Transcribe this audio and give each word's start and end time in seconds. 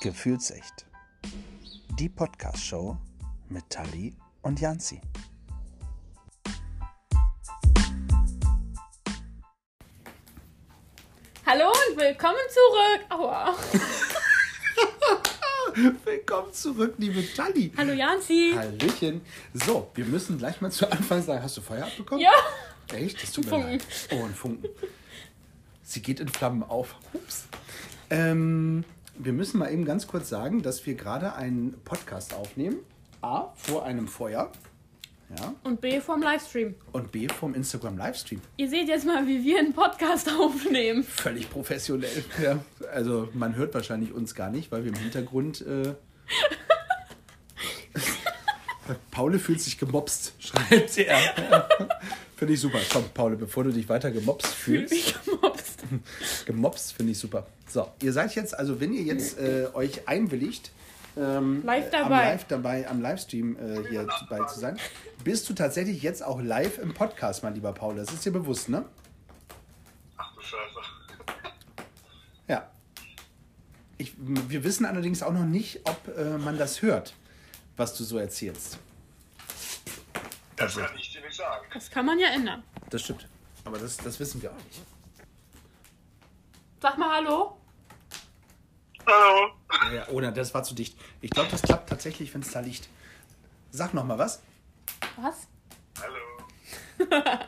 Gefühlsecht. 0.00 0.86
Die 1.98 2.08
Podcast-Show 2.08 2.96
mit 3.50 3.68
Tali 3.68 4.16
und 4.40 4.58
Janzi. 4.58 4.98
Hallo 11.44 11.66
und 11.66 12.00
willkommen 12.00 12.38
zurück. 12.48 13.04
Aua. 13.10 13.54
Willkommen 16.04 16.52
zurück, 16.54 16.94
liebe 16.96 17.22
Tali. 17.34 17.70
Hallo 17.76 17.92
Janzi. 17.92 18.54
Hallöchen. 18.56 19.20
So, 19.52 19.90
wir 19.94 20.06
müssen 20.06 20.38
gleich 20.38 20.62
mal 20.62 20.70
zu 20.70 20.90
Anfang 20.90 21.22
sagen, 21.22 21.42
hast 21.42 21.58
du 21.58 21.60
Feuer 21.60 21.84
abbekommen? 21.84 22.24
Ja. 22.24 22.32
Echt? 22.96 23.22
Das 23.22 23.32
tut 23.32 23.44
mir 23.44 23.50
Funken. 23.50 23.70
leid. 23.72 23.86
Oh, 24.12 24.24
ein 24.24 24.34
Funken. 24.34 24.70
Sie 25.82 26.00
geht 26.00 26.20
in 26.20 26.28
Flammen 26.28 26.62
auf. 26.62 26.96
Ups. 27.12 27.48
Ähm, 28.08 28.84
wir 29.18 29.32
müssen 29.32 29.58
mal 29.58 29.72
eben 29.72 29.84
ganz 29.84 30.06
kurz 30.06 30.28
sagen, 30.28 30.62
dass 30.62 30.86
wir 30.86 30.94
gerade 30.94 31.34
einen 31.34 31.74
Podcast 31.84 32.34
aufnehmen. 32.34 32.76
A, 33.22 33.48
vor 33.54 33.84
einem 33.84 34.08
Feuer. 34.08 34.50
Ja. 35.38 35.54
Und 35.62 35.80
B 35.80 36.00
vom 36.00 36.22
Livestream. 36.22 36.74
Und 36.92 37.12
B, 37.12 37.28
vom 37.28 37.54
Instagram 37.54 37.96
Livestream. 37.96 38.40
Ihr 38.56 38.68
seht 38.68 38.88
jetzt 38.88 39.06
mal, 39.06 39.26
wie 39.26 39.44
wir 39.44 39.58
einen 39.58 39.72
Podcast 39.72 40.28
aufnehmen. 40.40 41.04
Völlig 41.04 41.48
professionell. 41.50 42.24
Ja. 42.42 42.58
Also 42.92 43.28
man 43.34 43.54
hört 43.54 43.74
wahrscheinlich 43.74 44.12
uns 44.12 44.34
gar 44.34 44.50
nicht, 44.50 44.72
weil 44.72 44.84
wir 44.84 44.92
im 44.92 44.98
Hintergrund. 44.98 45.60
Äh, 45.60 45.94
Paule 49.12 49.38
fühlt 49.38 49.60
sich 49.60 49.78
gemobst, 49.78 50.32
schreibt 50.40 50.98
er. 50.98 51.68
Finde 52.36 52.54
ich 52.54 52.60
super. 52.60 52.78
Komm, 52.92 53.04
Paule, 53.14 53.36
bevor 53.36 53.64
du 53.64 53.70
dich 53.70 53.88
weiter 53.88 54.10
gemobst 54.10 54.48
Fühl 54.48 54.88
fühlst. 54.88 55.14
gemobst. 56.46 56.92
Finde 56.92 57.12
ich 57.12 57.18
super. 57.18 57.46
So, 57.68 57.88
ihr 58.02 58.12
seid 58.12 58.34
jetzt, 58.34 58.58
also 58.58 58.80
wenn 58.80 58.92
ihr 58.92 59.02
jetzt 59.02 59.38
äh, 59.38 59.68
euch 59.74 60.08
einwilligt, 60.08 60.72
ähm, 61.16 61.62
Live 61.64 61.92
äh, 61.92 61.96
Am, 61.96 62.02
dabei. 62.02 62.24
live 62.30 62.44
dabei, 62.44 62.88
am 62.88 63.00
Livestream 63.02 63.56
äh, 63.56 63.88
hier 63.88 64.06
dabei 64.28 64.46
zu 64.46 64.60
sein, 64.60 64.78
bist 65.24 65.48
du 65.48 65.54
tatsächlich 65.54 66.02
jetzt 66.02 66.22
auch 66.22 66.40
live 66.40 66.78
im 66.78 66.94
Podcast, 66.94 67.42
mein 67.42 67.54
lieber 67.54 67.72
Paul. 67.72 67.96
Das 67.96 68.12
ist 68.12 68.24
dir 68.24 68.32
bewusst, 68.32 68.68
ne? 68.68 68.84
Ach 70.16 70.34
du 70.34 70.40
Scheiße. 70.40 70.80
Ja. 72.48 72.70
Ich, 73.98 74.14
wir 74.18 74.64
wissen 74.64 74.86
allerdings 74.86 75.22
auch 75.22 75.32
noch 75.32 75.44
nicht, 75.44 75.80
ob 75.84 76.16
äh, 76.16 76.38
man 76.38 76.56
das 76.56 76.80
hört, 76.82 77.14
was 77.76 77.96
du 77.96 78.04
so 78.04 78.18
erzählst. 78.18 78.78
Das 80.56 80.76
kann 80.76 80.96
ich 80.96 81.12
dir 81.12 81.20
nicht 81.22 81.36
sagen. 81.36 81.66
Das 81.72 81.90
kann 81.90 82.06
man 82.06 82.18
ja 82.18 82.28
ändern. 82.28 82.62
Das 82.90 83.02
stimmt. 83.02 83.26
Aber 83.64 83.78
das, 83.78 83.96
das 83.96 84.18
wissen 84.20 84.40
wir 84.42 84.50
auch 84.50 84.64
nicht. 84.64 84.80
Sag 86.80 86.96
mal 86.98 87.14
Hallo. 87.16 87.56
Hallo. 89.06 89.52
Ja, 89.94 90.08
oder 90.08 90.32
das 90.32 90.54
war 90.54 90.62
zu 90.62 90.74
dicht. 90.74 90.96
Ich 91.20 91.30
glaube, 91.30 91.50
das 91.50 91.62
klappt 91.62 91.88
tatsächlich, 91.88 92.32
wenn 92.32 92.40
es 92.42 92.52
da 92.52 92.60
liegt. 92.60 92.88
Sag 93.70 93.92
noch 93.92 94.04
mal 94.04 94.18
was. 94.18 94.40
Was? 95.16 95.46
Hallo. 96.00 97.38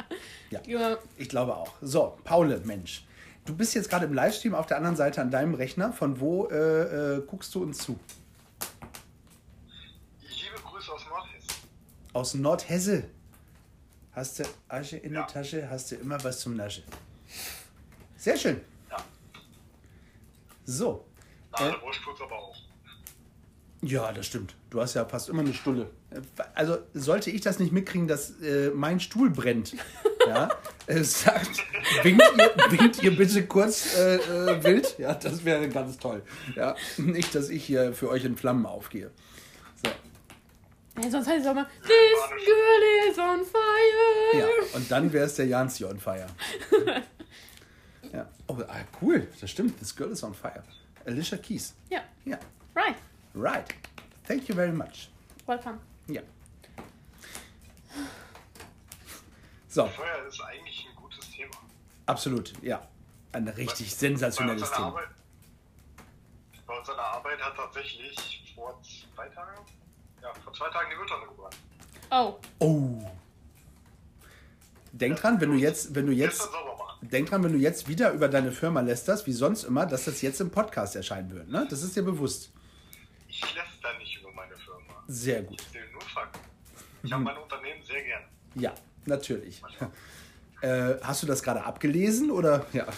Ja. 0.67 0.99
Ich 1.17 1.31
glaube 1.31 1.57
auch. 1.57 1.73
So, 1.81 2.19
Paule, 2.25 2.61
Mensch. 2.67 3.07
Du 3.47 3.57
bist 3.57 3.75
jetzt 3.75 3.89
gerade 3.89 4.05
im 4.05 4.13
Livestream 4.13 4.55
auf 4.55 4.67
der 4.67 4.77
anderen 4.77 4.97
Seite 4.97 5.23
an 5.23 5.31
deinem 5.31 5.55
Rechner. 5.55 5.95
Von 5.95 6.21
wo 6.21 6.47
äh, 6.49 7.17
äh, 7.17 7.23
guckst 7.27 7.55
du 7.55 7.63
uns 7.63 7.79
zu? 7.79 7.99
Liebe 10.21 10.57
Grüße 10.63 10.93
aus 10.93 11.07
Nordhessen. 11.09 11.49
Aus 12.13 12.35
Nordhesse. 12.35 13.05
Hast 14.13 14.41
du 14.41 14.45
Asche 14.69 14.99
in 14.99 15.13
der 15.15 15.23
Ja. 15.23 15.27
Tasche, 15.27 15.71
hast 15.71 15.91
du 15.91 15.95
immer 15.97 16.23
was 16.23 16.41
zum 16.41 16.55
Nasche. 16.55 16.83
Sehr 18.19 18.37
schön. 18.37 18.61
Ja. 20.67 20.73
So. 20.73 21.05
Na, 21.59 21.69
Äh? 21.69 21.73
aber 22.25 22.39
auch. 22.39 22.57
Ja, 23.85 24.13
das 24.13 24.27
stimmt. 24.27 24.55
Du 24.71 24.81
hast 24.81 24.95
ja 24.95 25.05
fast 25.05 25.29
immer 25.29 25.41
eine 25.41 25.53
Stulle. 25.53 25.91
Also 26.55 26.79
sollte 26.95 27.31
ich 27.31 27.41
das 27.41 27.59
nicht 27.59 27.73
mitkriegen, 27.73 28.07
dass 28.07 28.41
äh, 28.41 28.71
mein 28.73 29.01
Stuhl 29.01 29.29
brennt, 29.31 29.75
ja, 30.29 30.51
äh, 30.87 31.03
sagt, 31.03 31.65
winkt 32.05 32.23
ihr, 32.39 32.71
winkt 32.71 33.03
ihr 33.03 33.17
bitte 33.17 33.45
kurz 33.47 33.97
äh, 33.97 34.17
äh, 34.17 34.63
wild. 34.63 34.97
Ja, 34.99 35.15
das 35.15 35.45
wäre 35.45 35.69
ganz 35.69 35.99
toll. 35.99 36.23
Ja, 36.55 36.77
nicht, 36.97 37.35
dass 37.35 37.49
ich 37.49 37.65
hier 37.65 37.93
für 37.93 38.09
euch 38.09 38.25
in 38.25 38.37
Flammen 38.37 38.67
aufgehe. 38.67 39.11
So, 39.85 39.91
Nee, 41.03 41.11
sonst 41.11 41.27
heißt 41.27 41.41
es 41.41 41.47
auch 41.51 41.55
mal, 41.55 41.67
this 41.83 42.45
girl 42.45 43.11
is 43.11 43.19
on 43.19 43.45
fire. 43.45 44.39
ja, 44.39 44.47
und 44.77 44.89
dann 44.91 45.13
wäre 45.13 45.25
es 45.27 45.35
der 45.35 45.47
Janzi 45.47 45.85
on 45.87 45.99
fire. 45.99 46.27
Ja, 48.13 48.27
oh, 48.49 48.59
ah, 48.69 48.81
cool, 49.01 49.29
das 49.41 49.51
stimmt. 49.51 49.79
This 49.79 49.95
girl 49.95 50.11
is 50.11 50.23
on 50.23 50.35
fire. 50.35 50.63
Alicia 51.07 51.39
Keys. 51.39 51.75
Ja. 51.91 52.01
Ja, 52.25 52.39
Right. 52.75 52.97
right. 53.35 53.75
Thank 54.27 54.49
you 54.49 54.55
very 54.55 54.73
much. 54.73 55.09
Welcome. 55.47 55.79
Ja. 56.07 56.23
So. 59.69 59.87
Feuer 59.87 60.27
ist 60.29 60.41
eigentlich 60.43 60.87
ein 60.89 60.97
gutes 60.97 61.31
Thema. 61.31 61.57
Absolut, 62.07 62.53
ja. 62.63 62.87
Ein 63.33 63.49
richtig 63.49 63.89
Bei 63.91 63.95
sensationelles 63.97 64.69
der 64.69 64.77
Thema. 64.77 64.89
Arbeit, 64.89 65.09
bei 66.67 66.79
uns 66.79 66.89
an 66.91 66.97
der 66.97 67.05
Arbeit 67.07 67.41
hat 67.43 67.57
tatsächlich 67.57 68.53
vor 68.55 68.79
zwei 68.83 69.29
Tagen, 69.29 69.65
ja, 70.21 70.33
vor 70.45 70.53
zwei 70.53 70.69
Tagen 70.69 70.91
die 70.91 70.97
Mülltonne 70.97 71.27
gebrannt. 71.27 71.57
Oh. 72.11 72.39
Oh. 72.59 73.11
Denk 74.93 75.17
dran, 75.19 75.41
wenn 75.41 75.53
du 75.53 75.57
jetzt, 75.57 75.95
wenn 75.95 76.07
du 76.07 76.13
jetzt, 76.13 76.39
Gestern 76.39 76.53
sauber 76.53 76.77
machen. 76.77 76.92
Denk 77.03 77.29
dran, 77.31 77.43
wenn 77.45 77.53
du 77.53 77.59
jetzt 77.59 77.89
wieder 77.89 78.13
über 78.13 78.29
deine 78.29 78.53
Firma 78.53 78.81
lästerst, 78.81 79.27
wie 79.27 79.33
sonst 79.33 79.65
immer, 79.65 79.87
dass 79.87 80.05
das 80.05 80.23
jetzt 80.23 80.41
im 80.41 80.51
Podcast 80.51 80.97
erscheinen 80.97 81.31
wird. 81.33 81.49
Ne? 81.49 81.67
Das 81.69 81.83
ist 81.83 81.97
dir 81.97 82.03
bewusst. 82.03 82.51
Ich 83.29 83.41
läster 83.41 83.99
nicht 83.99 84.21
über 84.21 84.33
meine 84.33 84.55
Firma. 84.57 85.03
Sehr 85.09 85.43
gut. 85.43 85.63
Ich 85.73 85.93
nur 85.93 86.03
Fakten. 86.03 86.41
Ich 87.03 87.13
habe 87.13 87.25
mein 87.25 87.37
Unternehmen 87.37 87.83
sehr 87.85 88.03
gern. 88.03 88.23
Ja, 88.55 88.75
natürlich. 89.07 89.63
Äh, 90.63 90.95
hast 91.03 91.21
du 91.25 91.27
das 91.27 91.43
gerade 91.43 91.65
abgelesen 91.65 92.31
oder? 92.31 92.65
Ja. 92.73 92.87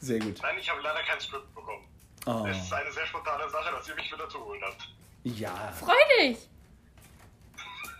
Sehr 0.00 0.18
gut. 0.18 0.40
Nein, 0.42 0.56
ich 0.60 0.68
habe 0.68 0.80
leider 0.82 1.00
kein 1.02 1.20
Skript 1.20 1.54
bekommen. 1.54 1.84
Oh. 2.26 2.44
Es 2.50 2.64
ist 2.64 2.72
eine 2.72 2.90
sehr 2.90 3.06
spontane 3.06 3.48
Sache, 3.48 3.72
dass 3.72 3.88
ihr 3.88 3.94
mich 3.94 4.12
wieder 4.12 4.28
zu 4.28 4.44
holen 4.44 4.60
habt. 4.62 4.88
Ja, 5.22 5.72
Freu 5.78 5.94
dich. 6.18 6.48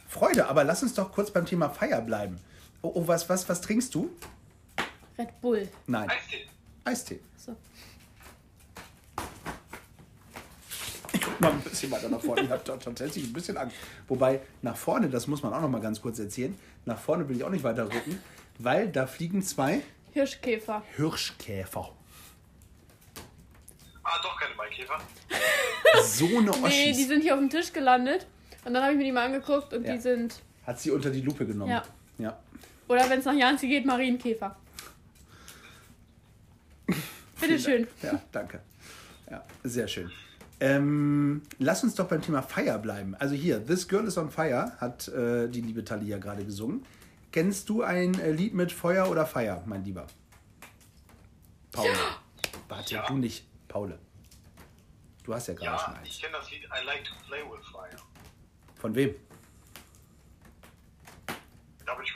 Freude, 0.08 0.46
aber 0.48 0.64
lass 0.64 0.82
uns 0.82 0.94
doch 0.94 1.12
kurz 1.12 1.30
beim 1.30 1.46
Thema 1.46 1.70
Feier 1.70 2.00
bleiben. 2.02 2.40
Oh, 2.84 2.92
oh 2.96 3.08
was, 3.08 3.26
was, 3.30 3.48
was 3.48 3.60
trinkst 3.62 3.94
du? 3.94 4.10
Red 5.18 5.40
Bull. 5.40 5.66
Nein, 5.86 6.10
Eistee. 6.10 6.46
Eistee. 6.84 7.20
So. 7.38 7.56
Ich 11.14 11.20
guck 11.22 11.40
mal 11.40 11.50
ein 11.52 11.60
bisschen 11.62 11.90
weiter 11.90 12.10
nach 12.10 12.20
vorne. 12.20 12.42
Ich 12.42 12.50
habe 12.50 12.62
da 12.62 12.76
tatsächlich 12.76 13.24
ein 13.24 13.32
bisschen 13.32 13.56
Angst. 13.56 13.74
Wobei, 14.06 14.40
nach 14.60 14.76
vorne, 14.76 15.08
das 15.08 15.26
muss 15.26 15.42
man 15.42 15.54
auch 15.54 15.62
noch 15.62 15.68
mal 15.70 15.80
ganz 15.80 16.02
kurz 16.02 16.18
erzählen, 16.18 16.54
nach 16.84 16.98
vorne 16.98 17.26
will 17.26 17.36
ich 17.36 17.44
auch 17.44 17.48
nicht 17.50 17.64
weiter 17.64 17.84
rücken, 17.84 18.20
weil 18.58 18.88
da 18.88 19.06
fliegen 19.06 19.40
zwei 19.42 19.80
Hirschkäfer. 20.12 20.82
Hirschkäfer. 20.94 21.90
Ah, 24.02 24.18
doch 24.22 24.38
keine 24.38 24.54
Maikäfer. 24.56 24.98
So 26.02 26.26
eine 26.26 26.50
Nee, 26.50 26.64
Oschis. 26.64 26.96
die 26.98 27.04
sind 27.04 27.22
hier 27.22 27.32
auf 27.34 27.40
dem 27.40 27.48
Tisch 27.48 27.72
gelandet. 27.72 28.26
Und 28.66 28.74
dann 28.74 28.82
habe 28.82 28.92
ich 28.92 28.98
mir 28.98 29.04
die 29.04 29.12
mal 29.12 29.24
angeguckt 29.26 29.72
und 29.72 29.84
Ja. 29.86 29.94
die 29.94 30.00
sind. 30.00 30.42
Hat 30.66 30.78
sie 30.80 30.90
unter 30.90 31.08
die 31.08 31.20
Lupe 31.22 31.46
genommen. 31.46 31.70
Ja. 31.70 31.82
Oder 32.94 33.10
wenn 33.10 33.18
es 33.18 33.24
nach 33.24 33.34
Janzi 33.34 33.66
geht, 33.66 33.84
Marienkäfer. 33.84 34.54
Bitteschön. 37.40 37.88
Ja, 38.02 38.20
danke. 38.30 38.60
Ja, 39.28 39.44
sehr 39.64 39.88
schön. 39.88 40.12
Ähm, 40.60 41.42
lass 41.58 41.82
uns 41.82 41.96
doch 41.96 42.06
beim 42.06 42.22
Thema 42.22 42.40
Fire 42.42 42.78
bleiben. 42.78 43.16
Also 43.16 43.34
hier, 43.34 43.66
This 43.66 43.88
Girl 43.88 44.06
is 44.06 44.16
on 44.16 44.30
Fire 44.30 44.72
hat 44.80 45.08
äh, 45.08 45.48
die 45.48 45.60
liebe 45.60 45.84
Talia 45.84 46.18
gerade 46.18 46.44
gesungen. 46.44 46.86
Kennst 47.32 47.68
du 47.68 47.82
ein 47.82 48.14
äh, 48.20 48.30
Lied 48.30 48.54
mit 48.54 48.70
Feuer 48.70 49.10
oder 49.10 49.26
Fire, 49.26 49.60
mein 49.66 49.84
Lieber? 49.84 50.06
Paul. 51.72 51.88
Warte, 52.68 52.94
Ja. 52.94 53.06
du 53.08 53.16
nicht. 53.16 53.44
Paule. 53.66 53.98
Du 55.24 55.34
hast 55.34 55.48
ja 55.48 55.54
gerade 55.54 55.76
schon 55.82 55.94
Ja, 55.94 56.00
ich 56.04 56.10
eins. 56.10 56.20
kenne 56.20 56.36
das 56.38 56.48
Lied 56.52 56.62
I 56.62 56.86
Like 56.86 57.02
to 57.04 57.12
Play 57.26 57.40
with 57.42 57.66
Fire. 57.72 57.96
Von 58.76 58.94
wem? 58.94 59.16
Da 61.84 61.94
bin 61.96 62.04
ich. 62.04 62.14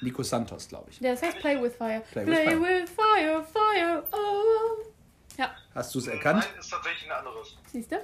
Nico 0.00 0.22
Santos, 0.22 0.68
glaube 0.68 0.90
ich. 0.90 0.98
Der 1.00 1.12
heißt 1.20 1.38
Play 1.38 1.60
with 1.62 1.74
Fire. 1.76 2.02
Play 2.12 2.24
Play, 2.24 2.46
with 2.60 2.60
Fire. 2.60 2.60
with 2.60 2.90
Fire, 2.90 3.44
Fire, 3.44 4.04
oh. 4.12 4.84
Ja, 5.36 5.50
Hast 5.74 5.94
du 5.94 5.98
es 6.00 6.06
erkannt? 6.08 6.40
Nein, 6.50 6.58
ist 6.60 6.70
tatsächlich 6.70 7.10
ein 7.10 7.18
anderes. 7.18 7.56
siehst 7.70 7.92
du? 7.92 7.96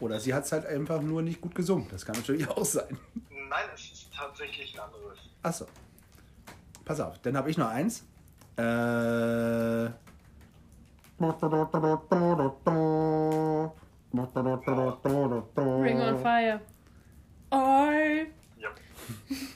Oder 0.00 0.18
sie 0.18 0.32
hat 0.34 0.44
es 0.44 0.52
halt 0.52 0.66
einfach 0.66 1.00
nur 1.02 1.22
nicht 1.22 1.40
gut 1.40 1.54
gesungen. 1.54 1.86
Das 1.90 2.04
kann 2.04 2.16
natürlich 2.16 2.48
auch 2.50 2.64
sein. 2.64 2.98
Nein, 3.30 3.64
es 3.74 3.80
ist 3.92 4.08
tatsächlich 4.14 4.74
ein 4.74 4.80
anderes. 4.80 5.18
Achso. 5.42 5.66
Pass 6.84 7.00
auf, 7.00 7.18
dann 7.20 7.36
habe 7.36 7.50
ich 7.50 7.58
noch 7.58 7.68
eins. 7.68 8.04
Äh. 8.56 8.62
Ring 15.82 16.00
on 16.00 16.18
Fire. 16.18 16.60
I 17.52 18.26
Ja. 18.58 18.68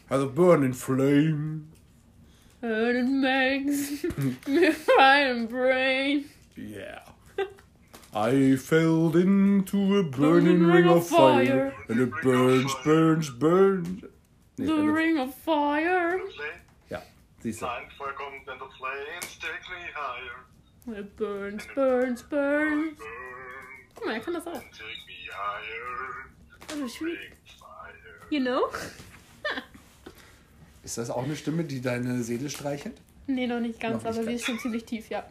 Also 0.09 0.31
Burn 0.31 0.63
in 0.65 0.75
Flame. 0.75 1.63
And 2.65 2.97
it 2.97 3.05
makes 3.07 4.05
me 4.47 4.71
fire 4.73 5.47
brain. 5.47 6.25
Yeah. 6.57 7.01
I 8.15 8.57
fell 8.57 9.15
into 9.17 9.99
a 9.99 10.05
burning 10.05 10.63
ring 10.63 10.87
of 10.89 11.07
fire, 11.07 11.75
and 11.89 12.01
it 12.01 12.11
burns, 12.23 12.73
burns, 12.85 13.29
burns. 13.31 14.05
Nee, 14.57 14.67
The 14.67 14.77
wenn 14.77 14.91
Ring 14.91 15.19
of 15.19 15.35
Fire. 15.35 16.19
Play. 16.19 16.53
ja, 16.91 17.03
siehst 17.43 17.61
du. 17.61 17.67
Nein, 17.67 17.89
Feuer 17.99 18.13
kommt 18.13 18.49
and 18.49 18.61
the 18.61 18.71
flames 18.79 19.39
take 19.41 19.67
me 19.69 19.83
higher. 19.93 20.97
It 21.01 21.17
burns, 21.17 21.67
burns, 21.75 22.23
burns. 22.23 22.97
Burn, 22.99 23.07
Guck 23.97 24.07
mal, 24.07 24.15
er 24.15 24.21
kann 24.21 24.35
das 24.35 24.47
auch. 24.47 24.53
take 24.53 25.01
me 25.09 25.29
higher. 25.33 26.31
Also 26.71 26.87
schwierig. 26.89 27.33
Bring. 27.59 28.31
You 28.31 28.41
know? 28.41 28.69
Ist 30.85 30.99
das 30.99 31.11
auch 31.11 31.25
eine 31.25 31.35
Stimme, 31.37 31.65
die 31.65 31.81
deine 31.81 32.23
Seele 32.23 32.51
streichelt? 32.51 33.01
Nee, 33.27 33.47
noch 33.47 33.61
nicht 33.61 33.81
ganz, 33.81 34.03
Noch 34.05 34.11
nicht 34.11 34.19
aber 34.19 34.25
sie 34.25 34.31
ganz. 34.31 34.41
ist 34.41 34.47
schon 34.47 34.59
ziemlich 34.59 34.85
tief, 34.85 35.09
ja. 35.09 35.25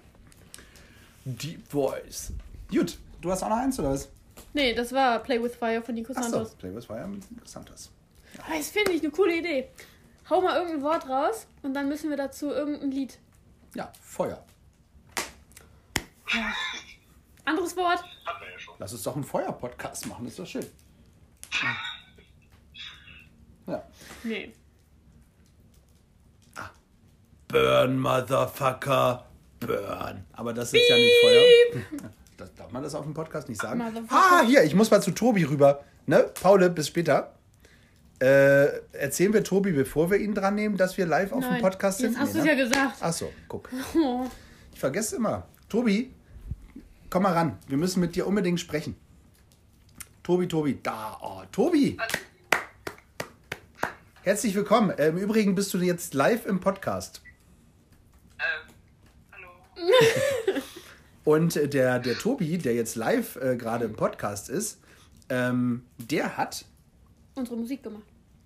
Deep 1.26 1.68
Voice. 1.72 2.34
Gut, 2.72 2.98
du 3.22 3.32
hast 3.32 3.44
auch 3.44 3.50
noch 3.50 3.58
eins, 3.58 3.80
oder 3.80 3.92
was? 3.92 4.10
Nee, 4.54 4.74
das 4.74 4.92
war 4.92 5.20
Play 5.20 5.42
with 5.42 5.56
Fire 5.56 5.82
von 5.82 5.94
Nico 5.96 6.12
Achso, 6.14 6.30
Santos. 6.30 6.56
Play 6.56 6.74
with 6.76 6.86
Fire 6.86 7.08
mit 7.08 7.24
Santos. 7.48 7.92
Aber 8.46 8.58
Das 8.58 8.70
finde 8.72 8.92
ich 8.94 9.02
eine 9.02 9.12
coole 9.12 9.38
Idee. 9.38 9.68
Hau 10.30 10.42
mal 10.42 10.56
irgendein 10.58 10.82
Wort 10.82 11.08
raus 11.08 11.46
und 11.62 11.74
dann 11.76 11.88
müssen 11.88 12.10
wir 12.10 12.18
dazu 12.18 12.50
irgendein 12.50 12.92
Lied. 12.92 13.20
Ja, 13.76 13.92
Feuer. 14.02 14.44
Anderes 17.46 17.76
Wort? 17.78 18.04
Hatten 18.26 18.42
wir 18.44 18.52
ja 18.52 18.60
schon. 18.60 18.74
Lass 18.80 18.94
uns 18.94 19.04
doch 19.04 19.16
einen 19.16 19.24
Feuer-Podcast 19.24 20.08
machen, 20.08 20.24
das 20.26 20.34
ist 20.34 20.40
doch 20.40 20.48
schön. 20.48 20.66
Ja. 23.68 23.84
Nee. 24.24 24.52
Burn, 27.54 28.00
Motherfucker, 28.00 29.26
burn. 29.60 30.26
Aber 30.34 30.54
das 30.54 30.74
ist 30.74 30.90
ja 30.90 30.96
nicht 30.98 31.14
Feuer. 31.22 32.12
Das, 32.36 32.52
darf 32.56 32.72
man 32.72 32.82
das 32.82 32.96
auf 32.96 33.04
dem 33.06 33.14
Podcast 33.14 33.48
nicht 33.48 33.62
sagen? 33.62 33.80
Ah, 34.10 34.42
hier, 34.44 34.64
ich 34.64 34.74
muss 34.74 34.90
mal 34.90 35.02
zu 35.04 35.12
Tobi 35.12 35.44
rüber. 35.44 35.84
Ne, 36.08 36.26
Paul, 36.42 36.68
bis 36.72 36.88
später. 36.88 37.36
Äh, 38.20 38.80
erzählen 38.92 39.32
wir 39.34 39.44
Tobi, 39.44 39.72
bevor 39.72 40.10
wir 40.10 40.18
ihn 40.18 40.34
dran 40.34 40.56
nehmen, 40.56 40.76
dass 40.76 40.98
wir 40.98 41.06
live 41.06 41.32
auf 41.32 41.42
dem 41.42 41.52
Nein. 41.52 41.62
Podcast 41.62 42.00
sind? 42.00 42.14
Jetzt 42.14 42.20
hast 42.20 42.34
Nee, 42.34 42.40
du 42.40 42.40
es 42.40 42.46
ne? 42.46 42.50
ja 42.58 42.64
gesagt. 42.64 42.98
Ach 43.02 43.14
so, 43.14 43.32
guck. 43.48 43.70
Oh. 43.96 44.26
Ich 44.74 44.80
vergesse 44.80 45.16
immer. 45.18 45.44
Tobi, 45.70 46.12
komm 47.12 47.22
mal 47.24 47.34
ran. 47.34 47.60
Wir 47.68 47.78
müssen 47.78 48.00
mit 48.00 48.16
dir 48.16 48.26
unbedingt 48.26 48.60
sprechen. 48.60 48.96
Tobi, 50.24 50.48
Tobi, 50.48 50.80
da. 50.82 51.20
Oh, 51.22 51.44
Tobi. 51.52 51.98
Herzlich 54.24 54.56
willkommen. 54.56 54.90
Äh, 54.90 55.10
Im 55.10 55.18
Übrigen 55.18 55.54
bist 55.54 55.72
du 55.76 55.78
jetzt 55.78 56.16
live 56.16 56.48
im 56.48 56.60
Podcast. 56.60 57.23
Und 61.26 61.56
der, 61.74 62.00
der 62.00 62.18
Tobi, 62.18 62.58
der 62.58 62.74
jetzt 62.76 62.96
live 62.96 63.36
äh, 63.38 63.56
gerade 63.56 63.86
im 63.86 63.96
Podcast 63.96 64.50
ist, 64.50 64.80
ähm, 65.30 65.86
der 65.98 66.36
hat 66.38 66.66
Unsere 67.36 67.58
Musik 67.58 67.82
gemacht. 67.82 68.04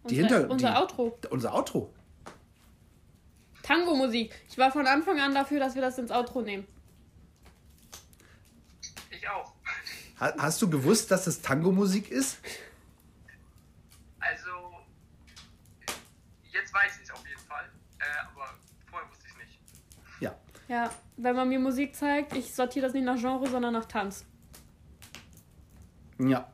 Die 0.10 0.22
Unser, 0.22 0.36
Hinter- 0.38 0.50
unser 0.52 0.70
die- 0.72 0.76
Outro. 0.78 1.20
unser 1.32 1.54
Outro. 1.54 1.94
Tango-Musik. 3.64 4.34
Ich 4.50 4.58
war 4.58 4.72
von 4.72 4.88
Anfang 4.88 5.20
an 5.20 5.34
dafür, 5.34 5.60
dass 5.60 5.76
wir 5.76 5.82
das 5.82 5.98
ins 5.98 6.10
Outro 6.12 6.42
nehmen. 6.42 6.66
Ich 9.10 9.28
auch. 9.28 9.52
Ha 10.22 10.34
hast 10.38 10.62
du 10.62 10.70
gewusst, 10.70 11.12
dass 11.12 11.28
es 11.28 11.42
Tango-Musik 11.42 12.10
ist? 12.10 12.38
Also, 14.20 14.50
jetzt 16.52 16.74
weiß 16.74 16.96
ich 16.98 17.04
es 17.04 17.12
auf 17.12 17.28
jeden 17.28 17.42
Fall. 17.42 17.66
Äh, 18.00 18.04
aber 18.32 18.54
vorher 18.90 19.10
wusste 19.10 19.26
ich 19.26 19.32
es 19.34 19.38
nicht. 19.38 19.60
Ja. 20.22 20.36
Ja, 20.70 20.90
wenn 21.18 21.36
man 21.36 21.50
mir 21.50 21.60
Musik 21.60 21.96
zeigt, 21.96 22.36
ich 22.36 22.54
sortiere 22.54 22.86
das 22.86 22.94
nicht 22.94 23.04
nach 23.04 23.20
Genre, 23.20 23.48
sondern 23.48 23.74
nach 23.74 23.86
Tanz. 23.86 24.26
Ja. 26.20 26.48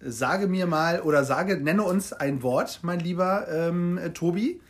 Sage 0.00 0.48
mir 0.48 0.66
mal 0.66 1.00
oder 1.02 1.24
sage, 1.24 1.56
nenne 1.56 1.84
uns 1.84 2.12
ein 2.12 2.42
Wort, 2.42 2.80
mein 2.82 2.98
lieber 2.98 3.46
ähm, 3.48 3.98
äh, 3.98 4.10
Tobi. 4.10 4.60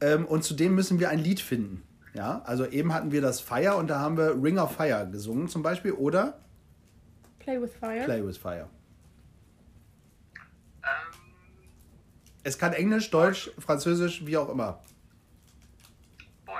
Ähm, 0.00 0.26
und 0.26 0.44
zudem 0.44 0.74
müssen 0.74 1.00
wir 1.00 1.10
ein 1.10 1.18
Lied 1.18 1.40
finden. 1.40 1.82
Ja, 2.14 2.40
also 2.44 2.64
eben 2.64 2.94
hatten 2.94 3.10
wir 3.12 3.20
das 3.20 3.40
Fire 3.40 3.76
und 3.76 3.88
da 3.88 3.98
haben 3.98 4.16
wir 4.16 4.40
Ring 4.42 4.58
of 4.58 4.74
Fire 4.74 5.08
gesungen 5.10 5.48
zum 5.48 5.62
Beispiel 5.62 5.92
oder 5.92 6.38
Play 7.40 7.60
with 7.60 7.74
Fire. 7.74 8.04
Play 8.04 8.24
with 8.26 8.38
Fire. 8.38 8.68
Ähm, 10.82 11.20
Es 12.42 12.58
kann 12.58 12.72
Englisch, 12.72 13.10
Deutsch, 13.10 13.50
Französisch, 13.58 14.24
wie 14.24 14.36
auch 14.36 14.48
immer. 14.48 14.80
Bäume. 16.44 16.58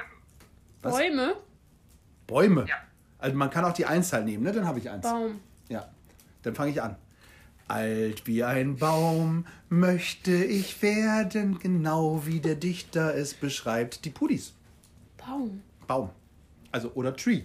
Was? 0.82 0.94
Bäume. 0.94 1.36
Bäume. 2.26 2.66
Ja. 2.68 2.76
Also 3.18 3.36
man 3.36 3.50
kann 3.50 3.64
auch 3.64 3.72
die 3.72 3.86
Einzahl 3.86 4.24
nehmen, 4.24 4.42
ne? 4.44 4.52
Dann 4.52 4.66
habe 4.66 4.78
ich 4.78 4.90
eins. 4.90 5.02
Baum. 5.02 5.40
Ja, 5.68 5.88
dann 6.42 6.54
fange 6.54 6.70
ich 6.70 6.82
an. 6.82 6.96
Alt 7.68 8.26
wie 8.26 8.44
ein 8.44 8.76
Baum 8.76 9.46
möchte 9.68 10.32
ich 10.32 10.80
werden, 10.82 11.58
genau 11.58 12.24
wie 12.24 12.40
der 12.40 12.54
Dichter 12.54 13.14
es 13.16 13.34
beschreibt. 13.34 14.04
Die 14.04 14.10
Pudis. 14.10 14.54
Baum. 15.16 15.62
Baum. 15.86 16.10
Also, 16.70 16.92
oder 16.92 17.16
Tree. 17.16 17.42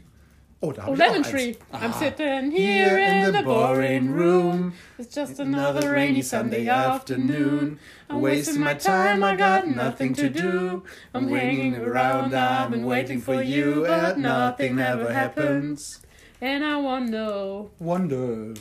Oh, 0.63 0.72
da 0.72 0.84
Oh, 0.86 0.92
Lemon. 0.92 1.24
Tree. 1.24 1.58
I'm 1.74 1.90
Ah. 1.92 2.00
sitting 2.00 2.52
here 2.52 3.00
in 3.00 3.34
the 3.34 3.42
boring 3.42 4.12
room. 4.12 4.74
It's 5.00 5.13
just 5.16 5.40
another 5.40 5.92
rainy 5.92 6.22
Sunday 6.22 6.68
afternoon. 6.68 7.80
I'm 8.08 8.22
wasting 8.22 8.60
my 8.62 8.75
time, 8.75 9.24
I 9.24 9.36
got 9.36 9.68
nothing 9.68 10.13
to 10.16 10.30
do. 10.30 10.84
I'm 11.16 11.30
hanging 11.30 11.75
around, 11.78 12.36
I've 12.36 12.69
been 12.69 12.86
waiting 12.86 13.19
for 13.22 13.42
you, 13.42 13.86
but 13.88 14.19
nothing 14.19 14.78
ever 14.78 15.12
happens. 15.12 16.00
And 16.40 16.64
I 16.64 16.78
wonder. 16.78 17.64
Wonder. 17.80 18.54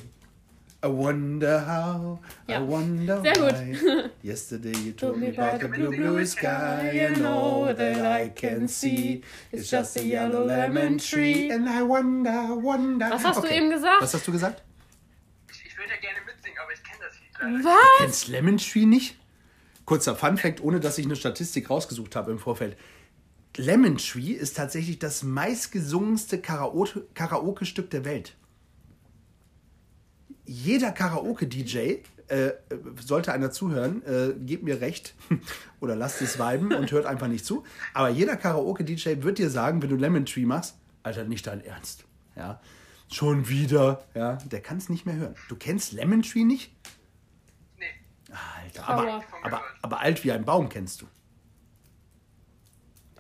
I 0.83 0.87
wonder 0.89 1.61
how. 1.67 2.19
I 2.49 2.53
Ja. 2.53 2.67
wonder 2.67 3.21
Sehr 3.23 3.33
gut. 3.35 3.53
why. 3.53 4.11
Yesterday 4.23 4.73
you 4.79 4.93
told 4.93 5.19
me 5.19 5.29
about 5.29 5.59
the 5.61 5.69
blue, 5.69 5.91
blue 5.91 6.25
sky 6.25 7.07
and 7.07 7.25
all 7.27 7.75
that 7.75 7.99
I 7.99 8.31
can 8.31 8.67
see. 8.67 9.23
It's 9.53 9.71
just 9.71 9.99
a 9.99 10.03
yellow 10.03 10.47
lemon 10.47 10.97
tree. 10.97 11.51
And 11.53 11.69
I 11.69 11.83
wonder, 11.83 12.57
wonder. 12.63 13.11
Was 13.11 13.25
hast 13.25 13.43
du 13.45 13.49
eben 13.49 13.69
gesagt? 13.71 14.01
Was 14.01 14.15
hast 14.15 14.27
du 14.27 14.33
gesagt? 14.33 14.63
Ich, 15.53 15.67
ich 15.67 15.77
würde 15.77 15.91
ja 15.91 15.97
gerne 16.01 16.19
mitsingen, 16.25 16.59
aber 16.63 16.73
ich 16.73 16.83
kenne 16.83 17.05
das 17.07 17.15
Lied 17.21 17.63
leider. 17.63 17.65
Was? 17.65 17.99
Kennst 17.99 18.29
Lemon 18.29 18.57
Tree 18.57 18.87
nicht? 18.87 19.17
Kurzer 19.85 20.17
Funfact, 20.17 20.63
ohne 20.63 20.81
dass 20.81 20.97
ich 20.97 21.05
eine 21.05 21.17
Statistik 21.17 21.69
rausgesucht 21.69 22.17
habe 22.17 22.31
im 22.31 22.39
Vorfeld. 22.39 22.77
Lemon 23.57 23.99
Tree 23.99 24.33
ist 24.33 24.57
tatsächlich 24.57 24.99
das 24.99 25.25
meistgesungenste 25.25 26.39
Karaoke- 26.39 27.03
Karaoke-Stück 27.15 27.91
der 27.91 28.05
Welt. 28.07 28.35
Jeder 30.51 30.91
Karaoke-DJ, 30.91 31.99
äh, 32.27 32.55
sollte 33.01 33.33
einer 33.33 33.53
zuhören, 33.53 34.03
äh, 34.05 34.35
gebt 34.35 34.65
mir 34.65 34.81
recht 34.81 35.15
oder 35.81 35.95
lasst 35.95 36.21
es 36.23 36.41
viben 36.41 36.73
und 36.73 36.91
hört 36.91 37.07
einfach 37.07 37.29
nicht 37.29 37.45
zu. 37.45 37.63
Aber 37.95 38.09
jeder 38.09 38.37
Karaoke-DJ 38.37 39.23
wird 39.23 39.39
dir 39.39 39.49
sagen, 39.49 39.81
wenn 39.81 39.91
du 39.91 39.95
Lemon 39.95 40.27
Tree 40.27 40.47
machst, 40.47 40.77
Alter, 41.05 41.23
nicht 41.23 41.47
dein 41.47 41.65
Ernst. 41.65 42.05
Ja. 42.35 42.61
Schon 43.13 43.49
wieder. 43.49 44.05
Ja, 44.13 44.39
der 44.39 44.61
kann 44.61 44.79
es 44.79 44.89
nicht 44.89 45.07
mehr 45.07 45.15
hören. 45.15 45.37
Du 45.49 45.55
kennst 45.55 45.93
Lemon 45.93 46.23
Tree 46.23 46.43
nicht? 46.43 46.75
Nee. 47.79 47.87
Alter, 48.65 48.89
aber, 48.89 49.25
aber, 49.45 49.63
aber 49.83 50.01
alt 50.01 50.25
wie 50.25 50.33
ein 50.33 50.45
Baum 50.45 50.69
kennst 50.69 51.01
du. 51.03 51.07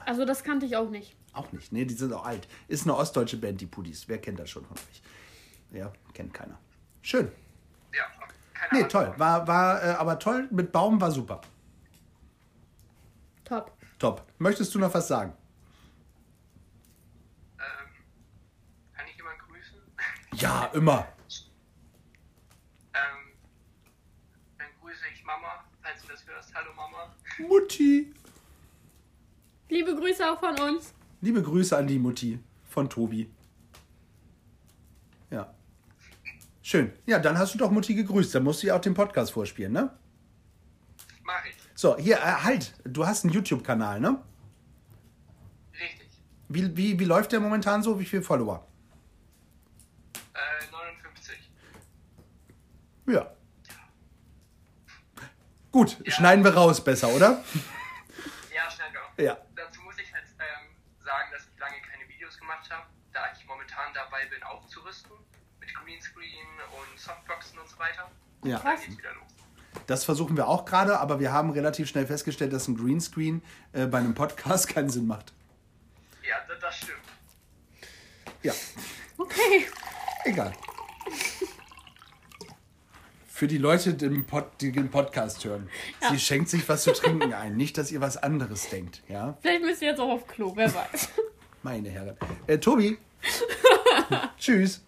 Also 0.04 0.24
das 0.24 0.42
kannte 0.42 0.66
ich 0.66 0.74
auch 0.74 0.90
nicht. 0.90 1.14
Auch 1.32 1.52
nicht. 1.52 1.70
Nee, 1.70 1.84
die 1.84 1.94
sind 1.94 2.12
auch 2.12 2.26
alt. 2.26 2.48
Ist 2.66 2.82
eine 2.82 2.96
ostdeutsche 2.96 3.36
Band, 3.36 3.60
die 3.60 3.66
Pudis. 3.66 4.08
Wer 4.08 4.18
kennt 4.18 4.40
das 4.40 4.50
schon 4.50 4.64
von 4.64 4.76
euch? 4.76 5.78
Ja, 5.78 5.92
kennt 6.12 6.34
keiner. 6.34 6.58
Schön. 7.02 7.30
Ja, 7.94 8.04
keine 8.52 8.72
Nee, 8.72 8.78
Ahnung. 8.80 8.88
toll. 8.90 9.14
War, 9.16 9.46
war 9.46 9.82
äh, 9.82 9.90
aber 9.92 10.18
toll. 10.18 10.48
Mit 10.50 10.72
Baum 10.72 11.00
war 11.00 11.10
super. 11.10 11.40
Top. 13.44 13.72
Top. 13.98 14.26
Möchtest 14.38 14.74
du 14.74 14.78
noch 14.78 14.92
was 14.94 15.08
sagen? 15.08 15.32
Ähm, 17.58 17.88
kann 18.94 19.06
ich 19.08 19.16
jemanden 19.16 19.40
grüßen? 19.48 19.78
Ja, 20.40 20.66
immer. 20.74 21.06
ähm, 22.94 23.32
dann 24.58 24.68
grüße 24.80 25.04
ich 25.12 25.24
Mama, 25.24 25.64
falls 25.82 26.02
du 26.02 26.08
das 26.08 26.26
hörst. 26.26 26.54
Hallo 26.54 26.70
Mama. 26.74 27.14
Mutti. 27.38 28.14
Liebe 29.68 29.94
Grüße 29.94 30.30
auch 30.30 30.38
von 30.40 30.58
uns. 30.60 30.92
Liebe 31.20 31.42
Grüße 31.42 31.76
an 31.76 31.86
die 31.86 31.98
Mutti 31.98 32.38
von 32.68 32.88
Tobi. 32.88 33.30
Ja. 35.30 35.52
Schön. 36.70 36.92
Ja, 37.04 37.18
dann 37.18 37.36
hast 37.36 37.52
du 37.52 37.58
doch 37.58 37.72
Mutti 37.72 37.96
gegrüßt. 37.96 38.32
Dann 38.32 38.44
musst 38.44 38.62
du 38.62 38.68
ja 38.68 38.76
auch 38.76 38.80
den 38.80 38.94
Podcast 38.94 39.32
vorspielen, 39.32 39.72
ne? 39.72 39.90
Mach 41.24 41.44
ich. 41.44 41.56
So, 41.74 41.96
hier, 41.98 42.18
äh, 42.18 42.20
halt. 42.20 42.74
Du 42.84 43.04
hast 43.04 43.24
einen 43.24 43.32
YouTube-Kanal, 43.32 43.98
ne? 43.98 44.22
Richtig. 45.72 46.08
Wie, 46.48 46.76
wie, 46.76 46.96
wie 47.00 47.04
läuft 47.04 47.32
der 47.32 47.40
momentan 47.40 47.82
so? 47.82 47.98
Wie 47.98 48.04
viele 48.04 48.22
Follower? 48.22 48.68
Äh, 50.32 50.70
59. 50.70 51.50
Ja. 53.08 53.32
Gut, 55.72 55.98
Ja. 56.06 56.12
schneiden 56.12 56.44
wir 56.44 56.54
raus 56.54 56.84
besser, 56.84 57.08
oder? 57.08 57.42
Ja, 58.54 58.70
schnell 58.70 58.92
doch. 58.94 59.20
Ja. 59.20 59.38
Dazu 59.56 59.80
muss 59.80 59.98
ich 59.98 60.06
jetzt 60.06 60.34
ähm, 60.38 60.70
sagen, 61.04 61.32
dass 61.32 61.42
ich 61.52 61.58
lange 61.58 61.82
keine 61.82 62.08
Videos 62.08 62.38
gemacht 62.38 62.70
habe, 62.70 62.86
da 63.12 63.22
ich 63.36 63.44
momentan 63.44 63.92
dabei 63.92 64.26
bin 64.26 64.40
aufzurüsten 64.44 65.10
mit 65.58 65.74
Greenscreen 65.74 66.46
Softboxen 67.00 67.58
und 67.58 67.68
so 67.68 67.78
weiter. 67.78 68.10
Ja. 68.44 68.58
Dann 68.58 68.76
geht's 68.76 68.98
wieder 68.98 69.12
los. 69.14 69.82
Das 69.86 70.04
versuchen 70.04 70.36
wir 70.36 70.48
auch 70.48 70.64
gerade, 70.64 70.98
aber 70.98 71.20
wir 71.20 71.32
haben 71.32 71.50
relativ 71.50 71.88
schnell 71.88 72.06
festgestellt, 72.06 72.52
dass 72.52 72.66
ein 72.68 72.76
Greenscreen 72.76 73.42
äh, 73.72 73.86
bei 73.86 73.98
einem 73.98 74.14
Podcast 74.14 74.68
keinen 74.74 74.90
Sinn 74.90 75.06
macht. 75.06 75.32
Ja, 76.28 76.36
das, 76.60 76.76
stimmt. 76.76 76.98
Ja, 78.42 78.52
Okay. 79.16 79.66
egal. 80.24 80.52
Für 83.28 83.46
die 83.48 83.58
Leute, 83.58 83.94
die 83.94 84.08
den, 84.08 84.26
Pod, 84.26 84.44
die 84.60 84.70
den 84.72 84.90
Podcast 84.90 85.44
hören. 85.44 85.68
Sie 86.10 86.18
schenkt 86.18 86.50
sich 86.50 86.68
was 86.68 86.82
zu 86.82 86.92
trinken 86.92 87.32
ein. 87.32 87.56
Nicht, 87.56 87.78
dass 87.78 87.90
ihr 87.90 88.00
was 88.02 88.16
anderes 88.18 88.68
denkt. 88.68 89.02
Ja, 89.08 89.38
Vielleicht 89.40 89.62
müsst 89.62 89.80
ihr 89.82 89.88
jetzt 89.90 90.00
auch 90.00 90.10
auf 90.10 90.26
Klo, 90.26 90.52
wer 90.56 90.72
weiß. 90.74 91.08
meine 91.62 91.88
Herren. 91.88 92.16
Äh, 92.46 92.58
Tobi. 92.58 92.98
Tschüss. 94.38 94.82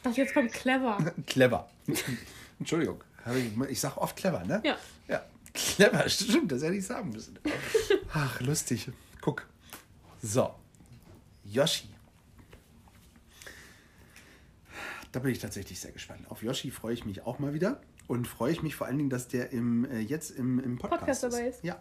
Ich 0.00 0.04
dachte, 0.04 0.20
jetzt 0.22 0.32
kommt 0.32 0.50
clever. 0.50 0.96
Clever. 1.26 1.68
Entschuldigung. 2.58 3.04
Ich, 3.36 3.70
ich 3.70 3.80
sag 3.80 3.98
oft 3.98 4.16
clever, 4.16 4.42
ne? 4.46 4.62
Ja. 4.64 4.78
Ja. 5.08 5.26
Clever, 5.52 6.08
stimmt, 6.08 6.50
das 6.50 6.62
hätte 6.62 6.76
ich 6.76 6.86
sagen 6.86 7.10
müssen. 7.10 7.38
Ach, 8.14 8.40
lustig. 8.40 8.90
Guck. 9.20 9.46
So. 10.22 10.54
Yoshi. 11.44 11.90
Da 15.12 15.20
bin 15.20 15.32
ich 15.32 15.38
tatsächlich 15.38 15.78
sehr 15.78 15.92
gespannt. 15.92 16.30
Auf 16.30 16.42
Yoshi 16.42 16.70
freue 16.70 16.94
ich 16.94 17.04
mich 17.04 17.20
auch 17.26 17.38
mal 17.38 17.52
wieder. 17.52 17.82
Und 18.06 18.26
freue 18.26 18.52
ich 18.52 18.62
mich 18.62 18.76
vor 18.76 18.86
allen 18.86 18.96
Dingen, 18.96 19.10
dass 19.10 19.28
der 19.28 19.52
im, 19.52 19.84
äh, 19.84 19.98
jetzt 19.98 20.30
im, 20.30 20.60
im 20.60 20.78
Podcast, 20.78 21.00
Podcast 21.00 21.22
dabei 21.24 21.48
ist. 21.48 21.62
Ja. 21.62 21.78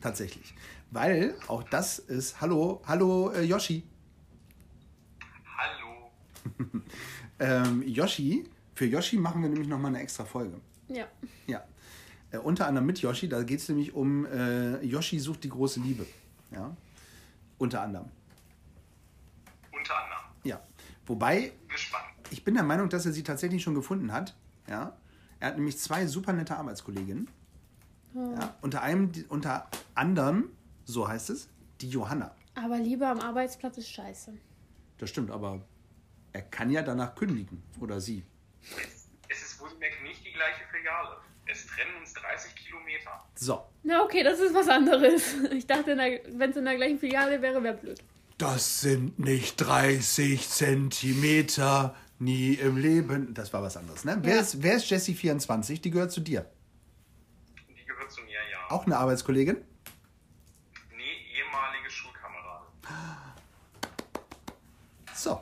Tatsächlich. 0.00 0.54
Weil 0.90 1.36
auch 1.46 1.62
das 1.62 1.98
ist. 1.98 2.40
Hallo, 2.40 2.80
hallo 2.86 3.32
äh, 3.32 3.42
Yoshi. 3.42 3.84
Ähm, 7.40 7.82
Yoshi, 7.86 8.44
für 8.74 8.86
Yoshi 8.86 9.16
machen 9.16 9.42
wir 9.42 9.48
nämlich 9.48 9.68
nochmal 9.68 9.90
eine 9.94 10.00
extra 10.02 10.24
Folge. 10.24 10.60
Ja. 10.88 11.06
Ja. 11.46 11.62
Äh, 12.32 12.38
unter 12.38 12.66
anderem 12.66 12.86
mit 12.86 13.00
Yoshi, 13.00 13.28
da 13.28 13.42
geht 13.44 13.60
es 13.60 13.68
nämlich 13.68 13.94
um 13.94 14.26
äh, 14.26 14.82
Yoshi 14.84 15.18
sucht 15.20 15.44
die 15.44 15.48
große 15.48 15.78
Liebe. 15.80 16.04
Ja. 16.50 16.76
Unter 17.58 17.82
anderem. 17.82 18.06
Unter 19.72 19.94
anderem. 19.96 20.22
Ja. 20.44 20.60
Wobei, 21.06 21.52
Gespannt. 21.68 22.04
ich 22.30 22.42
bin 22.44 22.54
der 22.54 22.64
Meinung, 22.64 22.88
dass 22.88 23.06
er 23.06 23.12
sie 23.12 23.22
tatsächlich 23.22 23.62
schon 23.62 23.74
gefunden 23.74 24.12
hat. 24.12 24.34
Ja. 24.68 24.96
Er 25.40 25.48
hat 25.48 25.56
nämlich 25.56 25.78
zwei 25.78 26.06
super 26.06 26.32
nette 26.32 26.56
Arbeitskolleginnen. 26.56 27.28
Ja. 28.14 28.56
Unter 28.62 28.82
einem, 28.82 29.12
die- 29.12 29.24
unter 29.26 29.68
anderem, 29.94 30.50
so 30.84 31.06
heißt 31.06 31.30
es, 31.30 31.48
die 31.80 31.88
Johanna. 31.88 32.34
Aber 32.56 32.78
Liebe 32.78 33.06
am 33.06 33.20
Arbeitsplatz 33.20 33.78
ist 33.78 33.90
scheiße. 33.90 34.32
Das 34.98 35.08
stimmt, 35.10 35.30
aber 35.30 35.60
er 36.32 36.42
kann 36.42 36.70
ja 36.70 36.82
danach 36.82 37.14
kündigen. 37.14 37.62
Oder 37.80 38.00
sie. 38.00 38.24
Es 39.28 39.42
ist 39.42 39.60
wohlgemerkt 39.60 40.02
nicht 40.02 40.24
die 40.24 40.32
gleiche 40.32 40.62
Filiale. 40.70 41.16
Es 41.46 41.66
trennen 41.66 41.96
uns 42.00 42.12
30 42.14 42.54
Kilometer. 42.56 43.24
So. 43.34 43.64
Na 43.82 44.02
okay, 44.02 44.22
das 44.22 44.38
ist 44.38 44.54
was 44.54 44.68
anderes. 44.68 45.34
Ich 45.52 45.66
dachte, 45.66 45.96
wenn 45.96 46.50
es 46.50 46.56
in 46.56 46.64
der 46.64 46.76
gleichen 46.76 46.98
Filiale 46.98 47.40
wäre, 47.40 47.62
wäre 47.62 47.76
blöd. 47.76 48.02
Das 48.36 48.82
sind 48.82 49.18
nicht 49.18 49.56
30 49.56 50.48
Zentimeter, 50.48 51.96
nie 52.18 52.54
im 52.54 52.76
Leben. 52.76 53.34
Das 53.34 53.52
war 53.52 53.62
was 53.62 53.76
anderes, 53.76 54.04
ne? 54.04 54.18
Wer, 54.22 54.36
Ja. 54.36 54.40
ist, 54.42 54.62
wer 54.62 54.76
ist 54.76 54.86
Jessie24? 54.92 55.80
Die 55.80 55.90
gehört 55.90 56.12
zu 56.12 56.20
dir. 56.20 56.48
Die 57.76 57.84
gehört 57.84 58.12
zu 58.12 58.20
mir, 58.22 58.32
ja. 58.50 58.70
Auch 58.70 58.84
eine 58.86 58.96
Arbeitskollegin? 58.96 59.56
Nee, 60.96 61.02
ehemalige 61.36 61.90
Schulkamerade. 61.90 62.66
So. 65.14 65.40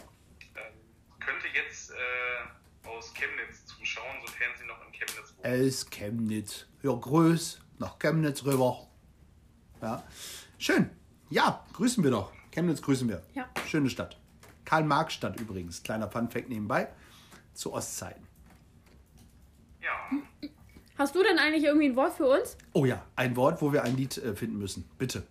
Ähm, 0.54 0.72
könnte 1.20 1.48
jetzt 1.48 1.90
äh, 1.90 2.88
aus 2.88 3.05
Chemnitz 3.16 3.66
zuschauen, 3.66 4.16
sofern 4.24 4.50
sie 4.58 4.66
noch 4.66 4.80
in 4.86 4.92
Chemnitz 4.92 5.34
wohnt. 5.36 5.46
Es 5.46 5.90
Chemnitz. 5.90 6.66
Ja, 6.82 6.92
grüß. 6.92 7.60
Nach 7.78 7.98
Chemnitz 7.98 8.44
rüber. 8.44 8.86
Ja. 9.82 10.02
Schön. 10.58 10.90
Ja, 11.30 11.64
grüßen 11.72 12.04
wir 12.04 12.10
doch. 12.10 12.32
Chemnitz 12.52 12.82
grüßen 12.82 13.08
wir. 13.08 13.22
Ja. 13.34 13.48
Schöne 13.66 13.90
Stadt. 13.90 14.18
Karl-Marx-Stadt 14.64 15.40
übrigens. 15.40 15.82
Kleiner 15.82 16.10
Funfact 16.10 16.48
nebenbei. 16.48 16.88
Zu 17.54 17.72
Ostzeiten. 17.72 18.26
Ja. 19.80 20.50
Hast 20.98 21.14
du 21.14 21.22
denn 21.22 21.38
eigentlich 21.38 21.64
irgendwie 21.64 21.88
ein 21.88 21.96
Wort 21.96 22.14
für 22.14 22.26
uns? 22.26 22.56
Oh 22.72 22.84
ja, 22.84 23.04
ein 23.16 23.36
Wort, 23.36 23.60
wo 23.60 23.72
wir 23.72 23.84
ein 23.84 23.96
Lied 23.96 24.16
äh, 24.18 24.34
finden 24.34 24.58
müssen. 24.58 24.88
Bitte. 24.98 25.26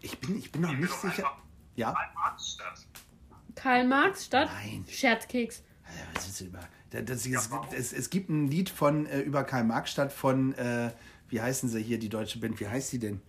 Ich 0.00 0.18
bin, 0.18 0.36
ich 0.38 0.52
bin 0.52 0.62
noch 0.62 0.70
wir 0.70 0.78
nicht 0.78 0.92
doch 0.92 0.98
sicher. 0.98 1.36
Ja? 1.76 1.92
Karl-Marx-Stadt. 1.92 2.85
Karl 3.66 3.84
Marx 3.84 4.26
Stadt? 4.26 4.48
Nein. 4.62 4.84
Scherzkeks. 4.88 5.64
Ja, 5.86 6.04
was 6.14 6.28
ist 6.28 6.40
über, 6.40 6.60
das, 6.90 7.04
das, 7.04 7.26
es, 7.26 7.50
es, 7.76 7.92
es 7.92 8.10
gibt 8.10 8.30
ein 8.30 8.46
Lied 8.46 8.70
von 8.70 9.06
äh, 9.06 9.18
über 9.22 9.42
Karl 9.42 9.64
Marx-Stadt 9.64 10.12
von, 10.12 10.54
äh, 10.54 10.92
wie 11.28 11.40
heißen 11.40 11.68
sie 11.68 11.82
hier, 11.82 11.98
die 11.98 12.08
deutsche 12.08 12.38
Band, 12.38 12.60
wie 12.60 12.68
heißt 12.68 12.92
die 12.92 13.00
denn? 13.00 13.20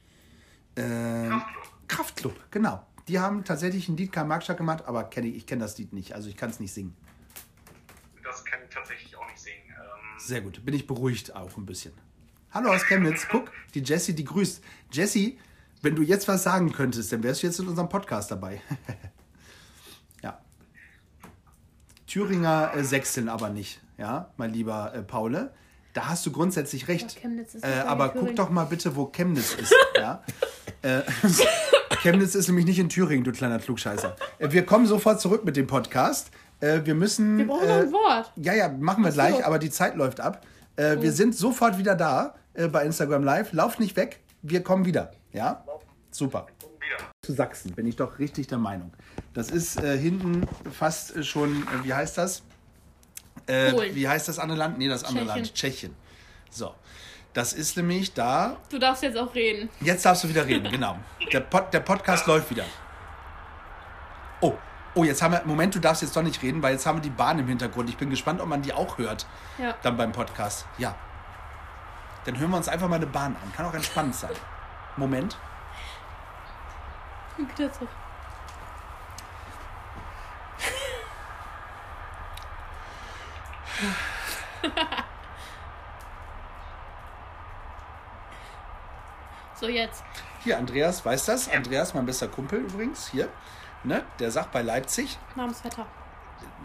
Ähm, 0.76 1.30
Kraftklub. 1.30 1.88
Kraftklub, 1.88 2.52
genau. 2.52 2.86
Die 3.08 3.18
haben 3.18 3.46
tatsächlich 3.46 3.90
ein 3.90 3.98
Lied 3.98 4.12
Karl 4.12 4.28
Marx-Stadt 4.28 4.58
gemacht, 4.58 4.84
aber 4.86 5.06
kenn 5.06 5.26
ich, 5.26 5.38
ich 5.38 5.48
kenne 5.48 5.64
das 5.64 5.76
Lied 5.80 5.92
nicht, 5.92 6.14
also 6.14 6.30
ich 6.30 6.38
kann 6.38 6.52
es 6.52 6.60
nicht 6.60 6.72
singen. 6.72 6.96
Das 8.24 8.46
kann 8.46 8.60
ich 8.64 8.70
tatsächlich 8.70 9.18
auch 9.18 9.26
nicht 9.28 9.40
singen. 9.40 9.58
Ähm, 9.70 10.20
Sehr 10.20 10.42
gut, 10.42 10.64
bin 10.64 10.76
ich 10.76 10.86
beruhigt 10.86 11.36
auch 11.36 11.58
ein 11.58 11.66
bisschen. 11.66 11.94
Hallo 12.52 12.70
aus 12.70 12.84
Chemnitz, 12.84 13.26
guck, 13.32 13.52
die 13.74 13.82
Jessie, 13.82 14.14
die 14.14 14.26
grüßt. 14.26 14.64
Jessie, 14.92 15.40
wenn 15.82 15.96
du 15.96 16.04
jetzt 16.04 16.28
was 16.28 16.44
sagen 16.44 16.72
könntest, 16.72 17.12
dann 17.12 17.24
wärst 17.24 17.42
du 17.42 17.48
jetzt 17.48 17.60
in 17.60 17.68
unserem 17.68 17.90
Podcast 17.90 18.30
dabei. 18.30 18.62
Thüringer 22.08 22.72
äh, 22.76 22.84
sechseln 22.84 23.30
aber 23.30 23.50
nicht, 23.50 23.82
ja, 23.98 24.30
mein 24.38 24.52
lieber 24.54 24.94
äh, 24.94 25.02
Paule. 25.04 25.52
Da 25.94 26.10
hast 26.10 26.26
du 26.26 26.32
grundsätzlich 26.32 26.88
recht. 26.88 27.06
Aber 27.06 27.22
Chemnitz 27.22 27.56
ist 27.56 27.64
äh, 27.66 27.80
aber 27.86 28.10
guck 28.10 28.36
doch 28.36 28.50
mal 28.50 28.66
bitte, 28.66 28.96
wo 28.96 29.06
Chemnitz 29.08 29.56
ist. 29.56 29.74
ja? 29.96 30.24
äh, 30.84 31.02
Chemnitz 32.02 32.36
ist 32.36 32.48
nämlich 32.48 32.66
nicht 32.66 32.80
in 32.80 32.90
Thüringen, 32.90 33.24
du 33.24 33.32
kleiner 33.32 33.60
Klugscheißer. 33.60 34.16
Äh, 34.40 34.52
wir 34.52 34.66
kommen 34.66 34.86
sofort 34.86 35.20
zurück 35.20 35.44
mit 35.44 35.58
dem 35.58 35.68
Podcast. 35.68 36.30
Äh, 36.60 36.82
wir 36.84 36.96
müssen. 36.96 37.38
Wir 37.40 37.48
brauchen 37.48 37.68
noch 37.68 37.76
äh, 37.76 37.82
ein 37.82 37.92
Wort. 37.92 38.32
ja, 38.36 38.54
ja, 38.54 38.70
machen 38.70 39.04
wir 39.04 39.12
gleich, 39.12 39.46
aber 39.46 39.60
die 39.60 39.70
Zeit 39.70 39.96
läuft 39.96 40.20
ab. 40.20 40.46
Äh, 40.76 41.02
Wir 41.02 41.12
sind 41.12 41.36
sofort 41.36 41.78
wieder 41.80 41.96
da 41.96 42.36
äh, 42.54 42.68
bei 42.68 42.86
Instagram 42.86 43.24
Live. 43.24 43.52
Lauft 43.54 43.80
nicht 43.80 43.96
weg, 43.96 44.20
wir 44.44 44.62
kommen 44.64 44.86
wieder. 44.86 45.12
Ja? 45.34 45.64
Super. 46.12 46.48
Zu 47.28 47.34
Sachsen 47.34 47.74
bin 47.74 47.86
ich 47.86 47.98
doch 47.98 48.20
richtig 48.20 48.48
der 48.48 48.58
Meinung. 48.58 48.94
Das 49.34 49.52
ist 49.52 49.84
äh, 49.84 49.98
hinten 49.98 50.48
fast 50.72 51.14
äh, 51.14 51.24
schon, 51.24 51.64
äh, 51.64 51.84
wie 51.84 51.94
heißt 51.94 52.18
das? 52.18 52.42
Äh, 53.48 53.74
Polen. 53.74 53.94
wie 53.94 54.08
heißt 54.08 54.30
das 54.30 54.40
andere 54.40 54.58
Land? 54.58 54.78
Nee, 54.78 54.88
das 54.88 55.04
andere 55.04 55.26
Tschechien. 55.26 55.44
Land. 55.44 55.54
Tschechien. 55.54 55.96
So. 56.50 56.74
Das 57.34 57.52
ist 57.52 57.76
nämlich 57.76 58.14
da. 58.14 58.56
Du 58.70 58.80
darfst 58.80 59.04
jetzt 59.04 59.18
auch 59.18 59.36
reden. 59.36 59.68
Jetzt 59.82 60.06
darfst 60.06 60.24
du 60.24 60.30
wieder 60.30 60.46
reden, 60.46 60.72
genau. 60.72 60.98
Der, 61.34 61.42
Pod, 61.42 61.74
der 61.74 61.82
Podcast 61.82 62.28
läuft 62.28 62.50
wieder. 62.50 62.64
Oh, 64.40 64.54
oh, 64.96 65.04
jetzt 65.04 65.22
haben 65.22 65.34
wir. 65.34 65.44
Moment, 65.44 65.76
du 65.76 65.80
darfst 65.80 66.04
jetzt 66.04 66.16
doch 66.16 66.24
nicht 66.24 66.42
reden, 66.42 66.64
weil 66.64 66.72
jetzt 66.72 66.86
haben 66.86 67.00
wir 67.00 67.04
die 67.04 67.10
Bahn 67.10 67.40
im 67.40 67.48
Hintergrund. 67.50 67.90
Ich 67.90 67.98
bin 67.98 68.10
gespannt, 68.10 68.40
ob 68.40 68.48
man 68.48 68.62
die 68.62 68.72
auch 68.72 68.98
hört. 68.98 69.26
Ja. 69.58 69.76
Dann 69.84 69.98
beim 69.98 70.14
Podcast. 70.14 70.66
Ja. 70.78 70.96
Dann 72.24 72.40
hören 72.40 72.52
wir 72.52 72.58
uns 72.58 72.70
einfach 72.70 72.88
mal 72.88 72.96
eine 72.96 73.06
Bahn 73.06 73.36
an. 73.36 73.52
Kann 73.54 73.66
auch 73.66 73.74
entspannt 73.74 74.16
sein. 74.16 74.32
Moment. 74.96 75.36
Zurück. 77.38 77.90
so, 89.60 89.68
jetzt. 89.68 90.04
Hier, 90.44 90.58
Andreas 90.58 91.06
weiß 91.06 91.26
das. 91.26 91.50
Andreas, 91.50 91.94
mein 91.94 92.08
bester 92.08 92.28
Kumpel 92.28 92.62
übrigens. 92.62 93.10
Hier. 93.10 93.30
Ne? 93.84 94.04
Der 94.20 94.32
sagt 94.32 94.52
bei 94.52 94.64
Leipzig. 94.64 95.20
Namensvetter. 95.36 95.86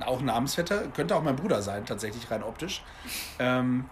Auch 0.01 0.23
Namensvetter. 0.23 0.89
Könnte 0.89 1.15
auch 1.17 1.23
mein 1.23 1.37
Bruder 1.37 1.61
sein, 1.61 1.85
tatsächlich 1.85 2.31
rein 2.31 2.43
optisch. 2.43 2.83
Ähm, 3.39 3.91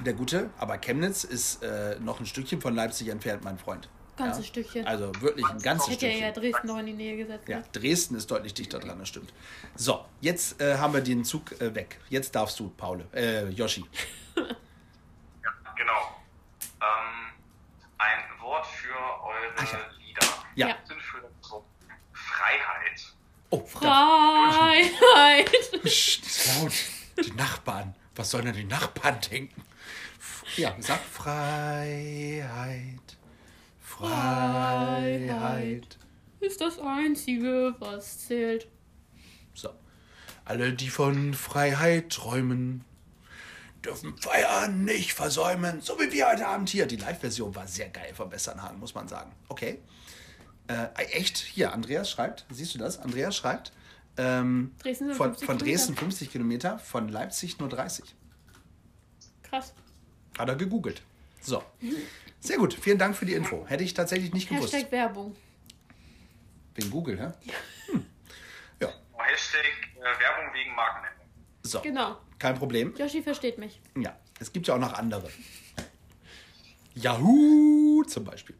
der 0.00 0.12
Gute. 0.12 0.50
Aber 0.58 0.76
Chemnitz 0.78 1.24
ist 1.24 1.62
äh, 1.62 1.98
noch 2.00 2.20
ein 2.20 2.26
Stückchen 2.26 2.60
von 2.60 2.74
Leipzig 2.74 3.08
entfernt, 3.08 3.42
mein 3.42 3.58
Freund. 3.58 3.88
Ganzes 4.24 4.46
Stückchen. 4.46 4.86
Also 4.86 5.12
wirklich 5.20 5.46
ein 5.46 5.58
ganzes 5.60 5.90
Hätte 5.94 6.06
ja, 6.06 6.12
ja 6.12 6.30
Stückchen. 6.30 6.52
Dresden 6.52 6.66
noch 6.68 6.78
in 6.78 6.86
die 6.86 6.92
Nähe 6.92 7.16
gesetzt. 7.16 7.48
Ja, 7.48 7.58
Ne? 7.58 7.64
Dresden 7.72 8.14
ist 8.16 8.30
deutlich 8.30 8.54
dichter 8.54 8.78
dran, 8.78 8.98
das 8.98 9.08
stimmt. 9.08 9.32
So, 9.76 10.04
jetzt 10.20 10.60
äh, 10.60 10.76
haben 10.78 10.92
wir 10.94 11.00
den 11.00 11.24
Zug 11.24 11.52
äh, 11.60 11.74
weg. 11.74 11.98
Jetzt 12.08 12.34
darfst 12.34 12.58
du, 12.60 12.70
Paul. 12.70 13.04
Äh, 13.12 13.48
Yoshi. 13.48 13.84
Ja, 15.42 15.72
genau. 15.76 16.16
Ähm, 16.80 17.32
ein 17.98 18.40
Wort 18.40 18.66
für 18.66 18.88
eure 18.94 19.52
Ach 19.56 19.72
ja. 19.72 19.78
Lieder. 19.98 20.26
Ja. 20.54 20.68
Ja. 20.68 20.76
Sind 20.86 21.00
für 21.02 21.30
Freiheit. 22.12 23.14
Oh, 23.50 23.64
Freiheit. 23.64 25.50
Laut. 26.62 26.72
Die 27.24 27.32
Nachbarn. 27.32 27.94
Was 28.14 28.30
sollen 28.30 28.44
denn 28.46 28.54
die 28.54 28.64
Nachbarn 28.64 29.18
denken? 29.30 29.62
Ja, 30.56 30.74
sag 30.80 31.00
Freiheit. 31.00 32.48
Freiheit. 34.00 35.98
Ist 36.40 36.60
das 36.60 36.78
Einzige, 36.78 37.74
was 37.78 38.26
zählt. 38.26 38.66
So. 39.54 39.70
Alle, 40.44 40.72
die 40.72 40.88
von 40.88 41.34
Freiheit 41.34 42.10
träumen, 42.10 42.84
dürfen 43.84 44.16
Feiern 44.16 44.84
nicht 44.84 45.12
versäumen. 45.12 45.80
So 45.82 45.98
wie 45.98 46.10
wir 46.12 46.28
heute 46.28 46.46
Abend 46.46 46.70
hier. 46.70 46.86
Die 46.86 46.96
Live-Version 46.96 47.54
war 47.54 47.66
sehr 47.66 47.88
geil 47.88 48.12
von 48.14 48.32
Westernhagen, 48.32 48.78
muss 48.78 48.94
man 48.94 49.06
sagen. 49.08 49.32
Okay. 49.48 49.80
Äh, 50.66 50.88
echt? 51.12 51.38
Hier, 51.38 51.72
Andreas 51.72 52.10
schreibt. 52.10 52.46
Siehst 52.50 52.74
du 52.74 52.78
das? 52.78 52.98
Andreas 52.98 53.36
schreibt. 53.36 53.72
Ähm, 54.16 54.72
Dresden 54.78 55.12
von, 55.14 55.30
50 55.30 55.46
von 55.46 55.58
Dresden 55.58 55.94
Kilometer. 55.94 56.00
50 56.00 56.30
Kilometer, 56.32 56.78
von 56.78 57.08
Leipzig 57.08 57.58
nur 57.58 57.68
30. 57.68 58.14
Krass. 59.42 59.74
Hat 60.38 60.48
er 60.48 60.56
gegoogelt. 60.56 61.02
So. 61.40 61.62
Sehr 62.40 62.56
gut. 62.56 62.74
Vielen 62.74 62.98
Dank 62.98 63.16
für 63.16 63.26
die 63.26 63.34
Info. 63.34 63.66
Hätte 63.66 63.84
ich 63.84 63.94
tatsächlich 63.94 64.32
nicht 64.32 64.48
gewusst. 64.48 64.72
Hashtag 64.72 64.90
Werbung. 64.92 65.36
Wegen 66.74 66.90
Google, 66.90 67.18
hä? 67.18 67.32
Hm. 67.92 68.06
Ja. 68.80 68.88
Hashtag 69.18 69.64
äh, 69.96 70.00
Werbung 70.00 70.54
wegen 70.54 70.74
Markennennung. 70.74 71.26
So. 71.62 71.80
Genau. 71.80 72.16
Kein 72.38 72.54
Problem. 72.56 72.94
Yoshi 72.96 73.22
versteht 73.22 73.58
mich. 73.58 73.80
Ja. 73.96 74.18
Es 74.38 74.52
gibt 74.52 74.66
ja 74.66 74.74
auch 74.74 74.78
noch 74.78 74.94
andere. 74.94 75.28
Yahoo 76.94 78.02
zum 78.04 78.24
Beispiel. 78.24 78.56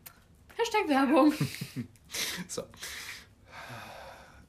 Hashtag 0.57 0.89
Werbung. 0.89 1.33
So. 2.49 2.65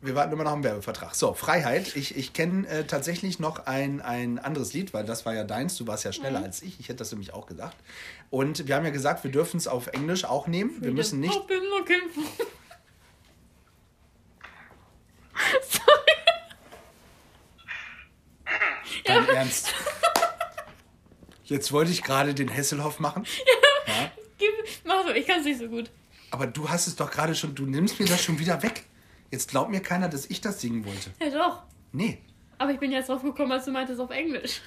Wir 0.03 0.15
warten 0.15 0.33
immer 0.33 0.43
noch 0.45 0.51
am 0.53 0.63
Werbevertrag. 0.63 1.13
So, 1.13 1.33
Freiheit. 1.35 1.95
Ich, 1.95 2.17
ich 2.17 2.33
kenne 2.33 2.67
äh, 2.67 2.83
tatsächlich 2.85 3.37
noch 3.39 3.67
ein, 3.67 4.01
ein 4.01 4.39
anderes 4.39 4.73
Lied, 4.73 4.93
weil 4.95 5.05
das 5.05 5.25
war 5.27 5.35
ja 5.35 5.43
deins. 5.43 5.75
Du 5.77 5.85
warst 5.85 6.03
ja 6.05 6.11
schneller 6.11 6.39
Mhm. 6.39 6.45
als 6.45 6.63
ich. 6.63 6.79
Ich 6.79 6.87
hätte 6.89 6.97
das 6.97 7.11
nämlich 7.11 7.33
auch 7.33 7.45
gesagt. 7.45 7.75
Und 8.31 8.67
wir 8.67 8.75
haben 8.75 8.83
ja 8.85 8.89
gesagt, 8.91 9.23
wir 9.23 9.31
dürfen 9.31 9.57
es 9.57 9.67
auf 9.67 9.87
Englisch 9.87 10.25
auch 10.25 10.47
nehmen. 10.47 10.77
Wir 10.81 10.91
müssen 10.91 11.19
nicht. 11.19 11.33
I've 11.33 11.45
been 11.47 11.63
looking 11.65 12.09
for... 12.13 12.23
Dein 19.05 19.27
Ernst. 19.27 19.73
Jetzt 21.45 21.71
wollte 21.71 21.91
ich 21.91 22.03
gerade 22.03 22.33
den 22.33 22.47
Hesselhoff 22.47 22.99
machen. 22.99 23.25
Ja. 23.87 24.11
Gib, 24.37 24.51
mach 24.85 25.03
so, 25.05 25.09
ich 25.11 25.25
kann 25.25 25.39
es 25.39 25.45
nicht 25.45 25.59
so 25.59 25.67
gut. 25.67 25.89
Aber 26.29 26.45
du 26.45 26.69
hast 26.69 26.85
es 26.85 26.95
doch 26.95 27.09
gerade 27.09 27.33
schon, 27.33 27.55
du 27.55 27.65
nimmst 27.65 27.99
mir 27.99 28.05
das 28.05 28.23
schon 28.23 28.37
wieder 28.37 28.61
weg. 28.61 28.83
Jetzt 29.31 29.49
glaubt 29.49 29.71
mir 29.71 29.81
keiner, 29.81 30.09
dass 30.09 30.25
ich 30.29 30.41
das 30.41 30.61
singen 30.61 30.85
wollte. 30.85 31.11
Ja 31.21 31.29
doch. 31.29 31.63
Nee. 31.93 32.21
Aber 32.57 32.71
ich 32.71 32.79
bin 32.79 32.91
jetzt 32.91 33.09
drauf 33.09 33.23
gekommen, 33.23 33.51
als 33.51 33.65
du 33.65 33.71
meintest 33.71 33.99
auf 33.99 34.11
Englisch. 34.11 34.61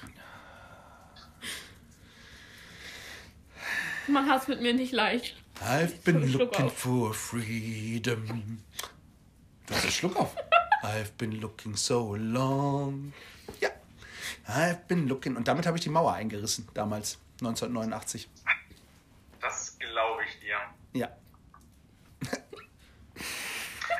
Man 4.07 4.29
hat 4.29 4.41
es 4.41 4.47
mit 4.47 4.61
mir 4.61 4.73
nicht 4.73 4.91
leicht. 4.91 5.35
I've 5.61 6.01
been 6.03 6.27
Schluck 6.27 6.41
looking 6.41 6.65
auf. 6.65 6.77
for 6.77 7.13
freedom. 7.13 8.59
Du 9.65 9.73
hast 9.73 9.83
einen 9.83 9.91
Schluck 9.91 10.15
auf. 10.17 10.35
I've 10.83 11.11
been 11.17 11.39
looking 11.39 11.75
so 11.75 12.15
long. 12.15 13.13
Ja. 13.61 13.69
I've 14.47 14.85
been 14.87 15.07
looking. 15.07 15.35
Und 15.35 15.47
damit 15.47 15.65
habe 15.65 15.77
ich 15.77 15.83
die 15.83 15.89
Mauer 15.89 16.13
eingerissen, 16.13 16.67
damals, 16.73 17.17
1989. 17.39 18.29
Das 19.41 19.77
glaube 19.79 20.23
ich 20.27 20.39
dir. 20.39 20.57
Ja. 20.93 21.09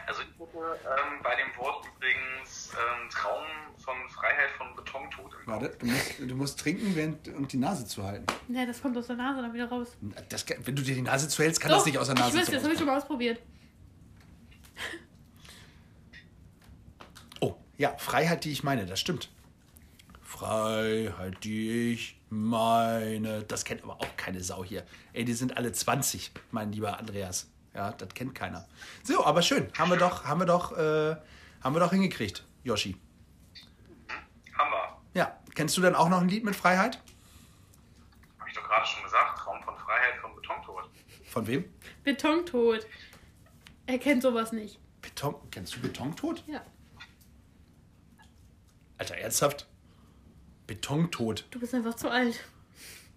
Also 0.08 0.22
ich 0.22 0.40
hätte 0.40 0.55
ähm, 0.74 1.22
bei 1.24 1.36
dem 1.36 1.56
Wort 1.58 1.86
übrigens 1.96 2.72
ähm, 2.74 3.10
Traum 3.10 3.44
von 3.78 3.96
Freiheit 4.10 4.50
von 4.58 4.76
Betontod 4.76 5.32
im. 5.42 5.48
Warte, 5.48 5.70
du 5.80 5.86
musst, 5.86 6.20
du 6.20 6.36
musst 6.36 6.60
trinken 6.60 6.96
während, 6.96 7.28
und 7.30 7.52
die 7.52 7.58
Nase 7.58 7.86
zu 7.86 8.04
halten. 8.04 8.26
Ne, 8.48 8.66
das 8.66 8.82
kommt 8.82 8.98
aus 8.98 9.08
der 9.08 9.16
Nase 9.16 9.42
dann 9.42 9.54
wieder 9.54 9.68
raus. 9.70 9.96
Das, 10.30 10.46
kann- 10.46 10.58
wenn 10.66 10.76
du 10.76 10.82
dir 10.82 10.96
die 10.96 11.02
Nase 11.02 11.28
zuhältst, 11.28 11.62
kann 11.62 11.72
das 11.72 11.86
nicht 11.86 11.98
aus 11.98 12.08
der 12.08 12.16
Nase 12.16 12.30
Ich 12.30 12.36
wüsste, 12.42 12.52
das 12.54 12.64
habe 12.64 12.74
ich 12.74 12.80
schon 12.80 12.88
mal 12.88 12.98
ausprobiert. 12.98 13.40
Oh, 17.42 17.56
ja, 17.78 17.96
Freiheit, 17.98 18.44
die 18.44 18.52
ich 18.52 18.64
meine, 18.64 18.86
das 18.86 19.00
stimmt. 19.00 19.30
Freiheit, 20.22 21.44
die 21.44 21.92
ich 21.94 22.20
meine. 22.30 23.44
Das 23.44 23.64
kennt 23.66 23.84
aber 23.84 23.96
auch 24.02 24.18
keine 24.18 24.42
Sau 24.44 24.64
hier. 24.64 24.84
Ey, 25.14 25.26
die 25.26 25.34
sind 25.34 25.56
alle 25.58 25.72
20, 25.72 26.32
mein 26.52 26.72
lieber 26.72 26.98
Andreas. 27.00 27.50
Ja, 27.76 27.92
das 27.92 28.10
kennt 28.14 28.34
keiner. 28.34 28.66
So, 29.04 29.26
aber 29.26 29.42
schön. 29.42 29.72
Haben 29.78 29.92
wir 29.92 29.98
doch, 29.98 30.24
haben 30.24 30.40
wir 30.40 30.46
doch, 30.46 30.72
äh, 30.78 31.16
haben 31.62 31.76
wir 31.76 31.80
doch 31.82 31.92
hingekriegt, 31.92 32.46
Yoshi. 32.64 32.96
Hammer. 34.58 35.02
Ja, 35.14 35.38
kennst 35.54 35.76
du 35.78 35.82
dann 35.82 35.94
auch 35.96 36.08
noch 36.08 36.22
ein 36.22 36.30
Lied 36.30 36.46
mit 36.46 36.56
Freiheit? 36.56 37.02
Habe 38.40 38.50
ich 38.50 38.56
doch 38.56 38.64
gerade 38.64 38.86
schon 38.88 39.04
gesagt. 39.04 39.40
Traum 39.40 39.62
von 39.64 39.76
Freiheit 39.78 40.16
von 40.22 40.34
Betontod. 40.36 40.90
Von 41.26 41.48
wem? 41.48 41.66
Betontod. 42.04 42.88
Er 43.88 44.00
kennt 44.00 44.24
sowas 44.24 44.54
nicht. 44.54 44.80
Beton. 45.02 45.36
Kennst 45.52 45.76
du 45.76 45.82
Betontod? 45.82 46.44
Ja. 46.48 46.62
Alter, 48.98 49.16
ernsthaft? 49.18 49.68
Betontod. 50.66 51.46
Du 51.52 51.60
bist 51.60 51.76
einfach 51.76 51.96
zu 51.96 52.10
alt. 52.10 52.40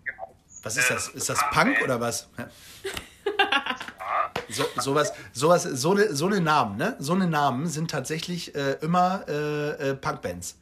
Genau. 0.04 0.36
Was 0.62 0.76
ist 0.76 0.90
Äh, 0.90 0.94
das? 0.94 1.08
Ist 1.08 1.28
das 1.28 1.38
Punk, 1.52 1.80
oder 1.82 2.00
was? 2.00 2.28
Ja. 2.36 2.50
Ja, 3.38 4.32
So, 4.48 4.64
sowas, 4.80 5.12
sowas, 5.32 5.62
so 5.62 5.90
eine, 5.92 6.14
so 6.14 6.26
eine 6.26 6.40
Namen, 6.40 6.76
ne? 6.76 6.96
So 6.98 7.12
eine 7.12 7.26
Namen 7.26 7.66
sind 7.66 7.90
tatsächlich 7.90 8.54
äh, 8.54 8.72
immer 8.80 9.24
äh, 9.28 9.90
äh, 9.90 9.94
Punkbands. 9.94 10.58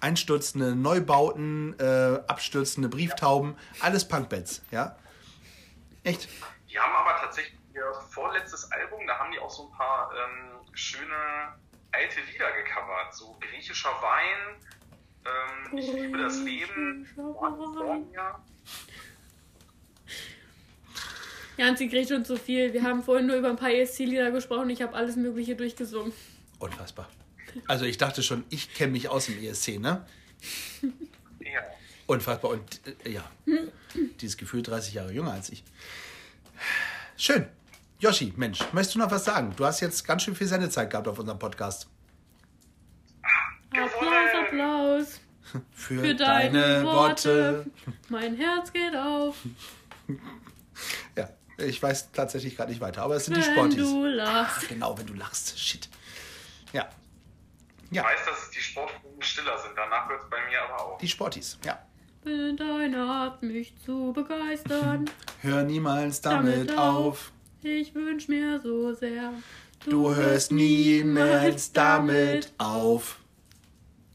Einstürzende 0.00 0.74
Neubauten, 0.76 1.78
äh, 1.78 2.20
abstürzende 2.26 2.88
Brieftauben, 2.88 3.56
alles 3.80 4.06
Punkbands, 4.06 4.62
ja? 4.70 4.96
Echt? 6.04 6.28
Die 6.70 6.78
haben 6.78 6.94
aber 6.94 7.18
tatsächlich 7.20 7.58
ihr 7.74 7.92
vorletztes 8.10 8.70
Album, 8.72 9.06
da 9.06 9.18
haben 9.18 9.32
die 9.32 9.38
auch 9.38 9.50
so 9.50 9.68
ein 9.68 9.76
paar 9.76 10.10
ähm, 10.12 10.60
schöne 10.72 11.14
alte 11.92 12.20
Lieder 12.30 12.50
gecovert. 12.52 13.14
So 13.14 13.36
griechischer 13.40 13.90
Wein, 14.00 14.56
ähm, 15.24 15.78
ich 15.78 15.92
liebe 15.92 16.18
das 16.18 16.38
Leben, 16.38 17.06
Griechischer 17.14 18.40
One 21.60 21.68
Wein. 21.68 21.68
for 21.68 21.68
Me. 21.68 21.68
Jan, 21.68 21.76
sie 21.76 21.88
kriegt 21.88 22.08
schon 22.08 22.24
zu 22.24 22.36
viel. 22.36 22.72
Wir 22.72 22.82
haben 22.82 23.02
vorhin 23.02 23.26
nur 23.26 23.36
über 23.36 23.50
ein 23.50 23.56
paar 23.56 23.70
ESC-Lieder 23.70 24.30
gesprochen. 24.30 24.70
Ich 24.70 24.82
habe 24.82 24.94
alles 24.94 25.16
Mögliche 25.16 25.56
durchgesungen. 25.56 26.12
Unfassbar. 26.58 27.08
Also 27.66 27.84
ich 27.84 27.98
dachte 27.98 28.22
schon, 28.22 28.44
ich 28.50 28.74
kenne 28.74 28.92
mich 28.92 29.08
aus 29.08 29.26
dem 29.26 29.42
ESC, 29.42 29.78
ne? 29.78 30.06
Ja. 31.40 31.60
Unfassbar. 32.06 32.50
Und 32.52 32.80
äh, 33.04 33.10
ja, 33.10 33.24
dieses 34.20 34.36
Gefühl 34.36 34.62
30 34.62 34.94
Jahre 34.94 35.12
jünger 35.12 35.32
als 35.32 35.50
ich. 35.50 35.64
Schön. 37.16 37.46
Yoshi, 37.98 38.32
Mensch, 38.36 38.60
möchtest 38.72 38.94
du 38.94 38.98
noch 38.98 39.10
was 39.10 39.24
sagen? 39.24 39.52
Du 39.56 39.64
hast 39.64 39.80
jetzt 39.80 40.06
ganz 40.06 40.22
schön 40.22 40.34
viel 40.34 40.46
Sendezeit 40.46 40.90
gehabt 40.90 41.08
auf 41.08 41.18
unserem 41.18 41.38
Podcast. 41.38 41.88
Applaus! 43.72 44.34
Applaus. 44.46 45.20
Für, 45.72 46.00
Für 46.00 46.14
deine 46.14 46.84
Worte. 46.84 47.66
Mein 48.08 48.36
Herz 48.36 48.72
geht 48.72 48.96
auf. 48.96 49.36
Ich 51.66 51.82
weiß 51.82 52.12
tatsächlich 52.12 52.56
gerade 52.56 52.70
nicht 52.70 52.80
weiter, 52.80 53.02
aber 53.02 53.16
es 53.16 53.24
sind 53.26 53.36
die 53.36 53.42
Wenn 53.42 53.52
Sportis. 53.54 53.76
du 53.90 54.04
lachst. 54.06 54.68
Genau, 54.68 54.96
wenn 54.98 55.06
du 55.06 55.14
lachst. 55.14 55.58
Shit. 55.58 55.88
Ja. 56.72 56.88
Ich 57.90 57.96
Ja, 57.96 58.04
weiß, 58.04 58.20
dass 58.26 58.50
die 58.50 58.60
Sportfolgen 58.60 59.20
stiller 59.22 59.58
sind, 59.58 59.72
danach 59.76 60.08
hört 60.08 60.22
es 60.22 60.30
bei 60.30 60.36
mir 60.48 60.62
aber 60.62 60.84
auch. 60.84 60.98
die 60.98 61.08
Sportis. 61.08 61.58
Ja. 61.64 61.84
Wenn 62.22 62.56
deine 62.56 62.98
Art 63.02 63.42
mich 63.42 63.74
zu 63.84 64.12
begeistern. 64.12 65.08
Hör 65.40 65.62
niemals 65.64 66.20
damit, 66.20 66.68
Damit 66.68 66.78
auf. 66.78 67.32
Ich 67.62 67.94
wünsch 67.94 68.28
mir 68.28 68.60
so 68.60 68.92
sehr. 68.94 69.32
Du 69.88 70.14
hörst 70.14 70.52
niemals 70.52 71.72
damit 71.72 72.52
auf. 72.58 73.18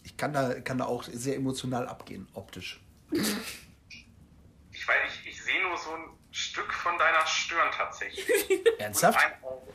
Ich 0.03 0.15
kann 0.17 0.31
da, 0.33 0.53
kann 0.61 0.77
da 0.77 0.85
auch 0.85 1.03
sehr 1.03 1.35
emotional 1.35 1.87
abgehen, 1.87 2.27
optisch. 2.33 2.79
Ich 4.71 4.87
weiß, 4.87 4.95
ich, 5.23 5.29
ich 5.31 5.43
sehe 5.43 5.61
nur 5.63 5.75
so 5.77 5.91
ein 5.91 6.03
Stück 6.55 6.73
von 6.73 6.97
deiner 6.97 7.25
Stirn 7.27 7.67
tatsächlich. 7.77 8.25
Ernsthaft? 8.79 9.19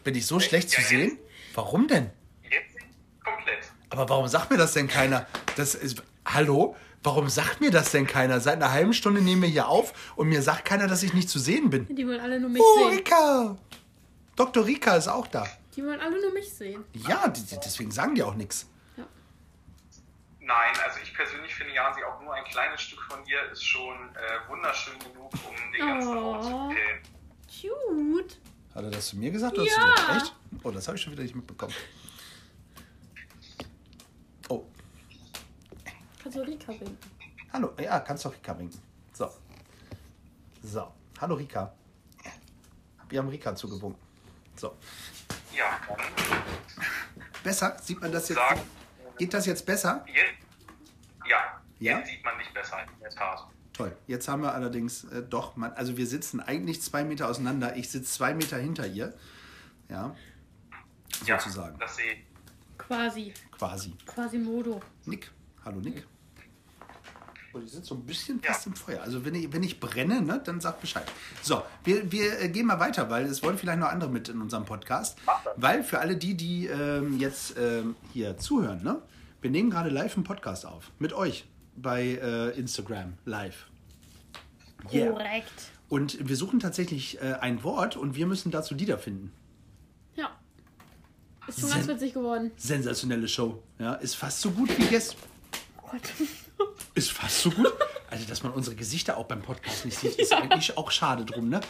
Bin 0.03 0.15
ich 0.15 0.25
so 0.27 0.41
schlecht 0.41 0.71
zu 0.71 0.81
Ja, 0.81 0.87
sehen? 0.87 1.19
Warum 1.55 1.87
denn? 1.89 2.09
Jetzt 2.43 2.75
komplett. 3.23 3.59
Aber 3.91 4.09
warum 4.09 4.27
sagt 4.29 4.51
mir 4.51 4.57
das 4.57 4.73
denn 4.73 4.89
keiner? 4.89 5.27
Das 5.57 5.75
ist. 5.75 6.03
Hallo? 6.25 6.75
Warum 7.03 7.29
sagt 7.29 7.61
mir 7.61 7.71
das 7.71 7.91
denn 7.91 8.07
keiner? 8.07 8.41
Seit 8.41 8.55
einer 8.57 8.73
halben 8.73 8.95
Stunde 8.95 9.21
nehmen 9.21 9.43
wir 9.43 9.49
hier 9.51 9.69
auf 9.69 9.93
und 10.17 10.29
mir 10.31 10.41
sagt 10.41 10.65
keiner, 10.65 10.87
dass 10.87 11.03
ich 11.03 11.13
nicht 11.13 11.29
zu 11.29 11.39
sehen 11.39 11.69
bin. 11.69 11.87
Die 11.95 12.07
wollen 12.07 12.21
alle 12.21 12.41
nur 12.41 12.49
mich 12.49 12.63
Oh, 12.63 12.89
sehen. 12.89 12.97
Rika! 12.99 13.59
Dr. 14.37 14.65
Rika 14.65 14.97
ist 14.97 15.09
auch 15.09 15.27
da. 15.27 15.47
Die 15.77 15.85
wollen 15.85 16.01
alle 16.01 16.19
nur 16.19 16.33
mich 16.33 16.51
sehen. 16.51 16.83
Ja, 16.95 17.29
die- 17.29 17.43
deswegen 17.63 17.91
sagen 17.91 18.15
die 18.15 18.23
auch 18.23 18.35
nichts. 18.37 18.67
Nein, 20.51 20.75
also 20.85 20.99
ich 21.01 21.15
persönlich 21.15 21.55
finde 21.55 21.75
Jansi 21.75 22.03
auch 22.03 22.21
nur 22.21 22.35
ein 22.35 22.43
kleines 22.45 22.81
Stück 22.83 23.01
von 23.03 23.23
dir 23.25 23.41
ist 23.53 23.63
schon 23.65 23.95
äh, 24.17 24.49
wunderschön 24.49 24.99
genug, 24.99 25.31
um 25.33 25.73
den 25.73 25.87
ganzen 25.87 26.13
Raum 26.19 26.43
zu 26.43 26.49
Oh. 26.53 26.69
killen. 26.69 28.19
Cute. 28.19 28.41
Hat 28.75 28.83
er 28.85 28.91
das 28.91 29.07
zu 29.11 29.17
mir 29.17 29.31
gesagt 29.31 29.55
oder 29.57 29.65
Ja. 29.65 29.73
zu 29.73 29.81
dir? 29.81 30.17
Echt? 30.17 30.35
Oh, 30.65 30.71
das 30.73 30.89
habe 30.89 30.97
ich 30.97 31.03
schon 31.05 31.13
wieder 31.13 31.23
nicht 31.23 31.37
mitbekommen. 31.37 31.73
Oh, 34.49 34.65
Kannst 36.21 36.37
du 36.37 36.43
Rika 36.43 36.69
winken? 36.73 36.99
hallo. 37.53 37.73
Ja, 37.81 38.01
kannst 38.01 38.25
doch 38.25 38.33
Rika 38.35 38.59
winken. 38.59 38.83
So. 39.13 39.31
So. 40.65 40.93
Hallo 41.21 41.37
Rika. 41.37 41.73
Wir 43.09 43.21
haben 43.21 43.29
Rika 43.29 43.55
zugewunken. 43.55 44.01
So. 44.57 44.77
Ja, 45.57 45.81
Besser? 47.45 47.77
Sieht 47.81 48.01
man 48.01 48.11
das 48.11 48.29
jetzt? 48.29 48.39
sagen, 48.39 48.61
Geht 49.21 49.35
das 49.35 49.45
jetzt 49.45 49.67
besser? 49.67 50.03
Jetzt, 50.07 50.19
ja, 51.29 51.37
Ja? 51.79 51.99
jetzt 51.99 52.09
sieht 52.09 52.25
man 52.25 52.39
dich 52.39 52.49
besser, 52.55 52.79
in 52.83 53.01
der 53.03 53.11
Tat. 53.11 53.47
Toll. 53.75 53.95
Jetzt 54.07 54.29
haben 54.29 54.41
wir 54.41 54.55
allerdings 54.55 55.05
äh, 55.05 55.23
doch, 55.23 55.57
man, 55.57 55.73
also 55.75 55.99
wir 55.99 56.07
sitzen 56.07 56.41
eigentlich 56.41 56.81
zwei 56.81 57.05
Meter 57.05 57.29
auseinander. 57.29 57.77
Ich 57.77 57.91
sitze 57.91 58.11
zwei 58.13 58.33
Meter 58.33 58.57
hinter 58.57 58.87
ihr. 58.87 59.13
Ja, 59.91 60.15
sozusagen. 61.27 61.79
Ja, 61.79 61.87
das 61.87 61.97
sehe 61.97 62.13
ich. 62.15 62.25
Quasi. 62.79 63.35
Quasi. 63.59 63.93
Quasimodo. 64.07 64.81
Nick. 65.05 65.31
Hallo 65.67 65.81
Nick. 65.81 66.07
Und 67.53 67.65
ich 67.65 67.73
sitze 67.73 67.89
so 67.89 67.95
ein 67.97 68.07
bisschen 68.07 68.41
Ja. 68.43 68.53
fast 68.55 68.69
im 68.69 68.75
Feuer. 68.75 69.03
Also 69.03 69.23
wenn 69.25 69.35
ich, 69.35 69.53
wenn 69.53 69.63
ich 69.63 69.81
brenne, 69.81 70.23
ne, 70.23 70.41
dann 70.43 70.61
sag 70.63 70.81
Bescheid. 70.81 71.05
So, 71.43 71.63
wir, 71.85 72.11
wir 72.11 72.41
äh, 72.41 72.49
gehen 72.49 72.65
mal 72.67 72.81
weiter, 72.81 73.11
weil 73.11 73.27
es 73.27 73.43
wollen 73.43 73.59
vielleicht 73.59 73.81
noch 73.81 73.89
andere 73.89 74.09
mit 74.11 74.31
in 74.31 74.41
unserem 74.41 74.65
Podcast. 74.65 75.19
Weil 75.57 75.83
für 75.85 75.99
alle 75.99 76.17
die, 76.17 76.35
die 76.37 76.69
ähm, 76.69 77.19
jetzt 77.19 77.57
ähm, 77.59 77.97
hier 78.15 78.39
zuhören, 78.39 78.83
ne, 78.83 79.03
wir 79.41 79.51
nehmen 79.51 79.71
gerade 79.71 79.91
live 79.91 80.15
einen 80.17 80.25
Podcast 80.25 80.67
auf. 80.67 80.91
Mit 80.99 81.13
euch 81.13 81.45
bei 81.77 82.19
äh, 82.23 82.51
Instagram 82.59 83.15
live. 83.25 83.67
Yeah. 84.93 85.13
Korrekt. 85.13 85.53
Und 85.89 86.29
wir 86.29 86.37
suchen 86.37 86.61
tatsächlich 86.61 87.21
äh, 87.21 87.35
ein 87.41 87.63
Wort 87.65 87.97
und 87.97 88.15
wir 88.15 88.27
müssen 88.27 88.51
dazu 88.51 88.75
Lieder 88.75 88.99
finden. 88.99 89.33
Ja. 90.15 90.31
Ist 91.47 91.61
schon 91.61 91.71
ganz 91.71 91.87
Sen- 91.87 91.95
witzig 91.97 92.15
geworden. 92.15 92.51
Sensationelle 92.57 93.29
Show. 93.29 93.63
Ja, 93.79 93.95
ist 93.95 94.15
fast 94.15 94.41
so 94.41 94.51
gut 94.51 94.77
wie 94.79 94.87
gestern. 94.87 95.19
Gott. 95.91 96.03
Ist 96.95 97.13
fast 97.13 97.41
so 97.43 97.51
gut. 97.51 97.73
Also, 98.11 98.27
dass 98.27 98.43
man 98.43 98.53
unsere 98.53 98.75
Gesichter 98.77 99.17
auch 99.17 99.25
beim 99.27 99.41
Podcast 99.43 99.85
nicht 99.85 99.97
sieht, 99.99 100.17
ist 100.17 100.33
eigentlich 100.33 100.77
auch 100.77 100.91
schade 100.91 101.25
drum, 101.25 101.49
ne? 101.49 101.61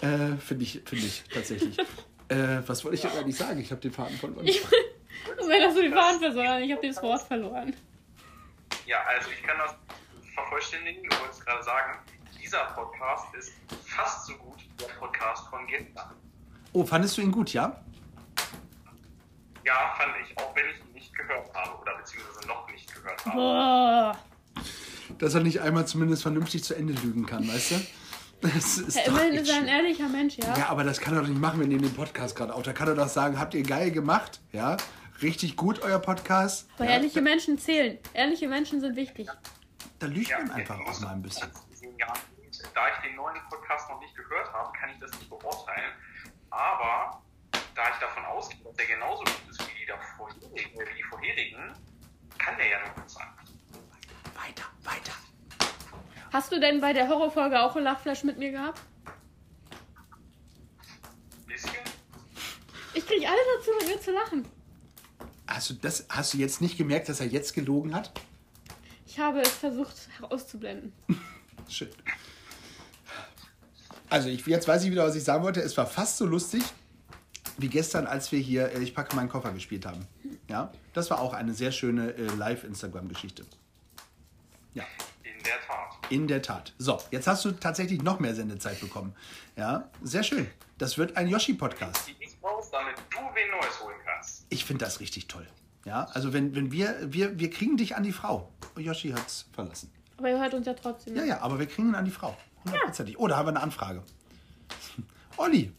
Äh, 0.00 0.36
Finde 0.38 0.64
ich, 0.64 0.80
finde 0.84 1.04
ich 1.06 1.22
tatsächlich. 1.32 1.76
Äh, 2.28 2.62
was 2.66 2.82
wollte 2.84 2.96
ich 2.96 3.02
denn 3.02 3.12
eigentlich 3.12 3.36
sagen? 3.36 3.60
Ich 3.60 3.70
habe 3.70 3.80
den 3.80 3.92
Faden 3.92 4.16
verloren. 4.16 4.46
Wenn 5.46 5.62
hast 5.62 5.76
du 5.76 5.82
die 5.82 5.90
Faden 5.90 6.20
verloren, 6.20 6.62
ich 6.62 6.72
habe 6.72 6.86
das 6.86 7.02
Wort 7.02 7.22
verloren. 7.22 7.74
Ja, 8.86 8.98
also 9.08 9.30
ich 9.30 9.42
kann 9.42 9.56
das 9.58 9.74
vervollständigen. 10.34 11.02
Du 11.08 11.18
wolltest 11.20 11.44
gerade 11.44 11.62
sagen, 11.62 11.98
dieser 12.40 12.64
Podcast 12.74 13.34
ist 13.34 13.52
fast 13.86 14.26
so 14.26 14.34
gut 14.34 14.58
wie 14.60 14.84
der 14.84 14.92
Podcast 14.94 15.48
von 15.48 15.66
gestern. 15.66 16.10
Oh, 16.72 16.84
fandest 16.84 17.16
du 17.16 17.22
ihn 17.22 17.32
gut, 17.32 17.52
ja? 17.52 17.80
Ja, 19.64 19.94
fand 19.96 20.12
ich, 20.22 20.36
auch 20.38 20.54
wenn 20.54 20.66
ich 20.68 20.80
ihn 20.80 20.92
nicht 20.92 21.14
gehört 21.14 21.52
habe 21.54 21.80
oder 21.80 21.96
beziehungsweise 21.96 22.46
noch 22.46 22.70
nicht 22.70 22.92
gehört 22.94 23.24
habe. 23.24 23.36
Boah. 23.36 24.18
Dass 25.18 25.34
er 25.34 25.40
nicht 25.40 25.60
einmal 25.60 25.86
zumindest 25.86 26.22
vernünftig 26.22 26.64
zu 26.64 26.74
Ende 26.74 26.92
lügen 26.94 27.24
kann, 27.24 27.46
weißt 27.48 27.70
du? 27.70 27.86
Das 28.42 28.76
ist 28.76 28.96
Ja, 28.96 29.04
immerhin 29.04 29.34
ist 29.34 29.48
er 29.48 29.56
ein 29.56 29.68
ehrlicher 29.68 30.08
Mensch, 30.08 30.36
ja? 30.36 30.54
Ja, 30.56 30.68
aber 30.68 30.84
das 30.84 31.00
kann 31.00 31.14
er 31.14 31.22
doch 31.22 31.28
nicht 31.28 31.40
machen, 31.40 31.60
wenn 31.60 31.70
ihr 31.70 31.78
den 31.78 31.94
Podcast 31.94 32.36
gerade 32.36 32.54
auch. 32.54 32.62
Da 32.62 32.74
kann 32.74 32.88
er 32.88 32.94
doch 32.94 33.08
sagen, 33.08 33.38
habt 33.38 33.54
ihr 33.54 33.62
geil 33.62 33.90
gemacht, 33.90 34.40
ja? 34.52 34.76
Richtig 35.22 35.56
gut, 35.56 35.80
euer 35.80 35.98
Podcast. 35.98 36.68
Aber 36.76 36.84
ja, 36.86 36.92
ehrliche 36.92 37.20
Menschen 37.22 37.58
zählen. 37.58 37.98
Ehrliche 38.12 38.48
Menschen 38.48 38.80
sind 38.80 38.96
wichtig. 38.96 39.28
da 39.98 40.06
lügt 40.06 40.28
Ja, 40.28 40.38
man 40.38 40.50
einfach 40.52 40.78
auch 40.80 41.00
mal 41.00 41.12
ein 41.12 41.22
bisschen. 41.22 41.50
Jahren- 41.98 42.18
Da 42.74 42.88
ich 42.88 43.08
den 43.08 43.16
neuen 43.16 43.36
Podcast 43.48 43.88
noch 43.90 44.00
nicht 44.00 44.14
gehört 44.16 44.52
habe, 44.52 44.72
kann 44.78 44.90
ich 44.90 44.98
das 44.98 45.10
nicht 45.12 45.28
beurteilen. 45.30 45.92
Aber 46.50 47.22
da 47.74 47.82
ich 47.92 47.96
davon 48.00 48.24
ausgehe, 48.24 48.58
dass 48.64 48.74
der 48.74 48.86
genauso 48.86 49.22
gut 49.24 49.40
ist 49.50 49.60
wie 49.68 49.80
die, 49.80 49.86
davor, 49.86 50.28
wie 50.54 50.94
die 50.96 51.02
vorherigen, 51.04 51.72
kann 52.38 52.56
der 52.56 52.68
ja 52.68 52.78
nur 52.80 52.94
gut 52.94 53.10
sein. 53.10 53.26
Weiter, 54.34 54.64
weiter. 54.82 55.12
Hast 56.32 56.50
du 56.52 56.58
denn 56.60 56.80
bei 56.80 56.92
der 56.92 57.08
Horrorfolge 57.08 57.60
auch 57.60 57.76
ein 57.76 57.84
Lachflash 57.84 58.24
mit 58.24 58.38
mir 58.38 58.50
gehabt? 58.50 58.80
Bisschen? 61.46 61.70
Ich 62.94 63.06
krieg 63.06 63.26
alle 63.26 63.38
dazu, 63.58 63.70
mit 63.80 63.88
mir 63.88 64.00
zu 64.00 64.10
lachen. 64.12 64.48
Hast 65.46 65.70
du, 65.70 65.74
das, 65.74 66.06
hast 66.08 66.34
du 66.34 66.38
jetzt 66.38 66.60
nicht 66.60 66.78
gemerkt, 66.78 67.08
dass 67.08 67.20
er 67.20 67.26
jetzt 67.26 67.54
gelogen 67.54 67.94
hat? 67.94 68.12
Ich 69.06 69.18
habe 69.18 69.40
es 69.40 69.50
versucht 69.50 69.94
auszublenden. 70.22 70.92
Schön. 71.68 71.88
Also 74.10 74.28
ich, 74.28 74.46
jetzt 74.46 74.68
weiß 74.68 74.84
ich 74.84 74.90
wieder, 74.90 75.04
was 75.04 75.14
ich 75.16 75.24
sagen 75.24 75.42
wollte. 75.44 75.60
Es 75.60 75.76
war 75.76 75.86
fast 75.86 76.16
so 76.18 76.26
lustig 76.26 76.62
wie 77.58 77.68
gestern, 77.68 78.06
als 78.06 78.32
wir 78.32 78.38
hier 78.40 78.72
äh, 78.72 78.82
Ich 78.82 78.94
packe 78.94 79.14
meinen 79.16 79.28
Koffer 79.28 79.52
gespielt 79.52 79.86
haben. 79.86 80.06
Ja, 80.48 80.72
das 80.92 81.10
war 81.10 81.20
auch 81.20 81.32
eine 81.32 81.54
sehr 81.54 81.72
schöne 81.72 82.12
äh, 82.14 82.26
Live-Instagram-Geschichte. 82.36 83.44
Ja, 84.74 84.84
In 85.22 85.42
der 85.42 85.54
Tat. 85.66 86.10
in 86.10 86.28
der 86.28 86.42
Tat. 86.42 86.72
So, 86.78 86.98
jetzt 87.10 87.26
hast 87.26 87.44
du 87.44 87.52
tatsächlich 87.52 88.02
noch 88.02 88.18
mehr 88.20 88.34
Sendezeit 88.34 88.80
bekommen. 88.80 89.14
Ja, 89.56 89.88
sehr 90.02 90.22
schön. 90.22 90.48
Das 90.78 90.98
wird 90.98 91.16
ein 91.16 91.28
Yoshi-Podcast. 91.28 92.08
Ich 92.20 92.33
raus, 92.44 92.70
damit 92.70 92.96
du 93.10 93.18
wen 93.34 93.50
Neues 93.50 93.80
holen 93.82 93.96
kannst. 94.04 94.46
Ich 94.50 94.64
finde 94.64 94.84
das 94.84 95.00
richtig 95.00 95.26
toll. 95.28 95.46
Ja, 95.84 96.04
also 96.12 96.32
wenn, 96.32 96.54
wenn 96.54 96.72
wir, 96.72 96.96
wir, 97.12 97.38
wir 97.38 97.50
kriegen 97.50 97.76
dich 97.76 97.96
an 97.96 98.02
die 98.02 98.12
Frau. 98.12 98.50
Yoshi 98.76 99.10
hat's 99.10 99.46
verlassen. 99.52 99.92
Aber 100.16 100.30
ihr 100.30 100.38
hört 100.40 100.54
uns 100.54 100.66
ja 100.66 100.74
trotzdem. 100.74 101.16
Ja, 101.16 101.24
ja, 101.24 101.40
aber 101.40 101.58
wir 101.58 101.66
kriegen 101.66 101.88
ihn 101.88 101.94
an 101.94 102.04
die 102.04 102.10
Frau. 102.10 102.36
Hundertprozentig. 102.64 103.18
Oh, 103.18 103.26
da 103.26 103.36
haben 103.36 103.46
wir 103.46 103.50
eine 103.50 103.62
Anfrage. 103.62 104.02
Olli. 105.36 105.72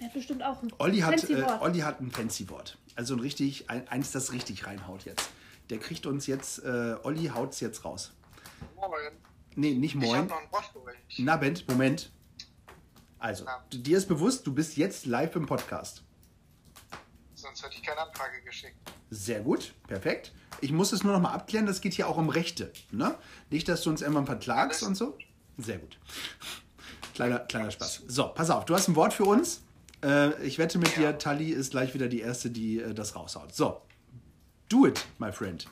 Der 0.00 0.08
hat 0.08 0.14
bestimmt 0.14 0.42
auch 0.42 0.62
ein 0.62 0.72
Olli 0.78 0.98
hat, 0.98 1.20
fancy 1.20 1.34
äh, 1.34 1.42
Wort. 1.42 1.62
Olli 1.62 1.78
hat 1.80 2.00
ein 2.00 2.10
fancy 2.10 2.48
Wort. 2.50 2.78
Also 2.96 3.14
ein 3.14 3.20
richtig, 3.20 3.70
ein, 3.70 3.86
eins, 3.88 4.10
das 4.12 4.32
richtig 4.32 4.66
reinhaut 4.66 5.04
jetzt. 5.04 5.30
Der 5.70 5.78
kriegt 5.78 6.06
uns 6.06 6.26
jetzt, 6.26 6.64
äh, 6.64 6.96
Olli 7.02 7.26
haut's 7.26 7.60
jetzt 7.60 7.84
raus. 7.84 8.12
Moin. 8.74 8.90
Nee, 9.54 9.74
nicht 9.74 9.94
Ich 9.94 10.02
habe 10.02 10.18
moin. 10.18 10.26
noch 10.26 10.40
ein 10.40 10.52
Wort 10.52 10.64
für 10.72 10.82
euch. 10.84 10.96
Na, 11.18 11.36
Bent, 11.36 11.68
Moment. 11.68 12.10
Also, 13.26 13.44
Ja. 13.44 13.64
du- 13.70 13.78
dir 13.78 13.98
ist 13.98 14.06
bewusst, 14.06 14.46
du 14.46 14.54
bist 14.54 14.76
jetzt 14.76 15.04
live 15.04 15.34
im 15.34 15.46
Podcast. 15.46 16.04
Sonst 17.34 17.60
hätte 17.64 17.74
ich 17.74 17.82
keine 17.82 18.00
Anfrage 18.00 18.40
geschickt. 18.42 18.76
Sehr 19.10 19.40
gut, 19.40 19.74
perfekt. 19.88 20.32
Ich 20.60 20.70
muss 20.70 20.92
es 20.92 21.02
nur 21.02 21.12
noch 21.12 21.20
mal 21.20 21.32
abklären, 21.32 21.66
das 21.66 21.80
geht 21.80 21.94
hier 21.94 22.06
auch 22.08 22.16
um 22.18 22.28
Rechte. 22.28 22.72
Ne? 22.92 23.16
Nicht, 23.50 23.68
dass 23.68 23.82
du 23.82 23.90
uns 23.90 24.00
irgendwann 24.00 24.26
verklagst 24.26 24.84
und 24.84 24.94
so. 24.94 25.18
Sehr 25.58 25.78
gut. 25.78 25.98
Kleiner, 27.14 27.40
kleiner 27.40 27.72
Spaß. 27.72 28.04
So, 28.06 28.28
pass 28.28 28.48
auf, 28.48 28.64
du 28.64 28.74
hast 28.74 28.86
ein 28.88 28.94
Wort 28.94 29.12
für 29.12 29.24
uns. 29.24 29.62
Äh, 30.04 30.40
ich 30.44 30.58
wette 30.58 30.78
mit 30.78 30.96
Ja. 30.96 31.10
dir, 31.12 31.18
Tali 31.18 31.50
ist 31.50 31.72
gleich 31.72 31.94
wieder 31.94 32.06
die 32.06 32.20
Erste, 32.20 32.48
die 32.50 32.78
äh, 32.80 32.94
das 32.94 33.16
raushaut. 33.16 33.52
So, 33.54 33.82
do 34.68 34.86
it, 34.86 35.04
my 35.18 35.32
friend. 35.32 35.66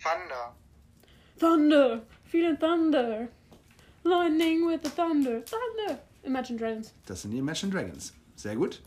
Thunder. 0.00 0.54
Thunder. 1.40 2.02
Feeling 2.30 2.58
thunder. 2.60 3.26
Lightning 4.06 4.66
with 4.66 4.80
the 4.84 4.90
thunder. 4.90 5.42
Thunder. 5.44 5.98
Imagine 6.22 6.58
Dragons. 6.58 6.92
Das 7.06 7.22
sind 7.22 7.30
die 7.32 7.38
Imagine 7.38 7.72
Dragons. 7.72 8.12
Sehr 8.36 8.56
gut. 8.56 8.82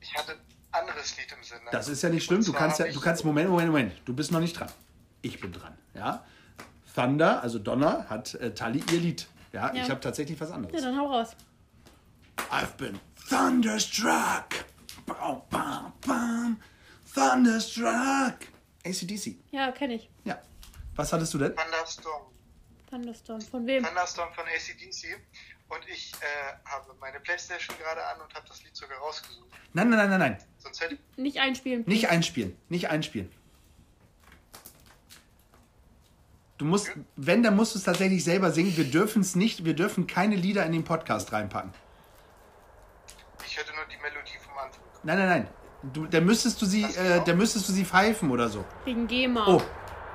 Ich 0.00 0.14
hatte 0.14 0.32
ein 0.72 0.80
anderes 0.82 1.16
Lied 1.16 1.26
im 1.36 1.42
Sinne. 1.44 1.60
Das 1.72 1.88
ist 1.88 2.02
ja 2.02 2.08
nicht 2.08 2.24
schlimm. 2.24 2.44
Du 2.44 2.52
kannst 2.52 2.78
ja, 2.78 2.86
du 2.90 3.00
kannst, 3.00 3.24
Moment, 3.24 3.50
Moment, 3.50 3.68
Moment. 3.68 3.92
Du 4.04 4.14
bist 4.14 4.32
noch 4.32 4.40
nicht 4.40 4.58
dran. 4.58 4.70
Ich 5.22 5.40
bin 5.40 5.52
dran. 5.52 5.76
Ja. 5.94 6.24
Thunder, 6.94 7.42
also 7.42 7.58
Donner, 7.58 8.06
hat 8.08 8.34
äh, 8.34 8.52
Tali 8.54 8.82
ihr 8.92 9.00
Lied. 9.00 9.28
Ja, 9.52 9.72
Ja. 9.74 9.82
ich 9.84 9.90
habe 9.90 10.00
tatsächlich 10.00 10.40
was 10.40 10.50
anderes. 10.50 10.74
Ja, 10.80 10.88
dann 10.88 10.98
hau 10.98 11.06
raus. 11.06 11.36
I've 12.50 12.76
been 12.78 12.98
thunderstruck. 13.28 14.64
Bam, 15.06 15.42
bam, 15.50 15.92
bam. 16.06 16.60
Thunderstruck. 17.14 18.36
ACDC. 18.84 19.36
Ja, 19.50 19.70
kenne 19.72 19.94
ich. 19.94 20.08
Ja. 20.24 20.38
Was 20.96 21.12
hattest 21.12 21.34
du 21.34 21.38
denn? 21.38 21.54
Thunderstorm. 21.54 22.22
Thunderstorm. 22.90 23.40
Von 23.40 23.66
wem? 23.66 23.84
Thunderstorm 23.84 24.32
von 24.34 24.44
ACDC. 24.44 25.16
Und 25.68 25.88
ich 25.88 26.12
äh, 26.14 26.68
habe 26.68 26.92
meine 27.00 27.20
Playstation 27.20 27.76
gerade 27.78 28.04
an 28.04 28.20
und 28.20 28.34
habe 28.34 28.46
das 28.48 28.62
Lied 28.64 28.74
sogar 28.76 28.98
rausgesucht. 28.98 29.48
Nein, 29.72 29.88
nein, 29.88 29.98
nein, 29.98 30.10
nein, 30.10 30.18
nein. 30.18 30.44
Sonst 30.58 30.80
hätte 30.80 30.94
ich... 30.94 31.00
Nicht 31.16 31.38
einspielen. 31.38 31.84
Nicht 31.86 32.08
einspielen. 32.08 32.56
Nicht 32.68 32.90
einspielen. 32.90 33.30
Du 36.58 36.66
musst, 36.66 36.90
wenn, 37.16 37.42
dann 37.42 37.56
musst 37.56 37.74
du 37.74 37.78
es 37.78 37.84
tatsächlich 37.84 38.22
selber 38.22 38.50
singen. 38.50 38.76
Wir 38.76 38.84
dürfen 38.84 39.22
es 39.22 39.34
nicht, 39.34 39.64
wir 39.64 39.74
dürfen 39.74 40.06
keine 40.06 40.34
Lieder 40.34 40.66
in 40.66 40.72
den 40.72 40.84
Podcast 40.84 41.32
reinpacken. 41.32 41.72
Ich 43.46 43.56
hätte 43.56 43.72
nur 43.74 43.84
die 43.86 43.96
Melodie 43.96 44.38
vom 44.44 44.58
Anfang. 44.58 44.82
Nein, 45.02 45.18
nein, 45.18 45.28
nein. 45.28 45.48
Du, 45.94 46.04
dann 46.04 46.26
müsstest 46.26 46.60
du 46.60 46.66
sie, 46.66 46.82
äh, 46.82 47.24
dann 47.24 47.38
müsstest 47.38 47.66
du 47.66 47.72
sie 47.72 47.86
pfeifen 47.86 48.30
oder 48.30 48.50
so. 48.50 48.62
Wegen 48.84 49.06
GEMA. 49.06 49.46
Oh, 49.46 49.62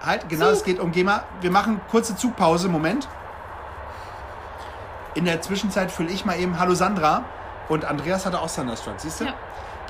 halt, 0.03 0.27
genau, 0.29 0.45
Zug. 0.47 0.53
es 0.55 0.63
geht 0.63 0.79
um 0.79 0.91
GEMA. 0.91 1.23
Wir 1.41 1.51
machen 1.51 1.81
kurze 1.91 2.15
Zugpause, 2.15 2.69
Moment. 2.69 3.07
In 5.13 5.25
der 5.25 5.41
Zwischenzeit 5.41 5.91
fülle 5.91 6.09
ich 6.09 6.25
mal 6.25 6.37
eben 6.39 6.59
Hallo 6.59 6.73
Sandra 6.73 7.23
und 7.69 7.85
Andreas 7.85 8.25
hatte 8.25 8.39
auch 8.39 8.51
Thunderstruck, 8.51 8.95
siehst 8.97 9.21
du? 9.21 9.25
Ja. 9.25 9.33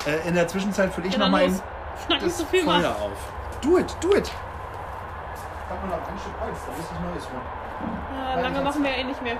Äh, 0.06 0.28
in 0.28 0.34
der 0.34 0.46
Zwischenzeit 0.46 0.92
fülle 0.92 1.08
ich 1.08 1.14
Ja, 1.14 1.18
noch 1.20 1.30
mal 1.30 1.42
eben 1.42 1.60
das 2.20 2.38
so 2.38 2.44
viel 2.44 2.62
Feuer 2.64 2.76
machen. 2.78 2.94
auf. 3.02 3.60
Do 3.60 3.78
it, 3.78 3.96
do 4.00 4.14
it. 4.14 4.30
Pack 5.68 5.82
mal 5.82 5.96
noch 5.96 6.08
ein 6.08 6.18
Stück 6.20 6.32
Holz, 6.40 6.58
da 6.66 6.72
ist 6.72 6.90
was 6.92 7.00
Neues 7.00 7.24
drin. 7.24 7.40
Ja, 8.36 8.40
lange 8.40 8.60
machen 8.62 8.82
wir 8.84 8.90
ja 8.90 8.96
eh 8.98 9.04
nicht 9.04 9.22
mehr. 9.22 9.36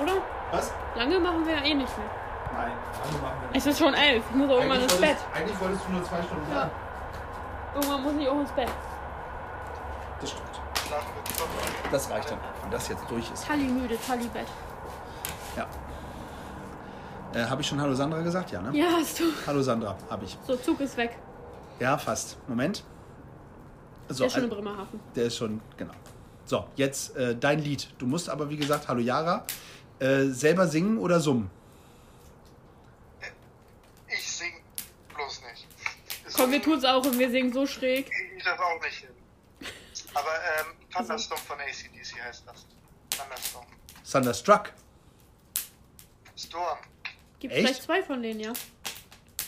Oder? 0.00 0.12
Was? 0.52 0.72
Lange 0.94 1.18
machen 1.18 1.44
wir 1.46 1.54
ja 1.54 1.60
eh 1.64 1.74
nicht 1.74 1.98
mehr. 1.98 2.06
Nein, 2.56 2.72
lange 3.04 3.22
machen 3.22 3.34
wir 3.40 3.48
nicht. 3.48 3.56
Es 3.56 3.66
ist 3.66 3.78
schon 3.78 3.94
elf. 3.94 4.22
Ich 4.30 4.36
muss 4.36 4.48
auch 4.50 4.56
irgendwann 4.56 4.80
ins 4.82 4.94
Bett. 5.00 5.16
eigentlich 5.34 5.60
wolltest 5.60 5.84
du 5.88 5.92
nur 5.92 6.04
zwei 6.04 6.22
Stunden 6.22 6.46
Ja. 6.52 6.58
sagen. 6.60 6.70
Irgendwann 7.74 8.02
muss 8.04 8.12
ich 8.20 8.28
auch 8.28 8.40
ins 8.40 8.52
Bett. 8.52 8.68
Das 10.22 10.30
stimmt. 10.30 10.60
Das 11.90 12.10
reicht 12.10 12.30
dann, 12.30 12.38
wenn 12.62 12.70
das 12.70 12.88
jetzt 12.88 13.02
durch 13.10 13.30
ist. 13.32 13.44
Tali 13.44 13.64
müde, 13.64 13.98
Tali 14.06 14.26
Bett. 14.28 14.46
Ja. 15.56 15.66
Äh, 17.34 17.44
habe 17.46 17.60
ich 17.62 17.66
schon 17.66 17.80
Hallo 17.80 17.94
Sandra 17.94 18.20
gesagt? 18.20 18.50
Ja, 18.52 18.62
ne? 18.62 18.76
Ja, 18.78 18.86
hast 18.92 19.18
du. 19.20 19.24
Hallo 19.46 19.62
Sandra, 19.62 19.96
habe 20.08 20.24
ich. 20.24 20.38
So, 20.46 20.56
Zug 20.56 20.80
ist 20.80 20.96
weg. 20.96 21.18
Ja, 21.80 21.98
fast. 21.98 22.36
Moment. 22.48 22.84
So, 24.08 24.18
Der 24.18 24.26
ist 24.28 24.32
schon 24.34 24.44
in 24.44 24.50
also- 24.50 24.62
Bremerhaven. 24.62 25.00
der 25.16 25.24
ist 25.24 25.36
schon, 25.36 25.60
genau. 25.76 25.92
So, 26.44 26.66
jetzt 26.76 27.16
äh, 27.16 27.34
dein 27.36 27.58
Lied. 27.60 27.88
Du 27.98 28.06
musst 28.06 28.28
aber, 28.28 28.48
wie 28.50 28.56
gesagt, 28.56 28.88
Hallo 28.88 29.00
Yara, 29.00 29.44
äh, 29.98 30.24
selber 30.26 30.66
singen 30.68 30.98
oder 30.98 31.20
summen. 31.20 31.50
Ich 34.08 34.30
sing 34.30 34.52
bloß 35.14 35.42
nicht. 35.50 35.66
Komm, 36.36 36.50
wir 36.52 36.62
tun's 36.62 36.84
auch 36.84 37.04
und 37.04 37.18
wir 37.18 37.30
singen 37.30 37.52
so 37.52 37.66
schräg. 37.66 38.10
Ich 38.36 38.44
das 38.44 38.58
auch 38.58 38.82
nicht 38.82 38.94
hin. 38.98 39.08
Aber 40.14 40.34
ähm, 40.60 40.76
Thunderstorm 40.90 41.40
von 41.40 41.60
ACDC 41.60 42.20
heißt 42.22 42.44
das. 42.46 42.66
Thunderstorm. 43.10 43.66
Thunderstruck. 44.10 44.72
Storm. 46.36 46.78
Gibt 47.38 47.52
Echt? 47.54 47.62
vielleicht 47.66 47.82
zwei 47.82 48.02
von 48.02 48.22
denen, 48.22 48.40
ja? 48.40 48.52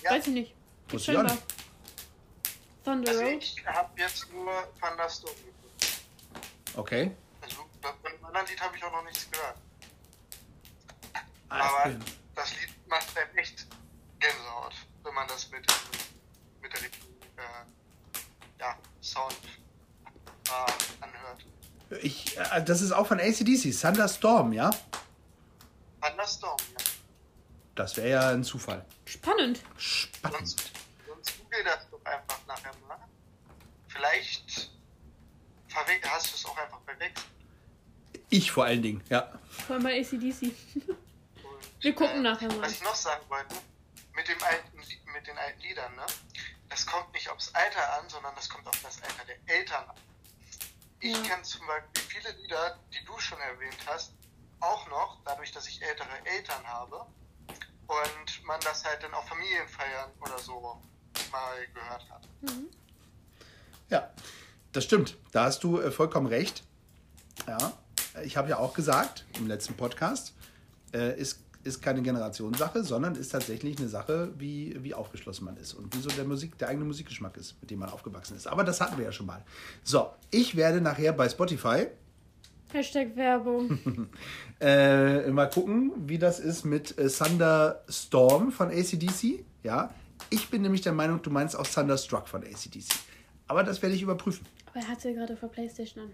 Ja. 0.02 0.10
Weiß 0.12 0.26
ich 0.26 0.34
nicht. 0.34 0.54
Muss 0.92 1.08
ich 1.08 1.16
auch. 1.16 1.24
Thunder 2.84 3.10
Also 3.10 3.22
ich 3.24 3.64
habe 3.66 4.00
jetzt 4.00 4.30
nur 4.32 4.52
Thunderstorm 4.80 5.34
geguckt. 5.36 6.02
Okay. 6.76 7.10
Also 7.40 7.56
von 7.80 8.12
dem 8.12 8.24
anderen 8.24 8.46
Lied 8.46 8.60
habe 8.60 8.76
ich 8.76 8.84
auch 8.84 8.92
noch 8.92 9.04
nichts 9.04 9.30
gehört. 9.30 9.56
Ah, 11.48 11.60
Aber 11.60 11.88
bin- 11.90 12.04
das 12.34 12.50
Lied 12.60 12.88
macht 12.88 13.16
einem 13.16 13.36
echt 13.38 13.66
Gänsehaut, 14.18 14.74
wenn 15.02 15.14
man 15.14 15.26
das 15.28 15.50
mit, 15.50 15.66
mit 16.60 16.72
der 16.72 16.82
richtigen 16.82 17.14
äh, 17.36 18.60
ja, 18.60 18.76
Sound 19.02 19.36
äh, 20.48 21.04
anhört. 21.04 21.44
Ich, 22.02 22.36
äh, 22.36 22.62
das 22.64 22.80
ist 22.80 22.92
auch 22.92 23.06
von 23.06 23.20
ACDC, 23.20 23.78
Thunderstorm, 23.78 24.52
ja? 24.52 24.70
Thunderstorm, 26.00 26.58
ja. 26.72 26.84
Das 27.74 27.96
wäre 27.96 28.08
ja 28.08 28.28
ein 28.30 28.44
Zufall. 28.44 28.84
Spannend. 29.04 29.60
Spannend. 29.76 30.38
Sonst, 30.38 30.72
sonst 31.06 31.38
google 31.38 31.64
das 31.64 31.88
doch 31.90 32.04
einfach 32.04 32.38
nachher 32.46 32.72
mal. 32.88 32.98
Vielleicht 33.88 34.70
hast 35.74 36.32
du 36.32 36.36
es 36.36 36.44
auch 36.46 36.56
einfach 36.56 36.80
verwechselt. 36.84 37.26
Ich 38.30 38.50
vor 38.50 38.64
allen 38.64 38.82
Dingen, 38.82 39.02
ja. 39.10 39.30
Vor 39.66 39.76
allem 39.76 39.84
bei 39.84 40.00
ACDC. 40.00 40.42
Und, 40.42 40.54
Wir 41.80 41.94
gucken 41.94 42.22
nachher 42.22 42.48
mal. 42.48 42.62
Was 42.62 42.72
ich 42.72 42.82
noch 42.82 42.94
sagen 42.94 43.22
wollte, 43.28 43.54
mit, 44.14 44.28
dem 44.28 44.42
alten, 44.42 44.76
mit 44.78 45.26
den 45.26 45.38
alten 45.38 45.60
Liedern, 45.60 45.94
ne? 45.96 46.06
das 46.68 46.86
kommt 46.86 47.12
nicht 47.12 47.28
aufs 47.28 47.54
Alter 47.54 47.98
an, 47.98 48.08
sondern 48.08 48.34
das 48.34 48.48
kommt 48.48 48.66
auf 48.66 48.80
das 48.82 49.02
Alter 49.02 49.24
der 49.26 49.56
Eltern 49.56 49.88
an. 49.88 49.96
Ich 51.04 51.22
kenne 51.22 51.42
zum 51.42 51.66
Beispiel 51.66 52.02
viele 52.08 52.30
Lieder, 52.40 52.78
die 52.90 53.04
du 53.04 53.18
schon 53.18 53.38
erwähnt 53.38 53.76
hast, 53.84 54.14
auch 54.60 54.88
noch, 54.88 55.18
dadurch, 55.26 55.52
dass 55.52 55.68
ich 55.68 55.82
ältere 55.82 56.08
Eltern 56.24 56.66
habe 56.66 57.04
und 57.86 58.46
man 58.46 58.58
das 58.60 58.86
halt 58.86 59.02
dann 59.02 59.12
auf 59.12 59.28
Familienfeiern 59.28 60.10
oder 60.22 60.38
so 60.38 60.80
mal 61.30 61.66
gehört 61.74 62.08
hat. 62.08 62.26
Ja, 63.90 64.10
das 64.72 64.84
stimmt. 64.84 65.18
Da 65.32 65.44
hast 65.44 65.62
du 65.62 65.78
äh, 65.78 65.90
vollkommen 65.90 66.26
recht. 66.26 66.64
Ja, 67.46 67.74
ich 68.22 68.38
habe 68.38 68.48
ja 68.48 68.56
auch 68.56 68.72
gesagt 68.72 69.26
im 69.34 69.46
letzten 69.46 69.76
Podcast, 69.76 70.32
äh, 70.94 71.20
ist, 71.20 71.43
ist 71.64 71.82
keine 71.82 72.02
Generationssache, 72.02 72.84
sondern 72.84 73.14
ist 73.14 73.30
tatsächlich 73.30 73.78
eine 73.78 73.88
Sache, 73.88 74.32
wie, 74.38 74.76
wie 74.82 74.94
aufgeschlossen 74.94 75.44
man 75.44 75.56
ist 75.56 75.74
und 75.74 75.94
wie 75.96 76.00
so 76.00 76.10
der, 76.10 76.24
Musik, 76.24 76.56
der 76.58 76.68
eigene 76.68 76.84
Musikgeschmack 76.84 77.36
ist, 77.36 77.60
mit 77.60 77.70
dem 77.70 77.78
man 77.80 77.88
aufgewachsen 77.88 78.36
ist. 78.36 78.46
Aber 78.46 78.64
das 78.64 78.80
hatten 78.80 78.98
wir 78.98 79.04
ja 79.04 79.12
schon 79.12 79.26
mal. 79.26 79.42
So, 79.82 80.10
ich 80.30 80.56
werde 80.56 80.80
nachher 80.80 81.12
bei 81.12 81.28
Spotify 81.28 81.86
Hashtag 82.72 83.14
Werbung. 83.14 84.08
äh, 84.60 85.30
mal 85.30 85.48
gucken, 85.48 85.92
wie 86.08 86.18
das 86.18 86.40
ist 86.40 86.64
mit 86.64 86.98
äh, 86.98 87.08
Thunderstorm 87.08 88.50
von 88.50 88.68
ACDC. 88.68 89.44
Ja, 89.62 89.94
ich 90.28 90.50
bin 90.50 90.62
nämlich 90.62 90.80
der 90.80 90.92
Meinung, 90.92 91.22
du 91.22 91.30
meinst 91.30 91.56
auch 91.56 91.66
Thunderstruck 91.66 92.26
von 92.26 92.42
ACDC. 92.42 92.92
Aber 93.46 93.62
das 93.62 93.80
werde 93.80 93.94
ich 93.94 94.02
überprüfen. 94.02 94.44
Aber 94.66 94.80
er 94.80 94.88
hat 94.88 95.00
sie 95.00 95.14
gerade 95.14 95.36
für 95.36 95.46
Playstation 95.46 96.04
an. 96.04 96.10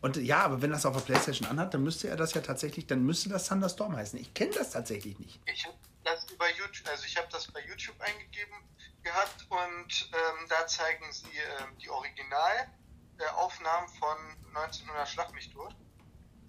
Und 0.00 0.16
äh, 0.16 0.20
ja, 0.20 0.42
aber 0.42 0.62
wenn 0.62 0.70
das 0.70 0.86
auf 0.86 0.94
der 0.94 1.02
Playstation 1.02 1.48
anhat, 1.48 1.74
dann 1.74 1.82
müsste 1.82 2.08
er 2.08 2.16
das 2.16 2.34
ja 2.34 2.40
tatsächlich, 2.40 2.86
dann 2.86 3.04
müsste 3.04 3.28
das 3.28 3.46
Thunderstorm 3.48 3.96
heißen. 3.96 4.18
Ich 4.18 4.32
kenne 4.34 4.52
das 4.52 4.70
tatsächlich 4.70 5.18
nicht. 5.18 5.40
Ich 5.46 5.64
habe 5.66 5.76
das 6.04 6.24
über 6.30 6.48
YouTube, 6.50 6.88
also 6.88 7.04
ich 7.04 7.16
habe 7.16 7.28
das 7.30 7.46
bei 7.48 7.60
YouTube 7.66 8.00
eingegeben 8.00 8.54
gehabt 9.02 9.46
und 9.48 10.10
ähm, 10.12 10.46
da 10.48 10.66
zeigen 10.66 11.04
sie 11.12 11.26
ähm, 11.60 11.76
die 11.80 11.88
Originalaufnahmen 11.90 13.88
von 13.98 14.16
1900 14.54 15.08
Schlag 15.08 15.32
mich 15.34 15.50
tot. 15.52 15.74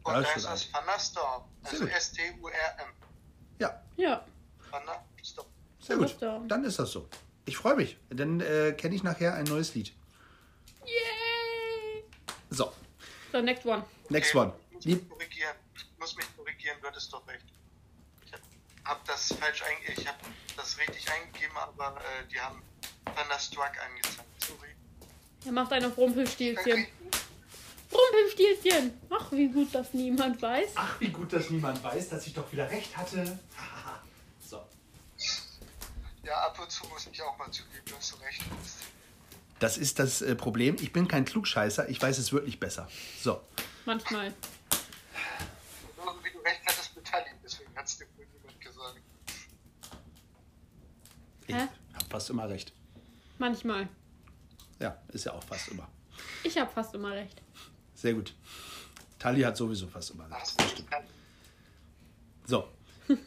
Und 0.03 0.13
Ja, 0.13 0.21
da 0.21 0.31
ist 0.33 0.45
das 0.45 0.71
Thunderstorm, 0.71 1.43
also. 1.63 1.85
S-T-U-R-M. 1.85 2.93
Ja, 3.59 3.81
Ja. 3.97 4.25
Thunderstorm. 4.71 5.47
sehr 5.79 5.97
gut. 5.97 6.15
Dann 6.21 6.63
ist 6.63 6.79
das 6.79 6.91
so. 6.91 7.07
Ich 7.45 7.57
freue 7.57 7.75
mich. 7.75 7.97
Dann 8.09 8.39
äh, 8.41 8.73
kenne 8.73 8.95
ich 8.95 9.03
nachher 9.03 9.33
ein 9.33 9.45
neues 9.45 9.73
Lied. 9.73 9.93
Yay! 10.85 12.03
So, 12.51 12.71
So, 13.31 13.41
next 13.41 13.65
one. 13.65 13.83
next 14.09 14.35
Okay, 14.35 14.39
one. 14.39 14.53
Ich 14.79 14.85
muss 14.87 15.09
korrigieren. 15.09 15.55
Ich 15.75 15.99
muss 15.99 16.15
mich 16.15 16.25
korrigieren, 16.35 16.77
du 16.81 16.87
hattest 16.87 17.13
doch 17.13 17.27
recht. 17.27 17.45
Ich 18.25 18.33
habe 18.85 18.99
das 19.05 19.33
falsch 19.33 19.61
eingegeben, 19.61 20.01
ich 20.01 20.07
habe 20.07 20.17
das 20.55 20.77
richtig 20.79 21.11
eingegeben, 21.11 21.55
aber 21.57 21.97
äh, 21.97 22.27
die 22.31 22.39
haben 22.39 22.61
Thunderstruck 23.05 23.71
angezeigt. 23.85 24.27
Sorry. 24.43 24.69
Er 25.45 25.51
macht 25.51 25.71
einen 25.73 25.85
auf 25.85 25.97
Rumpelstilzchen. 25.97 26.87
Rumpelstilzchen! 27.91 28.99
Ach, 29.09 29.31
wie 29.31 29.47
gut, 29.47 29.73
dass 29.73 29.93
niemand 29.93 30.41
weiß. 30.41 30.71
Ach, 30.75 30.99
wie 30.99 31.09
gut, 31.09 31.33
dass 31.33 31.49
niemand 31.49 31.83
weiß, 31.83 32.09
dass 32.09 32.25
ich 32.27 32.33
doch 32.33 32.51
wieder 32.51 32.69
recht 32.69 32.95
hatte. 32.95 33.39
so. 34.47 34.63
Ja, 36.23 36.35
ab 36.45 36.59
und 36.59 36.71
zu 36.71 36.87
muss 36.87 37.07
ich 37.11 37.21
auch 37.21 37.37
mal 37.37 37.51
zugeben, 37.51 37.85
dass 37.85 38.11
du 38.11 38.17
recht 38.23 38.43
hast. 38.59 38.98
Das 39.59 39.77
ist 39.77 39.99
das 39.99 40.21
äh, 40.21 40.35
Problem. 40.35 40.75
Ich 40.79 40.93
bin 40.93 41.07
kein 41.07 41.25
Klugscheißer. 41.25 41.89
Ich 41.89 42.01
weiß 42.01 42.17
es 42.17 42.31
wirklich 42.31 42.59
besser. 42.59 42.89
So. 43.21 43.41
Manchmal. 43.85 44.33
Genauso 45.97 46.23
wie 46.23 46.31
du 46.31 46.39
recht 46.39 46.61
hattest 46.65 46.95
mit 46.95 47.05
Tallinn, 47.05 47.33
deswegen 47.43 47.75
hat 47.75 47.85
es 47.85 47.97
dir 47.97 48.05
wohl 48.17 48.25
niemand 48.33 48.61
gesagt. 48.61 49.01
Ich 51.47 51.55
Hä? 51.55 51.67
habe 51.93 52.05
fast 52.09 52.29
immer 52.29 52.47
recht. 52.49 52.71
Manchmal. 53.37 53.89
Ja, 54.79 54.97
ist 55.09 55.25
ja 55.25 55.33
auch 55.33 55.43
fast 55.43 55.67
immer. 55.69 55.89
Ich 56.43 56.57
habe 56.57 56.71
fast 56.71 56.93
immer 56.95 57.11
recht. 57.11 57.41
Sehr 57.95 58.13
gut. 58.13 58.33
Tali 59.17 59.41
hat 59.41 59.57
sowieso 59.57 59.87
fast 59.87 60.11
immer 60.11 60.29
recht. 60.31 60.59
Du 60.59 60.63
nicht 60.63 60.85
So. 62.45 62.69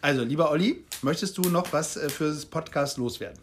Also, 0.00 0.22
lieber 0.22 0.50
Olli, 0.50 0.86
möchtest 1.02 1.36
du 1.36 1.42
noch 1.42 1.72
was 1.72 1.96
äh, 1.96 2.08
für 2.08 2.28
das 2.28 2.46
Podcast 2.46 2.96
loswerden? 2.98 3.38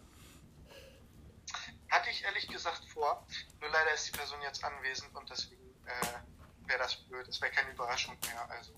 Hatte 1.89 2.09
ich 2.11 2.23
ehrlich 2.23 2.47
gesagt 2.47 2.85
vor, 2.85 3.25
nur 3.69 3.79
leider 3.79 3.93
ist 3.93 4.07
die 4.07 4.11
Person 4.17 4.39
jetzt 4.41 4.63
anwesend 4.63 5.15
und 5.15 5.29
deswegen 5.29 5.61
äh, 5.85 6.67
wäre 6.69 6.79
das 6.79 6.95
blöd. 6.95 7.27
Es 7.27 7.41
wäre 7.41 7.51
keine 7.51 7.71
Überraschung 7.71 8.15
mehr. 8.25 8.49
Also, 8.57 8.71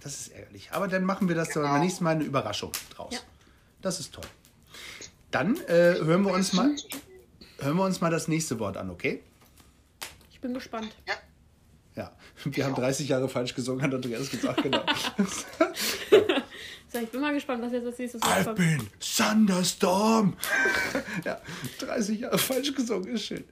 Das 0.00 0.20
ist 0.20 0.28
ärgerlich. 0.28 0.70
Aber 0.72 0.88
dann 0.88 1.04
machen 1.04 1.28
wir 1.28 1.34
das 1.34 1.50
Genau. 1.50 1.68
beim 1.68 1.80
nächsten 1.80 2.04
Mal 2.04 2.10
eine 2.16 2.24
Überraschung 2.24 2.72
draus. 2.94 3.12
Ja. 3.12 3.20
Das 3.82 4.00
ist 4.00 4.12
toll. 4.14 4.24
Dann 5.30 5.56
äh, 5.66 5.94
hören, 6.00 6.22
wir 6.24 6.32
uns 6.32 6.52
mal, 6.52 6.74
hören 7.60 7.76
wir 7.76 7.84
uns 7.84 8.00
mal 8.00 8.10
das 8.10 8.28
nächste 8.28 8.58
Wort 8.58 8.76
an, 8.76 8.90
okay? 8.90 9.22
Ich 10.30 10.40
bin 10.40 10.54
gespannt. 10.54 10.94
Ja, 11.06 11.14
Ja. 11.96 12.12
Wir 12.44 12.64
haben 12.64 12.74
30 12.74 13.08
Jahre 13.08 13.28
falsch 13.28 13.54
gesungen, 13.54 13.82
hat 13.82 13.92
Andreas 13.92 14.30
gesagt, 14.30 14.62
genau. 14.62 14.82
So, 16.92 16.98
ich 16.98 17.08
bin 17.10 17.20
mal 17.20 17.32
gespannt, 17.32 17.62
was 17.62 17.72
jetzt 17.72 17.86
als 17.86 17.98
nächstes 17.98 18.22
I've 18.22 18.44
kommt. 18.44 18.56
been 18.56 18.88
Thunderstorm. 18.98 20.36
ja, 21.24 21.40
30 21.78 22.20
Jahre 22.20 22.38
falsch 22.38 22.74
gesungen, 22.74 23.08
ist 23.14 23.24
schön. 23.24 23.44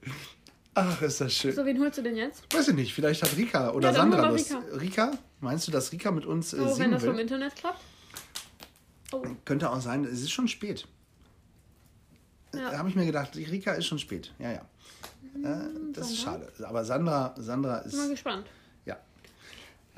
Ach, 0.75 1.01
ist 1.03 1.21
das 1.21 1.33
schön. 1.35 1.55
So, 1.55 1.65
wen 1.65 1.81
holst 1.81 1.99
du 1.99 2.03
denn 2.03 2.17
jetzt? 2.17 2.43
Weiß 2.55 2.69
ich 2.69 2.75
nicht, 2.75 2.93
vielleicht 2.95 3.23
hat 3.23 3.37
Rika 3.37 3.71
oder 3.73 3.91
Ja, 3.91 3.95
dann 3.97 4.11
Sandra 4.13 4.29
Lust. 4.31 4.55
Rika. 4.81 5.13
meinst 5.41 5.67
du, 5.69 5.73
dass 5.73 5.93
Rika 5.93 6.11
mit 6.11 6.25
uns 6.27 6.53
äh, 6.53 6.59
Oh, 6.61 6.67
wenn 6.67 6.75
singen 6.75 6.91
das 6.93 7.05
vom 7.05 7.15
will? 7.15 7.21
Internet 7.21 7.55
klappt? 7.57 7.81
Oh, 9.13 9.23
Könnte 9.45 9.71
auch 9.71 9.81
sein, 9.81 10.05
es 10.05 10.21
ist 10.21 10.31
schon 10.33 10.49
spät. 10.49 10.87
Ja. 12.55 12.71
Da 12.71 12.79
habe 12.79 12.89
ich 12.89 12.95
mir 12.97 13.07
gedacht, 13.07 13.35
Rika 13.37 13.73
ist 13.73 13.87
schon 13.87 13.99
spät. 13.99 14.33
Ja, 14.39 14.51
ja. 14.53 14.61
Äh, 15.43 15.69
das 15.93 16.11
ist 16.11 16.21
schade. 16.23 16.51
Aber 16.63 16.85
Sandra, 16.85 17.35
Sandra 17.39 17.81
bin 17.81 17.97
mal 17.97 18.05
ist. 18.05 18.11
gespannt. 18.11 18.47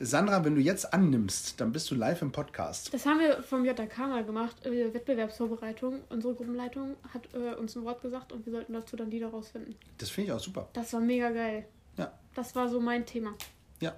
Sandra, 0.02 0.42
wenn 0.46 0.54
du 0.54 0.62
jetzt 0.62 0.94
annimmst, 0.94 1.60
dann 1.60 1.72
bist 1.72 1.90
du 1.90 1.94
live 1.94 2.22
im 2.22 2.32
Podcast. 2.32 2.92
Das 2.94 3.04
haben 3.04 3.20
wir 3.20 3.42
vom 3.42 3.66
JK 3.66 3.98
mal 3.98 4.24
gemacht, 4.24 4.64
äh, 4.64 4.94
Wettbewerbsvorbereitung. 4.94 6.00
Unsere 6.08 6.34
Gruppenleitung 6.34 6.96
hat 7.12 7.28
äh, 7.34 7.54
uns 7.56 7.76
ein 7.76 7.84
Wort 7.84 8.00
gesagt 8.00 8.32
und 8.32 8.46
wir 8.46 8.52
sollten 8.52 8.72
dazu 8.72 8.96
dann 8.96 9.10
Lieder 9.10 9.28
rausfinden. 9.28 9.74
Das 9.98 10.08
finde 10.08 10.28
ich 10.30 10.32
auch 10.32 10.40
super. 10.40 10.68
Das 10.72 10.92
war 10.94 11.00
mega 11.00 11.28
geil. 11.30 11.66
Ja. 11.98 12.10
Das 12.34 12.54
war 12.54 12.68
so 12.70 12.80
mein 12.80 13.04
Thema. 13.04 13.34
Ja. 13.80 13.94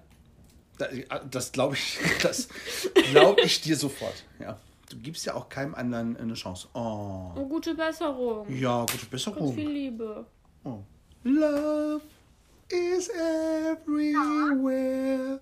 Da- 0.78 0.88
Das 1.30 1.52
glaube 1.52 1.76
ich, 1.76 1.98
das 2.22 2.48
glaube 3.12 3.42
ich 3.42 3.60
dir 3.60 3.76
sofort. 3.76 4.24
Ja. 4.40 4.58
Du 4.90 4.96
gibst 4.98 5.24
ja 5.24 5.34
auch 5.34 5.48
keinem 5.48 5.74
anderen 5.76 6.16
eine 6.16 6.34
Chance. 6.34 6.66
Oh. 6.74 7.30
Oh, 7.36 7.46
gute 7.48 7.74
Besserung. 7.76 8.46
Ja, 8.52 8.80
gute 8.90 9.06
Besserung. 9.06 9.54
viel 9.54 9.70
Liebe. 9.70 10.26
Oh. 10.64 10.80
Love 11.22 12.02
is 12.68 13.08
everywhere. 14.10 15.40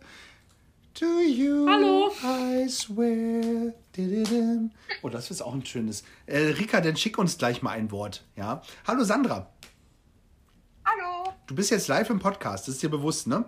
To 0.95 1.21
you, 1.21 1.67
Hallo. 1.69 2.11
I 2.23 2.69
swear. 2.69 3.73
Oh, 5.03 5.09
das 5.09 5.31
ist 5.31 5.43
auch 5.43 5.55
ein 5.55 5.65
schönes. 5.65 6.05
Äh, 6.27 6.39
Rika, 6.39 6.81
dann 6.81 6.97
schick 6.97 7.19
uns 7.19 7.39
gleich 7.39 7.63
mal 7.63 7.73
ein 7.73 7.91
Wort. 7.91 8.25
Ja. 8.37 8.63
Hallo 8.87 9.05
Sandra. 9.05 9.51
Du 11.47 11.55
bist 11.57 11.71
jetzt 11.71 11.89
live 11.89 12.09
im 12.11 12.21
Podcast, 12.21 12.69
das 12.69 12.77
ist 12.77 12.83
dir 12.85 12.89
bewusst, 12.91 13.27
ne? 13.27 13.45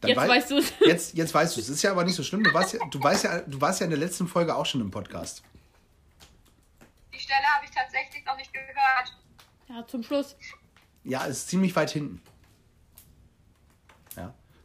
Dann 0.00 0.08
Jetzt 0.08 0.16
wei- 0.16 0.28
weißt 0.28 0.50
du's. 0.50 0.72
Jetzt, 0.80 1.14
jetzt 1.14 1.34
weißt 1.34 1.56
du 1.56 1.60
es. 1.60 1.68
Ist 1.68 1.82
ja 1.82 1.90
aber 1.90 2.04
nicht 2.04 2.14
so 2.14 2.22
schlimm. 2.22 2.42
Du 2.44 2.54
warst 2.54 2.72
ja, 2.72 2.80
du, 2.86 3.02
weißt 3.02 3.24
ja, 3.24 3.40
du 3.42 3.60
warst 3.60 3.80
ja 3.80 3.84
in 3.84 3.90
der 3.90 3.98
letzten 3.98 4.26
Folge 4.26 4.54
auch 4.54 4.64
schon 4.64 4.80
im 4.80 4.90
Podcast. 4.90 5.42
Die 7.12 7.18
Stelle 7.18 7.44
habe 7.54 7.66
ich 7.66 7.70
tatsächlich 7.72 8.24
noch 8.24 8.36
nicht 8.38 8.52
gehört. 8.54 9.16
Ja, 9.68 9.86
zum 9.86 10.02
Schluss. 10.02 10.34
Ja, 11.04 11.24
ist 11.24 11.48
ziemlich 11.48 11.76
weit 11.76 11.90
hinten. 11.90 12.22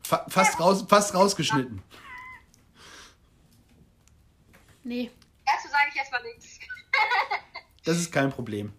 Fa 0.05 0.25
fast, 0.29 0.59
raus, 0.59 0.85
fast 0.87 1.13
rausgeschnitten. 1.13 1.81
Nee. 4.83 5.11
Dazu 5.45 5.67
sage 5.69 5.85
ich 5.91 5.97
erstmal 5.97 6.23
nichts. 6.23 6.59
Das 7.85 7.97
ist 7.97 8.13
kein 8.13 8.31
Problem. 8.31 8.71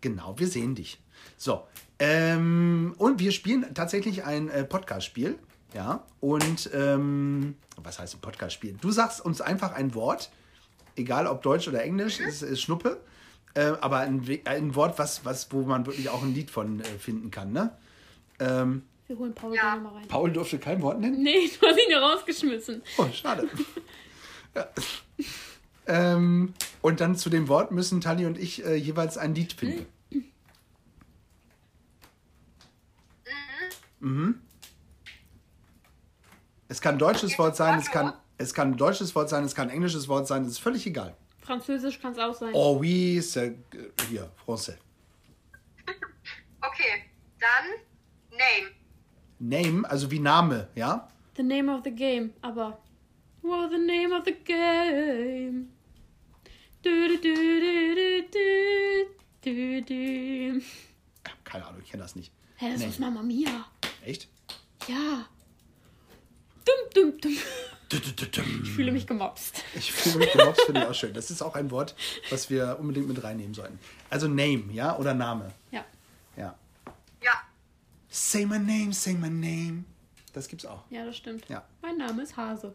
Genau, 0.00 0.38
wir 0.38 0.48
sehen 0.48 0.74
dich. 0.74 0.98
So. 1.36 1.66
Ähm, 1.98 2.94
und 2.96 3.20
wir 3.20 3.32
spielen 3.32 3.74
tatsächlich 3.74 4.24
ein 4.24 4.48
äh, 4.48 4.64
Podcast-Spiel. 4.64 5.38
Ja. 5.74 6.06
Und 6.20 6.70
ähm, 6.72 7.56
was 7.76 7.98
heißt 7.98 8.14
ein 8.14 8.20
Podcast-Spiel? 8.20 8.78
Du 8.80 8.90
sagst 8.90 9.20
uns 9.20 9.42
einfach 9.42 9.72
ein 9.72 9.94
Wort, 9.94 10.30
egal 10.96 11.26
ob 11.26 11.42
Deutsch 11.42 11.68
oder 11.68 11.82
Englisch, 11.82 12.18
ist, 12.18 12.40
ist 12.42 12.62
Schnuppe. 12.62 13.02
Äh, 13.52 13.72
aber 13.80 13.98
ein, 13.98 14.26
ein 14.46 14.74
Wort, 14.74 14.98
was, 14.98 15.24
was, 15.26 15.52
wo 15.52 15.62
man 15.62 15.84
wirklich 15.84 16.08
auch 16.08 16.22
ein 16.22 16.32
Lied 16.32 16.50
von 16.50 16.80
äh, 16.80 16.84
finden 16.84 17.30
kann, 17.30 17.52
ne? 17.52 17.76
Ähm, 18.38 18.84
Wir 19.10 19.18
holen 19.18 19.34
Paul 19.34 19.56
Ja. 19.56 19.62
gerne 19.62 19.82
mal 19.82 19.92
rein. 19.94 20.06
Paul 20.06 20.30
durfte 20.30 20.60
kein 20.60 20.80
Wort 20.82 21.00
nennen. 21.00 21.20
Nee, 21.20 21.50
du 21.60 21.66
hast 21.66 21.76
ihn 21.76 21.90
ja 21.90 21.98
rausgeschmissen. 21.98 22.80
Oh, 22.96 23.08
schade. 23.12 23.48
ja. 24.54 24.68
ähm, 25.88 26.54
und 26.80 27.00
dann 27.00 27.16
zu 27.16 27.28
dem 27.28 27.48
Wort 27.48 27.72
müssen 27.72 28.00
Tali 28.00 28.24
und 28.24 28.38
ich 28.38 28.64
äh, 28.64 28.76
jeweils 28.76 29.18
ein 29.18 29.34
Lied 29.34 29.52
finden. 29.52 29.86
Mhm. 33.98 34.40
Es 36.68 36.80
kann 36.80 36.94
ein 36.94 36.98
deutsches 37.00 37.36
Wort 37.36 37.56
sein, 37.56 37.80
es 37.80 37.90
kann, 37.90 38.12
es 38.38 38.54
kann 38.54 38.74
ein 38.74 38.76
deutsches 38.76 39.16
Wort 39.16 39.28
sein, 39.28 39.42
es 39.42 39.56
kann 39.56 39.70
ein 39.70 39.74
englisches 39.74 40.06
Wort 40.06 40.28
sein, 40.28 40.44
es 40.44 40.52
ist 40.52 40.58
völlig 40.60 40.86
egal. 40.86 41.16
Französisch 41.40 42.00
kann 42.00 42.12
es 42.12 42.18
auch 42.20 42.32
sein. 42.32 42.50
Oh 42.54 42.78
oui, 42.80 43.18
c'est 43.20 43.56
hier, 44.08 44.30
français. 44.46 44.78
Okay, 46.62 47.10
dann 47.40 48.38
Name. 48.38 48.79
Name, 49.40 49.88
also 49.88 50.10
wie 50.10 50.18
Name, 50.20 50.68
ja? 50.74 51.08
The 51.36 51.42
name 51.42 51.74
of 51.74 51.80
the 51.84 51.90
game. 51.90 52.30
Aber. 52.42 52.78
Well, 53.42 53.68
the 53.70 53.78
name 53.78 54.12
of 54.16 54.24
the 54.26 54.34
game. 54.44 55.70
Du, 56.82 56.90
du, 57.08 57.16
du, 57.16 57.34
du, 57.34 57.94
du, 57.96 59.06
du, 59.42 59.82
du, 59.82 59.82
du. 59.82 60.62
Keine 61.44 61.66
Ahnung, 61.66 61.80
ich 61.82 61.90
kenne 61.90 62.02
das 62.02 62.14
nicht. 62.16 62.30
Hä, 62.56 62.70
das 62.72 62.80
Nee. 62.80 62.88
ist 62.88 63.00
Mama 63.00 63.22
Mia. 63.22 63.66
Echt? 64.04 64.28
Ja. 64.86 65.26
Dum, 66.64 66.74
dum, 67.12 67.20
dum. 67.20 67.32
Ich 67.32 68.22
Ich 68.62 68.70
fühle 68.70 68.92
mich 68.92 69.06
gemobst. 69.06 69.64
Ich 69.74 69.90
fühle 69.90 70.18
mich 70.18 70.32
gemobst, 70.32 70.60
finde 70.62 70.82
ich 70.82 70.86
auch 70.86 70.94
schön. 70.94 71.12
Das 71.12 71.30
ist 71.30 71.42
auch 71.42 71.54
ein 71.56 71.70
Wort, 71.70 71.96
was 72.30 72.48
wir 72.50 72.76
unbedingt 72.78 73.08
mit 73.08 73.22
reinnehmen 73.24 73.52
sollten. 73.54 73.78
Also 74.10 74.28
Name, 74.28 74.64
ja? 74.72 74.96
Oder 74.96 75.12
Name. 75.14 75.52
Ja. 75.72 75.84
Ja, 76.36 76.54
Say 78.10 78.44
my 78.44 78.58
name, 78.58 78.92
say 78.92 79.14
my 79.14 79.28
name. 79.28 79.84
Das 80.32 80.48
gibt's 80.48 80.66
auch. 80.66 80.82
Ja, 80.90 81.04
das 81.04 81.16
stimmt. 81.16 81.48
Ja. 81.48 81.64
Mein 81.80 81.96
Name 81.96 82.22
ist 82.22 82.36
Hase. 82.36 82.72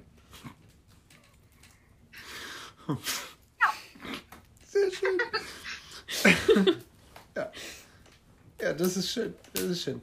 Sehr 4.67 4.91
schön. 4.91 5.19
ja. 7.35 7.51
Ja, 8.61 8.73
das 8.73 8.97
ist 8.97 9.11
schön. 9.11 9.33
Das 9.53 9.63
ist 9.63 9.81
schön. 9.83 10.01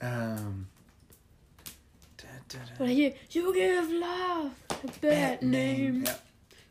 Ähm. 0.00 0.66
Da, 2.16 2.24
da, 2.48 2.58
da. 2.58 2.84
Oder 2.84 2.92
hier. 2.92 3.14
You 3.30 3.52
give 3.52 3.92
love 3.98 4.50
a 4.68 4.90
bad 5.00 5.42
name. 5.42 6.04
Ja. 6.06 6.18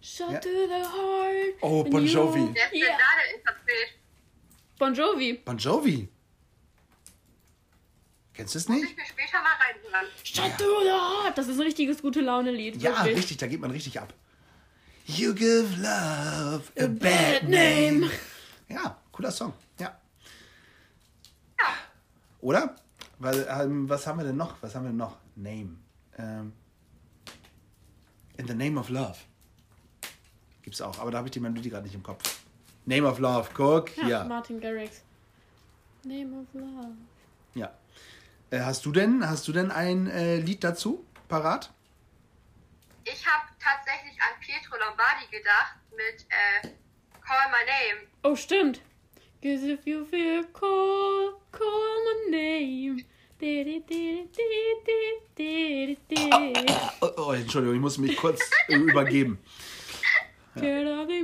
Shot 0.02 0.32
Ja. 0.32 0.40
to 0.40 0.50
the 0.50 0.84
heart. 0.84 1.56
Oh, 1.62 1.84
Bon 1.84 2.04
you- 2.06 2.14
Jovi. 2.14 2.50
wer 2.54 2.74
ist 2.74 2.80
Ja. 2.82 2.98
der? 2.98 2.98
Bon 4.78 4.94
Jovi. 4.94 5.34
Bon 5.46 5.58
Jovi. 5.58 6.08
Kennst 8.40 8.56
du 8.56 8.60
es 8.60 8.70
Muss 8.70 8.78
nicht? 8.80 8.92
ich 8.92 8.96
mir 8.96 9.04
später 9.06 9.38
mal 9.42 9.50
reinhören. 9.60 11.24
Heart. 11.26 11.38
Das 11.38 11.50
ist 11.50 11.58
ein 11.58 11.64
richtiges 11.64 12.02
gute 12.02 12.22
Laune-Lied. 12.22 12.82
Ja, 12.82 13.00
wirklich. 13.00 13.18
richtig, 13.18 13.36
da 13.36 13.48
geht 13.48 13.60
man 13.60 13.70
richtig 13.70 14.00
ab. 14.00 14.14
You 15.08 15.34
give 15.34 15.76
love 15.76 16.64
a 16.80 16.88
bad 16.88 17.00
bad 17.00 17.44
name. 17.44 18.00
name. 18.00 18.12
Ja, 18.70 18.98
cooler 19.12 19.32
Song. 19.32 19.52
Ja. 19.78 19.88
Ja. 21.60 21.66
Oder? 22.40 22.76
Weil, 23.18 23.46
ähm, 23.60 23.90
was 23.90 24.08
haben 24.08 24.20
wir 24.20 24.26
denn 24.26 24.38
noch? 24.38 24.56
Was 24.62 24.74
haben 24.74 24.84
wir 24.86 24.90
denn 24.92 24.96
noch? 24.98 25.18
Name. 25.36 25.76
Ähm, 26.18 26.54
In 28.38 28.48
the 28.48 28.54
Name 28.54 28.80
of 28.80 28.88
Love. 28.88 29.18
Gibt's 30.62 30.80
auch, 30.80 30.98
aber 31.00 31.12
da 31.12 31.18
habe 31.18 31.28
ich 31.28 31.32
die 31.34 31.42
Melodie 31.42 31.70
gerade 31.72 31.84
nicht 31.84 31.96
im 31.96 32.04
Kopf. 32.04 32.40
Name 32.86 33.06
of 33.06 33.20
Love, 33.20 33.50
guck. 33.54 33.98
Ja, 33.98 34.08
Ja. 34.08 34.24
Martin 34.24 34.62
Garrix. 34.62 35.02
Name 36.06 36.40
of 36.40 36.48
Love. 36.54 36.94
ja. 37.56 37.74
Äh, 38.52 38.62
hast 38.62 38.86
du 38.86 38.92
denn, 38.92 39.28
hast 39.28 39.48
du 39.48 39.52
denn 39.52 39.72
ein 39.72 40.08
äh, 40.08 40.38
Lied 40.38 40.64
dazu 40.64 41.06
parat? 41.28 41.72
Ich 43.04 43.26
habe 43.26 43.46
tatsächlich 43.60 44.20
an 44.22 44.40
Pietro 44.40 44.76
Lombardi 44.78 45.26
gedacht 45.32 45.76
mit 45.92 46.26
äh, 46.30 46.70
Call 47.22 47.52
My 47.52 47.64
Name. 47.66 48.08
Oh, 48.24 48.36
stimmt. 48.36 48.82
Cause 49.42 49.66
if 49.66 49.86
you 49.86 50.06
feel 50.06 50.44
call, 50.52 51.36
call 51.52 51.98
my 52.04 52.32
name. 52.32 53.06
Oh, 57.02 57.10
oh, 57.16 57.32
Entschuldigung, 57.32 57.76
ich 57.76 57.82
muss 57.82 57.98
mich 57.98 58.18
kurz 58.18 58.42
übergeben. 58.68 59.40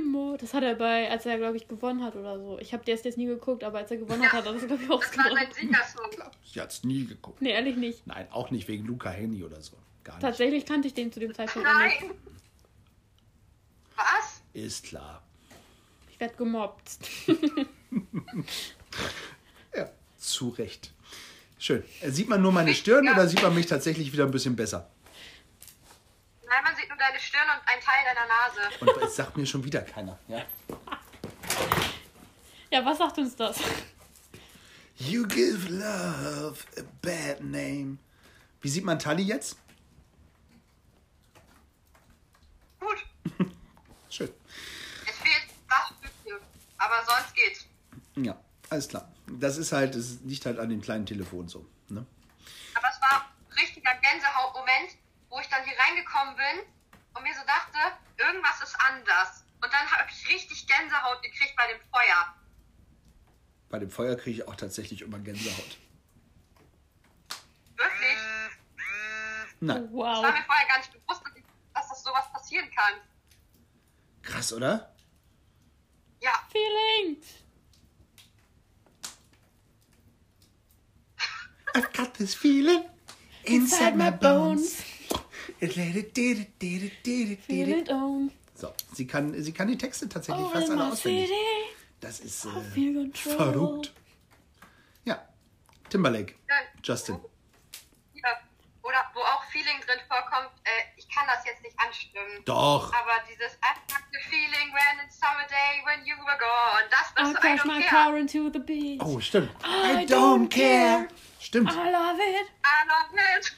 More. 0.04 0.36
Das 0.38 0.54
hat 0.54 0.62
er 0.62 0.74
bei, 0.74 1.10
als 1.10 1.26
er, 1.26 1.36
glaube 1.38 1.56
ich, 1.56 1.66
gewonnen 1.68 2.02
hat 2.04 2.16
oder 2.16 2.38
so. 2.38 2.58
Ich 2.60 2.72
habe 2.72 2.84
das 2.84 3.04
jetzt 3.04 3.18
nie 3.18 3.26
geguckt, 3.26 3.64
aber 3.64 3.78
als 3.78 3.90
er 3.90 3.96
gewonnen 3.98 4.22
hat, 4.24 4.32
hat 4.32 4.46
er 4.46 4.52
das, 4.52 4.66
glaube 4.66 4.82
ich, 4.82 4.88
Das 4.88 5.16
war 5.18 5.32
mein. 5.34 5.52
Siegersong. 5.52 6.30
Ich 6.44 6.58
hat's 6.58 6.84
nie 6.84 7.04
geguckt. 7.06 7.40
Nee, 7.42 7.50
ehrlich 7.50 7.76
nicht. 7.76 8.06
Nein, 8.06 8.26
auch 8.30 8.50
nicht 8.50 8.68
wegen 8.68 8.84
Luca 8.86 9.10
Henny 9.10 9.42
oder 9.44 9.60
so. 9.60 9.76
Gar 10.04 10.14
nicht. 10.14 10.22
Tatsächlich 10.22 10.64
kannte 10.66 10.88
ich 10.88 10.94
den 10.94 11.12
zu 11.12 11.20
dem 11.20 11.34
Zeitpunkt 11.34 11.66
noch 11.68 11.78
nicht. 11.84 12.00
Nein. 12.02 12.10
Was? 13.96 14.42
Ist 14.52 14.84
klar. 14.84 15.22
Ich 16.10 16.20
werde 16.20 16.34
gemobbt. 16.36 16.98
Ja, 19.76 19.90
zu 20.18 20.48
Recht. 20.50 20.92
Schön. 21.58 21.82
Äh, 22.00 22.10
Sieht 22.10 22.28
man 22.28 22.42
nur 22.42 22.52
meine 22.52 22.74
Stirn 22.74 23.04
Ja. 23.04 23.12
oder 23.12 23.26
sieht 23.28 23.42
man 23.42 23.54
mich 23.54 23.66
tatsächlich 23.66 24.12
wieder 24.12 24.24
ein 24.24 24.30
bisschen 24.30 24.56
besser? 24.56 24.90
Nein, 26.48 26.62
man 26.64 26.76
sieht 26.76 26.88
nur 26.88 26.98
deine 26.98 27.18
Stirn 27.18 27.42
und 27.48 27.68
einen 27.68 27.82
Teil 27.82 28.04
deiner 28.04 28.26
Nase. 28.26 28.80
Und 28.80 29.02
es 29.02 29.16
sagt 29.16 29.36
mir 29.36 29.46
schon 29.46 29.64
wieder 29.64 29.82
keiner. 29.82 30.18
Ja? 30.28 30.44
Ja, 32.68 32.84
was 32.84 32.98
sagt 32.98 33.16
uns 33.18 33.36
das? 33.36 33.60
You 34.96 35.26
give 35.26 35.68
love 35.68 36.58
a 36.76 36.82
bad 37.00 37.40
name. 37.40 37.98
Wie 38.60 38.68
sieht 38.68 38.84
man 38.84 38.98
Tali 38.98 39.22
jetzt? 39.22 39.56
Gut. 42.80 43.06
Schön. 44.10 44.32
Es 45.06 45.16
fehlt 45.16 45.46
das 45.68 45.86
Stückchen. 45.96 46.38
Aber 46.76 47.04
sonst 47.06 47.34
geht's. 47.34 47.66
Ja, 48.16 48.36
alles 48.68 48.88
klar. 48.88 49.08
Das 49.28 49.58
ist 49.58 49.70
halt, 49.72 49.94
es 49.94 50.18
liegt 50.24 50.44
halt 50.44 50.58
an 50.58 50.68
dem 50.68 50.80
kleinen 50.80 51.06
Telefon 51.06 51.48
so. 51.48 51.64
Ne? 51.88 52.04
Aber 52.74 52.88
es 52.90 53.00
war 53.00 53.26
ein 53.48 53.58
richtiger 53.58 53.94
Gänsehautmoment, 53.94 54.96
wo 55.36 55.40
ich 55.40 55.48
dann 55.48 55.62
hier 55.64 55.78
reingekommen 55.78 56.34
bin 56.34 56.64
und 57.14 57.22
mir 57.22 57.34
so 57.34 57.42
dachte, 57.46 57.76
irgendwas 58.16 58.58
ist 58.62 58.74
anders. 58.88 59.44
Und 59.62 59.70
dann 59.70 59.86
habe 59.92 60.08
ich 60.10 60.28
richtig 60.30 60.66
Gänsehaut 60.66 61.22
gekriegt 61.22 61.54
bei 61.58 61.66
dem 61.70 61.80
Feuer. 61.92 62.34
Bei 63.68 63.78
dem 63.78 63.90
Feuer 63.90 64.16
kriege 64.16 64.40
ich 64.40 64.48
auch 64.48 64.56
tatsächlich 64.56 65.02
immer 65.02 65.18
Gänsehaut. 65.18 65.76
Wirklich. 67.76 68.16
Nein, 69.60 69.82
Das 69.82 69.92
Wow. 69.92 70.22
war 70.24 70.32
mir 70.32 70.42
vorher 70.44 70.68
gar 70.68 70.78
nicht 70.78 70.92
bewusst, 70.94 71.20
dass 71.74 71.88
das 71.90 72.02
sowas 72.02 72.32
passieren 72.32 72.70
kann. 72.74 72.94
krass, 74.22 74.52
oder? 74.54 74.94
Ja, 76.20 76.32
Feelings. 76.50 77.26
I've 81.74 81.92
got 81.92 82.14
this 82.14 82.34
feeling 82.34 82.84
inside 83.44 83.96
my 83.96 84.10
bones. 84.10 84.82
Feel 87.46 87.68
it 87.68 87.90
on. 87.90 88.30
So, 88.54 88.72
sie 88.94 89.06
kann, 89.06 89.40
sie 89.42 89.52
kann 89.52 89.68
die 89.68 89.76
Texte 89.78 90.08
tatsächlich 90.08 90.46
Oh, 90.46 90.50
fast 90.50 90.70
alle 90.70 90.86
auswendig. 90.92 91.30
Das 92.00 92.20
ist 92.20 92.44
I 92.46 92.48
äh, 92.48 93.10
verrückt. 93.14 93.92
Ja, 95.04 95.22
Timberlake, 95.90 96.34
Ja. 96.48 96.54
Justin. 96.82 97.20
ja. 98.14 98.30
Oder 98.82 99.04
wo 99.14 99.20
auch 99.20 99.42
Feeling 99.50 99.80
drin 99.86 99.98
vorkommt, 100.08 100.50
äh, 100.64 100.68
ich 100.96 101.08
kann 101.08 101.26
das 101.26 101.44
jetzt 101.44 101.62
nicht 101.62 101.74
anstimmen. 101.78 102.42
Doch. 102.44 102.92
Aber 102.92 103.12
dieses 103.28 103.54
I 103.54 103.74
the 104.12 104.18
feeling 104.30 104.72
when 104.72 105.04
it's 105.06 105.18
summer 105.18 105.46
day 105.48 105.82
when 105.84 106.06
you 106.06 106.14
were 106.24 106.38
gone. 106.38 106.84
Das, 106.90 107.12
das 107.14 107.28
I 107.28 107.32
so, 107.32 107.38
I 107.38 107.40
crash 107.40 107.60
don't 107.60 107.66
my 107.66 107.82
care. 107.82 107.88
car 107.90 108.16
into 108.16 108.50
the 108.52 108.58
beach. 108.60 109.00
Oh, 109.04 109.20
stimmt. 109.20 109.50
I 109.64 110.06
don't 110.06 110.48
care. 110.48 111.08
Stimmt. 111.46 111.70
I 111.70 111.74
love 111.76 112.18
it. 112.18 112.48
I 112.64 112.78
love 112.88 113.14
it. 113.38 113.52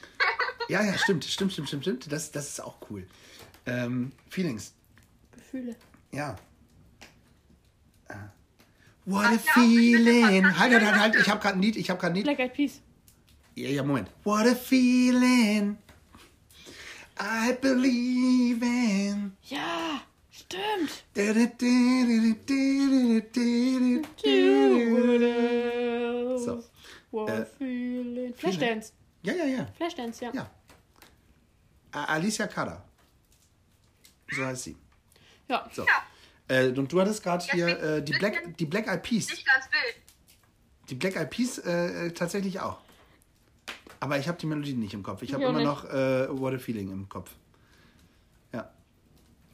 Ja, 0.69 0.83
ja, 0.83 0.95
stimmt. 0.95 1.25
Stimmt, 1.25 1.53
stimmt, 1.53 1.69
stimmt, 1.69 1.83
stimmt. 1.83 2.11
Das, 2.11 2.31
das 2.31 2.49
ist 2.49 2.59
auch 2.63 2.75
cool. 2.87 3.07
Ähm, 3.65 4.11
Feelings. 4.29 4.75
Gefühle. 5.31 5.75
Ja. 6.11 6.35
Äh. 8.09 8.13
What 9.05 9.25
a 9.25 9.29
Ach, 9.29 9.43
ja, 9.43 9.51
feeling. 9.53 10.45
Halt, 10.45 10.71
halt, 10.71 10.85
halt, 10.85 10.99
halt. 10.99 11.15
Ich 11.15 11.29
habe 11.29 11.41
gerade 11.41 11.55
ein 11.57 11.63
Lied. 11.63 11.77
Ich 11.77 11.89
habe 11.89 11.99
gerade 11.99 12.13
ein 12.13 12.17
Lied. 12.17 12.25
Black 12.25 12.37
Eyed 12.37 12.53
Peas. 12.53 12.79
Ja, 13.55 13.69
ja, 13.69 13.81
Moment. 13.81 14.11
What 14.23 14.45
a 14.45 14.53
feeling. 14.53 15.79
I 17.19 17.53
believe 17.59 18.63
in. 18.63 19.35
Ja, 19.45 20.03
stimmt. 20.29 20.91
So. 26.45 26.63
What 27.11 27.29
Äh, 27.29 27.45
feeling. 27.45 28.33
Flashdance. 28.33 28.93
Ja, 29.23 29.33
ja, 29.33 29.45
ja. 29.45 29.67
Flashdance, 29.75 30.25
ja. 30.25 30.31
Ja. 30.33 30.49
Alicia 31.91 32.47
Kada. 32.47 32.83
So 34.31 34.45
heißt 34.45 34.63
sie. 34.63 34.77
Ja. 35.47 35.67
So. 35.73 35.83
Ja. 35.85 36.03
Äh, 36.55 36.67
und 36.69 36.91
du 36.91 37.01
hattest 37.01 37.23
gerade 37.23 37.43
hier 37.51 37.67
äh, 37.81 38.03
die, 38.03 38.13
Black, 38.13 38.57
die 38.57 38.65
Black 38.65 38.87
Eyed 38.87 39.01
Peas. 39.03 39.27
Nicht 39.29 39.47
ans 39.51 39.67
Bild. 39.69 39.95
Die 40.89 40.95
Black 40.95 41.15
Eyed 41.15 41.29
Peas 41.29 41.57
äh, 41.59 42.07
äh, 42.07 42.11
tatsächlich 42.11 42.59
auch. 42.59 42.77
Aber 43.99 44.17
ich 44.17 44.27
habe 44.27 44.37
die 44.37 44.45
Melodie 44.45 44.73
nicht 44.73 44.93
im 44.93 45.03
Kopf. 45.03 45.23
Ich 45.23 45.33
habe 45.33 45.43
immer 45.43 45.57
nicht. 45.59 45.65
noch 45.65 45.83
äh, 45.85 46.27
What 46.29 46.53
a 46.53 46.57
Feeling 46.59 46.91
im 46.91 47.09
Kopf. 47.09 47.31
Ja. 48.53 48.69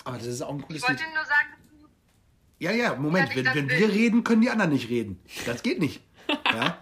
Aber 0.04 0.18
das 0.18 0.28
ist 0.28 0.42
auch 0.42 0.52
ein 0.54 0.62
cooles 0.62 0.84
Ich 0.84 0.88
wollte 0.88 1.04
Lied. 1.04 1.14
nur 1.16 1.26
sagen, 1.26 1.48
dass 1.52 1.80
du 1.82 1.88
Ja, 2.60 2.72
ja, 2.72 2.96
Moment. 2.96 3.36
Wenn, 3.36 3.46
wenn 3.46 3.70
wir 3.70 3.90
reden, 3.90 4.24
können 4.24 4.42
die 4.42 4.50
anderen 4.50 4.72
nicht 4.72 4.90
reden. 4.90 5.20
Das 5.46 5.64
geht 5.64 5.80
nicht. 5.80 6.02
Ja? 6.46 6.78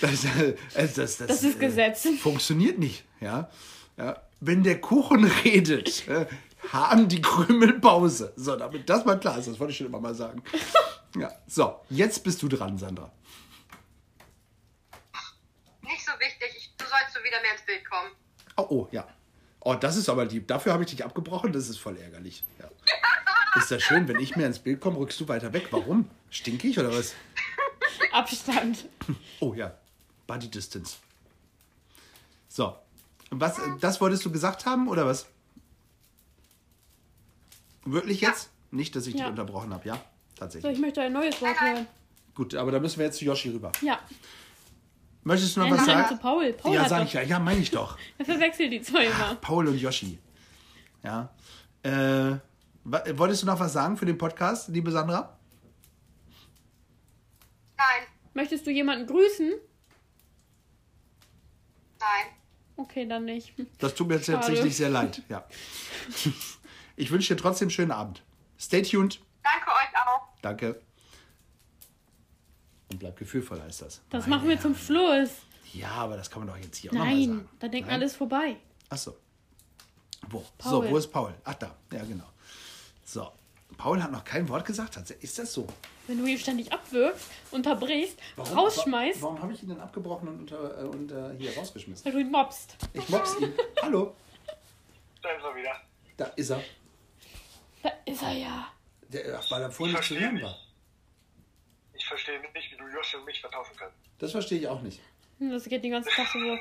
Das, 0.00 0.24
äh, 0.24 0.54
das, 0.74 0.94
das, 0.94 1.16
das, 1.18 1.42
ist 1.42 1.56
äh, 1.56 1.66
Gesetz. 1.66 2.06
Funktioniert 2.20 2.78
nicht. 2.78 3.04
Ja? 3.20 3.50
Ja? 3.96 4.22
Wenn 4.40 4.62
der 4.62 4.80
Kuchen 4.80 5.24
redet, 5.44 6.06
äh, 6.08 6.26
haben 6.72 7.08
die 7.08 7.20
Krümel 7.20 7.80
Pause. 7.80 8.32
So, 8.36 8.56
damit 8.56 8.88
das 8.88 9.04
mal 9.04 9.18
klar 9.18 9.38
ist, 9.38 9.48
das 9.48 9.58
wollte 9.58 9.72
ich 9.72 9.78
schon 9.78 9.86
immer 9.86 10.00
mal 10.00 10.14
sagen. 10.14 10.42
Ja, 11.16 11.32
so, 11.46 11.80
jetzt 11.88 12.22
bist 12.22 12.42
du 12.42 12.48
dran, 12.48 12.78
Sandra. 12.78 13.10
nicht 15.82 16.04
so 16.04 16.12
wichtig. 16.18 16.54
Ich, 16.56 16.72
du 16.76 16.84
sollst 16.84 17.14
so 17.14 17.20
wieder 17.20 17.40
mehr 17.40 17.52
ins 17.52 17.62
Bild 17.62 17.84
kommen. 17.88 18.10
Oh, 18.56 18.66
oh, 18.68 18.88
ja. 18.92 19.06
Oh, 19.60 19.74
das 19.74 19.96
ist 19.96 20.08
aber 20.08 20.24
lieb. 20.24 20.46
Dafür 20.46 20.72
habe 20.72 20.84
ich 20.84 20.90
dich 20.90 21.04
abgebrochen. 21.04 21.52
Das 21.52 21.68
ist 21.68 21.78
voll 21.78 21.96
ärgerlich. 21.96 22.44
Ja. 22.58 22.68
Ist 23.56 23.70
das 23.70 23.82
schön, 23.82 24.06
wenn 24.06 24.20
ich 24.20 24.36
mehr 24.36 24.46
ins 24.46 24.58
Bild 24.58 24.80
komme, 24.80 24.98
rückst 24.98 25.18
du 25.20 25.26
weiter 25.26 25.52
weg. 25.52 25.68
Warum? 25.70 26.08
Stink 26.30 26.62
ich 26.64 26.78
oder 26.78 26.92
was? 26.92 27.14
Abstand. 28.12 28.86
Oh 29.40 29.54
ja, 29.54 29.74
Body 30.28 30.48
Distance. 30.48 30.98
So, 32.48 32.76
was, 33.30 33.56
das 33.80 34.00
wolltest 34.00 34.24
du 34.24 34.30
gesagt 34.30 34.64
haben 34.66 34.86
oder 34.86 35.04
was? 35.06 35.26
Wirklich 37.84 38.20
jetzt? 38.20 38.50
Nicht, 38.70 38.94
dass 38.94 39.06
ich 39.06 39.14
dich 39.14 39.22
Ja. 39.22 39.28
unterbrochen 39.28 39.72
habe, 39.74 39.88
ja? 39.88 39.94
So, 39.94 40.00
ich 40.00 40.38
Tatsächlich. 40.38 40.78
möchte 40.78 41.00
ein 41.02 41.12
neues 41.12 41.40
Wort 41.42 41.60
hören. 41.60 41.86
Gut, 42.34 42.54
aber 42.54 42.70
da 42.70 42.78
müssen 42.78 42.98
wir 42.98 43.06
jetzt 43.06 43.18
zu 43.18 43.24
Yoshi 43.24 43.48
rüber. 43.50 43.72
Ja. 43.80 43.98
Möchtest 45.24 45.56
du 45.56 45.60
noch 45.60 45.68
Nein, 45.70 45.78
was 45.78 45.86
nein, 45.86 45.96
sagen? 46.04 46.08
zu 46.16 46.22
Paul. 46.22 46.52
Paul 46.52 46.74
ja, 46.74 46.82
hat 46.82 46.88
sag 46.90 46.98
doch. 47.00 47.06
ich 47.06 47.12
ja. 47.14 47.22
Ja, 47.22 47.38
meine 47.38 47.60
ich 47.60 47.70
doch. 47.70 47.98
Er 48.18 48.24
verwechselt 48.24 48.70
die 48.72 48.80
zwei 48.82 49.06
immer. 49.06 49.34
Paul 49.36 49.66
und 49.66 49.78
Yoshi. 49.78 50.18
Ja. 51.02 51.30
Äh, 51.82 52.36
wa- 52.84 53.02
wolltest 53.14 53.42
du 53.42 53.46
noch 53.46 53.58
was 53.58 53.72
sagen 53.72 53.96
für 53.96 54.06
den 54.06 54.16
Podcast, 54.18 54.68
liebe 54.68 54.90
Sandra? 54.92 55.36
Nein, 57.76 58.06
Möchtest 58.34 58.66
du 58.66 58.70
jemanden 58.70 59.06
grüßen? 59.06 59.54
Nein. 62.00 62.26
Okay, 62.76 63.06
dann 63.06 63.24
nicht. 63.24 63.54
Das 63.78 63.94
tut 63.94 64.08
mir 64.08 64.14
jetzt 64.14 64.26
Schade. 64.26 64.38
tatsächlich 64.38 64.76
sehr 64.76 64.90
leid. 64.90 65.22
Ja. 65.28 65.46
Ich 67.00 67.12
wünsche 67.12 67.32
dir 67.32 67.40
trotzdem 67.40 67.66
einen 67.66 67.70
schönen 67.70 67.92
Abend. 67.92 68.24
Stay 68.58 68.82
tuned. 68.82 69.20
Danke 69.44 69.68
euch 69.68 70.00
auch. 70.04 70.28
Danke. 70.42 70.82
Und 72.90 72.98
bleib 72.98 73.16
gefühlvoll, 73.16 73.62
heißt 73.62 73.82
das. 73.82 74.00
Das 74.10 74.26
Meine 74.26 74.36
machen 74.36 74.48
wir 74.48 74.60
zum. 74.60 74.74
Schluss. 74.74 75.30
Ja, 75.72 75.90
aber 75.92 76.16
das 76.16 76.28
kann 76.28 76.44
man 76.44 76.48
doch 76.48 76.56
jetzt 76.60 76.76
hier 76.78 76.90
auch 76.90 76.94
nochmal 76.96 77.14
Nein, 77.14 77.28
sagen. 77.28 77.48
da 77.60 77.68
denkt 77.68 77.88
Nein? 77.88 78.00
alles 78.00 78.16
vorbei. 78.16 78.56
Achso. 78.88 79.16
Wo? 80.28 80.40
So, 80.60 80.80
Paul. 80.80 80.90
wo 80.90 80.96
ist 80.96 81.06
Paul? 81.12 81.34
Ach, 81.44 81.54
da. 81.54 81.76
Ja, 81.92 82.02
genau. 82.02 82.26
Paul 83.78 84.02
hat 84.02 84.10
noch 84.12 84.24
kein 84.24 84.46
Wort 84.48 84.66
gesagt. 84.66 84.96
Hat- 84.96 85.10
Ist 85.10 85.38
das 85.38 85.52
so? 85.52 85.66
Wenn 86.06 86.18
du 86.18 86.26
ihn 86.26 86.38
ständig 86.38 86.72
abwirfst, 86.72 87.26
unterbrichst, 87.52 88.18
rausschmeißt, 88.36 89.22
Warum 89.22 89.40
habe 89.40 89.52
ich 89.52 89.62
ihn 89.62 89.68
denn 89.70 89.80
abgebrochen 89.80 90.28
und, 90.28 90.40
unter, 90.40 90.80
äh, 90.82 90.84
und 90.84 91.10
äh, 91.12 91.36
hier 91.38 91.56
rausgeschmissen? 91.56 92.04
weil 92.04 92.12
du 92.12 92.18
ihn 92.18 92.30
mobst. 92.30 92.76
Ich 92.92 93.08
mobs 93.08 93.38
ihn. 93.40 93.52
Hallo. 93.82 94.14
Da 95.22 95.30
ist 95.30 95.42
er 95.44 95.56
wieder. 95.56 95.80
Da 96.16 96.24
ist 96.26 96.50
er. 96.50 96.62
Da 97.82 97.90
ist 98.04 98.22
er 98.22 98.32
ja. 98.32 98.68
Der, 99.08 99.38
ach, 99.38 99.50
weil 99.50 99.62
er 99.62 99.70
vorhin 99.70 99.94
nicht 99.96 100.08
zu 100.08 100.18
hören 100.18 100.42
war. 100.42 100.56
Ich 101.94 102.04
verstehe 102.06 102.40
nicht, 102.40 102.72
wie 102.72 102.76
du 102.76 102.84
Joshi 102.88 103.16
und 103.16 103.24
mich 103.26 103.40
vertauschen 103.40 103.74
kannst. 103.76 103.96
Das 104.18 104.32
verstehe 104.32 104.58
ich 104.58 104.68
auch 104.68 104.82
nicht. 104.82 105.00
Hm, 105.38 105.50
Das 105.50 105.64
geht 105.64 105.84
den 105.84 105.92
ganzen 105.92 106.10
Tag 106.10 106.26
so. 106.32 106.58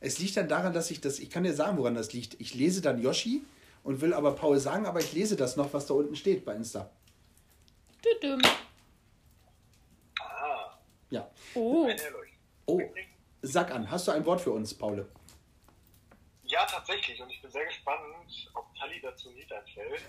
Es 0.00 0.18
liegt 0.18 0.36
dann 0.36 0.48
daran, 0.48 0.72
dass 0.72 0.90
ich 0.90 1.00
das, 1.00 1.18
ich 1.18 1.28
kann 1.30 1.44
dir 1.44 1.52
sagen, 1.54 1.76
woran 1.78 1.94
das 1.94 2.12
liegt. 2.12 2.40
Ich 2.40 2.54
lese 2.54 2.80
dann 2.80 3.00
Yoshi 3.00 3.42
und 3.82 4.00
will 4.00 4.14
aber 4.14 4.32
Paul 4.34 4.58
sagen, 4.58 4.86
aber 4.86 5.00
ich 5.00 5.12
lese 5.12 5.36
das 5.36 5.56
noch, 5.56 5.72
was 5.72 5.86
da 5.86 5.94
unten 5.94 6.16
steht 6.16 6.44
bei 6.44 6.54
Insta. 6.54 6.90
Tüdüm. 8.02 8.40
Ah, 10.20 10.78
Ja. 11.10 11.30
Oh. 11.54 11.88
Oh, 12.66 12.80
sag 13.42 13.70
an, 13.72 13.90
hast 13.90 14.06
du 14.06 14.12
ein 14.12 14.24
Wort 14.24 14.40
für 14.40 14.52
uns, 14.52 14.72
Paul? 14.72 15.06
Ja, 16.44 16.64
tatsächlich. 16.66 17.20
Und 17.20 17.30
ich 17.30 17.40
bin 17.42 17.50
sehr 17.50 17.64
gespannt, 17.66 18.00
ob 18.54 18.74
Tali 18.76 19.00
dazu 19.00 19.28
ein 19.30 19.36
Lied 19.36 19.52
einfällt. 19.52 20.02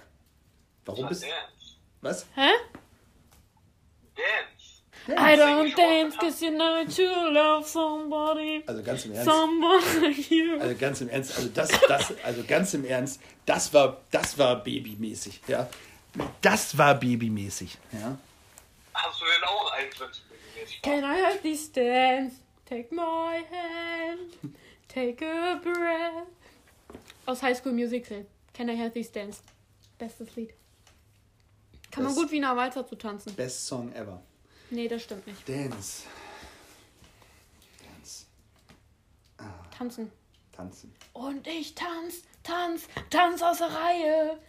Warum 0.86 1.08
bist 1.08 1.24
Dance. 1.24 1.76
Was? 2.02 2.26
hä? 2.36 2.50
Dance. 4.16 4.61
I 5.08 5.36
don't 5.36 5.76
dance 5.76 6.16
cause 6.16 6.42
you 6.46 6.52
know 6.52 6.86
to 6.86 7.32
love 7.32 7.68
somebody. 7.68 8.64
Also 8.68 8.84
ganz 8.84 9.06
im 9.06 9.14
Ernst. 9.14 9.30
Somebody 9.32 10.00
like 10.00 10.32
you. 10.32 10.60
Also 10.60 10.76
ganz 10.78 11.02
im 11.02 11.10
Ernst, 11.10 11.36
also 11.38 11.50
das, 11.50 11.70
das, 11.88 12.14
also 12.24 12.44
ganz 12.48 12.74
im 12.74 12.86
Ernst, 12.86 13.20
das 13.46 13.74
war, 13.74 13.98
das 14.12 14.38
war 14.38 14.64
babymäßig, 14.64 15.42
ja. 15.48 15.68
Das 16.42 16.78
war 16.78 16.96
babymäßig, 16.96 17.78
ja. 17.94 18.18
Hast 18.94 19.22
du 19.22 19.26
denn 19.26 19.44
auch 19.48 19.72
eins, 19.74 20.00
wenn 20.00 20.10
es 20.10 20.22
regelmäßig 20.30 20.82
war? 20.84 20.92
Can 20.92 21.04
I 21.04 21.24
have 21.24 21.42
this 21.42 21.72
dance? 21.72 22.36
Take 22.70 22.94
my 22.94 23.40
hand. 23.52 24.56
Take 24.88 25.26
a 25.26 25.56
breath. 25.64 26.28
Aus 27.26 27.42
High 27.42 27.58
School 27.58 27.74
Musical. 27.74 28.26
Can 28.54 28.70
I 28.70 28.78
have 28.78 28.92
this 28.92 29.12
dance? 29.12 29.40
Bestes 29.98 30.36
Lied. 30.36 30.54
Kann 31.90 32.04
man 32.04 32.14
Das- 32.14 32.22
gut 32.22 32.32
Wiener 32.32 32.56
Walzer 32.56 32.86
zu 32.86 32.96
tanzen. 32.96 33.34
Best 33.36 33.66
Song 33.68 33.92
ever. 33.94 34.22
Nee, 34.72 34.88
das 34.88 35.04
stimmt 35.04 35.28
nicht. 35.28 35.48
Dance. 35.48 36.08
Dance. 37.84 38.26
Tanzen. 39.78 40.12
Tanzen. 40.56 40.96
Und 41.14 41.46
ich 41.48 41.76
tanz, 41.76 42.24
tanz, 42.44 42.88
tanz 43.10 43.42
aus 43.42 43.58
der 43.60 43.68
Reihe. 43.74 44.42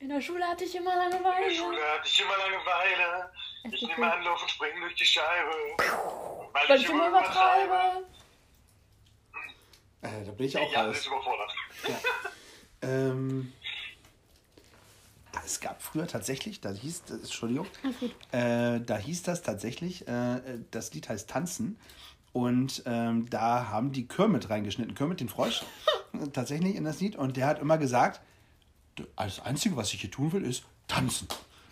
In 0.00 0.08
der 0.08 0.20
Schule 0.20 0.44
hatte 0.46 0.64
ich 0.64 0.74
immer 0.74 0.92
In 0.92 1.10
der 1.10 1.20
Langeweile. 1.20 1.54
Schule 1.54 1.78
hatte 1.94 2.06
ich 2.08 2.20
immer 2.20 2.36
Langeweile. 2.36 3.30
Ich 3.70 3.82
nehme 3.82 4.12
Anlauf 4.12 4.42
und 4.42 4.50
springe 4.50 4.80
durch 4.80 4.94
die 4.94 5.04
Scheibe. 5.04 5.50
Weil, 6.52 6.68
Weil 6.68 6.80
ich 6.80 6.88
immer 6.88 7.08
übertreibe. 7.08 8.04
Äh, 10.02 10.24
da 10.24 10.30
bin 10.32 10.46
ich 10.46 10.56
auch 10.56 10.72
Ja, 10.72 10.86
raus. 10.86 10.96
ist 10.98 11.06
überfordert. 11.06 11.54
Ähm, 12.82 13.52
es 15.44 15.60
gab 15.60 15.82
früher 15.82 16.06
tatsächlich, 16.06 16.60
da 16.60 16.70
hieß, 16.70 17.02
das, 17.04 17.18
Entschuldigung, 17.20 17.66
Alles 17.82 17.98
gut. 18.00 18.10
äh, 18.32 18.80
da 18.80 18.96
hieß 18.98 19.22
das 19.22 19.42
tatsächlich, 19.42 20.06
äh, 20.08 20.40
das 20.70 20.92
Lied 20.94 21.08
heißt 21.08 21.28
Tanzen. 21.30 21.76
Und 22.32 22.82
ähm, 22.86 23.28
da 23.28 23.68
haben 23.70 23.90
die 23.92 24.06
Kermit 24.06 24.50
reingeschnitten, 24.50 24.94
Kermit 24.94 25.20
den 25.20 25.28
Frosch, 25.28 25.62
äh, 26.12 26.28
tatsächlich 26.32 26.76
in 26.76 26.84
das 26.84 27.00
Lied. 27.00 27.16
Und 27.16 27.36
der 27.36 27.46
hat 27.46 27.60
immer 27.60 27.76
gesagt, 27.78 28.20
"Du, 28.94 29.04
das 29.16 29.40
Einzige, 29.40 29.76
was 29.76 29.92
ich 29.92 30.00
hier 30.00 30.10
tun 30.10 30.32
will, 30.32 30.44
ist 30.44 30.62
tanzen. 30.86 31.26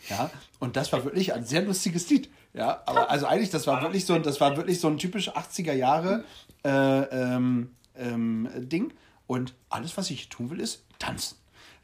Ja, 0.09 0.31
und 0.59 0.77
das 0.77 0.93
war 0.93 1.05
wirklich 1.05 1.33
ein 1.35 1.45
sehr 1.45 1.63
lustiges 1.63 2.09
Lied. 2.11 2.31
Ja, 2.55 2.83
aber 2.87 3.11
also 3.11 3.27
eigentlich, 3.27 3.51
das 3.51 3.67
war 3.67 3.83
wirklich 3.83 4.05
so, 4.07 4.15
ein- 4.15 4.23
das 4.23 4.41
war 4.41 4.57
wirklich 4.57 4.81
so 4.81 4.89
ein 4.89 4.97
typisch 4.99 5.29
80er 5.31 5.75
Jahre 5.75 6.25
äh, 6.65 6.69
ähm, 6.71 7.75
ähm, 7.97 8.49
Ding. 8.69 8.93
Und 9.27 9.55
alles, 9.69 9.97
was 9.99 10.11
ich 10.11 10.21
hier 10.23 10.31
tun 10.31 10.49
will, 10.51 10.61
ist 10.61 10.83
tanzen. 10.99 11.37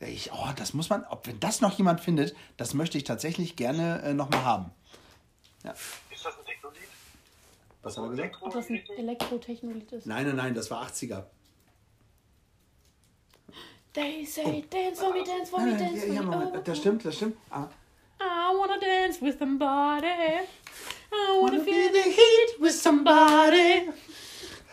Ich, 0.07 0.33
oh, 0.33 0.49
das 0.57 0.75
muss 0.75 0.91
man, 0.91 1.05
ob 1.05 1.27
wenn 1.27 1.41
das 1.41 1.61
noch 1.61 1.77
jemand 1.79 2.01
findet, 2.01 2.35
das 2.57 2.75
möchte 2.75 2.99
ich 2.99 3.05
tatsächlich 3.05 3.57
gerne 3.57 4.03
äh, 4.03 4.15
nochmal 4.15 4.45
haben. 4.45 4.71
Ja. 5.65 5.73
Ist 5.73 6.25
das 6.25 6.39
ein 6.39 6.45
Techno-Lied? 6.45 6.83
Was 7.83 7.97
haben 7.97 8.05
wir 8.05 8.11
gesagt? 8.11 8.37
Ob 8.41 8.53
das 8.53 8.69
ein 8.69 8.83
Elektrotechnolied 8.97 9.93
ist. 9.93 10.07
Nein, 10.07 10.27
nein, 10.27 10.37
nein, 10.37 10.55
das 10.55 10.71
war 10.71 10.87
80er. 10.87 11.25
They 13.95 14.25
say, 14.27 14.65
dance 14.69 15.01
for 15.01 15.13
me, 15.13 15.23
dance 15.23 15.49
for 15.49 15.61
me, 15.61 15.71
Nein, 15.71 15.81
nein, 15.81 15.95
dance 15.95 16.01
ja, 16.01 16.07
for 16.07 16.15
ja, 16.15 16.23
me. 16.23 16.37
Moment, 16.37 16.57
oh, 16.57 16.61
das 16.65 16.79
stimmt, 16.79 17.05
das 17.05 17.15
stimmt. 17.15 17.37
Ah. 17.51 17.69
I 18.21 18.55
wanna 18.57 18.79
dance 18.81 19.21
with 19.21 19.39
somebody. 19.39 20.07
I 21.13 21.39
wanna 21.41 21.61
feel 21.61 21.93
the 21.93 22.03
heat 22.03 22.61
with 22.61 22.75
somebody. 22.75 23.89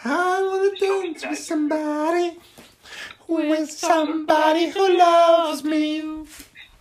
I 0.04 0.42
wanna 0.42 0.72
dance 0.80 1.24
with 1.24 1.40
somebody. 1.40 2.40
With 3.38 3.72
somebody 3.72 4.72
who 4.72 4.98
loves 4.98 5.64
me. 5.64 6.02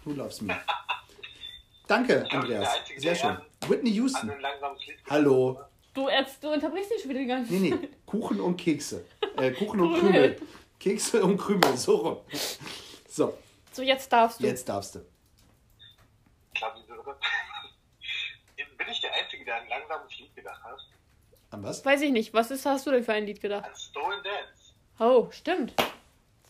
Who 0.05 0.15
loves 0.15 0.41
me. 0.43 0.53
Danke, 1.87 2.27
Andreas. 2.33 2.69
Sehr 2.97 3.15
schön. 3.15 3.37
Whitney 3.69 3.93
Houston. 3.93 4.33
Hallo. 5.09 5.61
Du, 5.95 6.09
jetzt, 6.09 6.43
du 6.43 6.53
unterbrichst 6.53 6.91
dich 6.91 7.03
schon 7.03 7.11
wieder 7.11 7.21
die 7.21 7.27
ganze 7.27 7.53
Nee, 7.55 7.71
nee. 7.71 7.89
Kuchen 8.07 8.41
und 8.41 8.57
Kekse. 8.57 9.05
Äh, 9.37 9.53
Kuchen 9.53 9.81
und 9.81 9.99
Krümel. 10.01 10.41
Kekse 10.79 11.23
und 11.23 11.37
Krümel, 11.37 11.77
so 11.77 11.97
rum. 11.97 12.19
So, 13.09 13.37
So, 13.73 13.83
jetzt 13.83 14.13
darfst 14.13 14.41
du. 14.41 14.47
jetzt 14.47 14.69
darfst 14.69 14.95
du. 14.97 14.99
Bin 18.57 18.89
ich 18.91 19.01
der 19.01 19.13
Einzige, 19.15 19.45
der 19.45 19.57
an 19.57 19.63
ein 19.65 19.69
langsames 19.69 20.19
Lied 20.19 20.35
gedacht 20.35 20.63
hat? 20.65 20.79
An 21.51 21.63
was? 21.63 21.85
Weiß 21.85 22.01
ich 22.03 22.11
nicht. 22.13 22.33
Was 22.35 22.51
ist, 22.51 22.65
hast 22.67 22.87
du 22.87 22.91
denn 22.93 23.05
für 23.05 23.13
ein 23.13 23.27
Lied 23.27 23.41
gedacht? 23.41 23.65
An 23.69 23.77
Stolen 23.77 24.23
Dance. 24.23 24.75
Oh, 24.99 25.29
stimmt. 25.31 25.75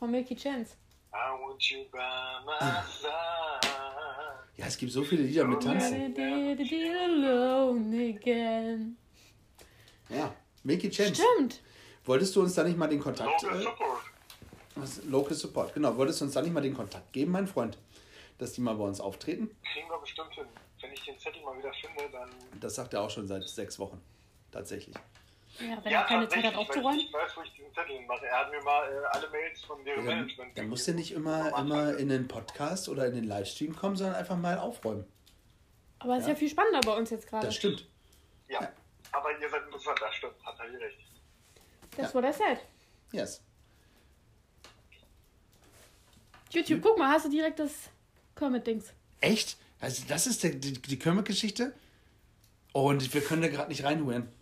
Von 0.01 0.11
Milky 0.11 0.34
Chance. 0.34 0.76
I 1.12 1.30
want 1.40 1.62
you 1.70 1.84
by 1.92 1.98
my 2.46 2.59
side. 3.01 3.11
Ja, 4.57 4.66
es 4.66 4.76
gibt 4.78 4.92
so 4.92 5.03
viele 5.05 5.22
Lieder 5.24 5.44
mit 5.44 5.62
Tanzen. 5.62 6.14
Alone 7.05 8.16
again. 8.18 8.96
Ja, 10.09 10.34
Milky 10.64 10.90
Chance. 10.90 11.22
Stimmt. 11.22 11.61
Wolltest 12.07 12.34
du 12.34 12.40
uns 12.40 12.55
da 12.55 12.64
nicht 12.64 12.78
mal 12.78 12.88
den 12.88 12.98
Kontakt... 13.01 13.42
Local 13.42 13.61
Äh, 13.61 13.62
Support. 13.62 14.01
was- 14.76 15.05
Local 15.05 15.34
Support, 15.34 15.74
genau. 15.74 15.94
Wolltest 15.96 16.20
du 16.20 16.24
uns 16.24 16.34
da 16.34 16.40
nicht 16.42 16.53
mal 16.53 16.62
den 16.62 16.74
Kontakt 16.74 17.12
geben, 17.12 17.32
mein 17.32 17.46
Freund? 17.46 17.76
Dass 18.38 18.55
die 18.55 18.62
mal 18.62 18.74
bei 18.74 18.84
uns 18.84 19.01
auftreten? 19.01 19.55
Kriegen 19.74 19.88
wir 19.88 19.98
bestimmt 19.98 20.32
hin. 20.32 20.46
Wenn 20.80 20.92
ich 20.94 21.05
den 21.05 21.18
Zettel 21.18 21.42
mal 21.42 21.57
wieder 21.59 21.72
finde, 21.74 22.11
dann. 22.11 22.30
Das 22.59 22.74
sagt 22.76 22.94
er 22.94 23.03
auch 23.03 23.11
schon 23.11 23.28
seit 23.28 23.46
sechs 23.46 23.78
Wochen. 23.78 24.01
Tatsächlich. 24.51 24.96
Ja, 25.61 25.84
wenn 25.84 25.92
er 25.92 26.04
keine 26.04 26.28
Zeit 26.28 26.44
hat 26.44 26.54
aufzuräumen. 26.54 27.00
Ich 27.00 27.12
weiß, 27.12 27.36
wo 27.36 27.42
ich 27.42 27.52
diesen 27.52 27.72
Zettel 27.74 28.00
mache. 28.06 28.26
Er 28.26 28.38
hat 28.38 28.50
mir 28.50 28.62
mal 28.62 28.90
äh, 28.90 29.16
alle 29.16 29.28
Mails 29.28 29.61
von 29.62 29.84
deren 29.84 30.06
Dann, 30.06 30.18
Management. 30.18 30.58
dann 30.58 30.68
musst 30.68 30.88
du 30.88 30.94
nicht 30.94 31.12
immer, 31.12 31.56
immer 31.58 31.96
in 31.98 32.08
den 32.08 32.28
Podcast 32.28 32.88
oder 32.88 33.06
in 33.06 33.14
den 33.14 33.24
Livestream 33.24 33.76
kommen, 33.76 33.96
sondern 33.96 34.16
einfach 34.16 34.36
mal 34.36 34.58
aufräumen. 34.58 35.04
Aber 35.98 36.14
es 36.16 36.22
ist 36.22 36.28
ja 36.28 36.34
viel 36.34 36.48
spannender 36.48 36.80
bei 36.80 36.96
uns 36.96 37.11
jetzt 37.11 37.26
gerade. 37.26 37.46
Das 37.46 37.56
stimmt. 37.56 37.86
Ja. 38.48 38.72
Aber 39.12 39.38
ihr 39.38 39.50
seid 39.50 39.64
ein 39.64 39.70
bisschen 39.70 39.92
das 40.00 40.14
stimmt. 40.14 40.34
Hat 40.44 40.58
er 40.58 40.70
hier 40.70 40.80
recht. 40.80 40.98
Das 41.96 42.14
war 42.14 42.22
der 42.22 42.32
Set. 42.32 42.61
Yes. 43.12 43.42
YouTube, 46.50 46.80
guck 46.82 46.98
mal, 46.98 47.12
hast 47.12 47.26
du 47.26 47.30
direkt 47.30 47.58
das 47.58 47.90
Kermit-Dings. 48.34 48.92
Echt? 49.20 49.56
Also 49.80 50.04
das 50.08 50.26
ist 50.26 50.42
der, 50.42 50.50
die, 50.50 50.72
die 50.72 50.98
Kermit-Geschichte? 50.98 51.74
Und 52.72 53.12
wir 53.12 53.20
können 53.20 53.42
da 53.42 53.48
gerade 53.48 53.68
nicht 53.68 53.84
reinholen. 53.84 54.32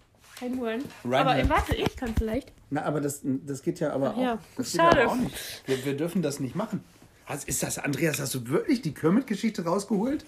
Reinholen. 0.40 0.84
Reinholen. 1.04 1.14
Aber 1.14 1.38
äh, 1.38 1.48
warte, 1.48 1.74
ich 1.74 1.96
kann 1.96 2.14
vielleicht. 2.16 2.52
Na, 2.70 2.82
aber 2.84 3.00
das, 3.00 3.20
das 3.22 3.62
geht 3.62 3.80
ja 3.80 3.92
aber 3.92 4.14
Ach 4.16 4.20
ja, 4.20 4.34
auch. 4.34 4.38
Das 4.56 4.72
schade. 4.72 4.96
Geht 4.96 5.04
aber 5.04 5.12
auch 5.12 5.16
nicht. 5.16 5.62
Wir, 5.66 5.84
wir 5.84 5.96
dürfen 5.96 6.22
das 6.22 6.40
nicht 6.40 6.54
machen. 6.54 6.84
Was 7.26 7.44
ist 7.44 7.62
das, 7.62 7.78
Andreas? 7.78 8.20
Hast 8.20 8.34
du 8.34 8.48
wirklich 8.48 8.80
die 8.82 8.94
Kermit-Geschichte 8.94 9.64
rausgeholt? 9.64 10.24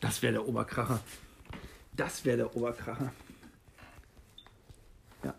Das 0.00 0.22
wäre 0.22 0.34
der 0.34 0.48
Oberkracher. 0.48 1.00
Das 1.96 2.24
wäre 2.24 2.38
der 2.38 2.56
Oberkracher. 2.56 3.12
Ja. 5.24 5.34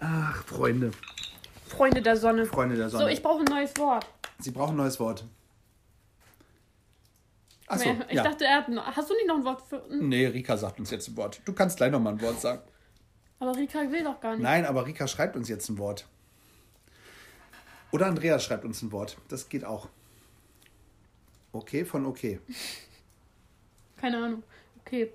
Ach, 0.00 0.44
Freunde. 0.44 0.90
Freunde 1.66 2.02
der 2.02 2.16
Sonne. 2.16 2.46
Freunde 2.46 2.76
der 2.76 2.88
Sonne. 2.88 3.04
So, 3.04 3.08
ich 3.10 3.22
brauche 3.22 3.40
ein 3.40 3.44
neues 3.44 3.76
Wort. 3.76 4.06
Sie 4.38 4.50
brauchen 4.50 4.72
ein 4.72 4.78
neues 4.78 4.98
Wort. 4.98 5.24
Achso, 7.68 7.96
ich 8.08 8.14
ja. 8.14 8.22
dachte, 8.22 8.44
er 8.46 8.56
hat. 8.58 8.68
noch- 8.68 8.84
Hast 8.96 9.10
du 9.10 9.14
nicht 9.14 9.26
noch 9.26 9.36
ein 9.36 9.44
Wort 9.44 9.62
für. 9.62 9.82
hm? 9.88 10.08
nee, 10.08 10.26
Rika 10.26 10.56
sagt 10.56 10.78
uns 10.80 10.90
jetzt 10.90 11.08
ein 11.08 11.16
Wort. 11.16 11.40
Du 11.44 11.52
kannst 11.52 11.76
gleich 11.76 11.90
noch 11.90 12.00
mal 12.00 12.10
ein 12.14 12.20
Wort 12.22 12.40
sagen. 12.40 12.62
Aber 13.40 13.54
Rika 13.56 13.80
will 13.90 14.02
doch 14.04 14.20
gar 14.20 14.32
nicht. 14.32 14.42
Nein, 14.42 14.64
aber 14.64 14.86
Rika 14.86 15.06
schreibt 15.06 15.36
uns 15.36 15.48
jetzt 15.48 15.68
ein 15.68 15.78
Wort. 15.78 16.06
Oder 17.92 18.06
Andreas 18.06 18.42
schreibt 18.44 18.64
uns 18.64 18.82
ein 18.82 18.90
Wort. 18.92 19.16
Das 19.28 19.48
geht 19.48 19.64
auch. 19.64 19.88
Okay 21.52 21.84
von 21.84 22.06
okay. 22.06 22.40
Keine 23.96 24.16
Ahnung. 24.18 24.42
Okay, 24.84 25.12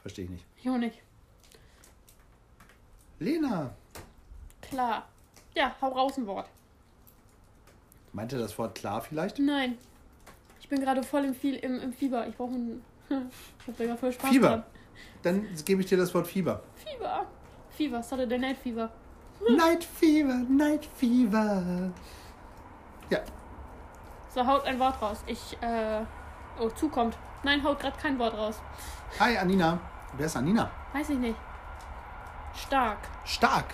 Verstehe 0.00 0.24
ich 0.24 0.30
nicht. 0.30 0.44
ich 0.58 0.68
auch 0.70 0.76
nicht. 0.78 0.98
Lena. 3.18 3.74
Klar. 4.62 5.08
Ja, 5.54 5.74
hau 5.80 5.88
raus 5.88 6.16
ein 6.18 6.26
Wort. 6.26 6.48
Meint 8.12 8.32
ihr 8.32 8.38
das 8.38 8.56
Wort 8.58 8.74
klar 8.74 9.00
vielleicht? 9.02 9.38
Nein. 9.38 9.76
Ich 10.64 10.70
bin 10.70 10.80
gerade 10.80 11.02
voll 11.02 11.26
im, 11.26 11.34
Viel, 11.34 11.56
im, 11.56 11.78
im 11.78 11.92
Fieber. 11.92 12.26
Ich 12.26 12.34
brauche 12.36 12.54
ein. 12.54 12.82
Ich 13.60 13.68
hab 13.68 13.76
sogar 13.76 13.96
voll 13.98 14.12
Spaß 14.12 14.30
Fieber. 14.30 14.48
dran. 14.48 14.62
Dann 15.22 15.46
gebe 15.66 15.82
ich 15.82 15.88
dir 15.88 15.98
das 15.98 16.14
Wort 16.14 16.26
Fieber. 16.26 16.62
Fieber. 16.76 17.26
Fieber, 17.68 18.02
Saturday 18.02 18.38
Night 18.38 18.56
Fever. 18.56 18.88
Night 19.50 19.84
Fever, 19.84 20.40
Night 20.48 20.88
Fever. 20.96 21.92
Ja, 23.10 23.18
So, 24.34 24.46
haut 24.46 24.64
ein 24.64 24.78
Wort 24.78 25.02
raus. 25.02 25.18
Ich, 25.26 25.54
äh. 25.60 26.00
Oh, 26.58 26.70
zukommt. 26.70 27.18
Nein, 27.42 27.62
haut 27.62 27.78
gerade 27.78 27.98
kein 28.00 28.18
Wort 28.18 28.32
raus. 28.34 28.58
hi 29.20 29.36
Anina. 29.36 29.78
Wer 30.16 30.24
ist 30.26 30.36
Anina? 30.36 30.70
Weiß 30.94 31.10
ich 31.10 31.18
nicht. 31.18 31.36
Stark. 32.54 32.98
Stark. 33.26 33.66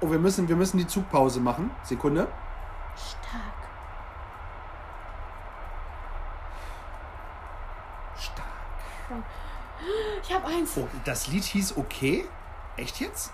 Oh, 0.00 0.10
wir 0.10 0.18
müssen, 0.18 0.48
wir 0.48 0.56
müssen 0.56 0.78
die 0.78 0.86
Zugpause 0.86 1.40
machen. 1.40 1.70
Sekunde. 1.82 2.26
Stark. 2.96 3.65
Ich 10.26 10.34
hab 10.34 10.44
eins. 10.46 10.76
Oh, 10.76 10.88
das 11.04 11.28
Lied 11.28 11.44
hieß 11.44 11.76
Okay? 11.76 12.26
Echt 12.76 13.00
jetzt? 13.00 13.30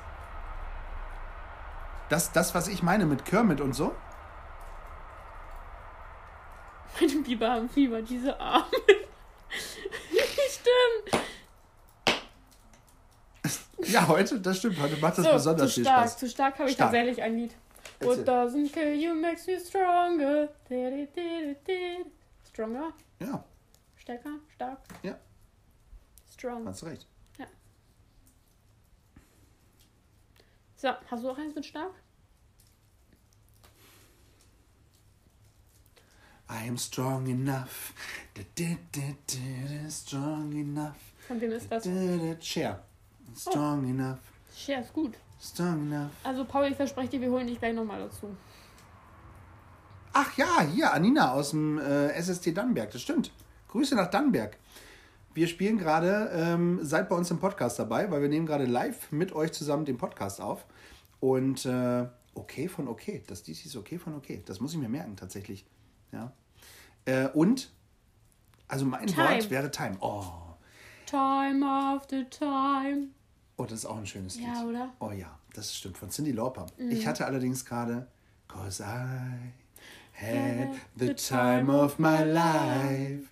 Das, 2.08 2.32
das, 2.32 2.54
was 2.54 2.68
ich 2.68 2.82
meine 2.82 3.06
mit 3.06 3.24
Kermit 3.24 3.60
und 3.60 3.72
so? 3.72 3.94
Meine 7.00 7.22
Biber 7.22 7.50
haben 7.50 7.70
Fieber, 7.70 8.02
diese 8.02 8.38
Arme. 8.38 8.66
Stimmt. 10.50 11.22
Ja, 13.88 14.06
heute, 14.08 14.38
das 14.40 14.58
stimmt. 14.58 14.78
Heute 14.80 14.96
macht 14.98 15.18
das 15.18 15.24
So, 15.24 15.32
besonders 15.32 15.68
zu 15.70 15.74
viel 15.76 15.84
stark. 15.84 15.98
Spaß. 16.00 16.18
Zu 16.18 16.28
stark 16.28 16.58
habe 16.58 16.68
ich 16.68 16.74
Stark. 16.74 16.92
tatsächlich 16.92 17.22
ein 17.22 17.36
Lied. 17.36 17.54
Erzähl. 17.98 18.18
What 18.18 18.28
doesn't 18.28 18.72
kill 18.72 18.94
you 18.94 19.14
makes 19.14 19.46
you 19.46 19.58
stronger. 19.58 20.48
Stronger? 22.48 22.92
Ja, 23.18 23.44
Stärker? 23.96 24.30
Stark? 24.54 24.78
ja, 25.02 25.16
Strong. 26.42 26.66
hast 26.66 26.82
recht. 26.82 27.06
So, 30.74 30.88
hast 31.08 31.22
du 31.22 31.30
auch 31.30 31.38
eins 31.38 31.54
mit 31.54 31.64
stark? 31.64 31.92
I 36.50 36.68
am 36.68 36.76
strong 36.76 37.28
enough. 37.28 37.94
Da, 38.34 38.42
da, 38.56 38.76
da, 38.90 39.88
strong 39.88 40.50
enough. 40.50 40.96
Von 41.28 41.40
wem 41.40 41.52
ist 41.52 41.70
das? 41.70 41.84
Da, 41.84 41.90
da, 41.90 42.40
Cher. 42.40 42.82
Strong 43.36 43.88
enough. 43.90 44.18
Share 44.52 44.80
ist 44.80 44.92
gut. 44.92 45.14
Strong 45.40 45.92
enough. 45.92 46.10
Also, 46.24 46.44
Paul, 46.44 46.64
ich 46.66 46.76
verspreche 46.76 47.10
dir, 47.10 47.20
wir 47.20 47.30
holen 47.30 47.46
dich 47.46 47.60
gleich 47.60 47.72
nochmal 47.72 48.00
dazu. 48.00 48.36
Ach 50.12 50.36
ja, 50.36 50.62
hier, 50.62 50.92
Anina 50.92 51.34
aus 51.34 51.50
dem 51.50 51.78
äh, 51.78 52.20
SST 52.20 52.56
Dannenberg, 52.56 52.90
das 52.90 53.02
stimmt. 53.02 53.30
Grüße 53.68 53.94
nach 53.94 54.10
Dannenberg. 54.10 54.58
Wir 55.34 55.48
spielen 55.48 55.78
gerade, 55.78 56.30
ähm, 56.34 56.80
seid 56.82 57.08
bei 57.08 57.16
uns 57.16 57.30
im 57.30 57.38
Podcast 57.38 57.78
dabei, 57.78 58.10
weil 58.10 58.20
wir 58.20 58.28
nehmen 58.28 58.46
gerade 58.46 58.66
live 58.66 59.10
mit 59.12 59.32
euch 59.32 59.52
zusammen 59.52 59.84
den 59.84 59.96
Podcast 59.96 60.40
auf. 60.40 60.66
Und 61.20 61.64
äh, 61.64 62.06
okay 62.34 62.68
von 62.68 62.88
okay, 62.88 63.22
das 63.26 63.42
dies 63.42 63.64
ist 63.64 63.76
okay 63.76 63.98
von 63.98 64.14
okay. 64.14 64.42
Das 64.44 64.60
muss 64.60 64.72
ich 64.72 64.78
mir 64.78 64.88
merken 64.88 65.16
tatsächlich. 65.16 65.64
Ja. 66.12 66.32
Äh, 67.04 67.28
und, 67.28 67.72
also 68.68 68.84
mein 68.84 69.06
Time. 69.06 69.28
Wort 69.28 69.50
wäre 69.50 69.70
Time. 69.70 69.96
Oh. 70.00 70.24
Time 71.06 71.66
after 71.66 72.28
time. 72.30 73.08
oh, 73.56 73.64
das 73.64 73.80
ist 73.80 73.86
auch 73.86 73.98
ein 73.98 74.06
schönes 74.06 74.36
Lied. 74.36 74.46
Ja, 74.46 74.64
oder? 74.64 74.92
Oh 74.98 75.10
ja, 75.10 75.38
das 75.54 75.76
stimmt, 75.76 75.98
von 75.98 76.10
Cindy 76.10 76.32
Lauper. 76.32 76.66
Ich 76.78 77.06
hatte 77.06 77.26
allerdings 77.26 77.64
gerade 77.64 78.06
Cause 78.48 78.82
I 78.82 79.52
had 80.12 80.74
the 80.96 81.14
time 81.14 81.70
of 81.70 81.98
my 81.98 82.22
life. 82.22 83.28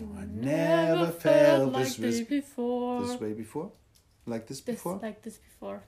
I 0.00 0.24
never 0.26 1.06
felt 1.10 1.74
this, 1.74 1.96
this 1.96 2.18
this, 2.18 2.28
before. 2.28 3.02
this 3.02 3.20
way 3.20 3.32
before. 3.32 3.72
Like 4.26 4.46
this 4.46 4.60
This, 4.60 4.76
before. 4.76 5.00
like 5.02 5.22
this 5.22 5.38
before. 5.38 5.82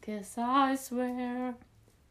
Cause 0.00 0.38
I 0.38 0.76
swear 0.76 1.54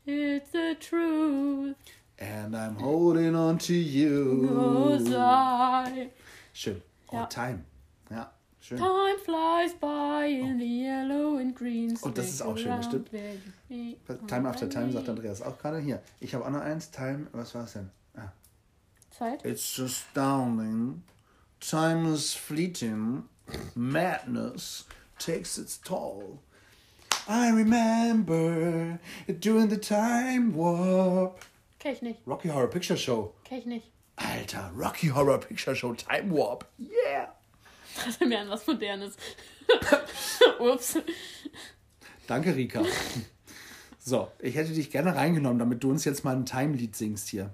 it's 0.05 0.51
the 0.51 0.75
truth. 0.79 1.75
And 2.19 2.55
I'm 2.55 2.75
holding 2.75 3.35
on 3.35 3.57
to 3.59 3.73
you. 3.73 4.47
Cause 4.53 5.11
I. 5.13 6.09
Schön. 6.53 6.81
Oh, 7.11 7.15
Ja. 7.15 7.25
Time. 7.25 7.63
Ja. 8.11 8.29
Schön. 8.61 8.77
Time 8.77 9.17
flies 9.25 9.73
by 9.73 10.25
in 10.27 10.59
the 10.59 10.65
yellow 10.65 11.37
and 11.37 11.55
green. 11.55 11.97
Oh, 12.03 12.09
das 12.09 12.27
ist 12.29 12.41
auch 12.41 12.57
schön, 12.57 12.67
das 12.75 12.85
stimmt. 12.85 13.09
Time 14.27 14.47
after 14.49 14.69
time, 14.69 14.91
sagt 14.91 15.07
Andreas 15.09 15.41
auch 15.41 15.57
gerade. 15.57 15.79
Hier, 15.79 16.01
ich 16.19 16.35
habe 16.35 16.45
auch 16.45 16.49
noch 16.51 16.61
eins. 16.61 16.91
Time, 16.91 17.27
was 17.31 17.55
war 17.55 17.63
es 17.63 17.73
denn? 17.73 17.89
Ah. 18.15 18.31
Zeit. 19.11 19.43
It's 19.45 19.79
astounding. 19.79 21.01
Time 21.59 22.13
is 22.13 22.33
fleeting. 22.33 23.23
Madness 23.75 24.85
takes 25.17 25.57
its 25.57 25.77
toll. 25.77 26.39
I 27.27 27.49
remember 27.49 28.99
doing 29.39 29.69
the 29.69 29.77
time 29.77 30.53
warp. 30.53 31.45
Kenn 31.79 31.93
ich 31.93 32.01
nicht. 32.01 32.19
Rocky 32.25 32.49
Horror 32.49 32.67
Picture 32.69 32.97
Show. 32.97 33.33
Kenn 33.43 33.59
ich 33.59 33.65
nicht. 33.65 33.87
Alter, 34.15 34.71
Rocky 34.75 35.07
Horror 35.07 35.39
Picture 35.39 35.75
Show 35.75 35.93
Time 35.93 36.31
Warp. 36.31 36.65
Yeah. 36.79 37.29
Das 38.05 38.19
wäre 38.19 38.39
an 38.41 38.49
was 38.49 38.65
Modernes. 38.67 39.15
Ups. 40.59 40.97
Danke, 42.27 42.55
Rika. 42.55 42.83
So, 43.99 44.31
ich 44.39 44.55
hätte 44.55 44.73
dich 44.73 44.91
gerne 44.91 45.15
reingenommen, 45.15 45.59
damit 45.59 45.83
du 45.83 45.89
uns 45.89 46.05
jetzt 46.05 46.23
mal 46.23 46.35
ein 46.35 46.45
Time-Lied 46.45 46.95
singst 46.95 47.29
hier. 47.29 47.53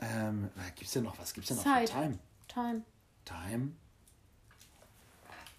Ähm, 0.00 0.50
gibt's 0.76 0.92
denn 0.92 1.04
noch 1.04 1.18
was? 1.18 1.32
Gibt's 1.34 1.48
denn 1.48 1.56
noch 1.56 1.64
Zeit. 1.64 1.90
für 1.90 1.96
Time? 1.96 2.18
Time. 2.48 2.82
Time? 3.26 3.72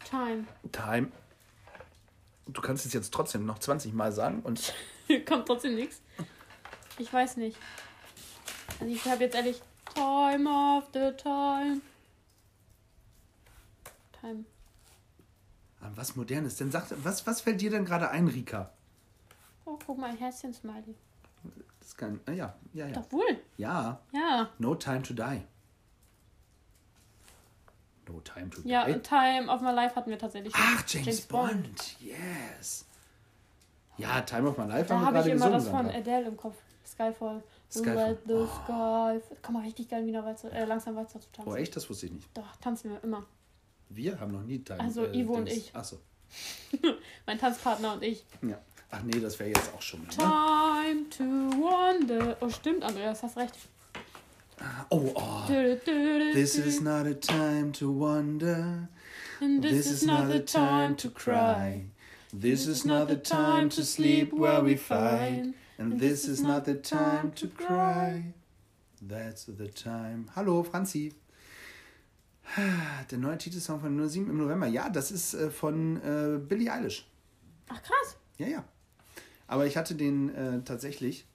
Time. 0.10 0.46
Time. 0.72 1.12
Du 2.48 2.62
kannst 2.62 2.86
es 2.86 2.94
jetzt 2.94 3.14
trotzdem 3.14 3.46
noch 3.46 3.60
20 3.60 3.94
Mal 3.94 4.12
sagen 4.12 4.42
und 4.42 4.74
Kommt 5.28 5.46
trotzdem 5.46 5.76
nichts. 5.76 6.02
Ich 6.98 7.12
weiß 7.12 7.38
nicht. 7.38 7.58
Also 8.80 8.92
ich 8.94 9.06
habe 9.06 9.24
jetzt 9.24 9.36
ehrlich 9.36 9.62
Time 9.94 10.50
after 10.50 11.16
time. 11.16 11.82
Time. 14.20 14.46
Ah, 15.82 15.92
was 15.96 16.16
Modernes. 16.16 16.56
Denn 16.56 16.72
sag, 16.72 16.88
was, 17.04 17.26
was 17.28 17.42
fällt 17.42 17.62
dir 17.62 17.70
denn 17.70 17.86
gerade 17.86 18.10
ein, 18.10 18.28
Rika? 18.28 18.72
Oh, 19.66 19.78
guck 19.86 19.98
mal, 19.98 20.10
ein 20.10 20.18
Herzchen-Smiley. 20.18 20.96
Das 21.80 21.96
kann, 21.96 22.20
ah, 22.26 22.32
ja, 22.32 22.56
ja, 22.74 22.88
ja. 22.88 22.94
Doch 22.94 23.12
wohl. 23.12 23.42
Ja, 23.58 24.02
Ja. 24.12 24.50
No 24.60 24.76
Time 24.76 25.04
to 25.04 25.14
Die. 25.14 25.42
No 28.08 28.20
Time 28.22 28.50
to 28.50 28.62
Ja, 28.64 28.86
Die. 28.86 28.94
und 28.94 29.04
Time 29.04 29.52
of 29.52 29.62
My 29.62 29.72
Life 29.72 29.96
hatten 29.96 30.10
wir 30.10 30.20
tatsächlich. 30.20 30.54
Ach, 30.56 30.84
James, 30.88 31.22
Bond. 31.22 31.96
Yes. 32.00 32.86
Ja, 33.98 34.22
Time 34.22 34.50
of 34.50 34.58
My 34.58 34.66
Life 34.66 34.86
Da 34.90 34.96
haben 34.96 35.02
wir 35.02 35.08
habe 35.08 35.18
ich 35.20 35.24
gerade 35.26 35.32
immer 35.50 35.58
gesungen. 35.58 35.86
das 35.88 35.94
von. 35.94 36.02
Adele 36.02 36.28
im 36.28 36.38
Kopf. 36.38 36.56
Skyfall. 36.86 37.44
Skyfall. 37.70 38.18
The 38.26 38.46
sky. 38.64 39.36
Kann 39.42 39.54
man 39.54 39.64
richtig 39.64 39.90
geil 39.90 40.06
wieder 40.06 40.24
weiter, 40.24 40.52
äh, 40.54 40.64
langsam 40.66 40.96
weiter 40.96 41.20
zu 41.20 41.32
tanzen. 41.34 41.52
Oh, 41.52 41.56
echt? 41.56 41.76
Das 41.76 41.90
wusste 41.90 42.06
ich 42.06 42.14
nicht. 42.14 42.30
Doch, 42.38 42.56
tanzen 42.62 42.92
wir 42.92 43.04
immer. 43.04 43.26
Wir 43.90 44.20
haben 44.20 44.32
noch 44.32 44.44
nie 44.44 44.60
Time. 44.60 44.80
Also, 44.80 45.06
Ivo 45.12 45.34
und 45.34 45.48
ich. 45.48 45.76
Achso. 45.76 45.98
Mein 47.26 47.38
Tanzpartner 47.40 47.94
und 47.94 48.04
ich. 48.04 48.26
Ja. 48.42 48.58
Ach 48.90 49.02
nee, 49.04 49.20
das 49.20 49.38
wäre 49.40 49.50
jetzt 49.50 49.74
auch 49.74 49.82
schon. 49.82 50.02
Ne? 50.02 50.08
Time 50.10 51.10
to 51.10 51.24
wonder. 51.24 52.38
Oh, 52.42 52.50
stimmt, 52.50 52.84
Andreas, 52.84 53.22
hast 53.24 53.36
recht. 53.38 53.54
Oh, 54.92 55.14
oh. 55.16 55.46
This 55.48 56.58
is 56.58 56.82
not 56.82 57.06
a 57.06 57.14
time 57.14 57.72
to 57.74 57.92
wonder. 57.92 58.90
And 59.40 59.62
This 59.62 59.88
is 59.88 60.04
not 60.04 60.30
the 60.30 60.40
time 60.40 60.96
to 60.98 61.10
cry. 61.10 61.84
This 62.34 62.68
is 62.68 62.86
not 62.86 63.08
the 63.08 63.18
time 63.18 63.70
to 63.70 63.84
sleep 63.84 64.34
where 64.34 64.62
we 64.62 64.76
find. 64.76 65.54
And 65.78 66.00
this 66.00 66.28
is 66.28 66.42
not 66.42 66.66
the 66.66 66.76
time 66.76 67.32
to 67.34 67.48
cry. 67.48 68.34
That's 69.02 69.46
the 69.46 69.68
time. 69.68 70.32
Hallo, 70.36 70.64
Franzi. 70.64 71.14
Der 72.58 73.18
neue 73.20 73.38
Titelsong 73.38 73.80
von 73.80 74.10
07 74.10 74.30
im 74.30 74.38
November. 74.38 74.68
Ja, 74.68 74.90
das 74.90 75.12
ist 75.12 75.34
äh, 75.34 75.52
von 75.52 75.98
äh, 75.98 76.40
Billie 76.40 76.72
Eilish. 76.72 77.06
Ach, 77.68 77.82
krass. 77.84 78.18
Ja, 78.38 78.48
ja. 78.48 78.64
Aber 79.48 79.66
ich 79.66 79.78
hatte 79.78 79.96
den 79.96 80.34
äh, 80.34 80.62
tatsächlich. 80.64 81.26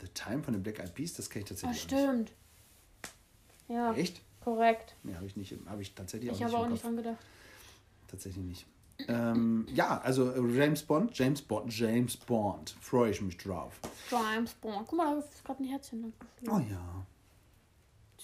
The 0.00 0.08
Time 0.08 0.42
von 0.42 0.52
den 0.52 0.64
Black 0.64 0.80
Eyed 0.80 0.94
Peas, 0.94 1.14
das 1.14 1.30
kenne 1.30 1.44
ich 1.44 1.48
tatsächlich 1.50 1.82
stimmt. 1.82 2.32
Ja. 3.72 3.92
Echt? 3.94 4.20
korrekt. 4.42 4.96
Nee, 5.02 5.14
habe 5.14 5.26
ich 5.26 5.36
nicht. 5.36 5.54
Habe 5.66 5.82
ich 5.82 5.94
tatsächlich 5.94 6.30
auch 6.30 6.34
Ich 6.34 6.40
nicht. 6.40 6.52
habe 6.52 6.62
im 6.62 6.66
auch 6.68 6.72
nicht 6.72 6.84
dran 6.84 6.96
gedacht. 6.96 7.18
Tatsächlich 8.08 8.44
nicht. 8.44 8.66
Ähm, 9.08 9.66
ja, 9.72 10.00
also 10.00 10.30
äh, 10.32 10.56
James 10.56 10.82
Bond, 10.82 11.16
James 11.16 11.42
Bond, 11.42 11.76
James 11.76 12.16
Bond. 12.16 12.76
Freue 12.80 13.10
ich 13.10 13.20
mich 13.20 13.36
drauf. 13.36 13.78
James 14.10 14.52
Bond. 14.54 14.86
Guck 14.86 14.98
mal, 14.98 15.14
da 15.14 15.18
ist 15.20 15.44
gerade 15.44 15.62
ein 15.62 15.66
Herzchen. 15.68 16.12
Oh 16.48 16.58
ja. 16.58 17.06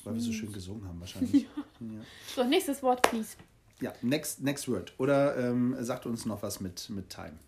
Weil 0.04 0.14
wir 0.14 0.20
so 0.20 0.32
schön 0.32 0.52
gesungen 0.52 0.86
haben 0.86 1.00
wahrscheinlich. 1.00 1.42
ja. 1.80 2.00
So, 2.34 2.44
nächstes 2.44 2.82
Wort, 2.82 3.02
please. 3.02 3.36
ja, 3.80 3.92
next, 4.02 4.40
next 4.40 4.68
word. 4.68 4.92
Oder 4.98 5.36
ähm, 5.36 5.76
sagt 5.80 6.06
uns 6.06 6.24
noch 6.24 6.42
was 6.42 6.60
mit, 6.60 6.88
mit 6.90 7.10
Time. 7.10 7.38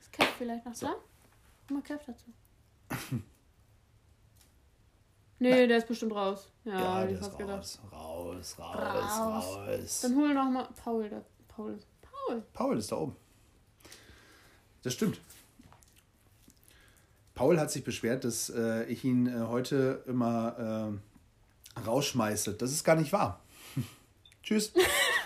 Ist 0.00 0.12
Kev 0.12 0.28
vielleicht 0.38 0.64
noch 0.64 0.76
da? 0.78 0.94
Guck 1.68 1.76
mal 1.76 1.82
Kev 1.82 2.02
dazu. 2.06 2.24
Nee, 5.38 5.66
der 5.66 5.78
ist 5.78 5.88
bestimmt 5.88 6.14
raus. 6.14 6.48
Ja, 6.64 7.04
ich 7.04 7.18
der 7.18 7.20
ist 7.28 7.36
gedacht. 7.38 7.58
raus. 7.58 7.78
Raus, 7.92 8.56
raus, 8.58 8.76
Raus. 8.76 9.56
raus. 9.56 10.00
Dann 10.02 10.16
hol 10.16 10.32
noch 10.34 10.50
mal 10.50 10.68
Paul. 10.82 11.08
Da. 11.10 11.22
Paul. 11.48 11.78
Paul. 12.02 12.42
Paul 12.52 12.78
ist 12.78 12.90
da 12.92 12.96
oben. 12.96 13.16
Das 14.82 14.92
stimmt. 14.94 15.18
Paul 17.34 17.58
hat 17.58 17.70
sich 17.70 17.82
beschwert, 17.84 18.24
dass 18.24 18.48
äh, 18.50 18.84
ich 18.84 19.04
ihn 19.04 19.26
äh, 19.26 19.46
heute 19.48 20.04
immer 20.06 20.92
äh, 21.76 21.80
rausschmeiße. 21.80 22.54
Das 22.54 22.70
ist 22.70 22.84
gar 22.84 22.94
nicht 22.96 23.12
wahr. 23.12 23.40
Tschüss. 24.42 24.72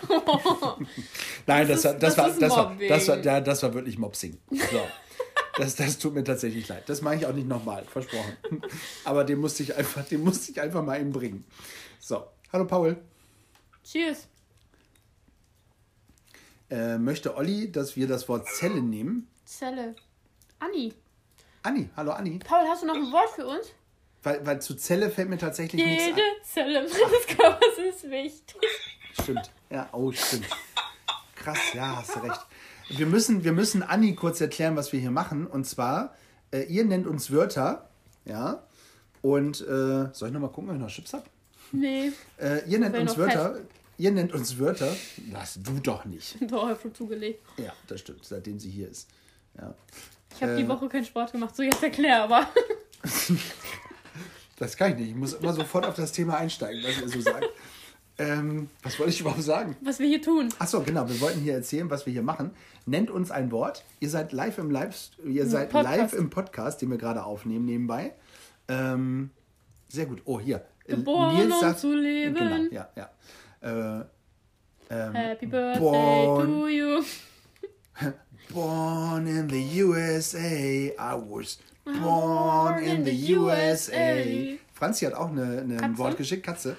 Nein, 1.47 1.69
das, 1.69 1.83
Das 1.83 1.85
war, 1.85 1.95
ist- 1.95 2.03
das, 2.03 2.15
das 2.15 2.17
war, 2.19 2.29
ist 2.31 2.43
das, 2.43 2.51
war, 2.57 2.71
Mobbing. 2.71 2.89
das, 2.89 3.09
war, 3.09 3.19
ja, 3.19 3.41
das 3.41 3.63
war 3.63 3.75
wirklich 3.75 3.99
Mopsing. 3.99 4.39
So. 4.51 4.81
Das, 5.59 5.75
das 5.75 5.99
tut 5.99 6.15
mir 6.15 6.23
tatsächlich 6.23 6.69
leid. 6.69 6.89
Das 6.89 7.03
mache 7.03 7.17
ich 7.17 7.27
auch 7.27 7.33
nicht 7.33 7.49
nochmal, 7.49 7.85
versprochen. 7.85 8.37
Aber 9.05 9.25
den 9.25 9.41
musste 9.41 9.65
ich 9.65 9.75
einfach, 9.75 10.05
den 10.05 10.23
musste 10.23 10.53
ich 10.53 10.61
einfach 10.61 10.85
mal 10.85 11.01
eben 11.01 11.11
bringen. 11.11 11.45
So, 11.99 12.25
hallo 12.53 12.65
Paul. 12.65 12.97
Cheers. 13.83 14.29
Äh, 16.71 16.97
möchte 16.99 17.35
Olli, 17.37 17.73
dass 17.73 17.97
wir 17.97 18.07
das 18.07 18.29
Wort 18.29 18.47
Zelle 18.47 18.81
nehmen? 18.81 19.27
Zelle. 19.45 19.97
Anni. 20.61 20.95
Anni, 21.65 21.91
hallo 21.97 22.13
Anni. 22.13 22.39
Paul, 22.39 22.65
hast 22.69 22.83
du 22.83 22.87
noch 22.87 22.95
ein 22.95 23.11
Wort 23.11 23.31
für 23.31 23.47
uns? 23.49 23.67
Weil, 24.23 24.47
weil 24.47 24.63
zu 24.63 24.77
Zelle 24.77 25.11
fällt 25.11 25.29
mir 25.29 25.39
tatsächlich 25.39 25.85
nichts 25.85 26.07
Jede 26.07 26.21
ein. 26.21 26.45
Zelle 26.45 26.83
meines 26.83 27.27
Körpers 27.37 27.79
ist 27.79 28.09
wichtig. 28.09 28.61
Stimmt. 29.21 29.51
Ja, 29.71 29.89
oh, 29.91 30.13
stimmt. 30.13 30.47
Krass, 31.35 31.59
ja, 31.75 31.97
hast 31.97 32.15
du 32.15 32.21
recht. 32.21 32.47
Wir 32.89 33.07
müssen, 33.07 33.45
wir 33.45 33.53
müssen 33.53 33.83
Anni 33.83 34.15
kurz 34.15 34.41
erklären, 34.41 34.77
was 34.77 34.93
wir 34.93 35.01
hier 35.01 35.11
machen. 35.11 35.47
Und 35.47 35.67
zwar, 35.67 36.15
äh, 36.53 36.63
ihr 36.65 36.85
nennt 36.85 37.07
uns 37.07 37.31
Wörter, 37.31 37.89
ja. 38.25 38.63
Und 39.21 39.61
äh, 39.61 40.09
soll 40.13 40.29
ich 40.29 40.33
nochmal 40.33 40.51
gucken, 40.51 40.71
ob 40.71 40.77
ich 40.77 40.81
noch 40.83 40.89
Chips 40.91 41.13
habe? 41.13 41.25
Nee. 41.73 42.13
Äh, 42.41 42.69
ihr 42.69 42.79
nennt 42.79 42.97
uns 42.97 43.17
Wörter. 43.19 43.61
Ihr 43.99 44.13
nennt 44.13 44.33
uns 44.33 44.59
Wörter. 44.59 44.95
Das 45.33 45.59
du 45.61 45.81
doch 45.81 46.05
nicht. 46.05 46.37
Doch, 46.51 46.81
schon 46.81 46.95
zugelegt. 46.95 47.45
Ja, 47.57 47.73
das 47.89 48.01
stimmt, 48.01 48.25
seitdem 48.25 48.59
sie 48.59 48.71
hier 48.71 48.89
ist. 48.89 49.09
Ja. 49.59 49.75
Ich 50.37 50.43
habe 50.43 50.53
Äh. 50.53 50.57
die 50.57 50.69
Woche 50.69 50.89
keinen 50.89 51.05
Sport 51.05 51.33
gemacht, 51.33 51.57
so 51.57 51.63
jetzt 51.63 51.83
erklär 51.83 52.23
aber. 52.23 52.49
Das 54.57 54.77
kann 54.77 54.91
ich 54.93 54.99
nicht. 54.99 55.11
Ich 55.11 55.15
muss 55.15 55.35
immer 55.35 55.53
sofort 55.53 55.87
auf 55.87 55.95
das 55.95 56.11
Thema 56.11 56.37
einsteigen, 56.39 56.83
was 56.83 57.01
ihr 57.01 57.09
so 57.09 57.21
sagt. 57.21 57.47
ähm, 58.19 58.69
was 58.83 58.99
wollte 58.99 59.13
ich 59.13 59.21
überhaupt 59.21 59.43
sagen? 59.43 59.77
Was 59.83 60.01
wir 60.01 60.09
hier 60.09 60.21
tun. 60.21 60.49
Achso, 60.59 60.83
genau. 60.83 61.09
Wir 61.09 61.21
wollten 61.21 61.41
hier 61.41 61.55
erzählen, 61.55 61.89
was 61.89 62.07
wir 62.07 62.13
hier 62.13 62.25
machen. 62.25 62.51
Nennt 62.89 63.11
uns 63.11 63.31
ein 63.31 63.53
Wort. 63.53 63.85
Ihr 64.01 64.09
seid 64.09 64.33
live 64.33 64.57
im 64.57 64.71
Live, 64.71 65.11
ihr 65.23 65.47
seid 65.47 65.69
Podcast. 65.71 65.97
live 65.99 66.13
im 66.15 66.31
Podcast, 66.31 66.81
den 66.81 66.91
wir 66.91 66.97
gerade 66.97 67.23
aufnehmen 67.23 67.67
nebenbei. 67.67 68.15
Ähm, 68.67 69.29
sehr 69.89 70.07
gut. 70.07 70.23
Oh, 70.25 70.41
hier. 70.41 70.65
Geboren, 70.87 71.53
um 71.53 71.77
zu 71.77 71.95
leben. 71.95 72.35
Genau, 72.35 72.73
ja, 72.73 72.89
ja. 72.97 73.11
Äh, 73.61 74.05
ähm, 74.89 75.13
Happy 75.13 75.47
Birthday 75.47 75.81
born, 75.81 76.47
to 76.47 76.69
you. 76.69 77.03
born 78.55 79.27
in 79.27 79.51
the 79.51 79.83
USA. 79.83 80.39
I 80.39 81.15
was 81.15 81.59
born 81.85 82.83
in 82.83 83.05
the 83.05 83.37
USA. 83.37 84.57
Franzi 84.73 85.05
hat 85.05 85.13
auch 85.13 85.29
eine, 85.29 85.61
eine, 85.61 85.83
ein? 85.83 85.99
Wort 85.99 86.17
geschickt, 86.17 86.47
Katze. 86.47 86.75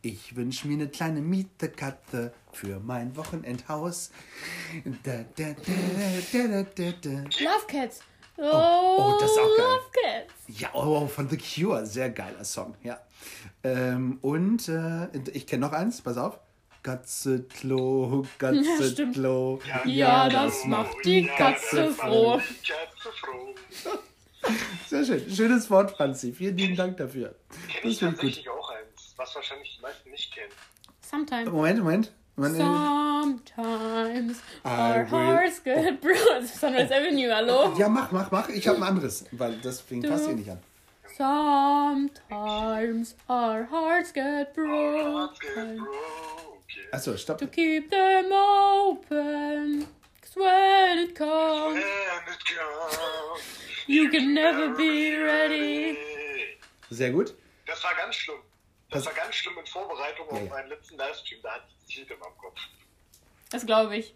Ich 0.00 0.34
wünsche 0.34 0.66
mir 0.66 0.74
eine 0.74 0.88
kleine 0.88 1.20
Mietekatte 1.20 2.32
für 2.52 2.80
mein 2.80 3.16
Wochenendhaus. 3.16 4.10
Da, 5.04 5.24
da, 5.36 5.44
da, 5.54 5.54
da, 6.32 6.46
da, 6.48 6.62
da, 6.62 6.92
da. 7.00 7.10
Love 7.10 7.66
Cats. 7.68 8.00
Oh, 8.38 8.42
oh, 8.44 9.18
das 9.20 9.30
ist 9.30 9.38
auch 9.38 9.56
geil. 9.56 9.66
Love 9.66 9.90
Cats. 10.02 10.60
Ja, 10.60 10.70
oh, 10.74 11.06
von 11.06 11.28
The 11.28 11.36
Cure. 11.38 11.86
Sehr 11.86 12.10
geiler 12.10 12.44
Song, 12.44 12.74
ja. 12.82 12.98
Ähm, 13.64 14.18
und 14.22 14.68
äh, 14.68 15.08
ich 15.32 15.46
kenne 15.46 15.66
noch 15.66 15.72
eins, 15.72 16.00
pass 16.02 16.16
auf. 16.16 16.38
Katze-Klo, 16.82 18.24
Ja, 18.40 18.54
stimmt. 18.54 19.14
Katze-Klo. 19.14 19.60
Ja, 19.84 20.28
das 20.28 20.64
macht 20.64 20.96
die 21.04 21.26
Katze 21.26 21.92
froh. 21.92 22.38
Katze 22.38 23.12
froh. 23.20 23.54
Sehr 24.88 25.04
schön. 25.04 25.30
Schönes 25.30 25.70
Wort, 25.70 25.92
Franzi. 25.92 26.32
Vielen 26.32 26.56
lieben 26.56 26.74
Dank 26.74 26.96
dafür. 26.96 27.36
Kenne 27.68 27.82
Das 27.84 27.92
ich 27.92 27.98
finde 27.98 28.00
ich 28.00 28.00
gut. 28.00 28.10
tatsächlich 28.16 28.48
auch 28.50 28.70
eins, 28.70 29.14
was 29.16 29.34
wahrscheinlich 29.36 29.76
die 29.76 29.82
meisten 29.82 30.10
nicht 30.10 30.34
kennen. 30.34 30.50
Sometime. 31.08 31.50
Moment, 31.50 31.78
Moment. 31.78 32.12
Man, 32.34 32.56
Sometimes 32.56 34.40
our 34.64 35.04
hearts 35.04 35.58
get 35.60 36.00
broken. 36.00 36.46
Sunrise 36.46 36.90
Avenue, 36.90 37.28
hallo? 37.28 37.74
ja, 37.76 37.88
mach, 37.88 38.10
mach, 38.10 38.30
mach. 38.30 38.48
Ich 38.48 38.66
habe 38.66 38.78
ein 38.78 38.82
anderes, 38.84 39.26
weil 39.32 39.58
das 39.60 39.82
fing 39.82 40.02
fast 40.02 40.28
eh 40.28 40.34
nicht 40.34 40.50
an. 40.50 40.58
Sometimes 41.14 43.14
our 43.28 43.64
hearts 43.70 44.12
get 44.14 44.54
broken. 44.54 45.86
Achso, 46.90 47.18
stopp. 47.18 47.36
To 47.38 47.46
keep 47.46 47.90
them 47.90 48.32
open. 48.32 49.86
Cause 50.22 50.34
when 50.34 50.98
it 51.00 51.14
comes. 51.14 51.84
you 53.86 54.08
can 54.08 54.32
never 54.32 54.70
be 54.74 55.16
ready. 55.16 55.98
Sehr 56.88 57.10
gut. 57.10 57.34
Das 57.66 57.84
war 57.84 57.92
ganz 57.94 58.14
schlimm. 58.14 58.38
Das 58.92 59.06
war 59.06 59.12
ganz 59.14 59.34
schlimm 59.34 59.58
in 59.58 59.66
Vorbereitung 59.66 60.26
Ja, 60.30 60.36
auf 60.36 60.42
ja. 60.44 60.50
meinen 60.50 60.68
letzten 60.68 60.96
Livestream. 60.96 61.40
Da 61.42 61.50
hatte 61.52 61.64
ich 61.88 61.98
in 61.98 62.06
meinem 62.18 62.36
Kopf. 62.38 62.58
Das 63.50 63.66
glaube 63.66 63.96
ich. 63.96 64.14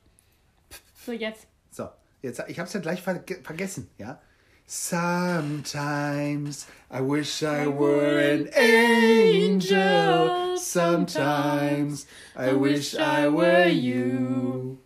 So, 1.04 1.12
jetzt. 1.12 1.46
So, 1.70 1.88
jetzt, 2.22 2.42
ich 2.48 2.58
habe 2.58 2.66
es 2.66 2.72
ja 2.72 2.80
gleich 2.80 3.02
ver 3.02 3.22
vergessen, 3.42 3.90
ja. 3.98 4.20
Sometimes 4.68 6.66
I 6.90 6.98
wish 7.00 7.40
I 7.42 7.66
were 7.66 8.32
an 8.32 8.48
angel. 8.52 10.56
Sometimes 10.58 12.06
I 12.36 12.50
wish 12.52 12.94
I 12.94 13.28
were 13.32 13.68
you. 13.68 14.76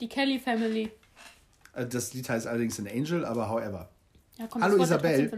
Die 0.00 0.08
Kelly 0.08 0.40
Family. 0.40 0.90
Äh, 1.74 1.86
Das 1.86 2.12
Lied 2.12 2.28
heißt 2.28 2.48
allerdings 2.48 2.80
an 2.80 2.88
Angel, 2.88 3.24
aber 3.24 3.48
however. 3.48 3.88
Ja, 4.36 4.48
kommt 4.48 4.64
Hallo, 4.64 4.82
Isabel. 4.82 5.30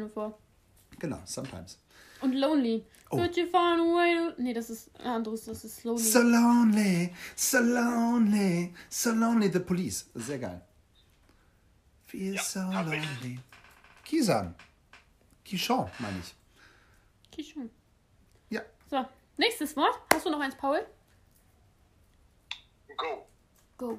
Genau, 0.98 1.18
sometimes. 1.26 1.78
Und 2.22 2.32
Lonely. 2.34 2.86
Oh. 3.12 3.18
Could 3.18 3.36
you 3.36 3.46
find 3.46 3.78
a 3.78 3.84
way 3.84 4.14
to... 4.14 4.42
Nee, 4.42 4.54
das 4.54 4.70
ist 4.70 4.90
ein 4.98 5.06
anderes, 5.06 5.44
das 5.44 5.64
ist 5.64 5.84
Lonely. 5.84 6.02
So 6.02 6.20
lonely, 6.20 7.14
so 7.36 7.58
lonely, 7.58 8.74
so 8.88 9.10
lonely. 9.12 9.50
The 9.52 9.60
Police. 9.60 10.06
Sehr 10.14 10.38
geil. 10.38 10.62
Feel 12.06 12.34
Ja, 12.34 12.42
so 12.42 12.60
lonely. 12.60 13.38
Kisan. 14.02 14.54
Kishon, 15.44 15.90
meine 15.98 16.18
ich. 16.20 16.34
Okay, 17.30 17.44
schon. 17.44 17.70
Ja. 18.48 18.62
So, 18.90 19.04
nächstes 19.36 19.76
Wort. 19.76 19.98
Hast 20.10 20.24
du 20.24 20.30
noch 20.30 20.40
eins, 20.40 20.54
Paul? 20.56 20.86
Go. 22.96 23.26
Go. 23.76 23.98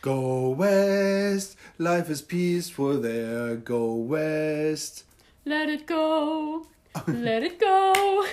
Go 0.00 0.54
west, 0.56 1.58
life 1.76 2.08
is 2.10 2.22
peaceful 2.22 3.02
there. 3.02 3.56
Go 3.56 3.96
west. 4.08 5.04
Let 5.44 5.68
it 5.68 5.86
go. 5.86 6.66
Let 7.06 7.42
it 7.42 7.58
go. 7.58 8.24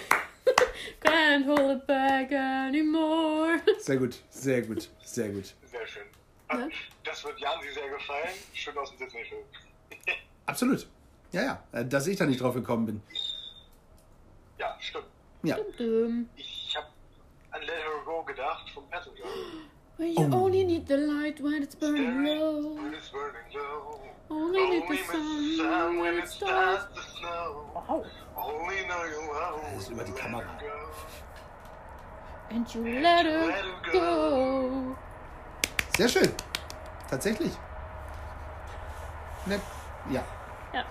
Can't 1.02 1.46
hold 1.46 1.78
it 1.78 1.88
back 1.88 2.32
anymore. 2.32 3.60
Sehr 3.80 3.98
gut, 3.98 4.20
sehr 4.30 4.62
gut, 4.62 4.90
sehr 5.04 5.30
gut. 5.30 5.54
Sehr 5.66 5.88
schön. 5.88 6.04
Ne? 6.52 6.70
Das 7.04 7.24
wird 7.24 7.40
Jansi 7.40 7.72
sehr 7.74 7.90
gefallen. 7.90 8.34
Schön 8.54 8.78
aus 8.78 8.90
dem 8.92 9.00
Disney-Film. 9.00 9.44
Absolut. 10.46 10.88
Ja, 11.32 11.42
ja, 11.44 11.64
äh, 11.72 11.86
dass 11.86 12.08
ich 12.08 12.18
da 12.18 12.26
nicht 12.26 12.42
drauf 12.42 12.54
gekommen 12.54 12.86
bin. 12.86 13.02
Ja, 14.58 14.78
stimmt. 14.80 15.06
Ja. 15.44 15.58
Ich 16.36 16.76
habe 16.76 16.88
an 17.52 17.62
Let 17.62 17.70
Her 17.70 18.04
Go 18.06 18.24
gedacht 18.24 18.70
vom 18.72 18.88
Passenger. 18.90 19.26
When 19.98 20.10
you 20.10 20.26
Oh. 20.32 20.44
only 20.46 20.64
need 20.66 20.88
the 20.88 20.98
light 20.98 21.40
when 21.42 21.64
it's 21.64 21.76
burning 21.76 22.26
low. 22.26 22.76
when 22.76 22.94
it's 22.94 23.10
burning 23.10 23.48
low. 23.54 24.00
Only 24.30 24.60
need 24.60 24.84
Only 24.84 24.88
the 24.88 24.94
miss 24.94 25.06
sun 25.08 25.58
the 25.58 25.64
sun 25.64 26.00
when 26.00 26.14
it 26.16 26.24
it 26.24 26.30
starts. 26.30 26.86
to 26.96 27.02
snow. 27.02 27.72
Wow. 27.74 28.04
Only 28.36 28.84
know 28.88 29.04
you 29.06 29.22
how 29.34 29.62
Das 29.74 29.84
ist 29.84 29.90
über 29.92 30.04
die 30.04 30.12
let 30.12 30.20
Kamera. 30.22 30.50
And 32.52 32.74
you 32.76 32.84
let 32.84 33.26
her 33.26 33.48
let 33.48 33.66
her 33.66 33.92
go. 33.94 34.96
Sehr 35.98 36.10
schön. 36.10 36.32
Tatsächlich. 37.10 37.52
Ne, 39.46 39.60
ja. 40.10 40.24
Ja. 40.74 40.84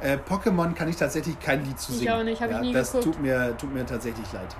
Äh, 0.00 0.16
Pokémon 0.16 0.74
kann 0.74 0.88
ich 0.88 0.96
tatsächlich 0.96 1.38
kein 1.38 1.64
Lied 1.64 1.78
zu 1.78 1.92
Ich 1.92 1.98
singen. 1.98 2.12
auch 2.12 2.22
nicht, 2.24 2.40
hab 2.42 2.48
ich 2.50 2.56
ja, 2.56 2.60
nie 2.62 2.72
Das 2.72 2.90
geguckt. 2.92 3.04
tut 3.14 3.22
mir, 3.22 3.56
tut 3.56 3.72
mir 3.72 3.86
tatsächlich 3.86 4.32
leid. 4.32 4.56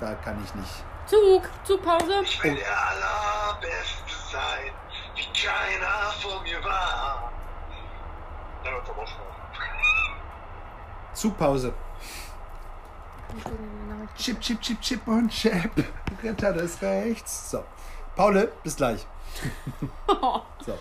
Da 0.00 0.14
kann 0.14 0.36
ich 0.44 0.54
nicht. 0.54 0.84
Zug. 1.06 1.42
Zugpause. 1.64 2.22
Ich 2.22 2.42
will 2.42 2.56
der 2.56 2.88
Allerbeste 2.88 4.14
sein, 4.32 4.72
wie 5.14 5.26
keiner 5.38 6.12
vor 6.20 6.42
mir 6.42 6.62
war. 6.64 7.32
Zugpause. 11.12 11.72
Chip, 14.16 14.40
chip, 14.40 14.60
chip, 14.60 14.80
chip 14.80 15.06
und 15.06 15.30
chip. 15.30 15.70
Ritter 16.22 16.52
des 16.52 16.80
Rechts. 16.82 17.50
So. 17.50 17.64
Paule, 18.16 18.52
bis 18.62 18.76
gleich. 18.76 19.06
So. 20.64 20.78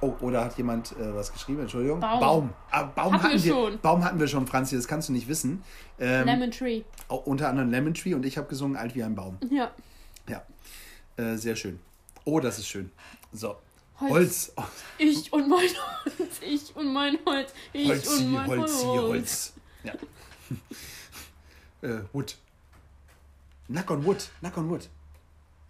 Oh, 0.00 0.14
oder 0.20 0.44
hat 0.44 0.56
jemand 0.56 0.92
äh, 0.92 1.14
was 1.14 1.32
geschrieben? 1.32 1.60
Entschuldigung. 1.60 1.98
Baum. 2.00 2.20
Baum. 2.20 2.50
Ah, 2.70 2.84
Baum 2.84 3.12
Hatten 3.14 3.24
hatten 3.24 3.42
wir 3.42 3.52
schon. 3.52 3.80
Baum 3.80 4.04
hatten 4.04 4.20
wir 4.20 4.28
schon, 4.28 4.46
Franzi, 4.46 4.76
das 4.76 4.86
kannst 4.86 5.08
du 5.08 5.12
nicht 5.12 5.26
wissen. 5.28 5.64
Ähm, 5.98 6.26
Lemon 6.26 6.50
Tree. 6.52 6.82
auch 7.08 7.26
unter 7.26 7.48
anderem 7.48 7.70
Lemon 7.70 7.94
Tree 7.94 8.14
und 8.14 8.24
ich 8.24 8.38
habe 8.38 8.46
gesungen 8.48 8.76
Alt 8.76 8.94
wie 8.94 9.02
ein 9.02 9.14
Baum. 9.14 9.38
Ja. 9.50 9.72
Ja. 10.28 10.42
Äh, 11.16 11.36
sehr 11.36 11.56
schön. 11.56 11.80
Oh, 12.24 12.38
das 12.38 12.58
ist 12.58 12.68
schön. 12.68 12.92
So. 13.32 13.56
Holz. 14.00 14.10
Holz. 14.10 14.52
Oh, 14.56 14.62
Ich 14.98 15.32
und 15.32 15.48
mein 15.48 15.58
Holz. 15.58 16.40
Ich 16.40 16.76
und 16.76 16.92
mein 16.92 17.18
Holz. 17.26 17.52
Ich 17.72 17.88
Holzi, 17.88 18.24
und 18.24 18.32
mein 18.32 18.46
Holzi, 18.46 18.84
Holz. 18.84 19.08
Holz. 19.08 19.52
Ja. 19.82 19.94
äh, 21.88 22.02
Wood. 22.12 22.36
Knock 23.66 23.90
on 23.90 24.04
Wood. 24.04 24.28
Knock 24.40 24.56
on 24.58 24.70
Wood. 24.70 24.88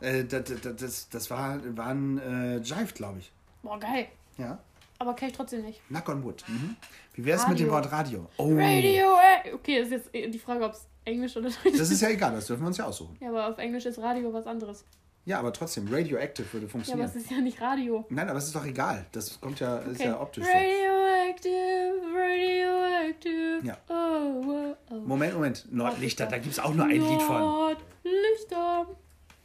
Äh, 0.00 0.24
das, 0.24 0.44
das, 0.44 0.76
das, 0.76 1.08
das 1.08 1.30
war, 1.30 1.58
war 1.76 1.86
ein 1.86 2.18
äh, 2.18 2.58
Jive, 2.58 2.92
glaube 2.92 3.20
ich. 3.20 3.32
Boah, 3.68 3.78
geil. 3.78 4.06
Ja. 4.38 4.58
Aber 4.98 5.14
kenn 5.14 5.28
ich 5.28 5.34
trotzdem 5.36 5.62
nicht. 5.62 5.80
Knock 5.88 6.08
on 6.08 6.24
Wood. 6.24 6.42
Mhm. 6.48 6.74
Wie 7.14 7.24
wäre 7.24 7.38
es 7.38 7.46
mit 7.46 7.58
dem. 7.60 7.70
Wort 7.70 7.92
Radio? 7.92 8.26
Oh. 8.38 8.50
Radio. 8.54 9.14
äh, 9.44 9.52
Okay, 9.54 9.80
ist 9.80 9.90
jetzt 9.92 10.08
eh 10.14 10.26
die 10.28 10.38
Frage, 10.38 10.64
ob 10.64 10.72
es 10.72 10.86
Englisch 11.04 11.36
oder 11.36 11.50
Deutsch 11.50 11.78
Das 11.78 11.90
ist 11.90 12.00
ja 12.00 12.08
egal, 12.08 12.32
das 12.32 12.46
dürfen 12.46 12.62
wir 12.62 12.68
uns 12.68 12.78
ja 12.78 12.86
aussuchen. 12.86 13.16
Ja, 13.20 13.28
aber 13.28 13.48
auf 13.48 13.58
Englisch 13.58 13.84
ist 13.86 13.98
Radio 13.98 14.32
was 14.32 14.46
anderes. 14.46 14.84
Ja, 15.24 15.38
aber 15.40 15.52
trotzdem, 15.52 15.86
Radioactive 15.92 16.50
würde 16.52 16.64
Ja, 16.66 16.68
aber 16.68 16.70
funktionieren. 16.70 17.08
es 17.08 17.16
ist 17.16 17.30
ja 17.30 17.36
nicht 17.38 17.60
Radio. 17.60 18.06
Nein, 18.08 18.28
aber 18.30 18.38
es 18.38 18.46
ist 18.46 18.56
doch 18.56 18.64
egal. 18.64 19.04
Das 19.12 19.38
kommt 19.40 19.60
ja, 19.60 19.76
ist 19.78 20.00
Okay. 20.00 20.08
ja 20.08 20.20
optisch. 20.20 20.44
Radioactive, 20.46 22.00
radioactive. 22.14 23.60
Ja. 23.66 23.76
Oh, 23.88 24.42
oh, 24.46 24.76
oh. 24.90 24.94
Moment, 24.94 25.34
Moment. 25.34 25.66
Nordlichter, 25.70 26.26
da 26.26 26.38
gibt 26.38 26.52
es 26.52 26.58
auch 26.58 26.72
nur 26.74 26.86
ein 26.86 26.92
Lied 26.92 27.22
von. 27.22 27.38
Nordlichter. 27.40 28.86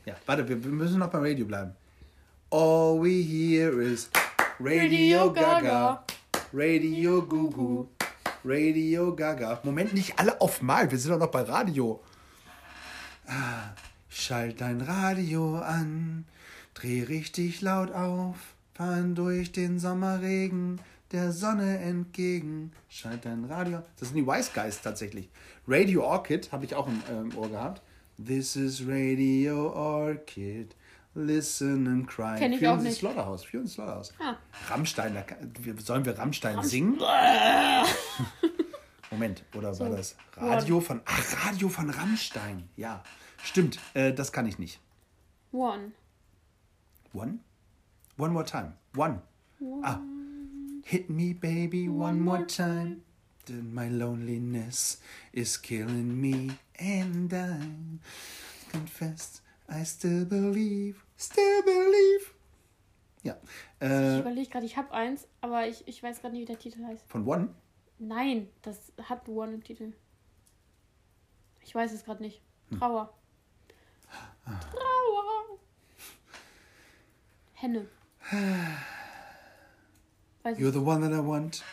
Ja, 0.05 0.15
warte, 0.25 0.47
wir 0.47 0.55
müssen 0.55 0.99
noch 0.99 1.09
beim 1.09 1.21
Radio 1.23 1.45
bleiben. 1.45 1.75
All 2.55 2.99
we 2.99 3.23
hear 3.23 3.81
is 3.81 4.11
Radio 4.59 4.83
Radio 4.83 5.31
Gaga, 5.31 5.61
Gaga. 5.61 6.03
Radio 6.53 7.21
Gugu, 7.23 7.87
Radio 8.45 9.15
Gaga. 9.15 9.59
Moment, 9.63 9.95
nicht 9.95 10.19
alle 10.19 10.39
auf 10.39 10.61
mal, 10.61 10.91
wir 10.91 10.99
sind 10.99 11.13
doch 11.13 11.17
noch 11.17 11.31
bei 11.31 11.41
Radio. 11.41 11.99
Ah, 13.25 13.73
schalt 14.07 14.61
dein 14.61 14.81
Radio 14.81 15.57
an, 15.57 16.25
dreh 16.75 17.01
richtig 17.01 17.61
laut 17.61 17.91
auf, 17.91 18.35
fahren 18.75 19.15
durch 19.15 19.51
den 19.51 19.79
Sommerregen 19.79 20.79
der 21.11 21.31
Sonne 21.31 21.79
entgegen. 21.79 22.71
Schalt 22.87 23.25
dein 23.25 23.45
Radio. 23.45 23.81
Das 23.97 24.09
sind 24.09 24.17
die 24.17 24.27
Wise 24.27 24.51
Guys 24.53 24.79
tatsächlich. 24.79 25.27
Radio 25.67 26.03
Orchid 26.03 26.51
habe 26.51 26.65
ich 26.65 26.75
auch 26.75 26.85
im 26.85 27.01
ähm, 27.09 27.35
Ohr 27.35 27.49
gehabt. 27.49 27.81
This 28.23 28.55
is 28.55 28.87
Radio 28.87 29.73
Orchid. 29.73 30.75
Listen 31.15 31.85
and 31.87 32.07
cry. 32.07 32.37
Kenn 32.39 32.53
ich 32.53 32.59
Fear 32.59 32.73
auch 32.73 32.77
the 32.79 32.85
nicht. 32.85 32.99
Slaughterhouse. 32.99 33.45
The 33.51 33.67
Slaughterhouse. 33.67 34.13
Ah. 34.19 34.35
Rammstein. 34.69 35.13
Da, 35.13 35.23
sollen 35.77 36.05
wir 36.05 36.17
Rammstein 36.17 36.63
singen? 36.63 36.97
Moment, 39.11 39.43
oder 39.55 39.77
war 39.79 39.89
das 39.91 40.15
Radio 40.35 40.79
von. 40.79 41.01
Ach, 41.05 41.45
Radio 41.45 41.69
von 41.69 41.89
Rammstein. 41.91 42.67
Ja, 42.75 43.03
stimmt. 43.43 43.79
Äh, 43.93 44.11
das 44.11 44.31
kann 44.31 44.47
ich 44.47 44.57
nicht. 44.57 44.79
One. 45.51 45.91
One? 47.13 47.37
One 48.17 48.33
more 48.33 48.45
time. 48.45 48.73
One. 48.95 49.21
Ah. 49.83 49.99
Hit 50.83 51.09
me, 51.09 51.33
baby, 51.33 51.87
one, 51.87 52.19
more 52.19 52.45
time. 52.47 53.01
Then 53.45 53.73
my 53.73 53.87
loneliness 53.87 54.99
is 55.31 55.61
killing 55.61 56.19
me, 56.19 56.51
and 56.79 57.31
I 57.33 57.59
confess 58.71 59.41
I 59.73 59.83
still 59.85 60.25
believe, 60.25 60.95
still 61.17 61.63
believe. 61.63 62.31
Ja. 63.23 63.37
Ich 63.79 63.87
Äh, 63.87 64.19
überlege 64.19 64.49
gerade, 64.49 64.65
ich 64.65 64.77
habe 64.77 64.91
eins, 64.91 65.27
aber 65.41 65.67
ich, 65.67 65.87
ich 65.87 66.01
weiß 66.03 66.21
gerade 66.21 66.33
nicht, 66.35 66.41
wie 66.43 66.45
der 66.45 66.59
Titel 66.59 66.83
heißt. 66.85 67.07
von 67.09 67.25
One? 67.27 67.49
Nein, 67.99 68.49
das 68.61 68.91
hat 69.03 69.27
One 69.29 69.53
im 69.53 69.63
Titel. 69.63 69.93
Ich 71.61 71.73
weiß 71.73 71.91
es 71.93 72.03
gerade 72.03 72.21
nicht. 72.21 72.41
Hm. 72.69 72.79
Trauer. 72.79 73.13
Ah. 74.45 74.59
Trauer. 74.71 75.57
Henne. 77.53 77.87
Weiß 80.43 80.57
You're 80.59 80.67
ich. 80.69 80.73
the 80.73 80.79
one 80.85 80.99
that 81.01 81.13
I 81.13 81.25
want. 81.25 81.63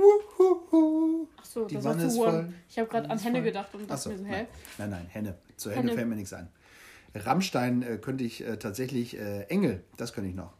Ach 0.00 1.44
so, 1.44 1.64
Die 1.66 1.74
das 1.74 1.84
war 1.84 1.92
Wanne 1.92 2.02
zu 2.02 2.08
ist 2.08 2.18
warm. 2.18 2.30
voll. 2.30 2.54
Ich 2.68 2.78
habe 2.78 2.88
gerade 2.88 3.10
an 3.10 3.18
Henne 3.18 3.38
voll. 3.38 3.44
gedacht 3.44 3.74
und 3.74 3.80
dachte 3.82 3.92
Achso, 3.94 4.10
mir 4.10 4.18
so, 4.18 4.24
hä? 4.24 4.30
nein. 4.30 4.46
nein, 4.78 4.90
nein, 4.90 5.06
Henne. 5.06 5.38
Zur 5.56 5.72
Henne, 5.72 5.82
Henne. 5.88 5.94
fällt 5.94 6.08
mir 6.08 6.16
nichts 6.16 6.32
ein. 6.32 6.48
Rammstein 7.14 7.82
äh, 7.82 7.98
könnte 7.98 8.24
ich 8.24 8.44
äh, 8.46 8.58
tatsächlich 8.58 9.16
äh, 9.18 9.42
Engel, 9.44 9.84
das 9.96 10.12
könnte 10.12 10.30
ich 10.30 10.36
noch. 10.36 10.52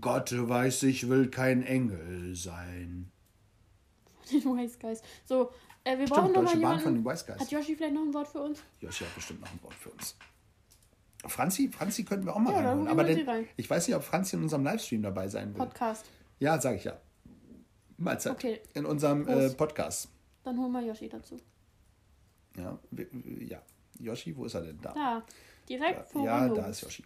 Gott 0.00 0.32
weiß, 0.36 0.82
ich 0.84 1.08
will 1.08 1.28
kein 1.30 1.62
Engel 1.62 2.34
sein. 2.34 3.10
Den 4.32 4.42
Wise 4.44 4.78
Guys. 4.78 5.02
So, 5.24 5.50
äh, 5.84 5.98
wir 5.98 6.06
brauchen 6.06 6.30
Stimmt, 6.30 6.34
noch 6.36 6.42
mal 6.42 6.44
Deutsche 6.44 6.60
Bahn 6.60 6.80
von 6.80 6.96
jemanden. 6.96 7.40
Hat 7.40 7.50
Yoshi 7.50 7.76
vielleicht 7.76 7.94
noch 7.94 8.02
ein 8.02 8.14
Wort 8.14 8.28
für 8.28 8.40
uns? 8.42 8.62
Joshi 8.80 9.04
hat 9.04 9.14
bestimmt 9.14 9.40
noch 9.40 9.50
ein 9.52 9.62
Wort 9.62 9.74
für 9.74 9.90
uns. 9.90 10.16
Franzi, 11.26 11.68
Franzi 11.70 12.04
könnten 12.04 12.26
wir 12.26 12.34
auch 12.36 12.38
mal 12.40 12.50
Ja, 12.52 12.56
reinholen. 12.58 12.78
holen 12.80 12.88
Aber 12.88 13.06
wir 13.06 13.14
den, 13.14 13.24
sie 13.24 13.30
rein. 13.30 13.48
ich 13.56 13.68
weiß 13.70 13.86
nicht, 13.88 13.96
ob 13.96 14.02
Franzi 14.02 14.36
in 14.36 14.42
unserem 14.42 14.64
Livestream 14.64 15.02
dabei 15.02 15.28
sein 15.28 15.54
will. 15.54 15.58
Podcast. 15.58 16.04
Ja, 16.38 16.60
sage 16.60 16.76
ich 16.76 16.84
ja. 16.84 16.98
Mahlzeit. 17.96 18.32
Okay. 18.32 18.60
In 18.74 18.86
unserem 18.86 19.26
äh. 19.28 19.50
Podcast. 19.50 20.08
Dann 20.42 20.58
holen 20.58 20.72
wir 20.72 20.82
Yoshi 20.82 21.08
dazu. 21.08 21.38
Ja, 22.56 22.78
ja. 23.40 23.62
Yoshi, 23.98 24.36
wo 24.36 24.44
ist 24.44 24.54
er 24.54 24.62
denn 24.62 24.80
da? 24.80 24.92
Da, 24.92 25.22
direkt 25.68 26.10
vor 26.10 26.24
ja, 26.24 26.48
da 26.48 26.66
ist 26.66 26.82
Yoshi. 26.82 27.04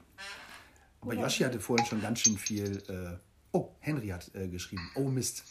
Aber 1.01 1.14
Yoshi 1.14 1.45
hatte 1.45 1.61
vorhin 1.61 1.86
schon 1.86 2.01
ganz 2.01 2.20
schön 2.20 2.36
viel. 2.36 2.82
Äh, 2.89 3.18
oh, 3.53 3.70
Henry 3.80 4.09
hat 4.09 4.34
äh, 4.34 4.49
geschrieben. 4.49 4.91
Oh 4.97 5.05
Mist. 5.05 5.45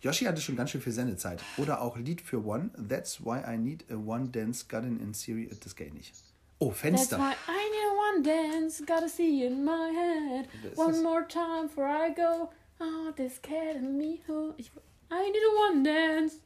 Yoshi 0.00 0.24
hatte 0.24 0.40
schon 0.40 0.56
ganz 0.56 0.70
schön 0.70 0.80
viel 0.80 0.92
Sendezeit. 0.92 1.42
Oder 1.56 1.82
auch 1.82 1.96
Lied 1.98 2.20
für 2.20 2.44
One. 2.44 2.70
That's 2.88 3.24
why 3.24 3.40
I 3.46 3.58
need 3.58 3.84
a 3.90 3.96
One 3.96 4.28
Dance 4.28 4.66
Garden 4.68 5.00
in 5.00 5.12
Siri. 5.12 5.50
Das 5.62 5.74
geht 5.74 5.92
nicht. 5.92 6.14
Oh, 6.60 6.68
That's 6.68 6.80
Fenster. 6.80 7.18
why 7.18 7.34
I 7.46 7.70
need 7.70 7.78
one 7.96 8.22
dance, 8.22 8.80
gotta 8.84 9.08
see 9.08 9.44
in 9.44 9.64
my 9.64 9.92
head. 9.92 10.48
One 10.74 11.02
more 11.02 11.22
time 11.22 11.68
before 11.68 11.86
I 11.86 12.10
go. 12.10 12.50
Oh, 12.80 13.10
this 13.16 13.40
cat 13.42 13.76
and 13.76 13.96
me. 13.98 14.20
Oh, 14.28 14.54
ich, 14.56 14.70
I 15.10 15.30
need 15.30 15.42
a 15.42 15.70
one 15.70 15.82
dance. 15.82 16.36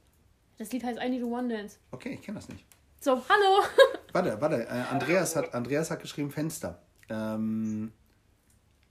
Das 0.58 0.72
Lied 0.72 0.84
heißt 0.84 0.98
I 1.00 1.08
need 1.08 1.22
a 1.22 1.26
one 1.26 1.48
dance. 1.48 1.78
Okay, 1.90 2.14
ich 2.14 2.22
kenne 2.22 2.38
das 2.38 2.48
nicht. 2.48 2.64
So, 3.00 3.22
hallo. 3.28 3.64
Warte, 4.12 4.40
warte. 4.40 4.66
Äh, 4.66 4.84
Andreas, 4.90 5.34
hat, 5.34 5.54
Andreas 5.54 5.90
hat 5.90 6.00
geschrieben 6.00 6.30
Fenster. 6.30 6.82
Ähm, 7.08 7.92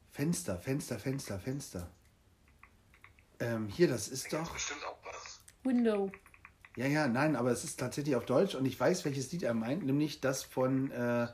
Fenster, 0.09 0.57
Fenster, 0.57 0.99
Fenster, 0.99 1.39
Fenster. 1.39 1.87
Ähm, 3.39 3.67
hier, 3.69 3.87
das 3.87 4.07
ist 4.07 4.33
doch. 4.33 4.51
Bestimmt 4.51 4.83
auch 4.85 4.97
was. 5.05 5.39
Window. 5.63 6.11
Ja, 6.75 6.87
ja, 6.87 7.07
nein, 7.07 7.35
aber 7.35 7.51
es 7.51 7.63
ist 7.63 7.79
tatsächlich 7.79 8.15
auf 8.15 8.25
Deutsch 8.25 8.55
und 8.55 8.65
ich 8.65 8.79
weiß, 8.79 9.05
welches 9.05 9.31
Lied 9.31 9.43
er 9.43 9.53
meint, 9.53 9.85
nämlich 9.85 10.21
das 10.21 10.43
von 10.43 10.89
äh, 10.91 10.97
ja, 10.97 11.33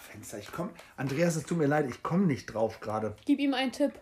Fenster. 0.00 0.38
Ich 0.38 0.50
komm, 0.50 0.70
Andreas, 0.96 1.36
es 1.36 1.44
tut 1.44 1.58
mir 1.58 1.66
leid, 1.66 1.86
ich 1.88 2.02
komme 2.02 2.26
nicht 2.26 2.46
drauf 2.46 2.80
gerade. 2.80 3.14
Gib 3.24 3.40
ihm 3.40 3.54
einen 3.54 3.72
Tipp. 3.72 3.92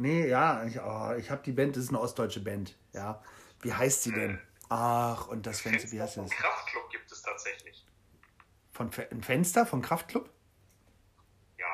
Nee, 0.00 0.26
ja, 0.28 0.64
ich, 0.64 0.80
oh, 0.80 1.12
ich 1.18 1.30
habe 1.30 1.42
die 1.42 1.52
Band, 1.52 1.76
das 1.76 1.84
ist 1.84 1.88
eine 1.90 2.00
ostdeutsche 2.00 2.40
Band. 2.40 2.74
Ja, 2.94 3.22
wie 3.60 3.74
heißt 3.74 4.02
sie 4.04 4.12
denn? 4.12 4.40
Ach, 4.70 5.26
und 5.28 5.46
das 5.46 5.60
Fenster, 5.60 5.90
wie 5.92 6.00
heißt 6.00 6.14
Vom 6.14 6.26
das? 6.26 6.34
Kraftclub 6.34 6.88
gibt 6.90 7.12
es 7.12 7.20
tatsächlich. 7.20 7.84
Von 8.72 8.90
Fe- 8.90 9.08
ein 9.10 9.22
Fenster 9.22 9.66
von 9.66 9.82
Kraftclub? 9.82 10.30
Ja. 11.58 11.66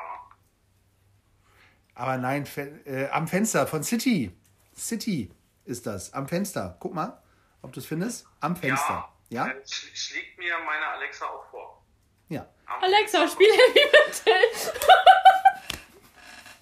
Aber 1.95 2.17
nein, 2.17 2.45
Fe 2.45 2.81
äh, 2.85 3.07
am 3.11 3.29
Fenster 3.29 3.65
von 3.65 3.81
City. 3.83 4.35
City 4.75 5.31
ist 5.63 5.87
das. 5.87 6.11
Am 6.13 6.27
Fenster. 6.27 6.75
Guck 6.81 6.93
mal, 6.93 7.21
ob 7.61 7.71
du 7.71 7.79
es 7.79 7.85
findest. 7.85 8.27
Am 8.41 8.57
Fenster. 8.57 9.09
Ja? 9.29 9.47
Äh, 9.47 9.51
sch- 9.61 9.95
schlägt 9.95 10.37
mir 10.37 10.53
meine 10.65 10.85
Alexa 10.87 11.25
auch 11.27 11.45
vor. 11.49 11.81
Ja. 12.27 12.45
Am 12.65 12.83
Alexa, 12.83 13.25
spiel 13.27 13.47
Heavy 13.47 13.85
Metal. 13.85 14.81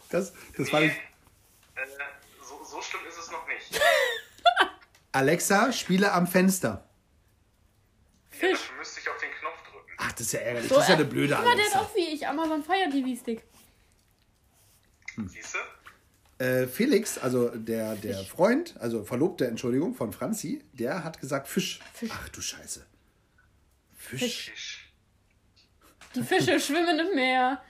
Das, 0.09 0.31
das 0.55 0.71
war 0.71 0.79
Nee, 0.81 0.87
nicht. 0.87 1.01
Äh, 1.75 2.43
so, 2.43 2.63
so 2.63 2.81
schlimm 2.81 3.01
ist 3.07 3.17
es 3.17 3.31
noch 3.31 3.47
nicht. 3.47 3.79
Alexa, 5.11 5.71
spiele 5.71 6.11
am 6.11 6.27
Fenster. 6.27 6.87
Ja, 8.41 8.49
dafür 8.51 8.75
müsste 8.77 8.99
ich 8.99 9.09
auf 9.09 9.17
den 9.19 9.31
Knopf 9.31 9.63
drücken. 9.71 9.91
Ach, 9.97 10.11
das 10.11 10.21
ist 10.21 10.33
ja 10.33 10.39
ärgerlich. 10.41 10.69
So, 10.69 10.75
das 10.75 10.83
ist 10.83 10.89
ja 10.89 10.95
äh, 10.95 10.97
eine 10.99 11.05
blöde 11.05 11.35
Guck 11.35 11.45
mal, 11.45 11.55
der 11.55 11.65
hat 11.65 11.75
Alexa. 11.75 11.91
auch 11.91 11.95
wie 11.95 12.13
ich 12.13 12.27
Amazon 12.27 12.63
Fire 12.63 12.89
TV 12.91 13.19
Stick. 13.19 13.43
Siehst 15.27 15.55
du? 15.55 16.43
Äh, 16.43 16.67
Felix, 16.67 17.17
also 17.17 17.47
der, 17.49 17.95
der 17.95 18.25
Freund, 18.25 18.75
also 18.79 19.05
Verlobte, 19.05 19.47
Entschuldigung, 19.47 19.95
von 19.95 20.11
Franzi, 20.11 20.61
der 20.73 21.05
hat 21.05 21.21
gesagt 21.21 21.47
Fisch. 21.47 21.79
Fisch. 21.93 22.11
Ach 22.13 22.27
du 22.27 22.41
Scheiße. 22.41 22.85
Fisch. 23.95 24.19
Fisch. 24.19 24.51
Fisch. 24.51 24.93
Die 26.15 26.23
Fische 26.23 26.59
schwimmen 26.59 26.99
im 26.99 27.15
Meer. 27.15 27.61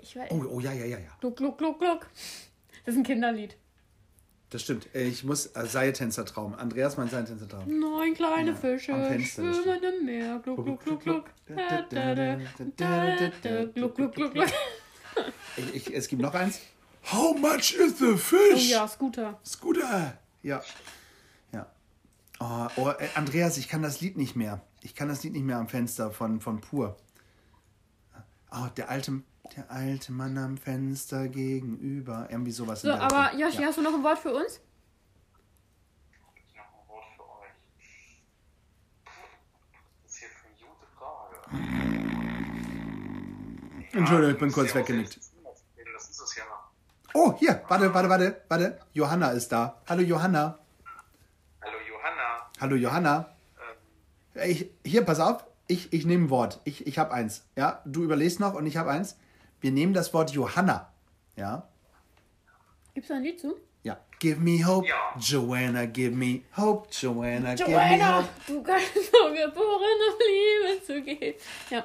Ich 0.00 0.16
weiß. 0.16 0.30
Oh, 0.30 0.44
oh 0.50 0.60
ja, 0.60 0.72
ja, 0.72 0.84
ja, 0.84 0.98
ja. 0.98 1.10
Gluck, 1.20 1.36
gluck, 1.36 1.58
gluck, 1.58 1.78
gluck. 1.78 2.06
Das 2.84 2.94
ist 2.94 2.98
ein 2.98 3.04
Kinderlied. 3.04 3.56
Das 4.50 4.62
stimmt. 4.62 4.94
Äh, 4.94 5.04
Ich 5.04 5.24
muss 5.24 5.46
äh, 5.46 5.64
Seiltänzertraum. 5.66 6.54
Andreas, 6.54 6.96
mein 6.98 7.08
Seiltänzertraum. 7.08 7.78
Neun 7.80 8.14
kleine 8.14 8.50
Ja, 8.50 8.56
Fische 8.56 8.92
schwimmen 9.24 9.82
im 10.00 10.04
Meer. 10.04 10.40
Gluck, 10.40 10.62
gluck, 10.64 10.84
gluck, 10.84 11.00
gluck. 11.02 11.30
Gluck, 13.74 13.94
gluck, 13.94 14.14
gluck, 14.14 14.32
gluck. 14.34 14.48
Ich, 15.56 15.74
ich, 15.88 15.94
es 15.94 16.08
gibt 16.08 16.20
noch 16.22 16.34
eins. 16.34 16.60
How 17.12 17.36
much 17.36 17.74
is 17.74 17.98
the 17.98 18.12
Oh 18.12 18.16
fish? 18.16 18.70
ja, 18.70 18.86
Scooter. 18.86 19.38
Scooter. 19.44 20.18
Ja. 20.42 20.62
Ja. 21.52 21.66
Oh, 22.40 22.68
oh, 22.76 22.88
äh, 22.90 23.08
Andreas, 23.14 23.56
ich 23.58 23.68
kann 23.68 23.82
das 23.82 24.00
Lied 24.00 24.16
nicht 24.16 24.36
mehr. 24.36 24.60
Ich 24.82 24.94
kann 24.94 25.08
das 25.08 25.22
Lied 25.22 25.32
nicht 25.32 25.44
mehr 25.44 25.56
am 25.58 25.68
Fenster 25.68 26.10
von, 26.10 26.40
von 26.40 26.60
Pur. 26.60 26.96
Oh, 28.54 28.66
der 28.76 28.90
alte, 28.90 29.22
der 29.56 29.70
alte 29.70 30.12
Mann 30.12 30.36
am 30.38 30.58
Fenster 30.58 31.28
gegenüber. 31.28 32.26
Irgendwie 32.30 32.50
sowas. 32.52 32.84
in 32.84 32.90
So, 32.90 32.96
der 32.96 33.02
aber 33.04 33.24
Richtung. 33.24 33.40
Yoshi, 33.40 33.60
ja. 33.62 33.66
hast 33.68 33.78
du 33.78 33.82
noch 33.82 33.94
ein 33.94 34.02
Wort 34.02 34.18
für 34.18 34.34
uns? 34.34 34.60
Noch 36.54 36.64
ein 36.72 36.88
Wort 36.88 37.04
für 37.16 37.22
euch. 37.22 37.50
Das 40.04 40.12
ist 40.12 40.18
hier 40.18 40.28
für 40.28 40.46
eine 40.48 40.56
gute 40.56 40.86
Frage. 40.98 41.36
Entschuldigung, 43.98 44.32
ich 44.34 44.38
bin 44.40 44.52
kurz 44.52 44.74
weggenickt. 44.74 45.18
Oh, 47.14 47.34
hier, 47.38 47.62
warte, 47.68 47.92
warte, 47.92 48.08
warte, 48.08 48.42
warte. 48.48 48.80
Johanna 48.94 49.30
ist 49.32 49.52
da. 49.52 49.82
Hallo 49.86 50.00
Johanna. 50.02 50.58
Hallo 51.60 51.76
Johanna. 51.86 52.50
Hallo 52.58 52.76
Johanna. 52.76 53.34
Ähm, 54.34 54.50
Ich, 54.50 54.70
hier, 54.84 55.04
pass 55.04 55.20
auf. 55.20 55.44
Ich, 55.68 55.92
ich 55.92 56.04
nehme 56.04 56.24
ein 56.26 56.30
Wort. 56.30 56.60
Ich, 56.64 56.86
ich 56.86 56.98
habe 56.98 57.12
eins. 57.12 57.44
Ja, 57.56 57.80
du 57.84 58.02
überlegst 58.02 58.40
noch 58.40 58.54
und 58.54 58.66
ich 58.66 58.76
habe 58.76 58.90
eins. 58.90 59.16
Wir 59.60 59.70
nehmen 59.70 59.94
das 59.94 60.12
Wort 60.12 60.30
Johanna. 60.32 60.90
Ja. 61.36 61.68
Gibt's 62.94 63.08
da 63.08 63.14
ein 63.16 63.22
Lied 63.22 63.40
zu? 63.40 63.56
Ja. 63.84 63.98
Give 64.18 64.38
me 64.40 64.64
hope, 64.66 64.86
Ja. 64.86 64.94
Joanna, 65.18 65.86
give 65.86 66.10
me 66.14 66.42
hope, 66.56 66.88
Joanna, 66.92 67.54
give 67.54 67.68
me 67.68 67.74
Joanna, 67.74 68.18
hope. 68.18 68.28
du 68.46 68.62
kannst 68.62 68.94
so 68.94 69.32
geboren, 69.32 69.98
um 70.08 70.18
Liebe 70.28 70.84
zu 70.86 71.02
geben. 71.02 71.38
Ja, 71.70 71.84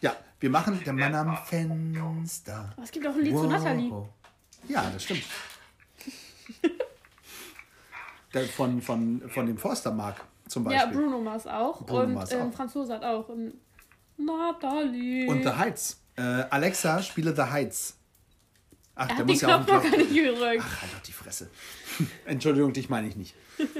Ja, 0.00 0.16
wir 0.40 0.50
machen 0.50 0.80
der 0.84 0.92
Mann 0.92 1.14
am 1.14 1.36
Fenster. 1.44 2.72
aber 2.74 2.82
es 2.84 2.90
gibt 2.90 3.06
auch 3.06 3.14
ein 3.14 3.20
Lied 3.22 3.36
zu 3.36 3.46
Natalie. 3.46 3.92
Ja, 4.68 4.88
das 4.90 5.02
stimmt. 5.04 5.24
Von, 8.56 8.80
von, 8.80 9.28
von 9.28 9.46
dem 9.46 9.58
Forstermark 9.58 10.24
zum 10.52 10.70
Ja, 10.70 10.84
Beispiel. 10.84 11.02
Bruno 11.02 11.18
Mars 11.20 11.46
auch. 11.46 11.84
Bruno 11.84 12.02
und 12.02 12.14
Mars 12.14 12.30
ähm, 12.32 12.42
auch. 12.42 12.52
Franzose 12.52 12.92
hat 12.92 13.02
auch. 13.04 13.28
Und 13.28 13.54
Natalie. 14.18 15.26
Und 15.26 15.42
The 15.42 15.50
Heights. 15.50 16.00
Äh, 16.16 16.20
Alexa, 16.22 17.02
spiele 17.02 17.34
The 17.34 17.42
Heights. 17.42 17.96
Ach, 18.94 19.08
er 19.08 19.16
der 19.16 19.24
muss 19.24 19.40
ja 19.40 19.58
auch 19.58 19.66
Knopf 19.66 19.82
gar 19.90 19.96
nicht 19.96 20.14
gerückt. 20.14 20.62
Ach, 20.64 20.82
halt 20.82 20.92
doch 20.92 21.00
die 21.00 21.12
Fresse. 21.12 21.48
Entschuldigung, 22.26 22.72
dich 22.72 22.88
meine 22.88 23.08
ich 23.08 23.16
nicht. 23.16 23.34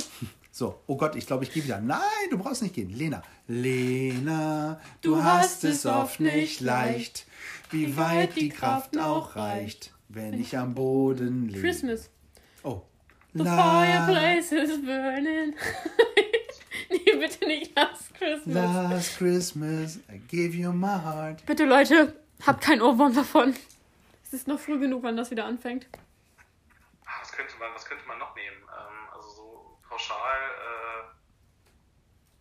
So, 0.54 0.80
oh 0.86 0.98
Gott, 0.98 1.16
ich 1.16 1.26
glaube, 1.26 1.44
ich 1.44 1.50
gehe 1.52 1.64
wieder. 1.64 1.80
Nein, 1.80 1.98
du 2.30 2.36
brauchst 2.36 2.60
nicht 2.60 2.74
gehen. 2.74 2.90
Lena. 2.90 3.22
Lena, 3.48 4.78
du, 5.00 5.24
hast 5.24 5.64
es 5.64 5.86
oft 5.86 6.20
nicht 6.20 6.60
leicht, 6.60 7.26
wie 7.70 7.96
weit 7.96 8.36
die 8.36 8.50
Kraft 8.50 8.98
auch 8.98 9.34
reicht, 9.34 9.94
wenn 10.10 10.34
ich 10.38 10.58
am 10.58 10.74
Boden 10.74 11.48
liege. 11.48 11.62
Christmas. 11.62 12.10
Oh. 12.64 12.82
The 13.32 13.44
La- 13.44 13.80
fireplace 13.80 14.52
is 14.52 14.82
burning. 14.82 15.54
bitte 17.22 17.46
nicht 17.46 17.74
Last 17.76 18.14
Christmas. 18.14 18.54
Last 18.54 19.18
Christmas, 19.18 19.98
I 20.10 20.18
gave 20.28 20.54
you 20.56 20.72
my 20.72 20.88
heart. 20.98 21.44
Bitte, 21.46 21.64
Leute, 21.64 22.14
habt 22.46 22.62
kein 22.62 22.82
Ohrwurm 22.82 23.14
davon. 23.14 23.54
Es 24.24 24.32
ist 24.32 24.48
noch 24.48 24.58
früh 24.58 24.78
genug, 24.78 25.02
wann 25.02 25.16
das 25.16 25.30
wieder 25.30 25.44
anfängt. 25.44 25.86
ah, 27.06 27.10
was, 27.20 27.30
könnte 27.32 27.54
man, 27.58 27.72
was 27.74 27.84
könnte 27.84 28.04
man 28.06 28.18
noch 28.18 28.34
nehmen? 28.34 28.56
Ähm, 28.56 29.08
also 29.14 29.28
so 29.30 29.78
pauschal 29.88 30.38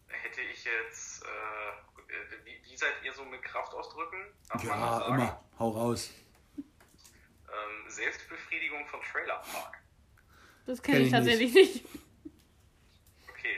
äh, 0.09 0.13
hätte 0.13 0.41
ich 0.41 0.63
jetzt. 0.65 1.23
Äh, 1.23 1.27
wie, 2.45 2.69
wie 2.69 2.75
seid 2.77 2.93
ihr 3.03 3.13
so 3.13 3.23
mit 3.25 3.41
Kraftausdrücken? 3.43 4.19
Darf 4.49 4.63
man 4.63 4.79
das 4.79 4.99
Ja, 4.99 5.07
immer. 5.07 5.43
Hau 5.59 5.69
raus. 5.69 6.09
Ähm, 6.57 7.89
Selbstbefriedigung 7.89 8.85
von 8.87 8.99
Trailer 9.01 9.41
Park. 9.51 9.77
Das 10.65 10.81
kenne 10.81 10.97
Kenn 10.97 11.05
ich 11.07 11.11
ich 11.11 11.17
tatsächlich 11.17 11.53
nicht. 11.53 11.85
Okay. 13.29 13.57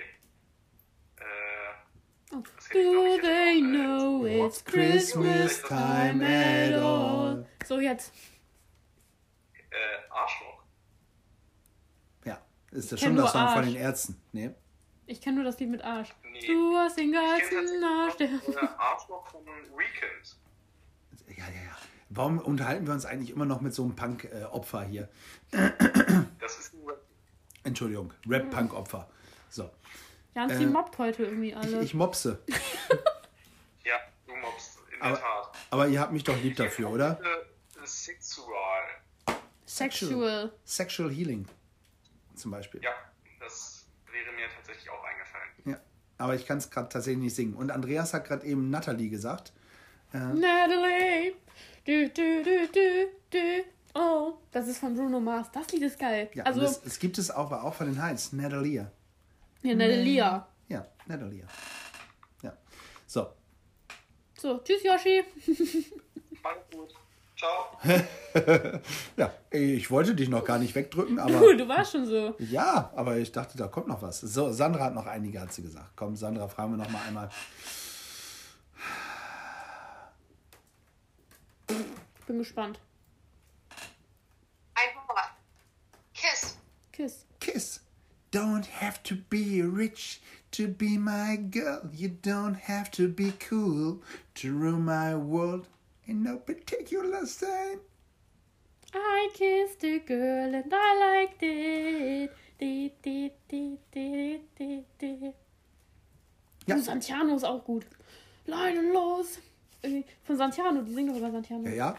Äh, 1.17 1.23
Oh. 1.25 1.25
das 1.25 1.27
hätte 1.27 2.11
ich, 2.15 2.22
glaub 2.22 2.22
Do 2.71 3.19
they 3.21 3.61
know 3.61 4.25
it's 4.25 4.63
Christmas 4.63 5.61
time 5.61 6.21
at 6.23 6.73
all? 6.73 7.45
So, 7.65 7.79
jetzt. 7.79 8.11
Äh, 9.53 10.11
Arschloch. 10.11 10.53
Ist 12.73 12.91
der 12.91 12.97
Ich 12.97 13.03
kenn 13.03 13.13
nur 13.13 13.27
Schundersong 13.27 13.49
von 13.49 13.57
Arsch. 13.59 13.67
den 13.67 13.75
Ärzten? 13.75 14.21
Nee. 14.31 14.49
Ich 15.05 15.21
kenne 15.21 15.35
nur 15.35 15.45
das 15.45 15.59
Lied 15.59 15.69
mit 15.69 15.83
Arsch. 15.83 16.09
Nee. 16.31 16.47
Du 16.47 16.75
hast 16.75 16.97
den 16.97 17.11
geilsten 17.11 17.83
Arsch. 17.83 18.15
Der 18.17 18.29
Arschloch 18.79 19.27
von 19.27 19.41
Weekend. 19.45 20.37
Ja, 21.37 21.43
ja, 21.45 21.61
ja. 21.65 21.77
Warum 22.09 22.39
unterhalten 22.39 22.87
wir 22.87 22.93
uns 22.93 23.05
eigentlich 23.05 23.29
immer 23.29 23.45
noch 23.45 23.61
mit 23.61 23.73
so 23.73 23.83
einem 23.83 23.95
Punk-Opfer 23.95 24.83
hier? 24.85 25.07
Das 25.51 26.57
ist 26.59 26.73
ein 26.73 26.79
Entschuldigung, 27.63 28.11
Rap-Punk-Opfer. 28.27 29.07
So, 29.49 29.69
Jans, 30.35 30.53
Äh, 30.53 30.59
die 30.59 30.65
mobbt 30.65 30.97
heute 30.97 31.23
irgendwie 31.25 31.49
ich, 31.49 31.57
alle. 31.57 31.83
ich 31.83 31.93
mopse. 31.93 32.39
Ja, 33.85 33.95
du 34.25 34.33
mobst, 34.35 34.77
in 34.95 35.01
Aber, 35.01 35.11
der 35.15 35.21
Tat. 35.21 35.51
aber 35.69 35.87
ihr 35.87 35.99
habt 35.99 36.13
mich 36.13 36.23
doch 36.23 36.37
lieb 36.41 36.55
dafür, 36.55 36.89
oder? 36.89 37.19
Äh, 37.21 37.85
Sexual. 37.85 38.81
Sexual. 39.65 40.51
Sexual 40.63 41.11
Healing 41.11 41.47
zum 42.35 42.51
Beispiel. 42.51 42.81
Ja, 42.81 42.91
das 43.39 43.85
wäre 44.11 44.31
mir 44.33 44.47
tatsächlich 44.55 44.89
auch 44.89 45.03
eingefallen. 45.03 45.49
Ja. 45.65 45.79
Aber 46.17 46.35
ich 46.35 46.45
kann 46.45 46.59
es 46.59 46.69
gerade 46.69 46.87
tatsächlich 46.89 47.23
nicht 47.23 47.35
singen. 47.35 47.55
Und 47.55 47.71
Andreas 47.71 48.13
hat 48.13 48.25
gerade 48.25 48.45
eben 48.45 48.69
Natalie 48.69 49.09
gesagt. 49.09 49.51
Natalie. 50.13 51.33
Du, 51.85 52.07
du, 52.09 52.43
du, 52.43 52.67
du, 52.71 53.07
du. 53.31 53.63
Oh, 53.95 54.35
das 54.51 54.67
ist 54.67 54.77
von 54.77 54.95
Bruno 54.95 55.19
Mars. 55.19 55.49
Das 55.51 55.71
Lied 55.71 55.81
ist 55.83 55.99
geil. 55.99 56.29
Ja, 56.33 56.43
also, 56.45 56.61
und 56.61 56.65
es, 56.67 56.81
es 56.85 56.99
gibt 56.99 57.17
es 57.17 57.29
auch, 57.31 57.47
aber 57.51 57.63
auch 57.63 57.73
von 57.73 57.87
den 57.87 58.01
Heights. 58.01 58.31
Natalia. 58.31 58.91
Ja, 59.63 59.75
Natalia. 59.75 60.47
Ja, 60.67 60.85
Natalia. 61.05 61.45
Ja. 62.41 62.53
So. 63.07 63.27
So, 64.37 64.57
tschüss, 64.59 64.83
Yoshi. 64.83 65.23
Alles 66.43 66.63
gut. 66.71 66.93
Ciao. 67.37 67.77
Ja, 69.15 69.31
ich 69.51 69.91
wollte 69.91 70.15
dich 70.15 70.27
noch 70.27 70.43
gar 70.43 70.57
nicht 70.57 70.73
wegdrücken, 70.73 71.19
aber. 71.19 71.39
Cool, 71.39 71.55
du 71.55 71.67
warst 71.67 71.91
schon 71.91 72.05
so. 72.05 72.35
Ja, 72.39 72.91
aber 72.95 73.17
ich 73.17 73.31
dachte, 73.31 73.57
da 73.57 73.67
kommt 73.67 73.87
noch 73.87 74.01
was. 74.01 74.21
So, 74.21 74.51
Sandra 74.51 74.85
hat 74.85 74.95
noch 74.95 75.05
einige, 75.05 75.39
hat 75.39 75.53
sie 75.53 75.61
gesagt. 75.61 75.91
Komm, 75.95 76.15
Sandra, 76.15 76.47
fragen 76.47 76.71
wir 76.71 76.83
noch 76.83 76.89
mal 76.89 77.01
einmal. 77.07 77.29
Bin 82.25 82.37
gespannt. 82.39 82.79
Ein 84.73 84.95
Wort. 85.07 85.31
Kiss. 86.13 86.57
Kiss. 86.91 87.25
Kiss. 87.39 87.82
Don't 88.33 88.65
have 88.65 89.03
to 89.03 89.13
be 89.29 89.61
rich 89.61 90.19
to 90.53 90.67
be 90.67 90.97
my 90.97 91.35
girl. 91.35 91.87
You 91.93 92.09
don't 92.09 92.55
have 92.55 92.89
to 92.93 93.07
be 93.07 93.31
cool 93.33 94.01
to 94.33 94.53
rule 94.53 94.79
my 94.79 95.13
world 95.15 95.67
in 96.07 96.23
no 96.23 96.37
particular 96.37 97.27
sign. 97.27 97.77
I 98.91 99.29
kissed 99.35 99.83
a 99.83 99.99
girl 99.99 100.55
and 100.55 100.73
I 100.73 101.21
liked 101.21 101.43
it. 101.43 102.31
Di, 102.57 102.91
di, 103.03 103.31
di, 103.47 103.77
di, 103.91 104.39
di, 104.57 104.83
di. 104.97 105.33
Ja. 106.65 106.75
Oh, 106.75 106.81
Santiano 106.81 107.35
ist 107.35 107.43
auch 107.43 107.63
gut. 107.63 107.85
Leinen 108.47 108.93
los. 108.93 109.37
Äh, 109.83 110.01
von 110.23 110.37
Santiano, 110.37 110.81
die 110.81 110.93
singen 110.95 111.13
doch 111.13 111.19
über 111.19 111.31
Santiano. 111.31 111.69
Ja, 111.69 111.75
ja. 111.75 111.97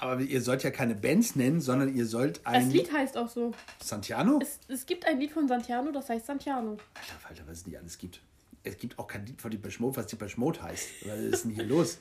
Aber 0.00 0.18
ihr 0.20 0.40
sollt 0.40 0.62
ja 0.62 0.70
keine 0.70 0.94
Bands 0.94 1.36
nennen, 1.36 1.60
sondern 1.60 1.94
ihr 1.94 2.06
sollt 2.06 2.38
Das 2.38 2.54
ein. 2.54 2.70
Lied 2.70 2.90
heißt 2.90 3.18
auch 3.18 3.28
so. 3.28 3.52
Santiano? 3.82 4.38
Es, 4.40 4.58
es 4.66 4.86
gibt 4.86 5.04
ein 5.06 5.20
Lied 5.20 5.30
von 5.30 5.46
Santiano, 5.46 5.92
das 5.92 6.08
heißt 6.08 6.24
Santiano. 6.26 6.78
Alter 6.94 7.18
Falter, 7.20 7.42
was 7.46 7.58
es 7.58 7.66
nicht 7.66 7.78
alles 7.78 7.98
gibt. 7.98 8.22
Es 8.62 8.78
gibt 8.78 8.98
auch 8.98 9.06
kein 9.06 9.26
Lied 9.26 9.40
von 9.40 9.50
Deepesh 9.50 9.78
Mode, 9.78 9.96
was 9.98 10.06
Deepesh 10.06 10.38
Mode 10.38 10.62
heißt. 10.62 10.88
Was 11.06 11.18
ist 11.18 11.44
denn 11.44 11.50
hier 11.52 11.64
los? 11.64 11.98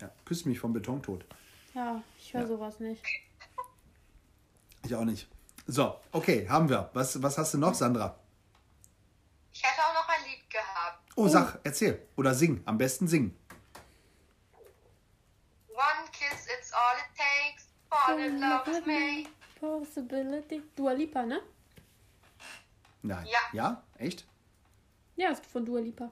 Ja, 0.00 0.10
küss 0.24 0.46
mich 0.46 0.58
vom 0.58 0.72
Betontod. 0.72 1.24
Ja, 1.74 2.02
ich 2.18 2.32
höre 2.32 2.46
sowas 2.46 2.80
nicht. 2.80 3.02
Ich 4.84 4.94
auch 4.94 5.04
nicht. 5.04 5.28
So, 5.66 6.00
okay, 6.12 6.48
haben 6.48 6.68
wir. 6.70 6.90
Was, 6.94 7.22
was 7.22 7.36
hast 7.36 7.52
du 7.54 7.58
noch, 7.58 7.74
Sandra? 7.74 8.18
Ich 9.52 9.62
hätte 9.62 9.80
auch 9.82 9.94
noch 9.94 10.08
ein 10.08 10.24
Lied 10.30 10.48
gehabt. 10.48 11.12
Oh, 11.16 11.28
sag, 11.28 11.58
erzähl. 11.64 12.06
Oder 12.16 12.34
sing. 12.34 12.62
Am 12.66 12.78
besten 12.78 13.08
singen. 13.08 13.36
One 15.68 16.08
kiss, 16.12 16.46
it's 16.46 16.72
all 16.72 16.96
it 16.96 17.16
takes. 18.06 18.18
Fall 18.18 18.28
in 18.28 18.40
love 18.40 18.66
with 18.66 18.86
me. 18.86 19.26
Possibility. 19.60 20.62
Dua 20.76 20.92
Lipa, 20.92 21.24
ne? 21.24 21.40
Nein. 23.02 23.26
Ja. 23.26 23.38
Ja? 23.52 23.82
Echt? 23.98 24.24
Ja, 25.16 25.30
ist 25.30 25.46
von 25.46 25.64
Dua 25.64 25.80
Lipa. 25.80 26.10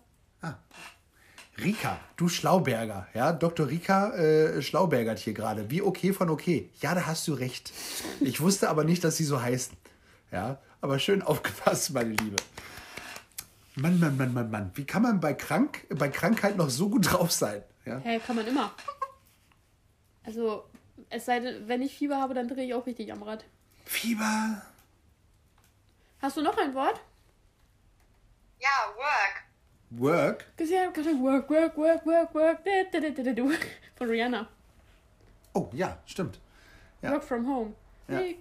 Rika, 1.62 2.01
du 2.16 2.28
Schlauberger. 2.28 3.07
Ja, 3.14 3.32
Dr. 3.32 3.68
Rika 3.68 4.11
äh, 4.14 4.61
Schlaubergert 4.61 5.18
hier 5.20 5.34
gerade. 5.34 5.70
Wie 5.70 5.82
okay 5.82 6.12
von 6.12 6.28
okay. 6.30 6.70
Ja, 6.80 6.95
da 6.95 7.07
hast 7.07 7.28
du 7.28 7.34
recht. 7.34 7.72
Ich 8.20 8.40
wusste 8.40 8.68
aber 8.68 8.84
nicht, 8.84 9.05
dass 9.05 9.16
sie 9.16 9.24
so 9.24 9.40
heißen. 9.40 9.76
Ja, 10.32 10.59
aber 10.80 10.99
schön 10.99 11.22
aufgepasst, 11.22 11.92
meine 11.92 12.11
Liebe. 12.11 12.36
Mann, 13.76 14.01
Mann, 14.01 14.16
Mann, 14.16 14.34
Mann, 14.34 14.51
Mann. 14.51 14.70
Wie 14.74 14.84
kann 14.84 15.03
man 15.03 15.20
bei, 15.20 15.34
krank, 15.34 15.86
bei 15.90 16.09
Krankheit 16.09 16.57
noch 16.57 16.70
so 16.70 16.88
gut 16.88 17.12
drauf 17.12 17.30
sein? 17.30 17.62
Ja? 17.84 17.99
Hä, 17.99 18.20
kann 18.24 18.36
man 18.36 18.47
immer. 18.47 18.72
Also, 20.24 20.64
es 21.11 21.24
sei 21.26 21.40
denn, 21.40 21.68
wenn 21.68 21.82
ich 21.82 21.97
Fieber 21.97 22.16
habe, 22.20 22.34
dann 22.34 22.49
drehe 22.49 22.64
ich 22.66 22.74
auch 22.74 22.86
richtig 22.86 23.12
am 23.12 23.22
Rad. 23.22 23.45
Fieber. 23.84 24.62
Hast 26.20 26.36
du 26.36 26.42
noch 26.42 26.57
ein 26.57 26.74
Wort? 26.74 27.01
Ja, 28.61 28.68
work. 28.97 29.45
Work. 29.90 30.45
Yeah, 30.61 30.86
gotta 30.86 31.11
work, 31.20 31.49
work, 31.51 31.76
work, 31.76 32.07
work, 32.07 32.34
work. 32.34 32.64
Da, 32.64 32.70
da, 32.92 33.01
da, 33.01 33.11
da, 33.11 33.22
da, 33.22 33.32
da. 33.32 33.42
Von 33.97 34.09
Rihanna. 34.09 34.49
Oh, 35.53 35.68
ja, 35.72 35.99
stimmt. 36.07 36.40
Ja. 37.03 37.12
Work 37.12 37.24
from 37.24 37.47
home. 37.47 37.74
Ja. 38.09 38.20
Ich 38.20 38.36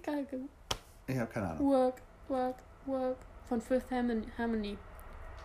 habe 1.18 1.30
keine 1.32 1.50
Ahnung. 1.50 1.70
Work, 1.70 2.00
work, 2.28 2.56
work. 2.86 3.16
Von 3.48 3.60
Fifth 3.60 3.90
Harmon- 3.90 4.26
Harmony. 4.38 4.78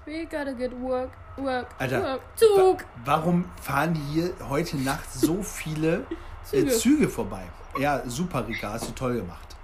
We 0.05 0.23
gotta 0.25 0.53
get 0.53 0.71
work, 0.81 1.11
work, 1.37 1.75
Alter, 1.77 2.01
work. 2.01 2.21
Zug! 2.37 2.83
Wa 3.03 3.17
warum 3.17 3.45
fahren 3.61 3.93
hier 3.93 4.33
heute 4.47 4.77
Nacht 4.77 5.11
so 5.11 5.43
viele 5.43 6.05
Züge. 6.49 6.67
Züge. 6.67 6.71
Äh, 6.71 6.77
Züge 6.79 7.09
vorbei? 7.09 7.43
Ja, 7.77 8.01
super, 8.07 8.47
Rika, 8.47 8.73
hast 8.73 8.87
du 8.89 8.91
toll 8.93 9.17
gemacht. 9.17 9.55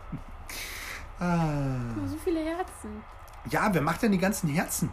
ah. 1.20 1.36
So 2.06 2.16
viele 2.22 2.40
Herzen. 2.40 3.02
Ja, 3.50 3.68
wer 3.72 3.82
macht 3.82 4.02
denn 4.02 4.12
die 4.12 4.18
ganzen 4.18 4.48
Herzen? 4.48 4.90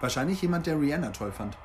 Wahrscheinlich 0.00 0.40
jemand, 0.42 0.66
der 0.66 0.78
Rihanna 0.80 1.10
toll 1.10 1.32
fand. 1.32 1.56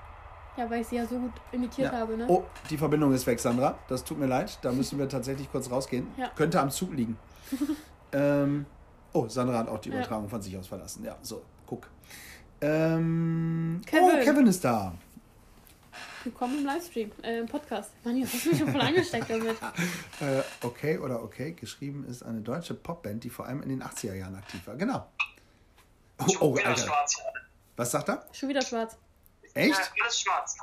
Ja, 0.57 0.69
weil 0.69 0.81
ich 0.81 0.87
sie 0.87 0.97
ja 0.97 1.05
so 1.05 1.17
gut 1.17 1.31
imitiert 1.51 1.93
habe, 1.93 2.17
ne? 2.17 2.25
Oh, 2.27 2.43
die 2.69 2.77
Verbindung 2.77 3.13
ist 3.13 3.25
weg, 3.25 3.39
Sandra. 3.39 3.77
Das 3.87 4.03
tut 4.03 4.19
mir 4.19 4.25
leid. 4.27 4.59
Da 4.61 4.71
müssen 4.71 4.99
wir 4.99 5.07
tatsächlich 5.07 5.49
kurz 5.49 5.71
rausgehen. 5.71 6.07
Ja. 6.17 6.29
Könnte 6.35 6.59
am 6.59 6.69
Zug 6.69 6.93
liegen. 6.93 7.17
ähm, 8.11 8.65
oh, 9.13 9.27
Sandra 9.27 9.59
hat 9.59 9.69
auch 9.69 9.79
die 9.79 9.89
Ja. 9.89 9.95
Übertragung 9.95 10.29
von 10.29 10.41
sich 10.41 10.57
aus 10.57 10.67
verlassen. 10.67 11.05
Ja, 11.05 11.15
so, 11.21 11.41
guck. 11.65 11.87
Ähm, 12.59 13.81
Kevin. 13.85 14.03
Oh, 14.03 14.23
Kevin 14.23 14.47
ist 14.47 14.63
da. 14.63 14.93
Willkommen 16.23 16.59
im 16.59 16.65
Livestream, 16.65 17.11
äh, 17.23 17.39
im 17.39 17.47
Podcast. 17.47 17.89
Mann, 18.03 18.15
jetzt 18.15 18.31
hast 18.31 18.45
du 18.45 18.49
mich 18.51 18.59
schon 18.59 18.71
voll 18.71 18.81
angesteckt 18.81 19.27
damit. 19.27 19.57
Äh, 20.21 20.43
okay 20.61 20.99
oder 20.99 21.23
okay, 21.23 21.53
geschrieben 21.53 22.05
ist 22.07 22.21
eine 22.21 22.41
deutsche 22.41 22.75
Popband, 22.75 23.23
die 23.23 23.31
vor 23.31 23.47
allem 23.47 23.63
in 23.63 23.69
den 23.69 23.81
80er 23.81 24.13
Jahren 24.13 24.35
aktiv 24.35 24.61
war. 24.67 24.75
Genau. 24.75 25.07
Oh, 26.19 26.25
oh 26.39 26.55
wieder 26.55 26.67
Alter. 26.67 26.85
schwarz. 26.85 27.19
Was 27.75 27.89
sagt 27.89 28.09
er? 28.09 28.27
Schon 28.33 28.49
wieder 28.49 28.61
schwarz. 28.61 28.99
Echt? 29.55 29.71
Ja, 29.71 29.85
alles 30.03 30.21
schwarz. 30.21 30.57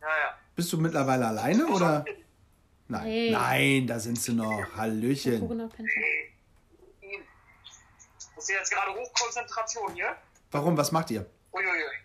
Ja, 0.00 0.06
ja. 0.06 0.38
Bist 0.54 0.72
du 0.72 0.78
mittlerweile 0.78 1.26
alleine 1.26 1.66
oder? 1.66 2.04
Nein. 2.86 3.04
Nee. 3.04 3.30
Nein, 3.32 3.86
da 3.88 3.98
sind 3.98 4.20
sie 4.20 4.32
noch. 4.32 4.64
Hallöchen. 4.76 5.48
Das 8.36 8.44
ist 8.44 8.48
jetzt 8.48 8.70
gerade 8.70 8.92
Hochkonzentration 8.92 9.92
hier. 9.94 10.16
Warum? 10.52 10.76
Was 10.76 10.92
macht 10.92 11.10
ihr? 11.10 11.26
Uiuiui. 11.52 12.03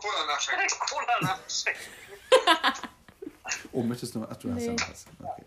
Cola 0.00 0.26
nachschenken. 0.26 0.66
Cola 0.90 1.20
nachschenken. 1.20 1.82
Oh, 3.72 3.82
möchtest 3.82 4.14
du? 4.14 4.26
Ach, 4.30 4.36
du 4.36 4.52
hast 4.54 4.62
ja 4.62 4.72
Nee. 4.72 4.76
noch 4.76 4.90
was. 4.90 5.06
Okay. 5.18 5.44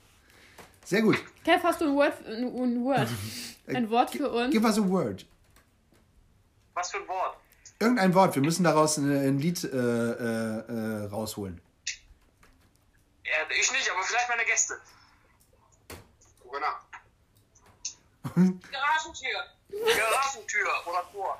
Sehr 0.83 1.01
gut. 1.03 1.17
Kev, 1.43 1.63
hast 1.63 1.81
du 1.81 1.85
ein 1.85 1.95
Wort, 1.95 2.25
ein, 2.25 2.45
ein 2.45 2.83
Wort, 2.83 3.07
ein 3.67 3.89
Wort 3.91 4.09
für 4.09 4.29
uns? 4.31 4.51
Give 4.51 4.65
us 4.65 4.77
a 4.79 4.81
word. 4.89 5.23
Was 6.73 6.89
für 6.89 6.97
ein 6.97 7.07
Wort? 7.07 7.37
Irgendein 7.79 8.13
Wort. 8.15 8.33
Wir 8.33 8.41
müssen 8.41 8.63
daraus 8.63 8.97
ein, 8.97 9.11
ein 9.11 9.37
Lied 9.37 9.63
äh, 9.63 9.67
äh, 9.67 11.03
äh, 11.03 11.05
rausholen. 11.09 11.61
Ja, 13.23 13.31
ich 13.49 13.71
nicht, 13.71 13.91
aber 13.91 14.01
vielleicht 14.03 14.29
meine 14.29 14.45
Gäste. 14.45 14.79
Cola. 16.43 16.79
Garagentür. 18.23 19.45
Garagentür 19.69 20.69
oder 20.87 21.11
Tor. 21.11 21.39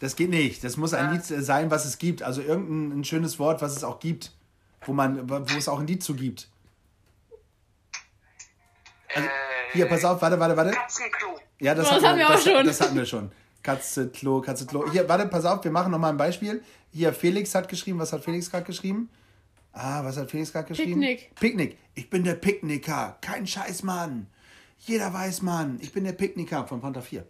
Das 0.00 0.16
geht 0.16 0.30
nicht. 0.30 0.62
Das 0.62 0.76
muss 0.76 0.94
ein 0.94 1.12
Lied 1.12 1.30
äh, 1.30 1.42
sein, 1.42 1.70
was 1.70 1.84
es 1.84 1.98
gibt. 1.98 2.22
Also 2.22 2.42
irgendein 2.42 3.00
ein 3.00 3.04
schönes 3.04 3.38
Wort, 3.38 3.62
was 3.62 3.76
es 3.76 3.84
auch 3.84 3.98
gibt. 3.98 4.32
Wo, 4.84 4.92
man, 4.92 5.28
wo 5.28 5.36
es 5.56 5.68
auch 5.68 5.80
ein 5.80 5.86
Lied 5.86 6.02
zu 6.02 6.14
gibt. 6.14 6.48
Also, 9.14 9.28
hier, 9.72 9.86
pass 9.86 10.04
auf, 10.04 10.20
warte, 10.20 10.38
warte, 10.38 10.56
warte. 10.56 10.70
Katzenklo. 10.70 11.40
Ja, 11.58 11.74
das, 11.74 11.86
Oh, 11.86 11.94
das 11.94 11.96
hatten 11.96 12.06
haben 12.06 12.18
wir 12.18 12.26
auch 12.28 12.32
das, 12.32 12.44
schon. 12.44 12.66
Das 12.66 12.80
hatten 12.80 12.96
wir 12.96 13.06
schon. 13.06 13.32
Katze, 13.62 14.08
Klo, 14.10 14.40
Katze, 14.42 14.66
Klo. 14.66 14.90
Hier, 14.92 15.08
warte, 15.08 15.26
pass 15.26 15.44
auf, 15.44 15.64
wir 15.64 15.70
machen 15.70 15.90
nochmal 15.90 16.10
ein 16.10 16.16
Beispiel. 16.16 16.62
Hier, 16.92 17.12
Felix 17.12 17.54
hat 17.54 17.68
geschrieben, 17.68 17.98
was 17.98 18.12
hat 18.12 18.22
Felix 18.22 18.50
gerade 18.50 18.64
geschrieben? 18.64 19.08
Ah, 19.72 20.04
was 20.04 20.16
hat 20.16 20.30
Felix 20.30 20.52
gerade 20.52 20.68
geschrieben? 20.68 21.00
Picknick. 21.00 21.34
Picknick. 21.34 21.78
Ich 21.94 22.08
bin 22.08 22.24
der 22.24 22.34
Picknicker. 22.34 23.18
Kein 23.20 23.46
Scheiß, 23.46 23.82
Mann. 23.82 24.28
Jeder 24.78 25.12
weiß, 25.12 25.42
Mann. 25.42 25.78
Ich 25.80 25.92
bin 25.92 26.04
der 26.04 26.12
Picknicker 26.12 26.66
von 26.66 26.80
Panther 26.80 27.02
4. 27.02 27.26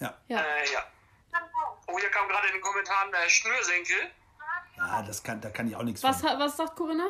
Ja. 0.00 0.14
Ja. 0.28 0.38
Äh, 0.38 0.72
ja. 0.72 0.80
Oh, 1.90 1.98
hier 1.98 2.10
kam 2.10 2.28
gerade 2.28 2.46
in 2.48 2.54
den 2.54 2.60
Kommentaren 2.62 3.12
äh, 3.12 3.28
Schnürsenkel. 3.28 3.96
Ja, 4.76 5.02
das 5.02 5.22
kann, 5.22 5.40
da 5.40 5.50
kann 5.50 5.66
ich 5.68 5.74
auch 5.74 5.82
nichts 5.82 6.02
Was, 6.02 6.20
von. 6.20 6.30
was 6.38 6.56
sagt 6.56 6.76
Corinna? 6.76 7.08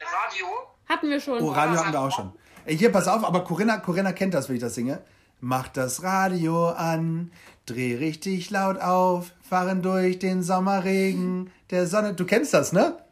Radio. 0.00 0.46
Hatten 0.88 1.08
wir 1.10 1.20
schon. 1.20 1.40
Oh, 1.40 1.50
Radio 1.50 1.78
hatten 1.78 1.92
wir 1.92 2.00
auch 2.00 2.14
schon. 2.14 2.32
Ey, 2.64 2.76
hier, 2.76 2.92
pass 2.92 3.08
auf, 3.08 3.24
aber 3.24 3.42
Corinna, 3.44 3.78
Corinna 3.78 4.12
kennt 4.12 4.34
das, 4.34 4.48
wenn 4.48 4.56
ich 4.56 4.62
das 4.62 4.74
singe. 4.74 5.02
Mach 5.40 5.68
das 5.68 6.02
Radio 6.02 6.68
an, 6.68 7.32
dreh 7.66 7.96
richtig 7.96 8.50
laut 8.50 8.78
auf, 8.78 9.32
fahren 9.48 9.80
durch 9.82 10.18
den 10.18 10.42
Sommerregen 10.42 11.50
der 11.70 11.86
Sonne. 11.86 12.12
Du 12.14 12.26
kennst 12.26 12.52
das, 12.52 12.72
ne? 12.72 13.02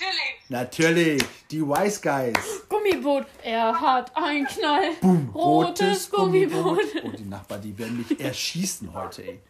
Natürlich. 0.00 0.48
Natürlich, 0.48 1.22
die 1.50 1.62
Wise 1.62 2.00
Guys. 2.00 2.68
Gummiboot. 2.68 3.26
Er 3.42 3.80
hat 3.80 4.10
ein 4.16 4.44
Knall. 4.46 4.90
Boom, 5.00 5.30
Rotes 5.34 6.10
Gummiboot. 6.10 6.80
Oh, 7.04 7.10
die 7.10 7.24
Nachbarn, 7.24 7.62
die 7.62 7.76
werden 7.78 7.98
mich 7.98 8.18
erschießen 8.20 8.92
heute, 8.92 9.22
ey. 9.22 9.40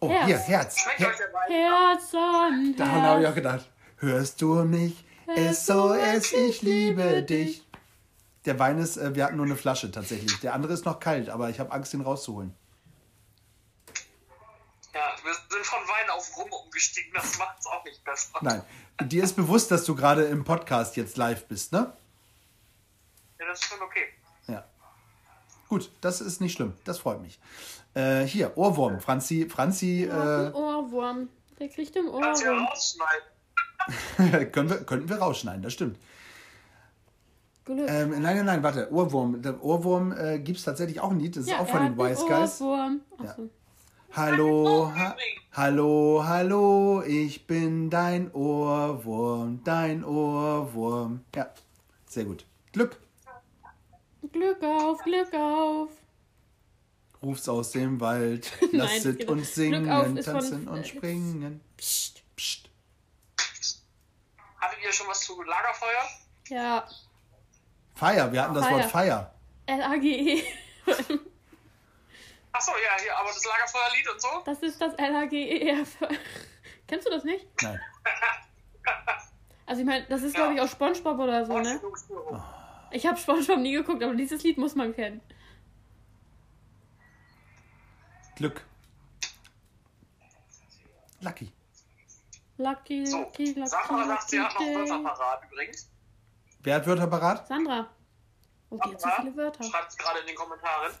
Oh, 0.00 0.08
Herz. 0.08 0.26
hier, 0.26 0.38
Herz. 0.38 0.76
Her? 0.96 1.12
Herz 1.48 2.14
an 2.14 2.74
Daran 2.76 3.02
habe 3.02 3.22
ich 3.22 3.26
auch 3.28 3.34
gedacht. 3.34 3.70
Hörst 3.98 4.40
du 4.40 4.54
mich? 4.64 5.04
SOS, 5.34 6.32
ich 6.32 6.62
liebe 6.62 7.22
dich. 7.22 7.62
Der 8.44 8.58
Wein 8.58 8.78
ist, 8.78 8.96
äh, 8.96 9.14
wir 9.14 9.24
hatten 9.24 9.36
nur 9.36 9.46
eine 9.46 9.56
Flasche 9.56 9.90
tatsächlich. 9.90 10.38
Der 10.40 10.54
andere 10.54 10.72
ist 10.72 10.84
noch 10.84 11.00
kalt, 11.00 11.28
aber 11.28 11.50
ich 11.50 11.58
habe 11.60 11.72
Angst, 11.72 11.92
den 11.92 12.00
rauszuholen. 12.00 12.54
Ja, 14.96 15.14
wir 15.22 15.34
sind 15.34 15.66
von 15.66 15.80
Wein 15.80 16.08
auf 16.10 16.38
Rum 16.38 16.50
umgestiegen, 16.50 17.12
das 17.12 17.36
macht 17.38 17.58
es 17.60 17.66
auch 17.66 17.84
nicht 17.84 18.02
besser. 18.02 18.38
Nein. 18.40 18.62
Dir 19.04 19.24
ist 19.24 19.34
bewusst, 19.36 19.70
dass 19.70 19.84
du 19.84 19.94
gerade 19.94 20.24
im 20.24 20.42
Podcast 20.42 20.96
jetzt 20.96 21.18
live 21.18 21.44
bist, 21.48 21.72
ne? 21.72 21.92
Ja, 23.38 23.46
das 23.46 23.60
ist 23.60 23.68
schon 23.68 23.82
okay. 23.82 24.06
Ja. 24.46 24.64
Gut, 25.68 25.90
das 26.00 26.22
ist 26.22 26.40
nicht 26.40 26.54
schlimm. 26.54 26.72
Das 26.86 26.98
freut 26.98 27.20
mich. 27.20 27.38
Äh, 27.92 28.22
hier, 28.22 28.56
Ohrwurm. 28.56 29.00
Franzi, 29.00 29.46
Franzi, 29.50 30.08
Ein 30.10 30.46
äh, 30.46 30.52
Ohrwurm. 30.54 31.28
Der 31.58 31.68
kriegt 31.68 31.94
im 31.94 32.10
Kannst 32.10 32.40
du 32.40 32.46
ja 32.46 32.52
Ohrwurm. 32.52 32.66
rausschneiden. 32.66 34.52
können, 34.52 34.70
wir, 34.70 34.84
könnten 34.84 35.08
wir 35.10 35.18
rausschneiden, 35.18 35.60
das 35.60 35.74
stimmt. 35.74 35.98
Glück. 37.66 37.86
Ähm, 37.90 38.10
nein, 38.22 38.22
nein, 38.22 38.46
nein, 38.46 38.62
warte. 38.62 38.90
Ohrwurm. 38.90 39.42
Der 39.42 39.62
Ohrwurm 39.62 40.12
äh, 40.16 40.38
gibt 40.38 40.58
es 40.58 40.64
tatsächlich 40.64 41.00
auch 41.00 41.10
ein 41.10 41.20
Lied. 41.20 41.36
Das 41.36 41.42
ist 41.42 41.50
ja, 41.50 41.58
auch 41.58 41.68
von 41.68 41.82
den 41.82 41.98
Wise 41.98 42.24
Guys. 42.24 42.62
Ohrwurm. 42.62 43.02
Ja. 43.22 43.36
Hallo, 44.12 44.90
ha 44.94 45.16
hallo, 45.52 46.22
hallo, 46.24 47.02
ich 47.02 47.46
bin 47.46 47.90
dein 47.90 48.30
Ohrwurm, 48.32 49.62
dein 49.64 50.04
Ohrwurm. 50.04 51.24
Ja, 51.34 51.50
sehr 52.06 52.24
gut. 52.24 52.46
Glück, 52.72 52.98
Glück 54.32 54.62
auf, 54.62 55.02
Glück 55.02 55.32
auf. 55.34 55.90
ruf's 57.22 57.48
aus 57.48 57.72
dem 57.72 58.00
Wald, 58.00 58.50
Nein, 58.60 58.70
lasset 58.72 59.18
genau. 59.20 59.32
uns 59.32 59.54
singen, 59.54 60.16
ist 60.16 60.24
von- 60.26 60.34
tanzen 60.34 60.68
und 60.68 60.86
springen. 60.86 61.60
Psst. 61.76 62.22
Psst. 62.36 62.70
Hattet 64.58 64.78
ihr 64.82 64.92
schon 64.92 65.08
was 65.08 65.20
zu 65.20 65.40
Lagerfeuer? 65.42 66.08
Ja. 66.48 66.86
Feier, 67.94 68.32
wir 68.32 68.42
hatten 68.42 68.54
das 68.54 68.64
Feier. 68.64 68.76
Wort 68.78 68.84
Feier. 68.90 69.34
LAGE. 69.68 70.42
Achso, 72.56 72.72
ja, 72.72 73.02
hier, 73.02 73.14
aber 73.18 73.28
das 73.28 73.44
Lagerfeuerlied 73.44 74.08
und 74.10 74.22
so? 74.22 74.28
Das 74.46 74.62
ist 74.62 74.80
das 74.80 74.96
LAGE. 74.96 75.84
Kennst 76.88 77.06
du 77.06 77.10
das 77.10 77.24
nicht? 77.24 77.46
Nein. 77.62 77.80
Also 79.68 79.80
ich 79.80 79.86
meine, 79.88 80.06
das 80.06 80.22
ist 80.22 80.36
glaube 80.36 80.54
ich 80.54 80.60
auch 80.60 80.68
Spongebob 80.68 81.18
oder 81.18 81.44
so, 81.44 81.58
ne? 81.58 81.80
Ich 82.92 83.04
habe 83.04 83.18
Spongebob 83.18 83.58
nie 83.58 83.72
geguckt, 83.72 84.00
aber 84.00 84.14
dieses 84.14 84.44
Lied 84.44 84.58
muss 84.58 84.76
man 84.76 84.94
kennen. 84.94 85.20
Glück. 88.36 88.64
Lucky. 91.20 91.52
Lucky, 92.58 93.06
So, 93.06 93.18
lucky, 93.18 93.54
lucky, 93.54 93.66
Sandra 93.66 94.06
sagt, 94.06 94.30
sie 94.30 94.40
hat 94.40 94.54
noch 94.54 94.60
lucky 94.60 94.74
Wörter 94.76 95.02
parat 95.02 95.44
übrigens. 95.50 95.90
Wer 96.60 96.76
hat 96.76 96.86
Wörter 96.86 97.06
parat? 97.08 97.48
Sandra. 97.48 97.90
Oh, 98.70 98.76
die 98.76 98.92
hat 98.92 99.00
so 99.00 99.08
Sandra 99.08 99.22
viele 99.22 99.36
Wörter. 99.36 99.64
Schreibt 99.64 99.90
es 99.90 99.96
gerade 99.98 100.20
in 100.20 100.26
den 100.28 100.36
Kommentaren. 100.36 100.94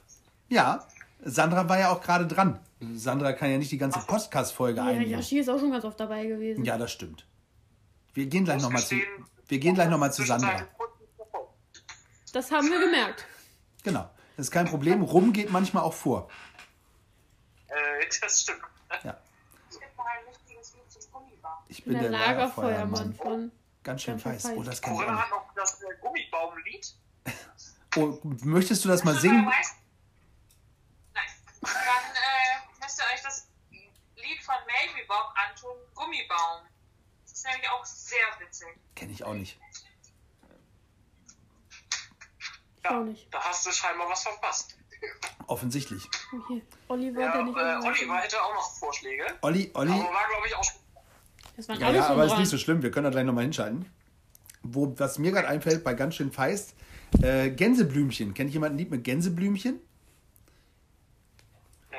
Ja, 0.48 0.84
Sandra 1.20 1.68
war 1.68 1.78
ja 1.78 1.90
auch 1.90 2.00
gerade 2.00 2.26
dran. 2.26 2.60
Sandra 2.94 3.32
kann 3.32 3.50
ja 3.50 3.58
nicht 3.58 3.72
die 3.72 3.78
ganze 3.78 4.00
Podcast-Folge 4.00 4.78
Ja, 4.78 4.86
einnehmen. 4.86 5.10
Yoshi 5.12 5.38
ist 5.38 5.48
auch 5.48 5.58
schon 5.58 5.70
ganz 5.70 5.84
oft 5.84 5.98
dabei 5.98 6.26
gewesen. 6.26 6.64
Ja, 6.64 6.76
das 6.76 6.92
stimmt. 6.92 7.26
Wir 8.12 8.26
gehen 8.26 8.44
gleich 8.44 8.62
nochmal 8.62 8.82
zu, 8.82 8.96
wir 9.48 9.58
gehen 9.58 9.74
gleich 9.74 9.88
noch 9.88 9.98
mal 9.98 10.12
zu 10.12 10.22
Sandra. 10.24 10.66
Das 12.32 12.50
haben 12.50 12.68
wir 12.68 12.80
gemerkt. 12.80 13.24
Genau. 13.82 14.10
Das 14.36 14.46
ist 14.46 14.50
kein 14.50 14.66
Problem. 14.66 15.02
Rum 15.02 15.32
geht 15.32 15.50
manchmal 15.50 15.82
auch 15.84 15.94
vor. 15.94 16.28
Äh, 17.68 17.74
das 18.20 18.42
stimmt. 18.42 18.60
Ja. 19.02 19.16
Es 19.70 19.80
gibt 19.80 19.96
noch 19.96 20.04
ein 20.04 20.26
richtiges 20.28 20.74
Lied 20.74 20.90
zum 20.90 21.12
Gummibaum. 21.12 21.52
Ich 21.68 21.82
Der, 21.82 21.92
bin 21.92 22.00
der, 22.02 22.10
Lagerfeuermann 22.10 23.14
von. 23.14 23.52
Ganz 23.82 24.02
schön 24.02 24.22
Ganz 24.22 24.44
weiß. 24.44 24.52
Oh, 24.56 24.62
das 24.62 24.82
Corinna 24.82 25.14
ich 25.14 25.20
hat 25.20 25.30
noch 25.30 25.46
das 25.54 25.80
äh, 25.82 25.86
Gummibaumlied. 26.00 26.94
Oh, 27.96 28.18
möchtest 28.44 28.84
du 28.84 28.88
das 28.88 29.04
mal 29.04 29.14
singen? 29.14 29.48
Dann 31.72 32.14
äh, 32.14 32.82
müsst 32.84 32.98
ihr 33.00 33.04
euch 33.14 33.22
das 33.22 33.48
Lied 33.70 34.42
von 34.44 34.54
Marybob 34.66 35.32
antun, 35.48 35.76
Gummibaum. 35.94 36.66
Das 37.24 37.32
ist 37.32 37.46
nämlich 37.46 37.68
auch 37.70 37.84
sehr 37.84 38.18
witzig. 38.40 38.68
Kenne 38.94 39.12
ich 39.12 39.24
auch 39.24 39.34
nicht. 39.34 39.58
Auch 42.84 42.90
Ja, 42.90 43.00
nicht. 43.00 43.32
da 43.32 43.40
hast 43.40 43.66
du 43.66 43.70
scheinbar 43.72 44.08
was 44.08 44.22
verpasst. 44.22 44.76
Offensichtlich. 45.48 46.08
Okay. 46.32 46.62
Oliver, 46.88 47.20
Ja, 47.20 47.34
äh, 47.36 47.86
Oliver 47.86 48.18
hätte 48.18 48.42
auch 48.42 48.54
noch 48.54 48.78
Vorschläge. 48.78 49.24
Olli, 49.42 49.70
Olli. 49.74 49.90
Aber 49.92 50.02
war, 50.04 50.26
glaube 50.28 50.46
ich, 50.46 50.54
auch 50.56 50.64
schon. 50.64 50.76
Das 51.56 51.68
waren 51.68 51.80
Ja, 51.80 51.90
ja, 51.90 52.06
aber 52.08 52.24
ist 52.24 52.30
dran. 52.30 52.40
nicht 52.40 52.48
so 52.48 52.58
schlimm. 52.58 52.82
Wir 52.82 52.90
können 52.90 53.04
da 53.04 53.10
gleich 53.10 53.24
nochmal 53.24 53.44
hinschalten. 53.44 53.90
Wo, 54.62 54.92
was 54.98 55.18
mir 55.18 55.30
gerade 55.32 55.48
einfällt, 55.48 55.84
bei 55.84 55.94
ganz 55.94 56.16
schön 56.16 56.32
feist, 56.32 56.74
äh, 57.22 57.50
Gänseblümchen. 57.50 58.34
Kennt 58.34 58.52
jemand 58.52 58.74
ein 58.74 58.78
Lied 58.78 58.90
mit 58.90 59.04
Gänseblümchen? 59.04 59.80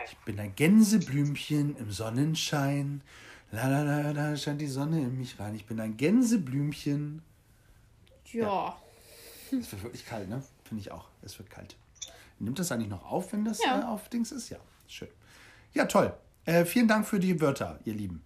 Ich 0.10 0.18
bin 0.26 0.40
ein 0.40 0.56
Gänseblümchen 0.56 1.76
im 1.78 1.92
Sonnenschein. 1.92 3.02
La 3.52 3.68
la 3.68 3.82
la, 3.84 4.14
da 4.14 4.36
scheint 4.36 4.60
die 4.62 4.68
Sonne 4.68 5.00
in 5.02 5.18
mich 5.18 5.40
rein. 5.40 5.56
Ich 5.56 5.66
bin 5.66 5.80
ein 5.80 5.96
Gänseblümchen. 5.98 7.22
Ja. 8.32 8.78
Es 9.52 9.72
wird 9.72 9.84
wirklich 9.84 10.06
kalt, 10.06 10.28
ne? 10.30 10.44
Finde 10.66 10.82
ich 10.82 10.92
auch. 10.92 11.08
Es 11.22 11.38
wird 11.40 11.50
kalt. 11.50 11.78
Nimmt 12.40 12.60
das 12.60 12.72
eigentlich 12.72 12.90
noch 12.90 13.06
auf, 13.10 13.32
wenn 13.34 13.46
das 13.46 13.64
Ja. 13.64 13.82
äh, 13.82 13.84
auf 13.86 14.10
Dings 14.10 14.32
ist? 14.32 14.50
Ja, 14.50 14.58
schön. 14.88 15.08
Ja, 15.74 15.86
toll. 15.86 16.14
Äh, 16.46 16.66
vielen 16.66 16.88
Dank 16.88 17.08
für 17.08 17.20
die 17.20 17.40
Wörter, 17.42 17.80
ihr 17.86 17.94
Lieben. 17.94 18.24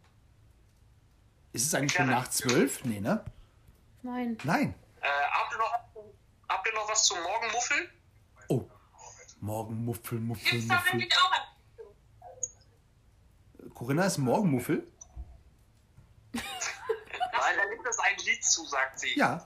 Ist 1.53 1.65
es 1.67 1.75
eigentlich 1.75 1.93
schon 1.93 2.07
Gerne. 2.07 2.21
nach 2.21 2.29
zwölf? 2.29 2.83
Nee, 2.85 2.99
ne? 2.99 3.23
Nein. 4.03 4.37
Nein. 4.43 4.73
Äh, 5.01 5.07
habt, 5.31 5.53
ihr 5.53 5.57
noch, 5.59 5.73
habt 6.49 6.67
ihr 6.67 6.73
noch 6.73 6.89
was 6.89 7.05
zum 7.05 7.17
Morgenmuffel? 7.21 7.89
Oh. 8.47 8.65
Morgen 9.39 9.85
Muffel, 9.85 10.19
Muffel, 10.19 10.49
Gibt's 10.51 10.67
da 10.67 10.75
Muffel. 10.75 10.89
nämlich 10.97 11.13
auch 11.17 11.31
ein 11.31 11.41
Corinna 13.81 14.05
ist 14.05 14.19
Morgenmuffel? 14.19 14.87
Nein, 16.33 16.43
da 17.57 17.65
gibt 17.67 17.87
es 17.87 17.97
ein 17.97 18.15
Lied 18.27 18.45
zu, 18.45 18.63
sagt 18.63 18.99
sie. 18.99 19.17
Ja. 19.17 19.43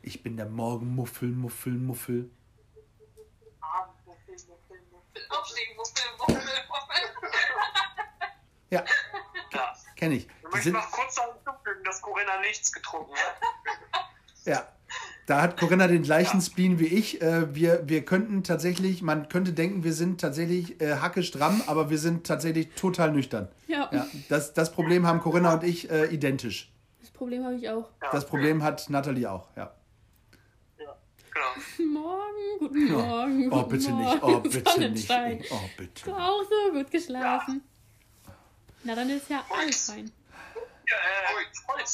Ich 0.00 0.22
bin 0.22 0.38
der 0.38 0.46
Morgenmuffel, 0.46 1.28
Muffel, 1.28 1.74
Muffel. 1.74 2.30
Muffel, 3.60 4.36
Muffel, 4.48 4.80
Muffel. 4.90 5.26
Aufstehen, 5.28 5.76
Muffel, 5.76 6.02
Muffel, 6.18 6.40
Muffel. 6.66 7.30
Ja, 8.70 8.84
Ja. 9.52 9.74
kenne 9.96 10.14
ich. 10.14 10.28
Ich 10.28 10.50
möchte 10.50 10.70
noch 10.70 10.90
kurz 10.90 11.16
darauf 11.16 11.34
hinzufügen, 11.44 11.84
dass 11.84 12.00
Corinna 12.00 12.40
nichts 12.40 12.72
getrunken 12.72 13.12
hat. 13.14 13.36
ja. 14.46 14.66
Da 15.26 15.40
hat 15.40 15.58
Corinna 15.58 15.86
den 15.86 16.02
gleichen 16.02 16.40
Spleen 16.40 16.78
wie 16.78 16.86
ich. 16.86 17.22
Äh, 17.22 17.54
wir, 17.54 17.82
wir 17.86 18.04
könnten 18.04 18.42
tatsächlich, 18.42 19.00
man 19.00 19.28
könnte 19.28 19.52
denken, 19.52 19.82
wir 19.82 19.94
sind 19.94 20.20
tatsächlich 20.20 20.80
äh, 20.82 20.96
hackestramm, 20.96 21.62
aber 21.66 21.88
wir 21.88 21.98
sind 21.98 22.26
tatsächlich 22.26 22.68
total 22.76 23.12
nüchtern. 23.12 23.48
Ja. 23.66 23.88
Ja, 23.90 24.06
das, 24.28 24.52
das 24.52 24.72
Problem 24.72 25.06
haben 25.06 25.20
Corinna 25.20 25.54
und 25.54 25.64
ich 25.64 25.90
äh, 25.90 26.06
identisch. 26.06 26.70
Das 27.00 27.10
Problem 27.10 27.44
habe 27.44 27.54
ich 27.54 27.68
auch. 27.70 27.88
Ja. 28.02 28.10
Das 28.12 28.26
Problem 28.26 28.62
hat 28.62 28.90
Nathalie 28.90 29.30
auch, 29.30 29.48
ja. 29.56 29.72
Ja. 30.78 30.96
Genau. 31.32 32.00
Morgen, 32.00 32.58
guten 32.58 32.92
Morgen. 32.92 33.52
Oh, 33.52 33.56
guten 33.62 33.68
bitte 33.70 33.90
Morgen, 33.90 34.04
nicht, 34.04 34.22
oh, 34.22 34.40
bitte 34.40 34.90
nicht. 34.90 35.52
Oh, 35.52 35.60
bitte. 35.78 36.04
Du 36.04 36.12
auch 36.12 36.42
so 36.42 36.72
gut 36.72 36.90
geschlafen. 36.90 37.62
Na, 38.82 38.94
dann 38.94 39.08
ist 39.08 39.30
ja 39.30 39.42
alles 39.50 39.86
fein. 39.86 40.10
Ja, 40.54 40.96
äh, 40.96 41.84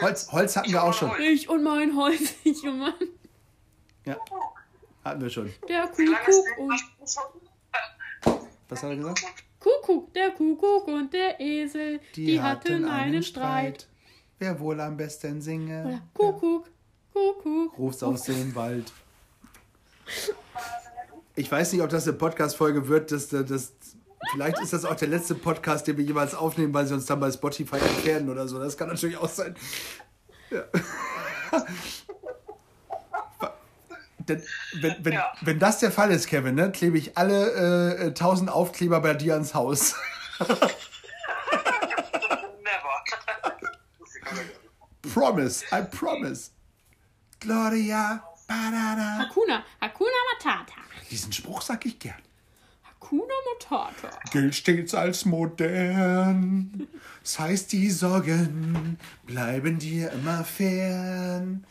Holz. 0.00 0.32
Holz, 0.32 0.56
hatten 0.56 0.72
wir 0.72 0.82
auch 0.82 0.94
schon. 0.94 1.10
Ich 1.20 1.48
und 1.48 1.62
mein 1.62 1.96
Holz, 1.96 2.34
ich 2.44 2.62
und 2.64 2.78
mein. 2.78 2.94
Ja, 4.04 4.16
hatten 5.04 5.20
wir 5.20 5.30
schon. 5.30 5.52
Der 5.68 5.86
Kuckuck 5.86 6.58
und. 6.58 6.82
Was 8.68 8.82
hat 8.82 8.90
er 8.90 8.96
gesagt? 8.96 9.24
Kuckuck, 9.60 10.12
der 10.14 10.30
Kuckuck 10.30 10.88
und 10.88 11.12
der 11.12 11.38
Esel, 11.40 12.00
die, 12.16 12.40
hatten 12.40 12.84
einen 12.84 13.22
Streit. 13.22 13.86
Wer 14.38 14.58
wohl 14.58 14.80
am 14.80 14.96
besten 14.96 15.40
singe? 15.40 15.84
Oder 15.84 16.02
Kuckuck, 16.14 16.68
Kuckuck. 17.12 17.78
Ruf's 17.78 18.02
aus 18.02 18.22
dem 18.22 18.54
Wald. 18.56 18.92
Ich 21.36 21.50
weiß 21.50 21.72
nicht, 21.72 21.82
ob 21.82 21.90
das 21.90 22.08
eine 22.08 22.16
Podcast-Folge 22.16 22.88
wird. 22.88 23.12
Das, 23.12 23.28
das, 23.28 23.46
das, 23.46 23.72
vielleicht 24.30 24.58
ist 24.60 24.72
das 24.72 24.84
auch 24.84 24.94
der 24.94 25.08
letzte 25.08 25.34
Podcast, 25.34 25.86
den 25.86 25.96
wir 25.98 26.04
jemals 26.04 26.34
aufnehmen, 26.34 26.72
weil 26.72 26.86
sie 26.86 26.94
uns 26.94 27.06
dann 27.06 27.20
bei 27.20 27.30
Spotify 27.32 27.76
entfernen 27.76 28.28
oder 28.30 28.46
so. 28.48 28.58
Das 28.58 28.76
kann 28.76 28.88
natürlich 28.88 29.16
auch 29.16 29.28
sein. 29.28 29.56
Ja. 30.50 30.62
Denn, 34.28 34.42
wenn, 34.80 35.04
wenn, 35.04 35.12
Ja. 35.14 35.32
wenn 35.40 35.58
das 35.58 35.78
der 35.80 35.90
Fall 35.90 36.12
ist, 36.12 36.28
Kevin, 36.28 36.54
ne, 36.54 36.70
klebe 36.70 36.96
ich 36.96 37.18
alle 37.18 37.96
äh, 37.98 38.06
1000 38.08 38.50
Aufkleber 38.50 39.00
bei 39.00 39.14
dir 39.14 39.34
ans 39.34 39.52
Haus. 39.54 39.96
Never. 40.38 40.60
promise, 45.12 45.64
I 45.72 45.82
promise. 45.90 46.50
Gloria, 47.40 48.22
badada. 48.46 49.18
Hakuna, 49.28 49.64
Hakuna 49.80 50.10
Matata. 50.34 50.80
Diesen 51.10 51.32
Spruch 51.32 51.60
sag 51.62 51.84
ich 51.84 51.98
gern. 51.98 52.22
Hakuna 53.02 53.34
Matata. 53.52 54.10
gilt 54.30 54.54
stets 54.54 54.94
als 54.94 55.24
modern. 55.24 56.88
Das 57.22 57.38
heißt, 57.38 57.72
die 57.72 57.90
Sorgen 57.90 58.98
bleiben 59.26 59.78
dir 59.78 60.12
immer 60.12 60.44
fern. 60.44 61.66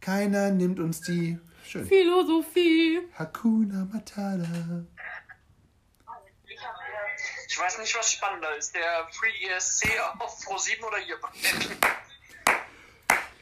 Keiner 0.00 0.50
nimmt 0.50 0.80
uns 0.80 1.00
die 1.02 1.38
schön. 1.64 1.86
Philosophie. 1.86 3.00
Hakuna 3.14 3.86
Matata. 3.92 4.84
Ich 7.48 7.58
weiß 7.58 7.78
nicht, 7.78 7.96
was 7.96 8.12
spannender 8.12 8.56
ist, 8.56 8.74
der 8.74 9.08
Free 9.12 9.46
ESC 9.48 9.88
auf 10.18 10.44
Pro 10.44 10.58
7 10.58 10.82
oder 10.82 10.98
beiden. 10.98 11.78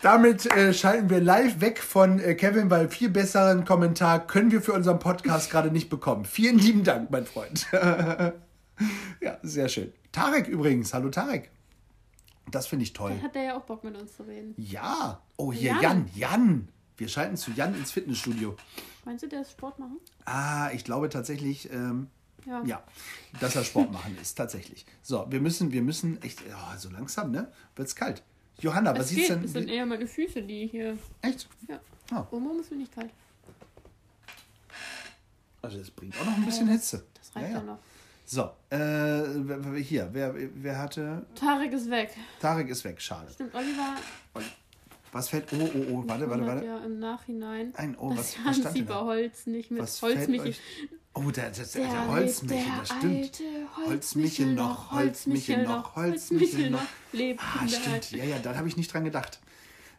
Damit 0.04 0.44
äh, 0.44 0.74
schalten 0.74 1.08
wir 1.08 1.18
live 1.18 1.62
weg 1.62 1.78
von 1.80 2.18
äh, 2.20 2.34
Kevin, 2.34 2.68
weil 2.68 2.90
viel 2.90 3.08
besseren 3.08 3.64
Kommentar 3.64 4.26
können 4.26 4.50
wir 4.50 4.60
für 4.60 4.74
unseren 4.74 4.98
Podcast 4.98 5.50
gerade 5.50 5.70
nicht 5.70 5.88
bekommen. 5.88 6.26
Vielen 6.26 6.58
lieben 6.58 6.84
Dank, 6.84 7.10
mein 7.10 7.24
Freund. 7.24 7.66
ja, 7.72 9.38
sehr 9.40 9.70
schön. 9.70 9.94
Tarek 10.12 10.46
übrigens. 10.46 10.92
Hallo 10.92 11.08
Tarek. 11.08 11.50
Das 12.50 12.66
finde 12.66 12.82
ich 12.82 12.92
toll. 12.92 13.18
Hat 13.22 13.34
der 13.34 13.44
ja 13.44 13.56
auch 13.56 13.62
Bock 13.62 13.82
mit 13.82 13.96
uns 13.96 14.14
zu 14.14 14.24
reden. 14.24 14.52
Ja. 14.58 15.22
Oh, 15.38 15.50
hier 15.54 15.72
Jan. 15.72 15.80
Jan. 15.80 16.10
Jan. 16.14 16.68
Wir 16.98 17.08
schalten 17.08 17.38
zu 17.38 17.52
Jan 17.52 17.74
ins 17.74 17.90
Fitnessstudio. 17.90 18.56
Meinst 19.06 19.24
du, 19.24 19.28
der 19.28 19.40
ist 19.40 19.52
Sport 19.52 19.78
machen? 19.78 20.00
Ah, 20.26 20.68
ich 20.74 20.84
glaube 20.84 21.08
tatsächlich, 21.08 21.72
ähm, 21.72 22.08
Ja. 22.44 22.62
ja, 22.66 22.82
dass 23.40 23.56
er 23.56 23.64
Sport 23.64 23.90
machen 23.90 24.18
ist, 24.20 24.34
tatsächlich. 24.34 24.84
So, 25.00 25.24
wir 25.30 25.40
müssen, 25.40 25.72
wir 25.72 25.80
müssen 25.80 26.20
echt, 26.20 26.46
ja, 26.46 26.76
so 26.76 26.90
langsam, 26.90 27.30
ne? 27.30 27.50
Wird's 27.74 27.96
kalt. 27.96 28.22
Johanna, 28.60 28.92
was 28.94 29.06
Es 29.06 29.08
siehst 29.10 29.20
geht. 29.28 29.36
denn? 29.36 29.44
Es 29.44 29.52
sind 29.52 29.68
eher 29.68 29.86
meine 29.86 30.06
Füße, 30.06 30.42
die 30.42 30.66
hier. 30.66 30.96
echt? 31.22 31.48
Ja. 31.68 31.80
Ah. 32.10 32.26
Oben 32.30 32.60
ist 32.60 32.70
mir 32.70 32.78
nicht 32.78 32.94
kalt. 32.94 33.10
Also, 35.62 35.78
das 35.78 35.90
bringt 35.90 36.14
auch 36.20 36.24
noch 36.26 36.36
ein 36.36 36.44
bisschen 36.44 36.68
Hitze. 36.68 37.06
Das 37.14 37.34
reicht 37.34 37.52
ja, 37.52 37.62
noch. 37.62 37.78
So, 38.26 38.50
äh, 38.70 39.80
hier, 39.82 40.08
wer, 40.12 40.34
wer 40.54 40.78
hatte. 40.78 41.26
Tarek 41.34 41.72
ist 41.72 41.90
weg. 41.90 42.10
Tarek 42.40 42.68
ist 42.68 42.84
weg, 42.84 43.00
schade. 43.00 43.30
Stimmt, 43.32 43.54
Oliver. 43.54 43.96
Was 45.12 45.28
fällt. 45.28 45.52
Oh, 45.52 45.56
oh, 45.74 45.84
oh, 45.90 46.02
warte, 46.08 46.28
warte, 46.28 46.46
warte. 46.46 46.66
Ja 46.66 46.78
im 46.78 46.98
Nachhinein. 46.98 47.74
Ein, 47.76 47.96
oh, 47.96 48.10
was, 48.16 48.36
was 48.44 48.56
stand 48.56 48.74
denn 48.76 48.82
über 48.82 48.94
da? 48.94 49.04
Holz 49.04 49.46
nicht 49.46 49.70
mit 49.70 49.82
Was 49.82 49.98
fällt 50.00 50.18
Holzmichel. 50.18 50.54
Oh, 51.14 51.30
der, 51.30 51.50
der, 51.50 51.64
der, 51.64 51.82
Der 51.86 52.08
Holzmichel, 52.08 52.72
das 52.80 52.88
stimmt. 52.88 53.24
alte 53.24 53.44
Holzmichel 53.86 54.54
noch, 54.54 54.90
Holzmichel 54.90 55.62
noch, 55.62 55.94
Holzmichel 55.94 56.70
noch. 56.70 56.82
Lebt 57.12 57.40
Ah, 57.40 57.68
stimmt. 57.68 58.10
Ja, 58.10 58.24
ja, 58.24 58.38
da 58.40 58.56
habe 58.56 58.66
ich 58.66 58.76
nicht 58.76 58.92
dran 58.92 59.04
gedacht. 59.04 59.38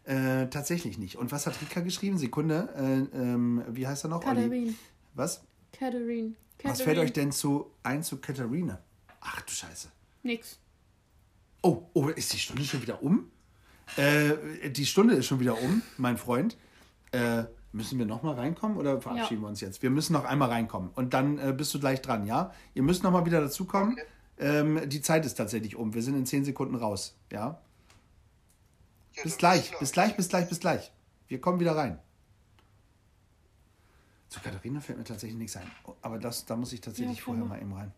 Äh, 0.03 0.47
tatsächlich 0.49 0.97
nicht. 0.97 1.15
Und 1.15 1.31
was 1.31 1.47
hat 1.47 1.59
Rika 1.61 1.79
geschrieben? 1.79 2.17
Sekunde. 2.17 2.69
Äh, 2.75 3.17
ähm, 3.17 3.63
wie 3.69 3.87
heißt 3.87 4.05
er 4.05 4.09
noch? 4.09 4.25
Olli? 4.25 4.41
Katharin. 4.41 4.77
Was? 5.13 5.41
Katharin. 5.71 6.35
Was 6.63 6.81
fällt 6.81 6.97
euch 6.99 7.13
denn 7.13 7.31
zu 7.31 7.71
ein 7.83 8.03
zu 8.03 8.17
Katharina? 8.17 8.81
Ach 9.21 9.41
du 9.41 9.51
Scheiße. 9.53 9.89
Nix. 10.23 10.59
Oh, 11.61 11.83
oh, 11.93 12.09
ist 12.09 12.33
die 12.33 12.39
Stunde 12.39 12.63
schon 12.63 12.81
wieder 12.81 13.01
um? 13.01 13.31
Äh, 13.97 14.69
die 14.69 14.85
Stunde 14.85 15.15
ist 15.15 15.27
schon 15.27 15.39
wieder 15.39 15.59
um, 15.61 15.81
mein 15.97 16.17
Freund. 16.17 16.57
Äh, 17.11 17.45
müssen 17.75 17.99
wir 17.99 18.05
noch 18.05 18.23
mal 18.23 18.35
reinkommen 18.35 18.77
oder 18.77 18.99
verabschieden 19.01 19.41
Ja. 19.41 19.45
wir 19.45 19.49
uns 19.49 19.61
jetzt? 19.61 19.81
Wir 19.83 19.89
müssen 19.89 20.13
noch 20.13 20.25
einmal 20.25 20.49
reinkommen 20.49 20.89
und 20.95 21.13
dann 21.13 21.37
äh, 21.37 21.53
bist 21.53 21.73
du 21.73 21.79
gleich 21.79 22.01
dran, 22.01 22.25
ja? 22.25 22.51
Ihr 22.73 22.83
müsst 22.83 23.03
noch 23.03 23.11
mal 23.11 23.25
wieder 23.25 23.41
dazukommen. 23.41 23.97
Ähm, 24.37 24.89
die 24.89 25.01
Zeit 25.01 25.25
ist 25.25 25.35
tatsächlich 25.35 25.75
um. 25.75 25.93
Wir 25.93 26.01
sind 26.01 26.15
in 26.15 26.25
zehn 26.25 26.43
Sekunden 26.45 26.75
raus, 26.75 27.15
ja? 27.31 27.61
Ja, 29.13 29.23
Bis 29.23 29.37
gleich, 29.37 29.77
bis 29.79 29.91
gleich, 29.91 30.15
bis 30.17 30.27
gleich, 30.29 30.49
bis 30.49 30.59
gleich. 30.59 30.91
Wir 31.27 31.39
kommen 31.39 31.59
wieder 31.59 31.75
rein. 31.75 31.99
Zu 34.29 34.39
Katharina 34.41 34.79
fällt 34.81 34.97
mir 34.97 35.03
tatsächlich 35.05 35.37
nichts 35.37 35.55
ein. 35.55 35.69
Aber 36.01 36.17
das, 36.19 36.45
da 36.45 36.55
muss 36.55 36.73
ich 36.73 36.81
tatsächlich 36.81 37.19
Ja, 37.19 37.23
vorher 37.23 37.43
mal. 37.45 37.55
mal 37.57 37.61
eben 37.61 37.73
rein. 37.73 37.93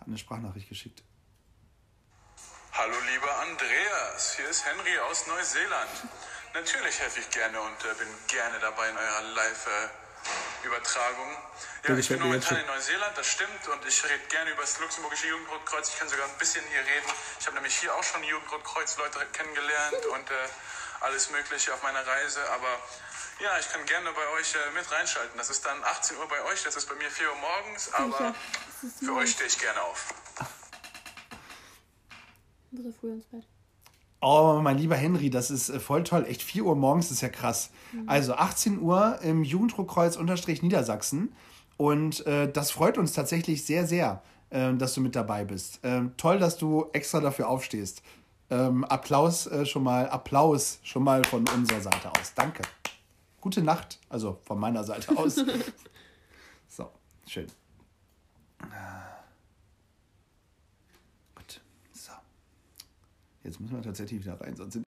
Hat 0.00 0.08
eine 0.08 0.18
Sprachnachricht 0.18 0.68
geschickt. 0.68 1.02
Hallo 2.72 2.94
lieber 3.12 3.32
Andreas, 3.50 4.36
hier 4.36 4.48
ist 4.50 4.64
Henry 4.66 4.98
aus 5.10 5.26
Neuseeland. 5.26 5.90
Natürlich 6.56 6.98
helfe 7.00 7.20
ich 7.20 7.28
gerne 7.28 7.60
und 7.60 7.84
äh, 7.84 7.94
bin 7.98 8.08
gerne 8.28 8.58
dabei 8.60 8.88
in 8.88 8.96
eurer 8.96 9.22
Live-Übertragung. 9.34 11.28
Ja, 11.86 11.94
ich 11.98 12.08
bin 12.08 12.18
mir 12.18 12.34
jetzt 12.34 12.50
momentan 12.50 12.56
in 12.56 12.66
Neuseeland, 12.66 13.18
das 13.18 13.26
stimmt, 13.26 13.68
und 13.68 13.84
ich 13.84 14.02
rede 14.04 14.24
gerne 14.30 14.52
über 14.52 14.62
das 14.62 14.80
luxemburgische 14.80 15.28
Jugendrotkreuz. 15.28 15.90
Ich 15.90 15.98
kann 15.98 16.08
sogar 16.08 16.24
ein 16.24 16.38
bisschen 16.38 16.64
hier 16.70 16.80
reden. 16.80 17.12
Ich 17.38 17.46
habe 17.46 17.56
nämlich 17.56 17.76
hier 17.76 17.94
auch 17.94 18.02
schon 18.02 18.24
Jugendrotkreuz-Leute 18.24 19.26
kennengelernt 19.34 20.06
und 20.06 20.30
äh, 20.30 20.48
alles 21.00 21.28
Mögliche 21.28 21.74
auf 21.74 21.82
meiner 21.82 22.06
Reise. 22.06 22.40
Aber 22.48 22.80
ja, 23.40 23.58
ich 23.58 23.70
kann 23.70 23.84
gerne 23.84 24.10
bei 24.12 24.26
euch 24.40 24.54
äh, 24.54 24.70
mit 24.72 24.90
reinschalten. 24.90 25.36
Das 25.36 25.50
ist 25.50 25.62
dann 25.66 25.84
18 25.84 26.16
Uhr 26.16 26.26
bei 26.26 26.42
euch, 26.44 26.62
das 26.62 26.74
ist 26.74 26.88
bei 26.88 26.94
mir 26.94 27.10
4 27.10 27.28
Uhr 27.28 27.36
morgens, 27.36 27.92
aber 27.92 28.34
für 29.04 29.12
euch 29.12 29.32
stehe 29.32 29.48
ich 29.48 29.58
gerne 29.58 29.82
auf. 29.82 30.06
Muss 32.70 32.86
er 32.86 32.92
früh 32.98 33.12
ins 33.12 33.26
Bett. 33.26 33.44
Oh, 34.20 34.60
mein 34.62 34.78
lieber 34.78 34.96
Henry, 34.96 35.30
das 35.30 35.50
ist 35.50 35.68
äh, 35.68 35.78
voll 35.78 36.02
toll. 36.04 36.24
Echt 36.26 36.42
4 36.42 36.64
Uhr 36.64 36.74
morgens 36.76 37.10
ist 37.10 37.20
ja 37.20 37.28
krass. 37.28 37.70
Also 38.06 38.34
18 38.34 38.80
Uhr 38.80 39.18
im 39.22 39.44
Jugenddruckkreuz 39.44 40.16
unterstrich 40.16 40.62
Niedersachsen. 40.62 41.32
Und 41.76 42.26
äh, 42.26 42.50
das 42.50 42.70
freut 42.70 42.98
uns 42.98 43.12
tatsächlich 43.12 43.64
sehr, 43.64 43.86
sehr, 43.86 44.22
ähm, 44.50 44.78
dass 44.78 44.94
du 44.94 45.00
mit 45.00 45.14
dabei 45.14 45.44
bist. 45.44 45.80
Ähm, 45.82 46.12
toll, 46.16 46.38
dass 46.38 46.56
du 46.56 46.86
extra 46.92 47.20
dafür 47.20 47.48
aufstehst. 47.48 48.02
Ähm, 48.48 48.84
Applaus 48.84 49.46
äh, 49.46 49.66
schon 49.66 49.82
mal, 49.82 50.08
Applaus 50.08 50.78
schon 50.82 51.02
mal 51.02 51.24
von 51.24 51.46
unserer 51.48 51.80
Seite 51.80 52.10
aus. 52.10 52.32
Danke. 52.34 52.62
Gute 53.40 53.62
Nacht, 53.62 54.00
also 54.08 54.40
von 54.44 54.58
meiner 54.58 54.84
Seite 54.84 55.16
aus. 55.16 55.34
so, 56.68 56.90
schön. 57.28 57.46
Gut, 61.34 61.60
so. 61.92 62.12
Jetzt 63.46 63.60
müssen 63.60 63.76
wir 63.76 63.82
tatsächlich 63.82 64.24
wieder 64.24 64.40
rein, 64.40 64.56
sonst 64.56 64.72
sind 64.72 64.84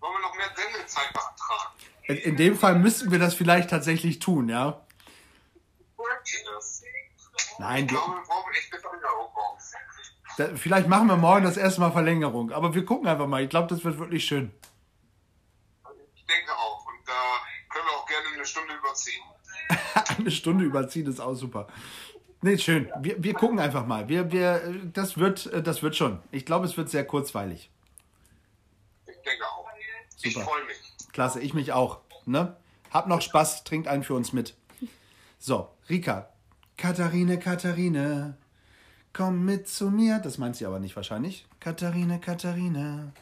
Wollen 0.00 0.14
wir 0.14 0.20
noch 0.20 0.34
mehr 0.34 0.50
Sendezeit 0.56 1.12
beantragen? 1.12 1.74
In, 2.04 2.16
in 2.16 2.36
dem 2.36 2.56
Fall 2.56 2.78
müssten 2.78 3.10
wir 3.10 3.18
das 3.18 3.34
vielleicht 3.34 3.68
tatsächlich 3.68 4.18
tun, 4.18 4.48
ja? 4.48 4.80
Nein, 7.58 7.84
Ich 7.84 7.88
glaube, 7.90 8.14
wir 8.14 8.22
brauchen 8.22 8.52
echt 8.54 8.72
eine 8.72 8.80
Verlängerung 8.80 9.28
morgens. 9.34 9.72
da, 10.38 10.56
vielleicht 10.56 10.88
machen 10.88 11.06
wir 11.06 11.16
morgen 11.18 11.44
das 11.44 11.58
erste 11.58 11.82
Mal 11.82 11.92
Verlängerung. 11.92 12.50
Aber 12.50 12.74
wir 12.74 12.84
gucken 12.86 13.06
einfach 13.06 13.26
mal. 13.26 13.42
Ich 13.42 13.50
glaube, 13.50 13.68
das 13.68 13.84
wird 13.84 13.98
wirklich 13.98 14.24
schön. 14.24 14.50
Ich 16.14 16.24
denke 16.24 16.50
auch. 16.56 16.86
Und 16.86 17.06
da 17.06 17.12
können 17.68 17.84
wir 17.84 17.92
auch 17.92 18.06
gerne 18.06 18.28
eine 18.34 18.46
Stunde 18.46 18.74
überziehen. 18.74 19.22
Eine 20.18 20.30
Stunde 20.30 20.64
überziehen 20.64 21.06
ist 21.06 21.20
auch 21.20 21.34
super. 21.34 21.68
Nee, 22.42 22.58
schön. 22.58 22.90
Wir, 23.00 23.22
wir 23.22 23.34
gucken 23.34 23.60
einfach 23.60 23.86
mal. 23.86 24.08
Wir, 24.08 24.32
wir, 24.32 24.74
das, 24.92 25.16
wird, 25.16 25.50
das 25.66 25.82
wird 25.82 25.94
schon. 25.96 26.18
Ich 26.32 26.44
glaube, 26.44 26.66
es 26.66 26.76
wird 26.76 26.90
sehr 26.90 27.06
kurzweilig. 27.06 27.70
Ich 29.06 29.14
denke 29.22 29.44
auch. 29.44 29.62
Ich 30.22 30.34
Super. 30.34 30.46
freue 30.46 30.64
mich. 30.64 31.12
Klasse, 31.12 31.40
ich 31.40 31.54
mich 31.54 31.72
auch. 31.72 32.00
Ne? 32.26 32.56
Hab 32.90 33.08
noch 33.08 33.20
Spaß, 33.20 33.64
trinkt 33.64 33.88
einen 33.88 34.02
für 34.02 34.14
uns 34.14 34.32
mit. 34.32 34.54
So, 35.38 35.68
Rika. 35.88 36.28
Katharine, 36.76 37.38
Katharine, 37.38 38.36
komm 39.12 39.44
mit 39.44 39.68
zu 39.68 39.90
mir. 39.90 40.18
Das 40.18 40.38
meint 40.38 40.56
sie 40.56 40.66
aber 40.66 40.80
nicht 40.80 40.96
wahrscheinlich. 40.96 41.46
Katharine, 41.60 42.18
Katharine. 42.20 43.12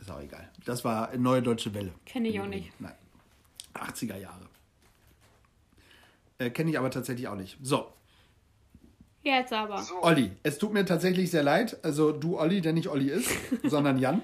Ist 0.00 0.10
auch 0.10 0.20
egal. 0.20 0.50
Das 0.64 0.84
war 0.84 1.14
Neue 1.16 1.42
Deutsche 1.42 1.74
Welle. 1.74 1.92
Kenne 2.06 2.28
ich 2.28 2.40
auch 2.40 2.46
nicht. 2.46 2.72
Nein. 2.80 2.94
80er 3.74 4.16
Jahre. 4.16 4.48
Äh, 6.42 6.50
Kenne 6.50 6.70
ich 6.70 6.78
aber 6.78 6.90
tatsächlich 6.90 7.28
auch 7.28 7.34
nicht. 7.36 7.58
So, 7.62 7.92
Jetzt 9.24 9.52
aber. 9.52 9.80
So, 9.82 10.02
Olli, 10.02 10.32
es 10.42 10.58
tut 10.58 10.72
mir 10.72 10.84
tatsächlich 10.84 11.30
sehr 11.30 11.44
leid. 11.44 11.78
Also 11.84 12.10
du 12.10 12.38
Olli, 12.40 12.60
der 12.60 12.72
nicht 12.72 12.88
Olli 12.88 13.08
ist, 13.08 13.30
sondern 13.64 13.98
Jan. 13.98 14.22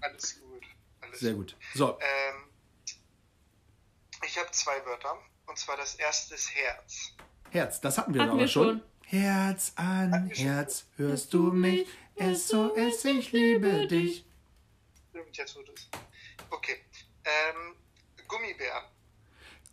alles 0.00 0.40
gut. 0.40 0.62
Alles 1.00 1.20
Sehr 1.20 1.34
gut. 1.34 1.56
So, 1.74 1.90
Ähm, 2.00 2.42
ich 4.26 4.36
habe 4.38 4.50
zwei 4.50 4.84
Wörter. 4.84 5.16
Und 5.46 5.56
zwar 5.56 5.76
das 5.76 5.94
erste 5.94 6.34
ist 6.34 6.52
Herz. 6.54 7.12
Herz, 7.50 7.80
das 7.80 7.96
hatten 7.96 8.12
wir 8.12 8.22
Hatten 8.22 8.32
aber 8.32 8.40
wir 8.40 8.48
schon. 8.48 8.80
schon. 8.80 8.82
Herz 9.04 9.72
an 9.76 10.30
Herz, 10.34 10.86
hörst 10.96 11.32
du 11.32 11.52
mich? 11.52 11.86
SOS, 12.18 13.04
ich 13.04 13.30
liebe 13.30 13.86
dich. 13.86 14.24
Stimmt, 15.10 15.36
jetzt 15.36 15.54
wird 15.54 15.68
es. 15.68 15.88
Okay. 16.50 16.78
Ähm, 17.24 17.76
Gummibär. 18.26 18.90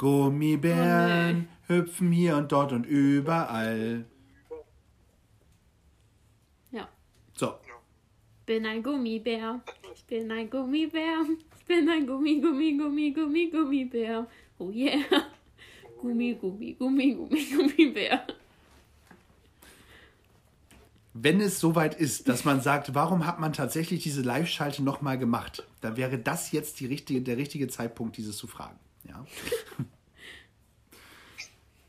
Gummibären 0.04 1.48
hüpfen 1.68 2.12
hier 2.12 2.36
und 2.36 2.52
dort 2.52 2.74
und 2.74 2.86
überall. 2.86 4.04
Ja. 6.72 6.90
So, 7.34 7.54
Bin 8.46 8.66
ein 8.66 8.84
Gummibär. 8.84 9.62
Ich 9.96 10.04
bin 10.04 10.30
ein 10.30 10.50
Gummibär. 10.50 11.22
Ich 11.58 11.66
bin 11.66 11.88
ein 11.88 12.06
Gummi, 12.06 12.42
Gummi, 12.42 12.78
Gummi, 12.78 13.12
Gummi, 13.12 13.50
Gummibär. 13.50 14.28
Oh 14.58 14.70
yeah. 14.72 15.06
Gummi, 16.02 16.34
Gummi, 16.34 16.74
Gummi, 16.74 17.14
Gummi, 17.14 17.46
Gummibär. 17.56 18.28
wenn 21.14 21.40
es 21.40 21.62
soweit 21.62 21.96
ist, 21.96 22.28
dass 22.28 22.44
man 22.44 22.60
sagt, 22.60 22.94
warum 22.94 23.26
hat 23.26 23.40
man 23.40 23.54
tatsächlich 23.54 24.04
diese 24.04 24.22
Live-Schalte 24.22 24.84
nochmal 24.84 25.18
gemacht, 25.18 25.66
dann 25.80 25.96
wäre 25.96 26.20
das 26.20 26.52
jetzt 26.52 26.82
die 26.82 26.88
richtige, 26.88 27.22
der 27.22 27.38
richtige 27.38 27.70
Zeitpunkt, 27.70 28.18
dieses 28.18 28.36
zu 28.36 28.48
fragen. 28.48 28.78
Ja. 29.08 29.26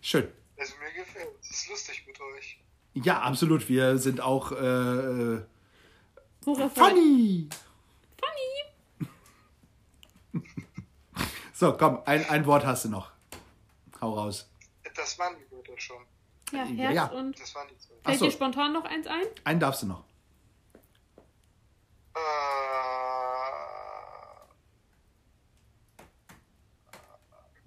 Schön. 0.05 0.31
Also 0.59 0.75
mir 0.77 0.93
gefällt 0.93 1.31
es. 1.41 1.51
ist 1.51 1.69
lustig 1.71 2.05
mit 2.07 2.21
euch. 2.21 2.59
Ja, 2.93 3.23
absolut. 3.23 3.67
Wir 3.71 3.97
sind 3.97 4.21
auch 4.21 4.53
äh, 4.53 4.57
äh, 5.37 5.43
funny. 6.43 7.49
Funny. 8.21 9.11
So, 11.55 11.73
komm, 11.77 12.03
ein, 12.05 12.29
ein 12.29 12.45
Wort 12.47 12.67
hast 12.67 12.85
du 12.85 12.89
noch. 12.89 13.13
Hau 14.01 14.13
raus. 14.13 14.51
Das 14.97 15.19
waren 15.21 15.37
die 15.39 15.51
Wörter 15.53 15.79
schon. 15.79 16.05
Ja, 16.53 16.65
Herz 16.65 16.95
ja. 16.95 17.07
und. 17.07 17.41
Das 17.41 17.55
waren 17.55 17.69
die 17.69 17.79
zwei. 17.79 17.95
Fällt 18.05 18.19
so. 18.19 18.25
dir 18.27 18.33
spontan 18.33 18.73
noch 18.73 18.85
eins 18.85 19.07
ein? 19.07 19.25
Einen 19.45 19.61
darfst 19.61 19.83
du 19.83 19.87
noch. 19.87 20.05
Äh, 22.15 22.19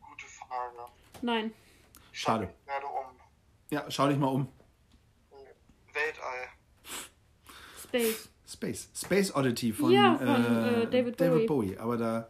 gute 0.01 0.27
Frage. 0.27 0.91
Nein. 1.21 1.53
Schade. 2.17 2.49
Gerade 2.65 2.85
um. 2.87 3.15
Ja, 3.69 3.85
schau 3.89 4.07
dich 4.07 4.17
mal 4.17 4.25
um. 4.25 4.47
Weltall. 5.93 6.47
Space. 7.83 8.29
Space. 8.47 8.89
Space 8.95 9.35
Oddity 9.35 9.71
von, 9.71 9.91
Ja, 9.91 10.17
von, 10.17 10.27
äh, 10.27 10.89
David 10.89 11.17
Bowie. 11.17 11.45
Bowie. 11.45 11.77
Aber 11.77 11.95
da 11.95 12.27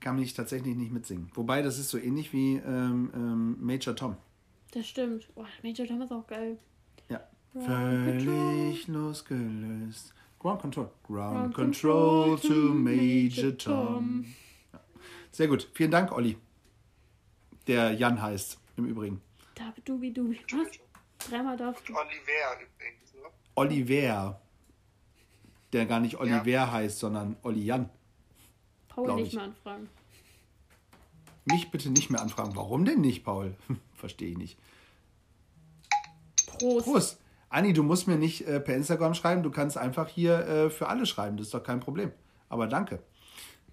kann 0.00 0.18
ich 0.18 0.34
tatsächlich 0.34 0.74
nicht 0.74 0.90
mitsingen. 0.90 1.30
Wobei, 1.34 1.62
das 1.62 1.78
ist 1.78 1.90
so 1.90 1.98
ähnlich 1.98 2.32
wie 2.32 2.56
ähm, 2.56 3.12
ähm, 3.14 3.56
Major 3.64 3.94
Tom. 3.94 4.16
Das 4.72 4.88
stimmt. 4.88 5.32
Boah, 5.36 5.46
Major 5.62 5.86
Tom 5.86 6.02
ist 6.02 6.10
auch 6.10 6.26
geil. 6.26 6.58
Ja. 7.08 7.20
Ground 7.54 7.66
Völlig 7.66 8.88
losgelöst. 8.88 10.12
Ground 10.40 10.60
Control. 10.60 10.90
Ground, 11.06 11.34
Ground 11.34 11.54
Control, 11.54 12.30
Control 12.30 12.38
to 12.40 12.48
to 12.48 12.74
Major 12.74 13.44
Major 13.44 13.58
Tom. 13.58 13.74
Tom. 13.86 14.34
Ja. 14.72 14.80
Sehr 15.30 15.46
gut. 15.46 15.68
Vielen 15.72 15.92
Dank, 15.92 16.10
Olli. 16.10 16.36
Der 17.66 17.92
Jan 17.92 18.20
heißt, 18.20 18.58
im 18.76 18.86
Übrigen. 18.86 19.20
Dabidubi 19.54 20.12
dubi. 20.12 20.38
Was? 20.52 21.28
Dreimal 21.28 21.56
darfst 21.56 21.88
du. 21.88 21.94
Oliver 21.94 22.60
übrigens. 22.60 23.14
Ne? 23.14 23.28
Oliver. 23.54 24.40
Der 25.72 25.86
gar 25.86 26.00
nicht 26.00 26.18
Oliver 26.18 26.72
heißt, 26.72 26.98
sondern 26.98 27.36
Olli 27.42 27.64
Jan. 27.64 27.90
Paul 28.88 29.14
nicht 29.16 29.28
ich. 29.28 29.34
mal 29.34 29.44
anfragen. 29.44 29.88
Mich 31.44 31.70
bitte 31.70 31.90
nicht 31.90 32.10
mehr 32.10 32.20
anfragen. 32.20 32.54
Warum 32.54 32.84
denn 32.84 33.00
nicht, 33.00 33.24
Paul? 33.24 33.56
Verstehe 33.94 34.30
ich 34.30 34.38
nicht. 34.38 34.58
Prost. 36.46 36.86
Prost. 36.86 37.20
Anni, 37.48 37.72
du 37.72 37.82
musst 37.82 38.08
mir 38.08 38.16
nicht 38.16 38.46
äh, 38.46 38.60
per 38.60 38.74
Instagram 38.76 39.14
schreiben, 39.14 39.42
du 39.42 39.50
kannst 39.50 39.78
einfach 39.78 40.08
hier 40.08 40.38
äh, 40.46 40.70
für 40.70 40.88
alle 40.88 41.06
schreiben, 41.06 41.36
das 41.36 41.46
ist 41.46 41.54
doch 41.54 41.62
kein 41.62 41.80
Problem. 41.80 42.12
Aber 42.48 42.66
danke. 42.66 43.02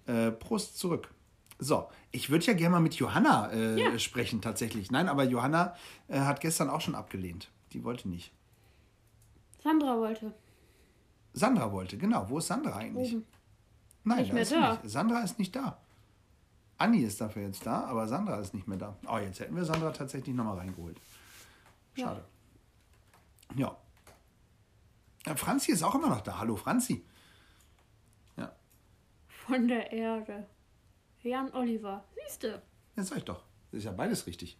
Äh, 0.06 0.30
Prost 0.30 0.78
zurück. 0.78 1.12
So, 1.58 1.88
ich 2.10 2.30
würde 2.30 2.44
ja 2.46 2.52
gerne 2.52 2.70
mal 2.72 2.80
mit 2.80 2.94
Johanna 2.94 3.50
äh, 3.52 3.80
Ja. 3.80 3.98
sprechen, 3.98 4.42
tatsächlich. 4.42 4.90
Nein, 4.90 5.08
aber 5.08 5.24
Johanna 5.24 5.74
äh, 6.08 6.20
hat 6.20 6.40
gestern 6.40 6.68
auch 6.68 6.80
schon 6.80 6.94
abgelehnt. 6.94 7.50
Die 7.72 7.84
wollte 7.84 8.08
nicht. 8.08 8.32
Sandra 9.62 9.96
wollte. 9.98 10.34
Sandra 11.32 11.72
wollte, 11.72 11.96
genau. 11.96 12.28
Wo 12.28 12.38
ist 12.38 12.48
Sandra 12.48 12.76
eigentlich? 12.76 13.14
Oben. 13.14 13.26
Nein, 14.04 14.18
Nicht 14.18 14.30
da 14.30 14.34
mehr 14.34 14.42
ist 14.42 14.52
da. 14.52 14.70
Nicht. 14.72 14.90
Sandra 14.90 15.20
ist 15.22 15.38
nicht 15.38 15.56
da. 15.56 15.78
Anni 16.76 16.98
ist 17.02 17.20
dafür 17.20 17.42
jetzt 17.42 17.64
da, 17.64 17.84
aber 17.84 18.06
Sandra 18.08 18.38
ist 18.40 18.52
nicht 18.52 18.66
mehr 18.68 18.78
da. 18.78 18.96
Oh, 19.08 19.18
jetzt 19.18 19.40
hätten 19.40 19.54
wir 19.56 19.64
Sandra 19.64 19.90
tatsächlich 19.92 20.34
nochmal 20.34 20.58
reingeholt. 20.58 21.00
Schade. 21.94 22.24
Ja. 23.56 23.76
ja. 25.26 25.36
Franzi 25.36 25.72
ist 25.72 25.82
auch 25.84 25.94
immer 25.94 26.08
noch 26.08 26.20
da. 26.20 26.38
Hallo, 26.38 26.56
Franzi. 26.56 27.04
Ja, 28.36 28.52
Von 29.46 29.68
der 29.68 29.92
Erde. 29.92 30.46
Jan 31.24 31.52
Oliver. 31.54 32.04
Siehste. 32.14 32.62
jetzt 32.96 33.08
sag 33.08 33.18
ich 33.18 33.24
doch. 33.24 33.42
Das 33.70 33.78
ist 33.78 33.84
ja 33.84 33.92
beides 33.92 34.26
richtig. 34.26 34.56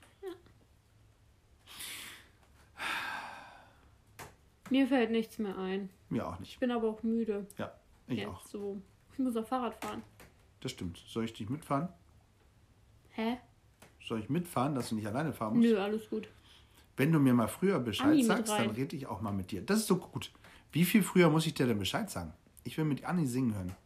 Mir 4.70 4.86
fällt 4.86 5.10
nichts 5.10 5.38
mehr 5.38 5.56
ein. 5.58 5.90
Mir 6.08 6.26
auch 6.26 6.38
nicht. 6.38 6.52
Ich 6.52 6.58
bin 6.58 6.70
aber 6.70 6.88
auch 6.88 7.02
müde. 7.02 7.46
Ja, 7.58 7.72
ich 8.08 8.18
Jetzt 8.18 8.28
auch. 8.28 8.46
so. 8.46 8.82
Ich 9.12 9.18
muss 9.18 9.36
auf 9.36 9.46
Fahrrad 9.46 9.74
fahren. 9.84 10.02
Das 10.60 10.72
stimmt. 10.72 10.98
Soll 11.06 11.26
ich 11.26 11.34
dich 11.34 11.48
mitfahren? 11.50 11.88
Hä? 13.10 13.36
Soll 14.02 14.20
ich 14.20 14.28
mitfahren, 14.30 14.74
dass 14.74 14.88
du 14.88 14.94
nicht 14.96 15.06
alleine 15.06 15.32
fahren 15.32 15.56
musst? 15.56 15.68
Nö, 15.68 15.78
alles 15.78 16.08
gut. 16.08 16.28
Wenn 16.96 17.12
du 17.12 17.18
mir 17.18 17.34
mal 17.34 17.48
früher 17.48 17.78
Bescheid 17.78 18.08
Anni 18.08 18.24
sagst, 18.24 18.52
dann 18.52 18.70
rede 18.70 18.96
ich 18.96 19.06
auch 19.06 19.20
mal 19.20 19.32
mit 19.32 19.50
dir. 19.50 19.62
Das 19.62 19.80
ist 19.80 19.86
so 19.86 19.96
gut. 19.96 20.32
Wie 20.72 20.84
viel 20.84 21.02
früher 21.02 21.28
muss 21.28 21.46
ich 21.46 21.54
dir 21.54 21.66
denn 21.66 21.78
Bescheid 21.78 22.08
sagen? 22.10 22.32
Ich 22.64 22.78
will 22.78 22.84
mit 22.84 23.04
Anni 23.04 23.26
singen 23.26 23.54
hören. 23.54 23.76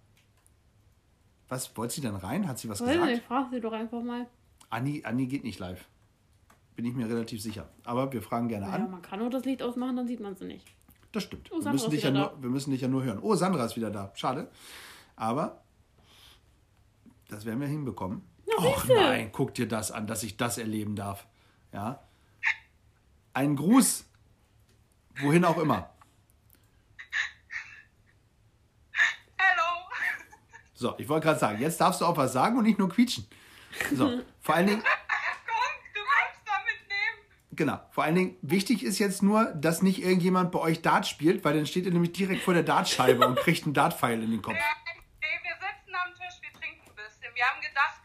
Was, 1.48 1.76
wollte 1.76 1.94
sie 1.94 2.00
denn 2.00 2.16
rein? 2.16 2.46
Hat 2.46 2.58
sie 2.58 2.68
was 2.68 2.80
Weiß 2.80 2.88
gesagt? 2.92 3.10
nicht, 3.10 3.24
frag 3.24 3.50
sie 3.50 3.60
doch 3.60 3.72
einfach 3.72 4.02
mal. 4.02 4.26
Anni, 4.70 5.02
Anni 5.04 5.26
geht 5.26 5.44
nicht 5.44 5.58
live. 5.58 5.86
Bin 6.76 6.84
ich 6.84 6.94
mir 6.94 7.08
relativ 7.08 7.42
sicher. 7.42 7.68
Aber 7.84 8.12
wir 8.12 8.22
fragen 8.22 8.48
gerne 8.48 8.66
Ja, 8.66 8.72
an. 8.72 8.90
man 8.90 9.02
kann 9.02 9.20
auch 9.22 9.30
das 9.30 9.44
Licht 9.44 9.62
ausmachen, 9.62 9.96
dann 9.96 10.06
sieht 10.06 10.20
man 10.20 10.36
sie 10.36 10.44
nicht. 10.44 10.66
Das 11.12 11.22
stimmt. 11.24 11.50
Oh, 11.50 11.64
wir, 11.64 11.72
müssen 11.72 11.90
ja 11.90 12.10
nur, 12.10 12.42
wir 12.42 12.50
müssen 12.50 12.70
dich 12.70 12.82
ja 12.82 12.88
nur 12.88 13.02
hören. 13.02 13.18
Oh, 13.20 13.34
Sandra 13.34 13.64
ist 13.64 13.76
wieder 13.76 13.90
da. 13.90 14.12
Schade. 14.14 14.50
Aber 15.16 15.62
das 17.28 17.44
werden 17.46 17.60
wir 17.60 17.66
hinbekommen. 17.66 18.22
Och 18.58 18.80
siehste. 18.80 18.94
nein, 18.94 19.30
guck 19.32 19.54
dir 19.54 19.66
das 19.68 19.90
an, 19.90 20.06
dass 20.06 20.22
ich 20.22 20.36
das 20.36 20.58
erleben 20.58 20.96
darf. 20.96 21.26
Ja. 21.72 22.02
Ein 23.32 23.56
Gruß. 23.56 24.04
Wohin 25.22 25.44
auch 25.44 25.58
immer. 25.58 25.90
So, 30.78 30.94
ich 30.96 31.08
wollte 31.08 31.26
gerade 31.26 31.40
sagen, 31.40 31.60
jetzt 31.60 31.80
darfst 31.80 32.00
du 32.00 32.04
auch 32.04 32.16
was 32.16 32.32
sagen 32.32 32.56
und 32.56 32.62
nicht 32.62 32.78
nur 32.78 32.88
quietschen. 32.88 33.26
So, 33.92 34.22
vor 34.40 34.54
allen 34.54 34.68
Dingen, 34.68 34.80
Komm, 34.80 35.92
du 35.92 36.00
kannst 36.00 36.40
da 36.46 36.52
mitnehmen. 36.64 37.18
genau, 37.50 37.80
vor 37.90 38.04
allen 38.04 38.14
Dingen, 38.14 38.36
wichtig 38.42 38.84
ist 38.84 39.00
jetzt 39.00 39.20
nur, 39.20 39.46
dass 39.46 39.82
nicht 39.82 40.00
irgendjemand 40.00 40.52
bei 40.52 40.60
euch 40.60 40.80
Dart 40.80 41.08
spielt, 41.08 41.44
weil 41.44 41.54
dann 41.56 41.66
steht 41.66 41.84
ihr 41.84 41.90
nämlich 41.90 42.12
direkt 42.12 42.42
vor 42.42 42.54
der 42.54 42.62
Dartscheibe 42.62 43.26
und 43.26 43.36
kriegt 43.40 43.64
einen 43.64 43.74
Dartpfeil 43.74 44.22
in 44.22 44.30
den 44.30 44.40
Kopf. 44.40 44.54
Nee, 44.54 45.26
wir 45.42 45.54
sitzen 45.58 45.96
am 45.96 46.14
Tisch, 46.14 46.38
wir 46.42 46.52
trinken 46.60 46.88
ein 46.88 46.94
bisschen. 46.94 47.34
Wir 47.34 47.44
haben 47.44 47.60
gedacht, 47.60 48.00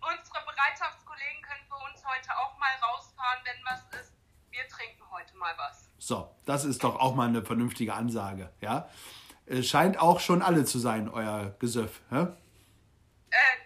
unsere 0.00 0.38
Bereitschaftskollegen 0.46 1.42
können 1.42 1.64
für 1.68 1.84
uns 1.84 2.00
heute 2.02 2.30
auch 2.38 2.58
mal 2.58 2.72
rausfahren, 2.80 3.40
wenn 3.44 3.62
was 3.68 4.00
ist. 4.00 4.14
Wir 4.50 4.66
trinken 4.68 5.02
heute 5.10 5.36
mal 5.36 5.52
was. 5.58 5.90
So, 5.98 6.34
das 6.46 6.64
ist 6.64 6.82
doch 6.82 6.98
auch 6.98 7.14
mal 7.14 7.28
eine 7.28 7.42
vernünftige 7.44 7.92
Ansage, 7.92 8.48
ja? 8.62 8.88
Es 9.50 9.66
scheint 9.66 9.98
auch 9.98 10.20
schon 10.20 10.42
alle 10.42 10.64
zu 10.64 10.78
sein, 10.78 11.08
euer 11.08 11.56
Gesöff, 11.58 12.02
hä? 12.10 12.18
Äh, 12.18 12.26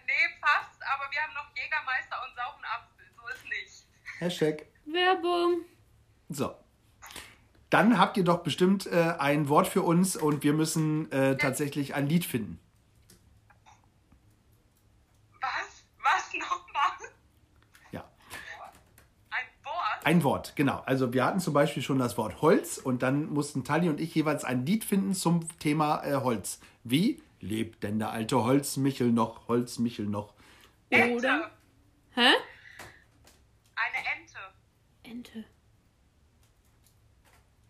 nee, 0.07 0.13
fast, 0.41 0.81
aber 0.81 1.03
wir 1.11 1.21
haben 1.21 1.33
noch 1.35 1.55
Jägermeister 1.55 2.17
und 2.23 2.35
sauren 2.35 2.63
Apfel. 2.73 3.05
So 3.15 3.27
ist 3.27 3.43
nicht. 3.43 3.85
Hashtag. 4.17 4.65
Werbung. 4.87 5.61
So. 6.29 6.55
Dann 7.69 7.99
habt 7.99 8.17
ihr 8.17 8.23
doch 8.23 8.39
bestimmt 8.39 8.87
äh, 8.87 9.13
ein 9.19 9.47
Wort 9.47 9.67
für 9.67 9.83
uns 9.83 10.15
und 10.15 10.41
wir 10.41 10.53
müssen 10.53 11.11
äh, 11.11 11.37
tatsächlich 11.37 11.93
ein 11.93 12.07
Lied 12.07 12.25
finden. 12.25 12.59
Was? 15.39 15.83
Was 16.01 16.33
nochmal? 16.33 17.11
Ja. 17.91 18.09
Ein 19.29 19.45
Wort? 19.63 19.85
Ein 20.05 20.23
Wort, 20.23 20.55
genau. 20.55 20.83
Also 20.85 21.13
wir 21.13 21.25
hatten 21.25 21.39
zum 21.39 21.55
Beispiel 21.55 21.81
schon 21.81 21.97
das 21.97 22.15
Wort 22.15 22.39
Holz 22.43 22.77
und 22.77 23.01
dann 23.01 23.25
mussten 23.33 23.63
Tali 23.63 23.89
und 23.89 23.99
ich 23.99 24.13
jeweils 24.13 24.43
ein 24.43 24.63
Lied 24.63 24.83
finden 24.83 25.15
zum 25.15 25.47
Thema 25.57 26.03
äh, 26.05 26.13
Holz. 26.13 26.59
Wie 26.83 27.23
lebt 27.41 27.81
denn 27.81 27.97
der 27.97 28.11
alte 28.11 28.43
Holzmichel 28.43 29.11
noch, 29.11 29.47
Holzmichel 29.47 30.05
noch? 30.05 30.35
Oder? 30.91 31.49
Hä? 32.13 32.21
Eine 33.75 33.97
Ente. 34.15 34.37
Ente. 35.01 35.43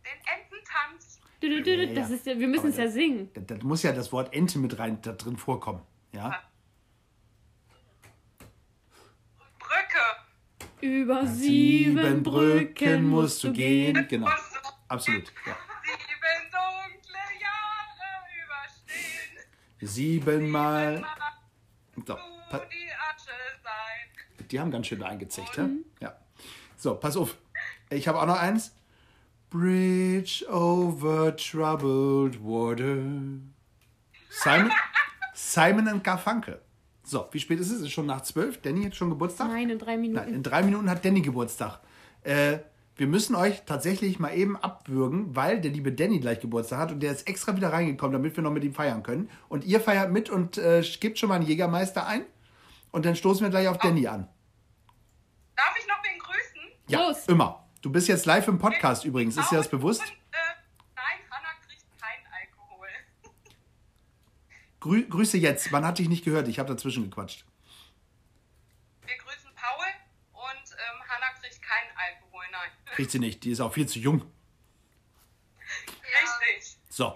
Den 0.03 0.19
Ententanz. 0.35 1.21
Du, 1.39 1.47
du, 1.49 1.63
du, 1.63 1.87
du, 1.87 1.93
Das 1.93 2.09
Ja, 2.09 2.15
ist 2.15 2.25
ja, 2.25 2.37
wir 2.37 2.47
müssen 2.49 2.67
es 2.69 2.75
ja 2.77 2.83
das- 2.83 2.93
singen. 2.93 3.29
Da, 3.33 3.41
da 3.41 3.63
muss 3.65 3.81
ja 3.83 3.93
das 3.93 4.11
Wort 4.11 4.33
Ente 4.33 4.59
mit 4.59 4.77
rein 4.77 5.01
da 5.01 5.13
drin 5.13 5.37
vorkommen. 5.37 5.81
Ja? 6.11 6.29
Brücke. 6.29 6.37
Über 10.85 11.25
sieben 11.25 12.21
Brücken 12.23 13.07
musst 13.09 13.43
du 13.43 13.51
gehen. 13.51 14.05
Genau, 14.07 14.27
Was 14.27 14.53
so 14.53 14.59
absolut. 14.87 15.31
Ja. 15.47 15.57
Sieben 15.83 16.51
dunkle 16.51 17.41
Jahre 17.41 18.07
überstehen. 18.43 19.45
Siebenmal. 19.81 21.03
So, 21.95 22.01
Du 22.03 22.13
pa- 22.49 22.59
die 22.71 22.89
Asche 22.91 23.31
sein. 23.63 24.47
die 24.51 24.59
haben 24.59 24.69
ganz 24.71 24.87
schön 24.87 25.01
eingezecht, 25.01 25.57
hä? 25.57 25.63
Ja. 26.01 26.15
So, 26.77 26.95
pass 26.95 27.17
auf. 27.17 27.35
Ich 27.89 28.07
habe 28.07 28.19
auch 28.21 28.25
noch 28.27 28.39
eins. 28.39 28.75
Bridge 29.49 30.45
over 30.49 31.35
troubled 31.35 32.39
water. 32.43 32.97
Simon, 34.29 34.71
Simon 35.33 35.87
und 35.87 36.03
Garfunkel. 36.03 36.61
So, 37.05 37.27
wie 37.31 37.39
spät 37.39 37.59
ist 37.59 37.69
es? 37.69 37.77
Es 37.77 37.81
ist 37.83 37.91
schon 37.91 38.07
nach 38.07 38.21
zwölf. 38.21 38.61
Danny 38.61 38.83
hat 38.83 38.95
schon 38.95 39.09
Geburtstag? 39.09 39.47
Nein, 39.49 39.69
in 39.69 39.79
drei 39.79 39.95
Minuten. 39.95 40.25
Nein, 40.25 40.33
in 40.33 40.43
drei 40.43 40.63
Minuten 40.63 40.89
hat 40.89 41.05
Danny 41.05 41.21
Geburtstag. 41.21 41.79
Äh, 42.23 42.57
wir 42.97 43.07
müssen 43.07 43.35
euch 43.35 43.63
tatsächlich 43.65 44.19
mal 44.19 44.33
eben 44.33 44.55
abwürgen, 44.57 45.35
weil 45.35 45.61
der 45.61 45.71
liebe 45.71 45.91
Danny 45.91 46.19
gleich 46.19 46.39
Geburtstag 46.39 46.79
hat 46.79 46.91
und 46.91 47.01
der 47.01 47.11
ist 47.11 47.27
extra 47.27 47.55
wieder 47.55 47.71
reingekommen, 47.71 48.13
damit 48.13 48.35
wir 48.35 48.43
noch 48.43 48.51
mit 48.51 48.63
ihm 48.63 48.73
feiern 48.73 49.03
können. 49.03 49.29
Und 49.49 49.65
ihr 49.65 49.79
feiert 49.81 50.11
mit 50.11 50.29
und 50.29 50.57
äh, 50.57 50.81
gebt 50.99 51.19
schon 51.19 51.29
mal 51.29 51.35
einen 51.35 51.45
Jägermeister 51.45 52.07
ein. 52.07 52.25
Und 52.91 53.05
dann 53.05 53.15
stoßen 53.15 53.45
wir 53.45 53.49
gleich 53.49 53.67
auf 53.67 53.77
Danny 53.77 54.07
an. 54.07 54.27
Darf 55.55 55.75
ich 55.77 55.87
noch 55.87 56.01
wen 56.03 56.17
grüßen? 56.19 56.71
Ja, 56.87 57.07
Los. 57.07 57.27
immer. 57.27 57.67
Du 57.81 57.91
bist 57.91 58.07
jetzt 58.07 58.25
live 58.25 58.47
im 58.47 58.57
Podcast 58.57 59.05
übrigens. 59.05 59.37
Ist 59.37 59.51
dir 59.51 59.57
das 59.57 59.67
bewusst? 59.69 60.01
Und, 60.01 60.07
äh, 60.07 60.37
nein, 60.95 61.19
Hannah 61.29 61.53
kriegt 61.67 61.83
keinen 62.01 62.25
Alkohol. 62.33 62.87
Grü 64.85 65.07
Grüße 65.09 65.39
jetzt. 65.39 65.71
Man 65.71 65.83
hat 65.83 65.97
dich 65.97 66.09
nicht 66.09 66.23
gehört. 66.23 66.47
Ich 66.47 66.59
habe 66.59 66.69
dazwischen 66.71 67.05
gequatscht. 67.05 67.43
Wir 69.03 69.17
grüßen 69.17 69.49
Paul 69.55 69.85
und 70.33 70.71
ähm, 70.73 71.09
Hannah 71.09 71.33
kriegt 71.41 71.59
keinen 71.59 71.89
Alkohol, 71.97 72.43
nein. 72.51 72.69
Kriegt 72.93 73.09
sie 73.09 73.17
nicht. 73.17 73.43
Die 73.43 73.49
ist 73.49 73.61
auch 73.61 73.73
viel 73.73 73.87
zu 73.87 73.97
jung. 73.97 74.21
Richtig. 75.87 76.77
So, 76.87 77.15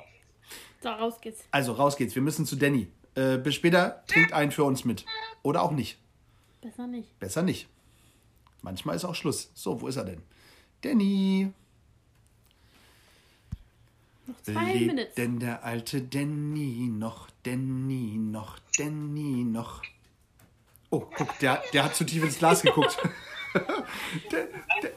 So, 0.81 0.89
raus 0.89 1.21
geht's. 1.21 1.43
also 1.51 1.73
raus 1.73 1.95
geht's. 1.95 2.15
Wir 2.15 2.23
müssen 2.23 2.47
zu 2.47 2.55
Danny. 2.55 2.91
Äh, 3.13 3.37
bis 3.37 3.53
später. 3.53 4.03
Trinkt 4.07 4.33
einen 4.33 4.51
für 4.51 4.63
uns 4.63 4.83
mit. 4.83 5.05
Oder 5.43 5.61
auch 5.61 5.71
nicht. 5.71 5.99
Besser 6.61 6.87
nicht. 6.87 7.19
Besser 7.19 7.43
nicht. 7.43 7.69
Manchmal 8.63 8.95
ist 8.95 9.05
auch 9.05 9.13
Schluss. 9.13 9.51
So, 9.53 9.79
wo 9.79 9.87
ist 9.87 9.97
er 9.97 10.05
denn? 10.05 10.23
Danny. 10.81 11.53
Noch 14.29 14.41
zwei 14.43 14.73
Lebt 14.73 14.87
Minuten. 14.87 15.15
denn 15.17 15.39
der 15.39 15.63
alte 15.63 16.01
Danny 16.01 16.87
noch? 16.91 17.29
Danny 17.43 18.17
noch? 18.17 18.59
Danny 18.77 19.43
noch? 19.43 19.81
Oh, 20.91 20.99
guck, 21.01 21.37
der, 21.39 21.63
der 21.73 21.83
hat 21.85 21.95
zu 21.95 22.03
tief 22.05 22.23
ins 22.23 22.37
Glas 22.37 22.61
geguckt. 22.61 22.97
der, 24.31 24.47
der, 24.83 24.91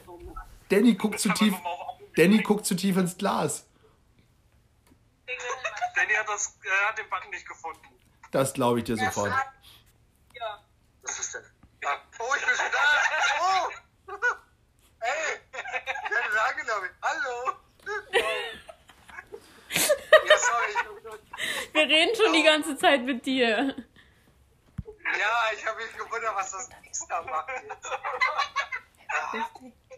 Danny 0.69 0.93
guckt 0.95 1.19
zu 1.19 1.29
tief. 1.29 1.55
Danny 2.15 2.41
guckt 2.43 2.65
zu 2.65 2.75
tief 2.75 2.95
ins 2.97 3.17
Glas. 3.17 3.65
Danny 5.95 6.13
hat, 6.13 6.27
das, 6.27 6.57
äh, 6.63 6.89
hat 6.89 6.97
den 6.97 7.09
Button 7.09 7.29
nicht 7.31 7.47
gefunden. 7.47 7.79
Das 8.31 8.53
glaube 8.53 8.79
ich 8.79 8.85
dir 8.85 8.97
sofort. 8.97 9.31
Ja. 10.33 10.63
Was 11.01 11.19
ist 11.19 11.33
denn? 11.33 11.43
Ja. 11.81 11.89
Oh, 12.19 12.33
ich 12.37 12.45
bin 12.45 12.55
schon 12.55 12.71
da. 12.71 12.79
Oh. 13.41 13.69
Hey. 14.99 15.39
Keine 15.51 16.29
Frage, 16.31 16.63
glaube 16.63 16.85
ich. 16.87 16.91
Hallo. 17.01 17.57
Ja, 20.27 20.37
sorry. 20.37 21.19
Wir 21.73 21.81
reden 21.83 22.15
schon 22.15 22.33
die 22.33 22.43
ganze 22.43 22.77
Zeit 22.77 23.03
mit 23.03 23.25
dir. 23.25 23.75
Ja, 25.19 25.33
ich 25.55 25.65
habe 25.65 25.83
mich 25.83 25.91
gewundert, 25.97 26.35
was 26.35 26.51
das 26.51 26.69
X 26.85 27.05
da 27.07 27.21
macht. 27.23 27.49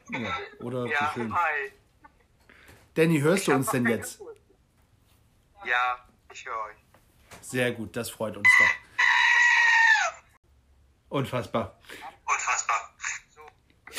Ja, 0.10 0.38
oder 0.60 0.85
Ja, 0.88 1.07
zu 1.07 1.14
schön. 1.14 1.34
hi. 1.35 1.72
Danny, 2.93 3.19
hörst 3.19 3.47
du 3.47 3.52
Ich 3.52 3.53
hab 3.56 3.60
uns 3.61 3.72
denn 3.72 3.85
jetzt? 3.88 4.19
Uhr. 4.22 4.35
Ja, 5.65 6.07
ich 6.31 6.45
höre 6.45 6.57
euch. 6.65 6.76
Sehr 7.41 7.72
gut, 7.72 7.95
das 7.95 8.10
freut 8.10 8.38
uns 8.38 8.47
doch. 8.60 8.65
Unfassbar. 11.10 11.77
Unfassbar. 12.26 12.93
So, 13.34 13.41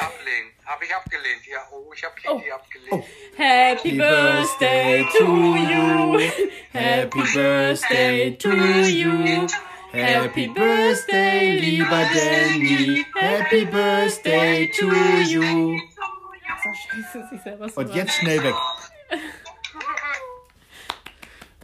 ablehnen. 0.03 0.53
Habe 0.67 0.85
ich 0.85 0.95
abgelehnt. 0.95 1.47
Ja, 1.47 1.61
oh, 1.71 1.93
ich 1.95 2.03
habe 2.03 2.15
Kitty 2.17 2.51
abgelehnt. 2.51 3.05
Happy 3.37 3.93
Birthday 3.93 5.07
to 5.17 5.25
you. 5.25 6.21
Happy 6.73 7.23
Birthday 7.33 8.37
to 8.37 8.51
you. 8.51 9.47
Happy 9.93 10.49
Birthday, 10.49 11.59
lieber 11.61 12.05
Danny. 12.13 13.07
Happy 13.15 13.65
Birthday 13.65 14.69
to 14.77 14.87
you. 14.87 15.79
So 16.65 16.71
scheiße, 16.75 17.29
sich 17.31 17.41
selber 17.43 17.69
so 17.69 17.81
Und 17.81 17.95
jetzt 17.95 18.15
schnell 18.15 18.43
weg. 18.43 18.55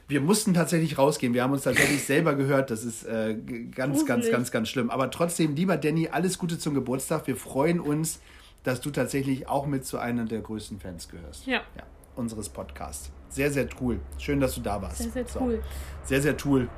Wir 0.07 0.21
mussten 0.21 0.55
tatsächlich 0.55 0.97
rausgehen. 0.97 1.35
Wir 1.35 1.43
haben 1.43 1.53
uns 1.53 1.65
tatsächlich 1.65 2.05
selber 2.05 2.35
gehört. 2.35 2.71
Das 2.71 2.85
ist 2.85 3.05
äh, 3.05 3.35
ganz, 3.75 4.07
ganz, 4.07 4.31
ganz, 4.31 4.53
ganz 4.53 4.69
schlimm. 4.69 4.91
Aber 4.91 5.11
trotzdem, 5.11 5.57
lieber 5.57 5.77
Danny, 5.77 6.09
alles 6.09 6.39
Gute 6.39 6.59
zum 6.59 6.75
Geburtstag. 6.75 7.27
Wir 7.27 7.37
freuen 7.37 7.81
uns, 7.81 8.21
dass 8.65 8.81
du 8.81 8.91
tatsächlich 8.91 9.49
auch 9.49 9.67
mit 9.67 9.85
zu 9.85 9.99
einer 9.99 10.25
der 10.25 10.41
größten 10.41 10.81
Fans 10.81 11.09
gehörst. 11.09 11.47
Ja. 11.47 11.61
ja 11.77 11.83
unseres 12.15 12.49
Podcasts. 12.49 13.11
Sehr, 13.31 13.51
sehr 13.51 13.67
cool. 13.81 13.99
Schön, 14.19 14.39
dass 14.41 14.55
du 14.55 14.61
da 14.61 14.81
warst. 14.83 14.99
Sehr, 14.99 15.11
sehr 15.11 15.27
So. 15.27 15.41
cool. 15.41 15.63
Sehr, 16.05 16.21
sehr 16.21 16.37
cool. 16.45 16.69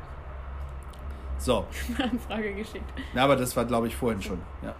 So, 1.38 1.66
Anfrage 1.98 2.54
geschickt. 2.54 2.84
Na, 3.12 3.24
aber 3.24 3.36
das 3.36 3.56
war, 3.56 3.64
glaube 3.64 3.88
ich, 3.88 3.96
vorhin 3.96 4.22
schon. 4.22 4.40
Ja. 4.62 4.74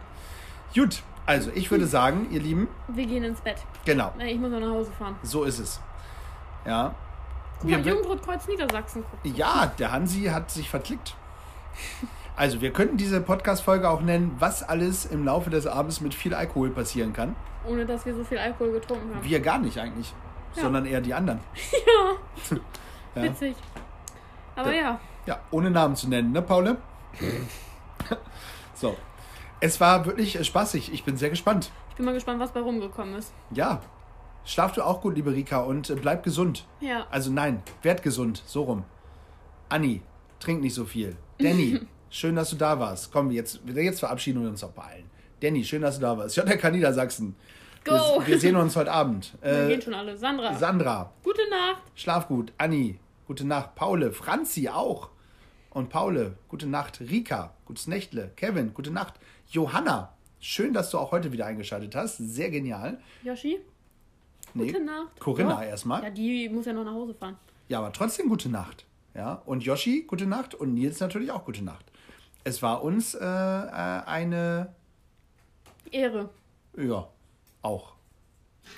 Gut, 0.74 1.02
also 1.26 1.50
ich 1.54 1.70
würde 1.70 1.86
sagen, 1.86 2.28
ihr 2.30 2.40
Lieben, 2.40 2.68
Wir 2.88 3.06
gehen 3.06 3.24
ins 3.24 3.40
Bett. 3.40 3.56
genau, 3.84 4.12
ich 4.18 4.38
muss 4.38 4.50
noch 4.50 4.60
nach 4.60 4.70
Hause 4.70 4.92
fahren. 4.92 5.16
so 5.22 5.44
ist 5.44 5.58
es. 5.58 5.80
Ja. 6.64 6.94
Guck 7.60 7.68
Wir 7.70 7.78
mal, 7.78 7.86
Jugendrotkreuz 7.86 8.46
Niedersachsen 8.48 9.04
gucken. 9.04 9.34
Ja, 9.34 9.72
der 9.78 9.92
Hansi 9.92 10.22
hat 10.24 10.50
sich 10.50 10.70
verklickt. 10.70 11.14
Also, 12.36 12.60
wir 12.60 12.72
könnten 12.72 12.96
diese 12.96 13.20
Podcast-Folge 13.20 13.88
auch 13.88 14.00
nennen, 14.00 14.34
was 14.38 14.62
alles 14.62 15.06
im 15.06 15.24
Laufe 15.24 15.50
des 15.50 15.66
Abends 15.66 16.00
mit 16.00 16.14
viel 16.14 16.34
Alkohol 16.34 16.70
passieren 16.70 17.12
kann. 17.12 17.36
Ohne 17.68 17.86
dass 17.86 18.04
wir 18.04 18.14
so 18.14 18.24
viel 18.24 18.38
Alkohol 18.38 18.72
getrunken 18.72 19.14
haben. 19.14 19.24
Wir 19.24 19.40
gar 19.40 19.58
nicht 19.58 19.78
eigentlich, 19.78 20.12
sondern 20.52 20.84
eher 20.86 21.00
die 21.00 21.14
anderen. 21.14 21.40
Ja. 23.16 23.22
Witzig. 23.22 23.54
Aber 24.56 24.72
Ja. 24.74 24.80
ja, 24.82 25.00
Ja, 25.26 25.40
ohne 25.52 25.70
Namen 25.70 25.94
zu 25.94 26.08
nennen, 26.08 26.32
ne, 26.32 26.42
Paule? 26.42 26.78
so. 28.74 28.96
Es 29.60 29.80
war 29.80 30.04
wirklich 30.04 30.34
äh, 30.36 30.42
spaßig. 30.42 30.92
Ich 30.92 31.04
bin 31.04 31.16
sehr 31.16 31.30
gespannt. 31.30 31.70
ich 31.90 31.94
bin 31.94 32.04
mal 32.06 32.12
gespannt, 32.12 32.40
was 32.40 32.50
bei 32.50 32.58
rumgekommen 32.58 33.14
ist. 33.14 33.32
Ja. 33.52 33.80
Schlaf 34.44 34.72
du 34.72 34.82
auch 34.82 35.00
gut, 35.00 35.14
liebe 35.14 35.32
Rika, 35.32 35.60
und 35.60 35.88
äh, 35.90 35.94
bleib 35.94 36.24
gesund. 36.24 36.66
Ja. 36.80 37.06
Also 37.10 37.30
nein, 37.30 37.62
werd 37.82 38.02
gesund, 38.02 38.42
so 38.46 38.64
rum. 38.64 38.84
Anni, 39.68 40.02
trink 40.40 40.60
nicht 40.60 40.74
so 40.74 40.84
viel. 40.84 41.16
Danny, 41.38 41.80
schön, 42.14 42.36
dass 42.36 42.50
du 42.50 42.56
da 42.56 42.78
warst. 42.78 43.12
Komm, 43.12 43.30
jetzt, 43.30 43.60
jetzt 43.74 44.00
verabschieden 44.00 44.42
wir 44.42 44.48
uns 44.48 44.62
auch 44.64 44.70
bei 44.70 44.82
allen. 44.82 45.10
Danny, 45.40 45.64
schön, 45.64 45.82
dass 45.82 45.96
du 45.96 46.02
da 46.02 46.16
warst. 46.16 46.36
JK 46.36 46.70
Niedersachsen. 46.72 47.34
Go! 47.84 47.92
Wir, 48.20 48.26
wir 48.26 48.38
sehen 48.40 48.56
uns 48.56 48.76
heute 48.76 48.90
Abend. 48.92 49.34
Wir 49.42 49.64
Äh, 49.64 49.68
gehen 49.68 49.82
schon 49.82 49.94
alle. 49.94 50.16
Sandra, 50.16 50.54
Sandra, 50.54 51.12
gute 51.22 51.42
Nacht. 51.50 51.82
schlaf 51.94 52.28
gut. 52.28 52.52
Anni, 52.56 52.98
gute 53.26 53.44
Nacht. 53.46 53.74
Paule, 53.74 54.12
Franzi 54.12 54.68
auch. 54.70 55.10
Und 55.70 55.90
Paule, 55.90 56.36
gute 56.48 56.66
Nacht. 56.66 57.00
Rika, 57.00 57.52
gutes 57.66 57.86
Nächtle. 57.86 58.30
Kevin, 58.36 58.72
gute 58.72 58.90
Nacht. 58.90 59.14
Johanna, 59.50 60.14
schön, 60.40 60.72
dass 60.72 60.90
du 60.90 60.98
auch 60.98 61.12
heute 61.12 61.32
wieder 61.32 61.44
eingeschaltet 61.46 61.94
hast. 61.94 62.16
Sehr 62.18 62.50
genial. 62.50 62.98
Yoshi, 63.22 63.58
Nee, 64.54 64.66
gute 64.68 64.84
Nacht. 64.84 65.18
Corinna 65.20 65.56
Doch. 65.56 65.62
erstmal. 65.62 66.02
Ja, 66.04 66.10
die 66.10 66.48
muss 66.48 66.64
ja 66.64 66.72
noch 66.72 66.84
nach 66.84 66.92
Hause 66.92 67.12
fahren. 67.12 67.36
Ja, 67.68 67.78
aber 67.80 67.92
trotzdem 67.92 68.28
gute 68.28 68.48
Nacht. 68.48 68.86
Ja, 69.14 69.42
und 69.46 69.64
Yoshi, 69.64 70.02
gute 70.06 70.26
Nacht. 70.26 70.54
Und 70.54 70.74
Nils 70.74 71.00
natürlich 71.00 71.30
auch 71.32 71.44
gute 71.44 71.62
Nacht. 71.64 71.84
Es 72.46 72.60
war 72.60 72.84
uns 72.84 73.14
äh, 73.14 73.24
äh, 73.24 74.02
eine, 74.04 74.74
Ehre. 75.90 76.28
ja, 76.76 77.08
auch, 77.62 77.94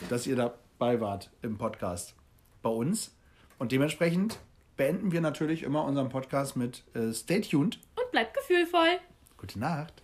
dass 0.09 0.25
ihr 0.29 0.37
dabei 0.37 1.01
wart 1.01 1.33
im 1.43 1.59
Podcast 1.59 2.15
bei 2.63 2.71
uns. 2.71 3.13
Und 3.59 3.73
dementsprechend 3.73 4.39
beenden 4.77 5.11
wir 5.11 5.21
natürlich 5.21 5.65
immer 5.65 5.83
unseren 5.83 6.11
Podcast 6.11 6.55
mit 6.55 6.85
äh, 6.95 7.13
Stay 7.13 7.41
tuned. 7.41 7.81
Und 7.97 8.09
bleibt 8.13 8.35
gefühlvoll. 8.35 9.01
Gute 9.37 9.59
Nacht. 9.59 10.01